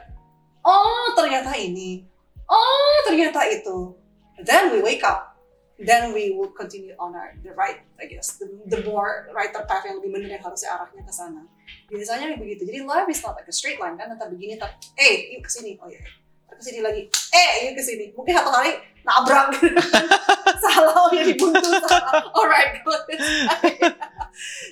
oh 0.67 1.15
ternyata 1.15 1.55
ini. 1.55 2.03
Oh 2.51 2.95
ternyata 3.07 3.47
itu. 3.47 3.95
Then 4.43 4.75
we 4.75 4.83
wake 4.83 5.07
up. 5.07 5.39
Then 5.77 6.17
we 6.17 6.33
will 6.33 6.57
continue 6.57 6.97
on 6.97 7.13
our 7.13 7.37
the 7.45 7.53
right 7.53 7.85
I 8.01 8.09
guess 8.09 8.41
the, 8.41 8.49
the 8.65 8.81
more 8.89 9.29
right 9.37 9.53
path 9.53 9.85
yang 9.85 10.01
lebih 10.01 10.11
benar 10.17 10.41
yang 10.41 10.43
harusnya 10.43 10.75
arahnya 10.75 11.05
ke 11.05 11.13
sana. 11.15 11.43
Biasanya 11.87 12.35
begitu. 12.41 12.65
Jadi 12.65 12.81
life 12.83 13.09
is 13.13 13.21
not 13.21 13.37
like 13.37 13.49
a 13.49 13.55
straight 13.55 13.79
line 13.79 13.95
kan? 14.01 14.09
Tetap 14.11 14.33
begini 14.33 14.57
tak 14.57 14.75
eh 14.97 15.37
yuk 15.37 15.45
ke 15.45 15.51
sini 15.53 15.77
oh 15.79 15.89
ya 15.89 16.01
ke 16.49 16.63
sini 16.65 16.81
lagi. 16.81 17.07
Eh 17.13 17.71
yuk 17.71 17.77
ke 17.77 17.83
sini 17.85 18.09
mungkin 18.17 18.41
satu 18.41 18.51
hari 18.51 18.73
nabrak. 19.05 19.53
Salah 20.65 20.97
oh 20.97 21.13
ya 21.13 21.23
dibuntu 21.29 21.69
salah 21.85 22.25
alright 22.39 22.81
good 22.81 23.03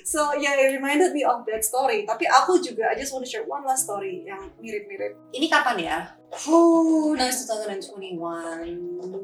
so 0.03 0.33
yeah 0.37 0.55
it 0.57 0.73
reminded 0.75 1.11
me 1.13 1.25
of 1.25 1.45
that 1.49 1.65
story. 1.65 2.05
Tapi 2.05 2.25
aku 2.29 2.61
juga 2.61 2.91
I 2.91 2.95
just 2.99 3.11
want 3.11 3.25
to 3.25 3.29
share 3.29 3.45
one 3.45 3.65
last 3.65 3.89
story 3.89 4.25
yang 4.25 4.53
mirip-mirip. 4.61 5.17
Ini 5.33 5.47
kapan 5.49 5.77
ya? 5.81 5.97
Huh, 6.35 7.15
now 7.15 7.31
it's 7.31 7.47
2021 7.47 8.19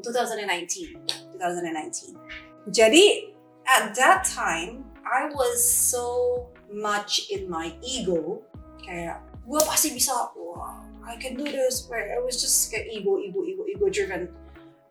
2019 1.36 2.16
jadi 2.70 3.34
at 3.66 3.90
that 3.98 4.22
time 4.22 4.86
I 5.02 5.26
was 5.34 5.58
so 5.60 6.46
much 6.70 7.26
in 7.30 7.50
my 7.50 7.74
ego. 7.82 8.46
Kayak 8.86 9.26
gue 9.42 9.60
pasti 9.66 9.90
bisa 9.90 10.30
wah 10.38 10.86
I 11.02 11.18
can 11.18 11.34
do 11.34 11.42
this. 11.42 11.90
Where 11.90 12.14
I 12.14 12.22
was 12.22 12.38
just 12.38 12.70
kayak 12.70 12.86
ego 12.94 13.18
ego 13.18 13.42
ego 13.42 13.66
ego 13.66 13.90
driven 13.90 14.30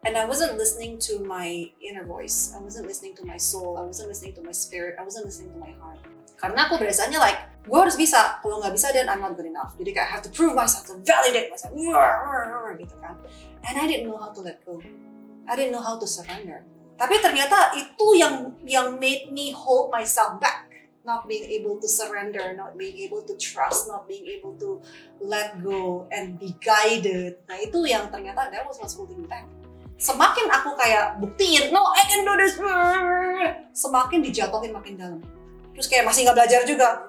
and 0.03 0.17
I 0.17 0.25
wasn't 0.25 0.57
listening 0.57 0.97
to 1.09 1.21
my 1.21 1.69
inner 1.81 2.05
voice. 2.05 2.53
I 2.57 2.59
wasn't 2.59 2.87
listening 2.87 3.15
to 3.21 3.25
my 3.25 3.37
soul. 3.37 3.77
I 3.77 3.85
wasn't 3.85 4.09
listening 4.09 4.33
to 4.35 4.41
my 4.41 4.51
spirit. 4.51 4.97
I 4.99 5.03
wasn't 5.03 5.25
listening 5.25 5.53
to 5.53 5.59
my 5.61 5.73
heart. 5.77 6.01
Karena 6.41 6.65
aku 6.65 6.81
biasanya 6.81 7.21
like 7.21 7.37
gue 7.69 7.77
harus 7.77 7.93
bisa. 7.93 8.41
Kalau 8.41 8.57
nggak 8.57 8.73
bisa 8.73 8.89
then 8.89 9.05
I'm 9.05 9.21
not 9.21 9.37
good 9.37 9.45
enough. 9.45 9.77
Jadi 9.77 9.93
kayak 9.93 10.09
I 10.09 10.11
have 10.17 10.25
to 10.25 10.33
prove 10.33 10.57
myself 10.57 10.89
to 10.89 10.97
validate 11.05 11.53
myself. 11.53 11.69
Gitu 11.77 12.95
kan. 12.97 13.13
And 13.61 13.75
I 13.77 13.85
didn't 13.85 14.09
know 14.09 14.17
how 14.17 14.33
to 14.33 14.41
let 14.41 14.65
go. 14.65 14.81
I 15.45 15.53
didn't 15.53 15.77
know 15.77 15.85
how 15.85 16.01
to 16.01 16.07
surrender. 16.09 16.65
Tapi 16.97 17.21
ternyata 17.21 17.77
itu 17.77 18.17
yang 18.17 18.57
yang 18.65 18.97
made 18.97 19.29
me 19.29 19.53
hold 19.53 19.93
myself 19.93 20.41
back. 20.41 20.65
Not 21.01 21.25
being 21.25 21.49
able 21.49 21.81
to 21.81 21.89
surrender, 21.89 22.53
not 22.53 22.77
being 22.77 22.93
able 23.05 23.25
to 23.25 23.33
trust, 23.41 23.89
not 23.89 24.05
being 24.05 24.25
able 24.37 24.53
to 24.61 24.85
let 25.17 25.57
go 25.61 26.05
and 26.13 26.37
be 26.37 26.53
guided. 26.61 27.41
Nah 27.49 27.57
itu 27.57 27.89
yang 27.89 28.09
ternyata 28.13 28.53
that 28.53 28.65
was 28.65 28.77
what's 28.77 28.93
holding 28.93 29.25
back. 29.25 29.49
Semakin 30.01 30.49
aku 30.49 30.73
kayak 30.81 31.21
buktiin, 31.21 31.69
no 31.69 31.85
I 31.93 32.01
can 32.09 32.25
do 32.25 32.33
this, 32.33 32.57
semakin 33.77 34.25
dijatuhin 34.25 34.73
makin 34.73 34.97
dalam. 34.97 35.21
Terus 35.77 35.85
kayak 35.85 36.09
masih 36.09 36.25
nggak 36.25 36.41
belajar 36.41 36.61
juga, 36.65 37.05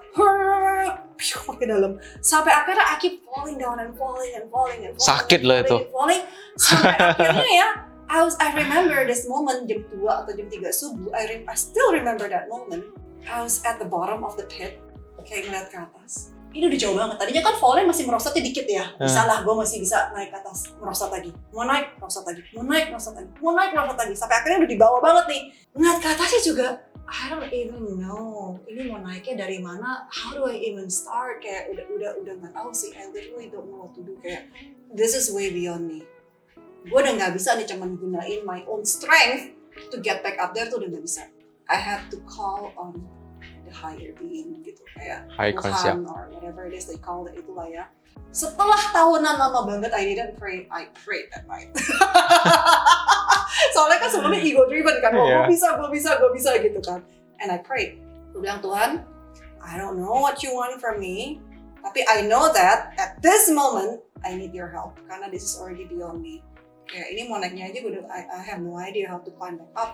makin 1.49 1.67
dalam. 1.73 1.91
Sampai 2.21 2.53
akhirnya 2.53 2.85
I 2.85 3.01
keep 3.01 3.25
falling 3.25 3.57
down 3.57 3.81
and 3.81 3.97
falling 3.97 4.37
and 4.37 4.45
falling 4.53 4.85
and 4.85 4.93
falling. 4.93 5.09
Sakit 5.09 5.41
loh 5.41 5.57
itu. 5.57 5.77
Falling. 5.89 6.21
Sampai 6.53 6.93
akhirnya 7.17 7.53
ya, 7.65 7.69
I 8.13 8.21
was 8.21 8.37
I 8.37 8.53
remember 8.53 9.09
this 9.09 9.25
moment 9.25 9.65
jam 9.65 9.81
2 9.89 9.97
atau 10.05 10.31
jam 10.37 10.47
3 10.53 10.69
subuh. 10.69 11.09
I, 11.17 11.21
re- 11.25 11.45
I 11.49 11.55
still 11.57 11.89
remember 11.97 12.29
that 12.29 12.45
moment. 12.45 12.85
I 13.25 13.41
was 13.41 13.65
at 13.65 13.81
the 13.81 13.89
bottom 13.89 14.21
of 14.21 14.37
the 14.37 14.45
pit, 14.45 14.77
kayak 15.25 15.49
ngeliat 15.49 15.67
ke 15.73 15.81
atas. 15.81 16.29
Ini 16.53 16.63
udah 16.69 16.79
jauh 16.79 16.95
banget. 16.95 17.17
Tadinya 17.17 17.43
kan 17.49 17.55
fallnya 17.57 17.85
masih 17.89 18.03
merosotnya 18.05 18.43
dikit 18.45 18.65
ya. 18.69 18.85
Hmm. 18.85 19.09
Bisa 19.09 19.25
lah, 19.25 19.41
gue 19.41 19.55
masih 19.57 19.77
bisa 19.81 20.13
naik 20.13 20.29
ke 20.29 20.37
atas, 20.37 20.69
merosot 20.77 21.09
lagi. 21.09 21.33
Mau 21.49 21.65
naik, 21.65 21.97
merosot 21.97 22.23
lagi. 22.23 22.41
Mau 22.53 22.63
naik, 22.63 22.85
merosot 22.93 23.13
lagi. 23.17 23.29
Mau 23.41 23.51
naik, 23.57 23.69
merosot 23.73 23.97
lagi. 23.97 24.13
Sampai 24.13 24.35
akhirnya 24.39 24.57
udah 24.61 24.71
di 24.71 24.79
bawah 24.79 24.99
banget 25.01 25.25
nih. 25.33 25.41
Ngeliat 25.73 25.97
ke 25.97 26.07
atasnya 26.13 26.41
juga, 26.45 26.67
I 27.09 27.23
don't 27.33 27.49
even 27.49 27.99
know. 27.99 28.61
Ini 28.69 28.89
mau 28.89 29.01
naiknya 29.01 29.43
dari 29.49 29.59
mana? 29.59 30.05
How 30.13 30.37
do 30.37 30.45
I 30.45 30.61
even 30.61 30.87
start? 30.87 31.41
Kayak 31.41 31.73
udah 31.73 31.85
udah 31.89 32.11
udah 32.21 32.33
nggak 32.39 32.53
tahu 32.53 32.69
sih. 32.71 32.93
I 32.93 33.09
literally 33.09 33.49
don't 33.49 33.67
know 33.67 33.89
what 33.89 33.93
to 33.97 34.01
do. 34.05 34.15
Kayak 34.21 34.53
this 34.93 35.17
is 35.17 35.33
way 35.33 35.49
beyond 35.51 35.89
me. 35.89 36.05
Gue 36.85 36.99
udah 37.01 37.13
nggak 37.17 37.33
bisa 37.35 37.57
nih 37.57 37.67
cuman 37.67 37.97
gunain 37.97 38.41
my 38.45 38.61
own 38.69 38.85
strength 38.85 39.51
to 39.89 39.97
get 39.99 40.21
back 40.21 40.37
up 40.37 40.53
there 40.53 40.69
tuh 40.69 40.79
udah 40.79 40.89
nggak 40.89 41.05
bisa. 41.05 41.27
I 41.67 41.79
have 41.79 42.07
to 42.11 42.19
call 42.27 42.75
on 42.75 42.99
higher 43.73 44.13
being 44.15 44.61
gitu 44.61 44.79
kayak 44.93 45.25
High 45.33 45.57
concept. 45.57 46.05
Tuhan 46.05 46.07
or 46.07 46.29
whatever 46.31 46.69
it 46.69 46.77
is 46.77 46.85
they 46.85 47.01
call 47.01 47.25
it 47.25 47.33
itulah 47.33 47.65
ya. 47.65 47.89
Setelah 48.29 48.77
tahunan 48.93 49.35
lama 49.37 49.65
banget 49.65 49.89
I 49.93 50.13
didn't 50.13 50.37
pray, 50.37 50.69
I 50.69 50.89
prayed 50.93 51.33
that 51.33 51.49
night. 51.49 51.73
Soalnya 53.73 53.97
kan 54.01 54.09
sebelumnya 54.09 54.41
ego 54.41 54.65
driven 54.65 54.97
kan, 55.01 55.13
oh, 55.13 55.25
Yeah. 55.25 55.45
gue 55.45 55.53
bisa, 55.53 55.77
gue 55.77 55.89
bisa, 55.93 56.09
gue 56.17 56.31
bisa 56.33 56.49
gitu 56.61 56.79
kan. 56.81 57.01
And 57.41 57.53
I 57.53 57.61
prayed. 57.61 58.01
Gue 58.33 58.41
bilang 58.41 58.61
Tuhan, 58.61 59.05
I 59.61 59.73
don't 59.77 60.01
know 60.01 60.17
what 60.17 60.41
you 60.41 60.53
want 60.53 60.81
from 60.81 60.97
me, 60.97 61.37
tapi 61.85 62.01
I 62.09 62.25
know 62.25 62.49
that 62.53 62.93
at 62.97 63.21
this 63.21 63.49
moment 63.49 64.01
I 64.25 64.33
need 64.33 64.55
your 64.55 64.71
help 64.71 64.97
karena 65.05 65.29
this 65.29 65.45
is 65.45 65.53
already 65.61 65.85
beyond 65.85 66.21
me. 66.21 66.41
Kayak 66.89 67.07
ini 67.13 67.21
mau 67.29 67.37
naiknya 67.37 67.69
aja 67.69 67.77
gue 67.81 67.91
udah, 67.93 68.03
I, 68.09 68.21
I 68.29 68.41
have 68.45 68.61
no 68.61 68.77
idea 68.77 69.09
how 69.09 69.21
to 69.21 69.31
climb 69.37 69.61
back 69.61 69.73
up. 69.77 69.91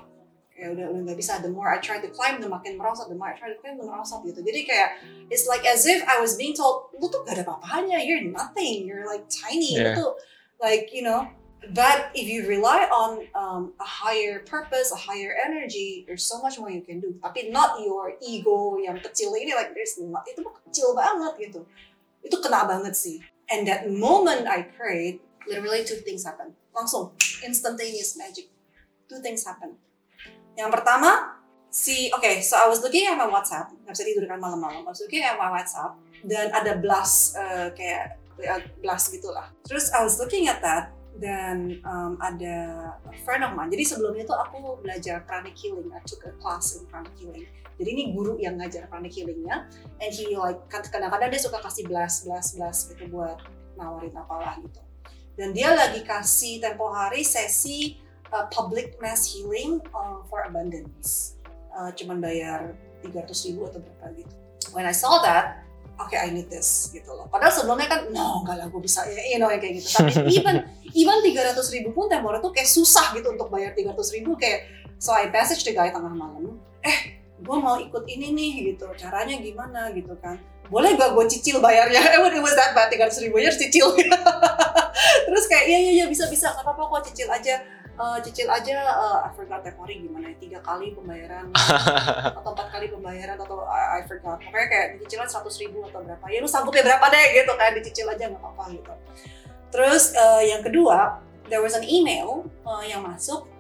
Kayak 0.60 0.76
udah 0.76 0.86
udah 0.92 1.02
nggak 1.08 1.16
bisa. 1.16 1.40
The 1.40 1.48
more 1.48 1.72
I 1.72 1.80
try 1.80 2.04
to 2.04 2.12
climb, 2.12 2.44
the 2.44 2.52
makin 2.52 2.76
merosot. 2.76 3.08
The 3.08 3.16
more 3.16 3.32
I 3.32 3.36
try 3.40 3.48
to 3.48 3.56
climb, 3.64 3.80
the 3.80 3.88
merosot 3.88 4.28
gitu. 4.28 4.44
Jadi 4.44 4.68
kayak 4.68 5.00
it's 5.32 5.48
like 5.48 5.64
as 5.64 5.88
if 5.88 6.04
I 6.04 6.20
was 6.20 6.36
being 6.36 6.52
told, 6.52 6.92
lu 7.00 7.08
tuh 7.08 7.24
gak 7.24 7.40
ada 7.40 7.48
apa-apanya, 7.48 8.04
you're 8.04 8.28
nothing, 8.28 8.84
you're 8.84 9.08
like 9.08 9.24
tiny, 9.32 9.80
Yeah. 9.80 9.96
lu 9.96 10.04
tuh 10.04 10.12
like 10.60 10.92
you 10.92 11.08
know. 11.08 11.32
But 11.72 12.16
if 12.16 12.24
you 12.24 12.48
rely 12.48 12.88
on 12.88 13.28
um, 13.36 13.76
a 13.80 13.88
higher 13.88 14.40
purpose, 14.48 14.96
a 14.96 15.00
higher 15.00 15.36
energy, 15.36 16.08
there's 16.08 16.24
so 16.24 16.40
much 16.40 16.56
more 16.56 16.72
you 16.72 16.84
can 16.84 17.04
do. 17.04 17.20
Tapi 17.20 17.52
not 17.52 17.84
your 17.84 18.16
ego 18.24 18.80
yang 18.80 19.00
kecil 19.04 19.36
ini, 19.36 19.52
like 19.52 19.76
there's 19.76 20.00
not, 20.00 20.24
itu 20.24 20.40
kecil 20.40 20.96
banget 20.96 21.52
gitu. 21.52 21.68
Itu 22.24 22.40
kena 22.40 22.64
banget 22.64 22.96
sih. 22.96 23.20
And 23.52 23.68
that 23.68 23.92
moment 23.92 24.48
I 24.48 24.72
prayed, 24.72 25.20
literally 25.52 25.84
two 25.84 26.00
things 26.00 26.24
happen. 26.24 26.56
Langsung, 26.72 27.12
instantaneous 27.44 28.16
magic. 28.16 28.48
Two 29.12 29.20
things 29.20 29.44
happen. 29.44 29.76
Yang 30.60 30.76
pertama, 30.76 31.40
si, 31.72 32.12
okay, 32.12 32.44
so 32.44 32.60
I 32.60 32.68
was 32.68 32.84
looking 32.84 33.08
at 33.08 33.16
my 33.16 33.32
WhatsApp, 33.32 33.72
nggak 33.72 33.96
bisa 33.96 34.04
tidur 34.04 34.28
kan 34.28 34.44
malam-malam. 34.44 34.84
I 34.84 34.92
was 34.92 35.00
looking 35.00 35.24
at 35.24 35.40
my 35.40 35.48
WhatsApp, 35.48 35.96
dan 36.28 36.52
ada 36.52 36.76
blast, 36.76 37.40
uh, 37.40 37.72
kayak 37.72 38.20
uh, 38.44 38.60
blast 38.84 39.16
gitu 39.16 39.32
lah. 39.32 39.48
Terus 39.64 39.88
I 39.96 40.04
was 40.04 40.20
looking 40.20 40.52
at 40.52 40.60
that, 40.60 40.92
dan 41.16 41.80
um, 41.88 42.20
ada 42.20 42.92
friend 43.24 43.48
of 43.48 43.56
mine. 43.56 43.72
Jadi 43.72 43.88
sebelumnya 43.88 44.28
tuh 44.28 44.36
aku 44.36 44.84
belajar 44.84 45.24
pranic 45.24 45.56
healing. 45.56 45.88
I 45.96 46.04
took 46.04 46.28
a 46.28 46.36
class 46.44 46.76
in 46.76 46.88
pranic 46.92 47.16
healing. 47.16 47.48
Jadi 47.80 47.90
ini 47.96 48.04
guru 48.12 48.36
yang 48.36 48.60
ngajar 48.60 48.92
pranic 48.92 49.16
healingnya. 49.16 49.68
And 50.04 50.12
he 50.12 50.36
like 50.36 50.60
kan- 50.68 50.84
kadang-kadang 50.84 51.32
dia 51.32 51.40
suka 51.40 51.64
kasih 51.64 51.88
blast, 51.88 52.28
blast, 52.28 52.60
blast 52.60 52.92
gitu 52.92 53.08
buat 53.08 53.40
nawarin 53.80 54.12
apalah 54.16 54.60
gitu. 54.60 54.80
Dan 55.40 55.56
dia 55.56 55.72
lagi 55.72 56.04
kasih 56.04 56.60
tempo 56.60 56.92
hari 56.92 57.24
sesi 57.24 58.00
uh, 58.32 58.46
public 58.50 58.98
mass 59.02 59.26
healing 59.26 59.82
uh, 59.94 60.22
for 60.28 60.46
abundance. 60.46 61.40
Uh, 61.70 61.94
cuman 61.96 62.20
bayar 62.20 62.76
300 63.06 63.30
ribu 63.52 63.70
atau 63.70 63.80
berapa 63.80 64.06
gitu. 64.18 64.34
When 64.76 64.86
I 64.86 64.94
saw 64.94 65.24
that, 65.24 65.64
okay 66.02 66.20
I 66.20 66.30
need 66.34 66.52
this 66.52 66.92
gitu 66.92 67.08
loh. 67.10 67.32
Padahal 67.32 67.54
sebelumnya 67.54 67.88
kan, 67.88 68.12
no 68.12 68.44
enggak 68.44 68.58
lah 68.60 68.68
gue 68.68 68.82
bisa, 68.84 69.08
ya, 69.08 69.22
you 69.32 69.40
know 69.40 69.48
kayak 69.48 69.80
gitu. 69.80 69.88
Tapi 69.96 70.12
even 70.38 70.66
even 70.94 71.18
300 71.22 71.56
ribu 71.76 71.94
pun 71.94 72.10
tempornya 72.10 72.42
tuh 72.42 72.52
kayak 72.54 72.70
susah 72.70 73.14
gitu 73.14 73.34
untuk 73.34 73.50
bayar 73.54 73.74
300 73.78 73.96
ribu 74.20 74.36
kayak 74.36 74.70
so 75.00 75.16
I 75.16 75.32
message 75.32 75.64
the 75.64 75.72
guy 75.72 75.90
tengah 75.90 76.12
malam 76.12 76.60
eh 76.84 77.24
gue 77.40 77.58
mau 77.58 77.80
ikut 77.80 78.04
ini 78.04 78.36
nih 78.36 78.52
gitu 78.76 78.92
caranya 79.00 79.40
gimana 79.40 79.96
gitu 79.96 80.12
kan 80.20 80.36
boleh 80.70 80.94
gak 81.00 81.16
gue 81.18 81.26
cicil 81.32 81.64
bayarnya 81.64 81.98
eh 81.98 82.20
it 82.38 82.44
was 82.44 82.54
that 82.54 82.76
bad 82.76 82.92
300 82.92 83.26
ribu 83.26 83.40
aja 83.40 83.56
cicil 83.56 83.96
terus 85.26 85.46
kayak 85.48 85.66
iya 85.66 85.80
iya 85.80 85.92
iya 86.04 86.06
bisa 86.06 86.28
bisa 86.28 86.52
nggak 86.52 86.68
apa-apa 86.68 87.00
kok 87.00 87.02
cicil 87.10 87.32
aja 87.32 87.64
Eh, 88.00 88.18
cicil 88.24 88.48
aja 88.48 88.80
eh, 88.80 89.18
I 89.28 89.32
forgot 89.36 89.60
tempo 89.60 89.84
hari 89.84 90.00
gimana 90.00 90.32
ya 90.32 90.36
tiga 90.40 90.60
kali 90.64 90.96
pembayaran 90.96 91.52
atau 92.40 92.56
empat 92.56 92.72
kali 92.72 92.88
pembayaran 92.88 93.36
atau 93.36 93.68
I, 93.68 94.00
I 94.00 94.02
forgot. 94.08 94.40
Pokoknya 94.40 94.68
kayak 94.72 94.88
cicilan 95.04 95.28
seratus 95.28 95.60
ribu 95.60 95.84
atau 95.84 96.00
berapa. 96.08 96.24
Ya 96.32 96.40
lu 96.40 96.48
sanggupnya 96.48 96.88
berapa 96.88 97.06
deh 97.12 97.26
gitu 97.36 97.52
kan 97.60 97.76
dicicil 97.76 98.08
aja 98.08 98.32
nggak 98.32 98.40
apa-apa 98.40 98.72
gitu. 98.72 98.94
Terus 99.76 100.16
eh, 100.16 100.44
yang 100.48 100.64
kedua 100.64 101.20
there 101.52 101.60
was 101.60 101.76
an 101.76 101.84
email 101.84 102.48
eh, 102.64 102.96
yang 102.96 103.04
masuk 103.04 103.52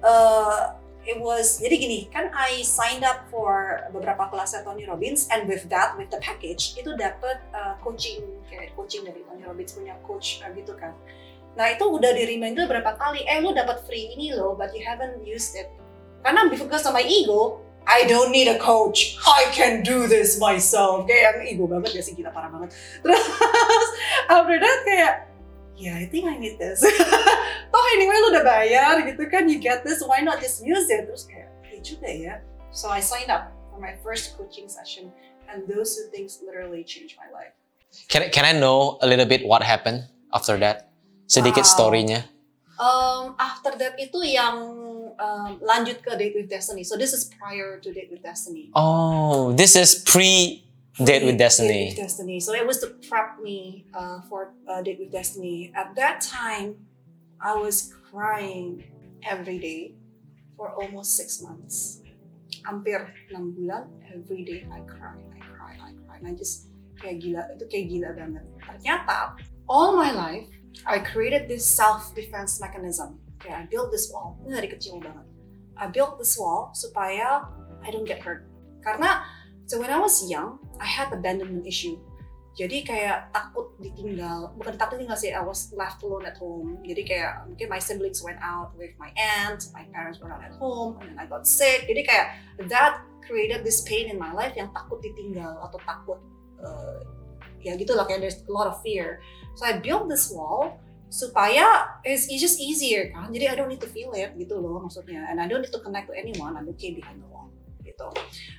eh, 0.00 0.60
it 1.04 1.20
was 1.20 1.60
jadi 1.60 1.76
gini 1.76 2.08
kan 2.08 2.32
I 2.32 2.64
signed 2.64 3.04
up 3.04 3.28
for 3.28 3.84
beberapa 3.92 4.32
kelasnya 4.32 4.64
Tony 4.64 4.88
Robbins 4.88 5.28
and 5.28 5.44
with 5.44 5.68
that 5.68 6.00
with 6.00 6.08
the 6.08 6.22
package 6.24 6.80
itu 6.80 6.96
dapat 6.96 7.44
eh, 7.52 7.74
coaching 7.84 8.24
kayak 8.48 8.72
coaching 8.72 9.04
dari 9.04 9.20
Tony 9.28 9.44
Robbins 9.44 9.76
punya 9.76 10.00
coach 10.00 10.40
gitu 10.40 10.72
kan 10.80 10.96
nah 11.52 11.68
itu 11.68 11.84
udah 11.84 12.10
di 12.16 12.24
reminder 12.24 12.64
berapa 12.64 12.96
kali 12.96 13.24
eh 13.28 13.38
lu 13.44 13.52
dapat 13.52 13.84
free 13.84 14.16
ini 14.16 14.32
loh 14.32 14.56
but 14.56 14.72
you 14.72 14.80
haven't 14.80 15.20
used 15.20 15.52
it 15.52 15.68
karena 16.24 16.48
because 16.48 16.84
of 16.88 16.96
my 16.96 17.04
ego 17.04 17.60
I 17.82 18.06
don't 18.06 18.30
need 18.30 18.46
a 18.46 18.62
coach. 18.62 19.18
I 19.26 19.50
can 19.50 19.82
do 19.82 20.06
this 20.06 20.38
myself. 20.38 21.10
Kayak 21.10 21.42
yang 21.42 21.50
ego 21.50 21.66
banget 21.66 21.98
ya 21.98 22.02
sih 22.06 22.14
kita 22.14 22.30
parah 22.30 22.46
banget. 22.46 22.70
Terus 23.02 23.18
after 24.30 24.54
that 24.54 24.78
kayak, 24.86 25.14
yeah 25.74 25.98
I 25.98 26.06
think 26.06 26.30
I 26.30 26.38
need 26.38 26.62
this. 26.62 26.78
Toh 27.74 27.84
anyway 27.98 28.16
lu 28.22 28.38
udah 28.38 28.46
bayar 28.46 29.02
gitu 29.02 29.26
kan, 29.26 29.50
you 29.50 29.58
get 29.58 29.82
this, 29.82 29.98
why 29.98 30.22
not 30.22 30.38
just 30.38 30.62
use 30.62 30.86
it? 30.94 31.10
Terus 31.10 31.26
kayak, 31.26 31.50
iya 31.66 31.82
juga 31.82 32.06
ya. 32.06 32.34
So 32.70 32.86
I 32.86 33.02
signed 33.02 33.34
up 33.34 33.50
for 33.74 33.82
my 33.82 33.98
first 34.06 34.38
coaching 34.38 34.70
session 34.70 35.10
and 35.50 35.66
those 35.66 35.98
two 35.98 36.06
things 36.14 36.38
literally 36.38 36.86
changed 36.86 37.18
my 37.18 37.34
life. 37.34 37.50
can, 38.08 38.30
can 38.30 38.44
I 38.44 38.52
know 38.52 38.98
a 39.02 39.06
little 39.06 39.26
bit 39.26 39.46
what 39.46 39.62
happened 39.62 40.04
after 40.32 40.56
that? 40.58 40.91
Sedikit 41.26 41.64
Wow. 41.64 41.72
story-nya. 41.72 42.20
Um, 42.82 43.36
after 43.38 43.78
that 43.78 43.94
itu 43.94 44.18
yang 44.26 44.58
um, 45.14 45.50
lanjut 45.62 46.02
ke 46.02 46.18
Date 46.18 46.34
with 46.34 46.48
Destiny. 46.50 46.82
So 46.82 46.98
this 46.98 47.14
is 47.14 47.30
prior 47.38 47.78
to 47.78 47.88
Date 47.94 48.10
with 48.10 48.24
Destiny. 48.26 48.74
Oh, 48.74 49.52
this 49.54 49.78
is 49.78 50.02
pre 50.02 50.64
Date 50.98 51.22
with 51.22 51.38
Destiny. 51.38 51.94
Date 51.94 52.02
with 52.02 52.02
Destiny. 52.10 52.36
So 52.42 52.52
it 52.52 52.66
was 52.66 52.82
to 52.82 52.90
prep 53.06 53.38
me 53.38 53.86
uh, 53.94 54.20
for 54.26 54.56
uh, 54.66 54.82
Date 54.82 54.98
with 54.98 55.12
Destiny. 55.14 55.70
At 55.76 55.94
that 55.94 56.20
time, 56.20 56.88
I 57.38 57.54
was 57.54 57.94
crying 58.10 58.82
every 59.22 59.58
day 59.62 59.94
for 60.56 60.74
almost 60.74 61.14
six 61.14 61.40
months. 61.40 62.02
Hampir 62.66 63.10
enam 63.30 63.54
bulan, 63.58 63.90
every 64.10 64.42
day 64.46 64.62
I 64.70 64.82
cry, 64.86 65.18
I 65.18 65.40
cry, 65.54 65.74
I 65.78 65.90
cry. 66.06 66.16
And 66.22 66.26
I 66.30 66.32
just 66.34 66.70
kayak 66.98 67.18
gila, 67.18 67.42
itu 67.58 67.64
kayak 67.66 67.86
gila 67.90 68.10
banget. 68.14 68.44
Ternyata, 68.62 69.34
all 69.66 69.98
my 69.98 70.14
life, 70.14 70.46
I 70.88 71.00
created 71.00 71.46
this 71.46 71.64
self-defense 71.64 72.60
mechanism. 72.60 73.20
Kayak 73.42 73.56
I 73.56 73.64
built 73.66 73.90
this 73.90 74.10
wall, 74.10 74.38
ini 74.46 74.56
dari 74.58 74.68
kecil 74.70 75.02
banget. 75.02 75.26
I 75.76 75.90
built 75.90 76.16
this 76.16 76.38
wall 76.38 76.70
supaya 76.72 77.46
I 77.82 77.88
don't 77.90 78.06
get 78.06 78.22
hurt. 78.22 78.46
Karena 78.82 79.22
So 79.66 79.80
when 79.80 79.90
I 79.90 79.98
was 79.98 80.28
young, 80.28 80.58
I 80.80 80.86
had 80.86 81.12
abandonment 81.12 81.66
issue. 81.66 81.96
Jadi 82.52 82.84
kayak 82.84 83.32
takut 83.32 83.72
ditinggal, 83.80 84.52
bukan 84.60 84.76
takut 84.76 85.00
ditinggal 85.00 85.16
sih, 85.16 85.32
I 85.32 85.40
was 85.40 85.72
left 85.72 86.04
alone 86.04 86.28
at 86.28 86.36
home. 86.36 86.76
Jadi 86.84 87.08
kayak 87.08 87.48
mungkin 87.48 87.72
my 87.72 87.80
siblings 87.80 88.20
went 88.20 88.36
out 88.44 88.76
with 88.76 88.92
my 89.00 89.08
aunt, 89.16 89.64
my 89.72 89.88
parents 89.88 90.20
were 90.20 90.28
not 90.28 90.44
at 90.44 90.52
home, 90.60 91.00
and 91.00 91.16
then 91.16 91.16
I 91.16 91.24
got 91.24 91.48
sick. 91.48 91.88
Jadi 91.88 92.04
kayak 92.04 92.26
that 92.68 93.00
created 93.24 93.64
this 93.64 93.80
pain 93.88 94.12
in 94.12 94.20
my 94.20 94.28
life 94.36 94.52
yang 94.52 94.68
takut 94.76 95.00
ditinggal 95.00 95.56
atau 95.64 95.80
takut 95.88 96.20
uh, 96.60 97.00
ya 97.62 97.78
gitu 97.78 97.94
lah 97.94 98.04
kayak 98.04 98.20
there's 98.20 98.42
a 98.44 98.52
lot 98.52 98.66
of 98.66 98.76
fear. 98.82 99.22
So 99.54 99.64
I 99.64 99.78
built 99.78 100.10
this 100.10 100.28
wall 100.28 100.76
supaya 101.12 102.00
it's, 102.02 102.24
it's 102.28 102.40
just 102.40 102.56
easier 102.56 103.12
kan. 103.12 103.28
Jadi 103.30 103.44
I 103.48 103.54
don't 103.54 103.68
need 103.68 103.84
to 103.84 103.90
feel 103.90 104.10
it 104.16 104.32
gitu 104.34 104.56
loh 104.58 104.80
maksudnya, 104.80 105.28
and 105.28 105.38
I 105.38 105.46
don't 105.46 105.60
need 105.60 105.74
to 105.74 105.82
connect 105.84 106.08
to 106.08 106.14
anyone. 106.16 106.56
I'm 106.56 106.68
okay 106.76 106.96
behind 106.96 107.20
the 107.20 107.28
wall 107.28 107.52
gitu. 107.84 108.08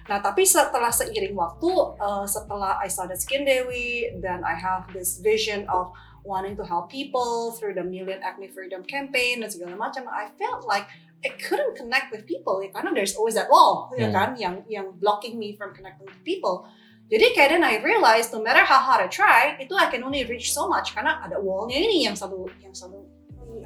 Nah, 0.05 0.21
tapi 0.21 0.45
setelah 0.45 0.93
seiring 0.93 1.33
waktu, 1.33 1.71
uh, 1.97 2.27
setelah 2.29 2.77
I 2.77 2.91
started 2.91 3.17
Skin 3.17 3.41
Dewi, 3.47 4.13
then 4.21 4.45
I 4.45 4.53
have 4.53 4.85
this 4.93 5.17
vision 5.17 5.65
of 5.71 5.89
wanting 6.21 6.53
to 6.59 6.63
help 6.63 6.93
people 6.93 7.51
through 7.57 7.73
the 7.73 7.83
Million 7.83 8.21
Acne 8.21 8.47
Freedom 8.53 8.85
Campaign 8.85 9.41
dan 9.41 9.49
segala 9.49 9.73
macam. 9.75 10.05
I 10.07 10.29
felt 10.37 10.63
like 10.69 10.85
I 11.23 11.31
couldn't 11.39 11.79
connect 11.79 12.11
with 12.11 12.27
people 12.27 12.59
ya, 12.61 12.69
karena 12.69 12.91
there's 12.93 13.15
always 13.17 13.33
that 13.39 13.47
wall, 13.49 13.89
ya 13.95 14.11
Hmm. 14.11 14.13
kan, 14.13 14.29
yang 14.37 14.55
yang 14.67 14.91
blocking 14.99 15.39
me 15.39 15.55
from 15.55 15.73
connecting 15.73 16.05
with 16.05 16.19
people. 16.27 16.67
Jadi 17.13 17.37
kayak 17.37 17.53
then 17.53 17.61
I 17.61 17.77
realized 17.77 18.33
no 18.33 18.41
matter 18.41 18.65
how 18.65 18.81
hard 18.81 19.05
I 19.05 19.09
try, 19.13 19.53
itu 19.61 19.77
I 19.77 19.85
can 19.93 20.01
only 20.01 20.25
reach 20.25 20.49
so 20.49 20.65
much 20.65 20.97
karena 20.97 21.21
ada 21.21 21.37
wallnya 21.37 21.77
ini 21.77 22.09
yang 22.09 22.17
selalu 22.17 22.49
yang 22.57 22.73
selalu 22.73 23.05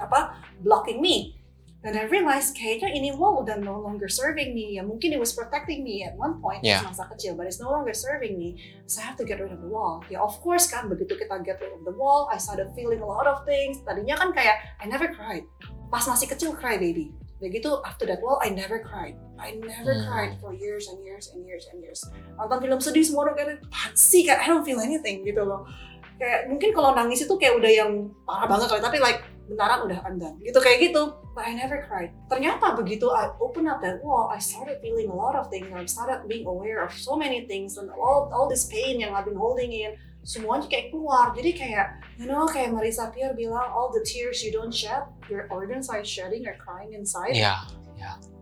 apa 0.04 0.36
blocking 0.60 1.00
me. 1.00 1.40
then 1.88 1.96
I 1.96 2.04
realized 2.10 2.58
kayaknya 2.58 2.92
ini 2.92 3.16
wall 3.16 3.46
udah 3.46 3.64
no 3.64 3.80
longer 3.80 4.12
serving 4.12 4.52
me. 4.52 4.76
Ya 4.76 4.84
mungkin 4.84 5.16
it 5.16 5.22
was 5.22 5.32
protecting 5.32 5.88
me 5.88 6.04
at 6.04 6.18
one 6.20 6.44
point 6.44 6.60
Yeah. 6.60 6.84
masa 6.84 7.08
kecil, 7.08 7.40
but 7.40 7.48
it's 7.48 7.64
no 7.64 7.72
longer 7.72 7.96
serving 7.96 8.36
me. 8.36 8.60
So 8.92 9.00
I 9.00 9.08
have 9.08 9.16
to 9.22 9.26
get 9.26 9.40
rid 9.40 9.56
of 9.56 9.64
the 9.64 9.72
wall. 9.72 10.04
Ya 10.12 10.20
of 10.20 10.36
course 10.44 10.68
kan, 10.68 10.92
begitu 10.92 11.16
kita 11.16 11.40
get 11.48 11.64
rid 11.64 11.72
of 11.72 11.88
the 11.88 11.96
wall, 11.96 12.28
I 12.28 12.42
started 12.42 12.76
feeling 12.76 13.00
a 13.00 13.08
lot 13.08 13.30
of 13.30 13.48
things. 13.48 13.80
Tadinya 13.88 14.20
kan 14.20 14.36
kayak 14.36 14.76
I 14.84 14.92
never 14.92 15.08
cried. 15.16 15.48
Pas 15.88 16.04
masih 16.04 16.28
kecil 16.28 16.52
cry 16.58 16.76
baby. 16.76 17.16
Begitu 17.38 17.70
after 17.86 18.10
that 18.10 18.18
wall, 18.26 18.42
I 18.42 18.50
never 18.50 18.82
cried. 18.82 19.14
I 19.38 19.62
never 19.62 19.94
Hmm. 19.94 20.06
cried 20.10 20.34
for 20.42 20.58
years 20.58 20.90
and 20.90 21.06
years 21.06 21.30
and 21.30 21.46
years 21.46 21.70
and 21.70 21.78
years. 21.86 22.02
Nonton 22.34 22.58
film 22.66 22.80
sedih 22.82 23.06
semua 23.06 23.30
udah 23.30 23.36
kayak 23.38 23.62
"Apaan 23.70 23.94
sih 23.94 24.26
kayak 24.26 24.42
I 24.42 24.48
don't 24.50 24.66
feel 24.66 24.82
anything 24.82 25.22
gitu 25.22 25.46
loh. 25.46 25.70
Kayak 26.18 26.50
mungkin 26.50 26.74
kalau 26.74 26.98
nangis 26.98 27.22
itu 27.30 27.34
kayak 27.38 27.62
udah 27.62 27.70
yang 27.70 28.10
parah 28.26 28.50
banget 28.50 28.74
kali, 28.74 28.82
tapi 28.82 28.98
like 28.98 29.22
bentaran 29.46 29.86
udah 29.86 30.02
I'm 30.02 30.18
done. 30.18 30.42
Gitu 30.42 30.58
kayak 30.58 30.90
gitu. 30.90 31.14
But 31.38 31.46
I 31.46 31.54
never 31.54 31.86
cried. 31.86 32.10
Ternyata 32.26 32.74
begitu 32.74 33.14
I 33.14 33.30
open 33.38 33.70
up 33.70 33.86
that 33.86 34.02
wall, 34.02 34.34
I 34.34 34.42
started 34.42 34.82
feeling 34.82 35.14
a 35.14 35.14
lot 35.14 35.38
of 35.38 35.54
things. 35.54 35.70
I 35.70 35.86
started 35.86 36.26
being 36.26 36.50
aware 36.50 36.82
of 36.82 36.90
so 36.90 37.14
many 37.14 37.46
things 37.46 37.78
and 37.78 37.94
all 37.94 38.34
all 38.34 38.50
this 38.50 38.66
pain 38.66 38.98
yang 38.98 39.14
I've 39.14 39.30
been 39.30 39.38
holding 39.38 39.70
in 39.70 39.94
semuanya 40.28 40.68
kayak 40.68 40.92
keluar. 40.92 41.32
Jadi 41.32 41.56
kayak 41.56 42.04
you 42.20 42.28
know 42.28 42.44
kayak 42.44 42.76
Marisa 42.76 43.08
Peer 43.16 43.32
bilang 43.32 43.72
all 43.72 43.88
the 43.96 44.04
tears 44.04 44.44
you 44.44 44.52
don't 44.52 44.76
shed, 44.76 45.08
your 45.32 45.48
organs 45.48 45.88
are 45.88 46.04
shedding 46.04 46.44
or 46.44 46.60
crying 46.60 46.92
inside. 46.92 47.32
Yeah. 47.32 47.64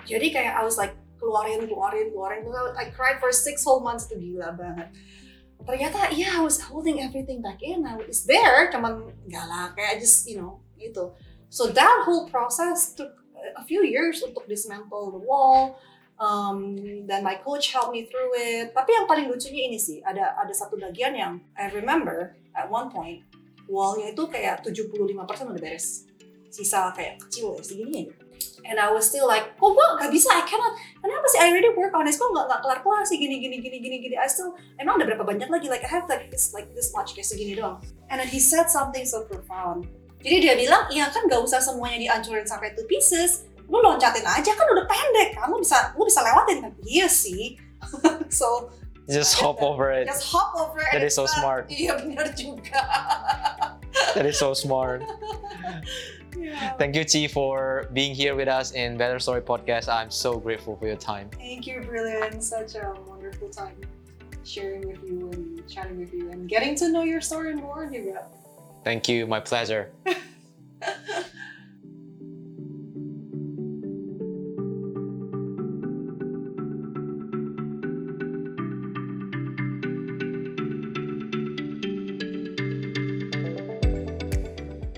Jadi 0.10 0.34
kayak 0.34 0.58
I 0.58 0.66
was 0.66 0.82
like 0.82 0.98
keluarin, 1.22 1.70
keluarin, 1.70 2.10
keluarin. 2.10 2.74
I 2.74 2.90
cried 2.90 3.22
for 3.22 3.30
six 3.30 3.62
whole 3.62 3.86
months 3.86 4.10
itu 4.10 4.18
gila 4.18 4.58
banget. 4.58 4.90
Ternyata 5.62 6.10
yeah, 6.18 6.34
I 6.38 6.42
was 6.42 6.58
holding 6.58 7.06
everything 7.06 7.46
back 7.46 7.62
in. 7.62 7.86
I 7.86 8.02
was 8.02 8.26
there, 8.26 8.74
cuman 8.74 9.14
enggak 9.30 9.46
lah. 9.46 9.70
Kayak 9.78 10.02
just 10.02 10.26
you 10.26 10.42
know 10.42 10.66
gitu. 10.82 11.14
So 11.54 11.70
that 11.70 12.04
whole 12.04 12.26
process 12.28 12.98
took 12.98 13.14
a 13.54 13.64
few 13.64 13.86
years 13.86 14.26
untuk 14.26 14.50
dismantle 14.50 15.14
the 15.14 15.22
wall. 15.22 15.78
Um, 16.16 16.80
dan 17.04 17.28
my 17.28 17.36
coach 17.44 17.76
helped 17.76 17.92
me 17.92 18.08
through 18.08 18.32
it. 18.40 18.72
Tapi 18.72 18.96
yang 18.96 19.04
paling 19.04 19.28
lucunya 19.28 19.68
ini 19.68 19.76
sih, 19.76 20.00
ada 20.00 20.32
ada 20.40 20.54
satu 20.56 20.80
bagian 20.80 21.12
yang 21.12 21.44
I 21.60 21.68
remember 21.76 22.40
at 22.56 22.72
one 22.72 22.88
point 22.88 23.28
wallnya 23.70 24.14
itu 24.14 24.24
kayak 24.30 24.62
75% 24.62 25.52
udah 25.52 25.62
beres. 25.62 26.06
Sisa 26.50 26.94
kayak 26.96 27.20
kecil 27.28 27.60
ya, 27.60 27.62
segini 27.66 27.94
aja. 28.08 28.14
And 28.66 28.82
I 28.82 28.90
was 28.90 29.06
still 29.06 29.30
like, 29.30 29.54
kok 29.62 29.72
gue 29.78 29.88
gak 30.02 30.10
bisa, 30.10 30.34
I 30.34 30.42
cannot. 30.42 30.74
Kenapa 30.98 31.26
sih 31.30 31.38
I 31.38 31.54
already 31.54 31.70
work 31.78 31.94
on 31.94 32.10
this, 32.10 32.18
kok 32.18 32.34
gak, 32.34 32.50
gak 32.50 32.62
kelar-kelar 32.66 33.06
sih 33.06 33.22
gini, 33.22 33.38
gini, 33.38 33.62
gini, 33.62 33.78
gini, 33.78 33.98
gini. 34.02 34.16
I 34.18 34.26
still, 34.26 34.58
emang 34.82 34.98
ada 34.98 35.06
berapa 35.06 35.22
banyak 35.22 35.50
lagi, 35.54 35.70
like 35.70 35.86
I 35.86 35.90
have 35.92 36.10
like 36.10 36.34
this, 36.34 36.50
like 36.50 36.74
this 36.74 36.90
much, 36.98 37.14
kayak 37.14 37.30
segini 37.30 37.54
doang. 37.54 37.78
And 38.10 38.18
then 38.18 38.30
he 38.30 38.42
said 38.42 38.74
something 38.74 39.06
so 39.06 39.30
profound. 39.30 39.86
Jadi 40.26 40.42
dia 40.42 40.54
bilang, 40.58 40.90
iya 40.90 41.14
kan 41.14 41.30
gak 41.30 41.46
usah 41.46 41.62
semuanya 41.62 42.02
dihancurin 42.02 42.50
sampai 42.50 42.74
two 42.74 42.90
pieces. 42.90 43.46
Lu 43.70 43.82
loncatin 43.82 44.26
aja 44.26 44.52
kan 44.54 44.66
udah 44.70 44.86
pendek, 44.86 45.36
kamu 45.38 45.60
bisa, 45.62 45.92
lu 45.98 46.06
bisa 46.06 46.22
lewatin 46.22 46.58
kan. 46.66 46.72
Iya 46.86 47.08
sih. 47.10 47.58
so, 48.30 48.70
Just 49.06 49.38
hop 49.42 49.62
that. 49.62 49.66
over 49.70 49.94
it. 49.94 50.10
just 50.10 50.26
hop 50.26 50.58
over 50.58 50.82
it. 50.82 50.90
That 50.94 51.06
is 51.06 51.14
so 51.14 51.30
not- 51.30 51.36
smart. 51.38 51.64
Iya 51.70 51.94
benar 52.02 52.34
juga. 52.34 52.82
That 54.18 54.26
is 54.26 54.38
so 54.38 54.54
smart. 54.54 55.02
Yeah. 56.36 56.76
Thank 56.76 57.00
you, 57.00 57.08
Chi, 57.08 57.32
for 57.32 57.88
being 57.96 58.12
here 58.14 58.36
with 58.36 58.52
us 58.52 58.76
in 58.76 59.00
Better 59.00 59.24
Story 59.24 59.40
Podcast. 59.40 59.88
I'm 59.88 60.12
so 60.12 60.36
grateful 60.36 60.76
for 60.76 60.84
your 60.86 61.00
time. 61.00 61.32
Thank 61.32 61.64
you, 61.66 61.80
Brilliant. 61.80 62.44
Such 62.44 62.76
a 62.76 62.92
wonderful 63.08 63.48
time 63.48 63.80
sharing 64.44 64.84
with 64.86 65.00
you 65.08 65.32
and 65.32 65.64
chatting 65.64 65.96
with 65.98 66.12
you 66.14 66.30
and 66.36 66.44
getting 66.52 66.76
to 66.84 66.92
know 66.92 67.08
your 67.08 67.24
story 67.24 67.56
more 67.56 67.88
juga. 67.88 68.28
Thank 68.84 69.08
you. 69.08 69.26
My 69.26 69.40
pleasure. 69.40 69.96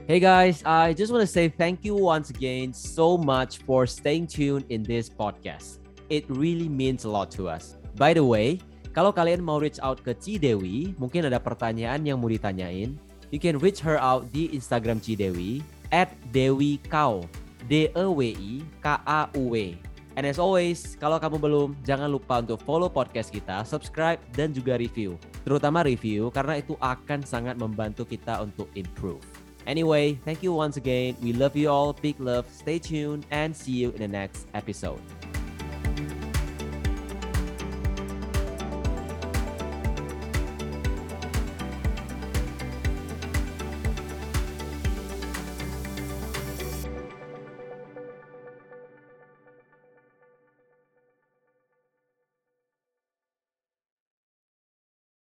Hey 0.07 0.23
guys, 0.23 0.63
I 0.63 0.95
just 0.95 1.11
want 1.11 1.19
to 1.19 1.27
say 1.27 1.51
thank 1.51 1.84
you 1.84 1.91
once 1.91 2.31
again 2.31 2.71
so 2.71 3.19
much 3.19 3.59
for 3.67 3.84
staying 3.84 4.31
tuned 4.31 4.63
in 4.71 4.79
this 4.79 5.11
podcast. 5.11 5.84
It 6.07 6.23
really 6.31 6.71
means 6.71 7.03
a 7.03 7.11
lot 7.11 7.27
to 7.35 7.51
us. 7.51 7.75
By 7.99 8.15
the 8.15 8.23
way, 8.23 8.63
kalau 8.95 9.11
kalian 9.11 9.43
mau 9.43 9.59
reach 9.59 9.84
out 9.84 9.99
ke 10.07 10.15
Cidewi, 10.15 10.95
mungkin 10.95 11.27
ada 11.27 11.43
pertanyaan 11.43 12.07
yang 12.07 12.23
mau 12.23 12.31
ditanyain, 12.31 12.95
you 13.35 13.39
can 13.43 13.59
reach 13.59 13.84
her 13.84 13.99
out 13.99 14.23
di 14.31 14.47
Instagram 14.55 15.03
Cidewi 15.03 15.59
at 15.91 16.07
Dewi 16.31 16.79
Kau, 16.88 17.27
D 17.67 17.91
E 17.91 18.07
W 18.07 18.31
I 18.31 18.63
K 18.79 18.88
A 19.03 19.27
U 19.35 19.51
W. 19.51 19.75
And 20.15 20.23
as 20.23 20.39
always, 20.39 20.95
kalau 20.95 21.19
kamu 21.19 21.35
belum, 21.35 21.69
jangan 21.84 22.07
lupa 22.07 22.39
untuk 22.39 22.63
follow 22.63 22.88
podcast 22.88 23.27
kita, 23.27 23.67
subscribe, 23.67 24.23
dan 24.39 24.55
juga 24.55 24.79
review. 24.79 25.19
Terutama 25.43 25.84
review, 25.84 26.31
karena 26.31 26.63
itu 26.63 26.79
akan 26.79 27.27
sangat 27.27 27.59
membantu 27.59 28.07
kita 28.07 28.39
untuk 28.39 28.71
improve. 28.71 29.21
Anyway, 29.68 30.14
thank 30.23 30.41
you 30.41 30.53
once 30.53 30.77
again. 30.77 31.18
We 31.22 31.34
love 31.34 31.56
you 31.56 31.69
all. 31.69 31.94
Big 31.94 32.19
love. 32.19 32.48
Stay 32.49 32.80
tuned 32.80 33.26
and 33.31 33.56
see 33.56 33.73
you 33.73 33.91
in 33.91 33.99
the 33.99 34.07
next 34.07 34.48
episode. 34.53 35.02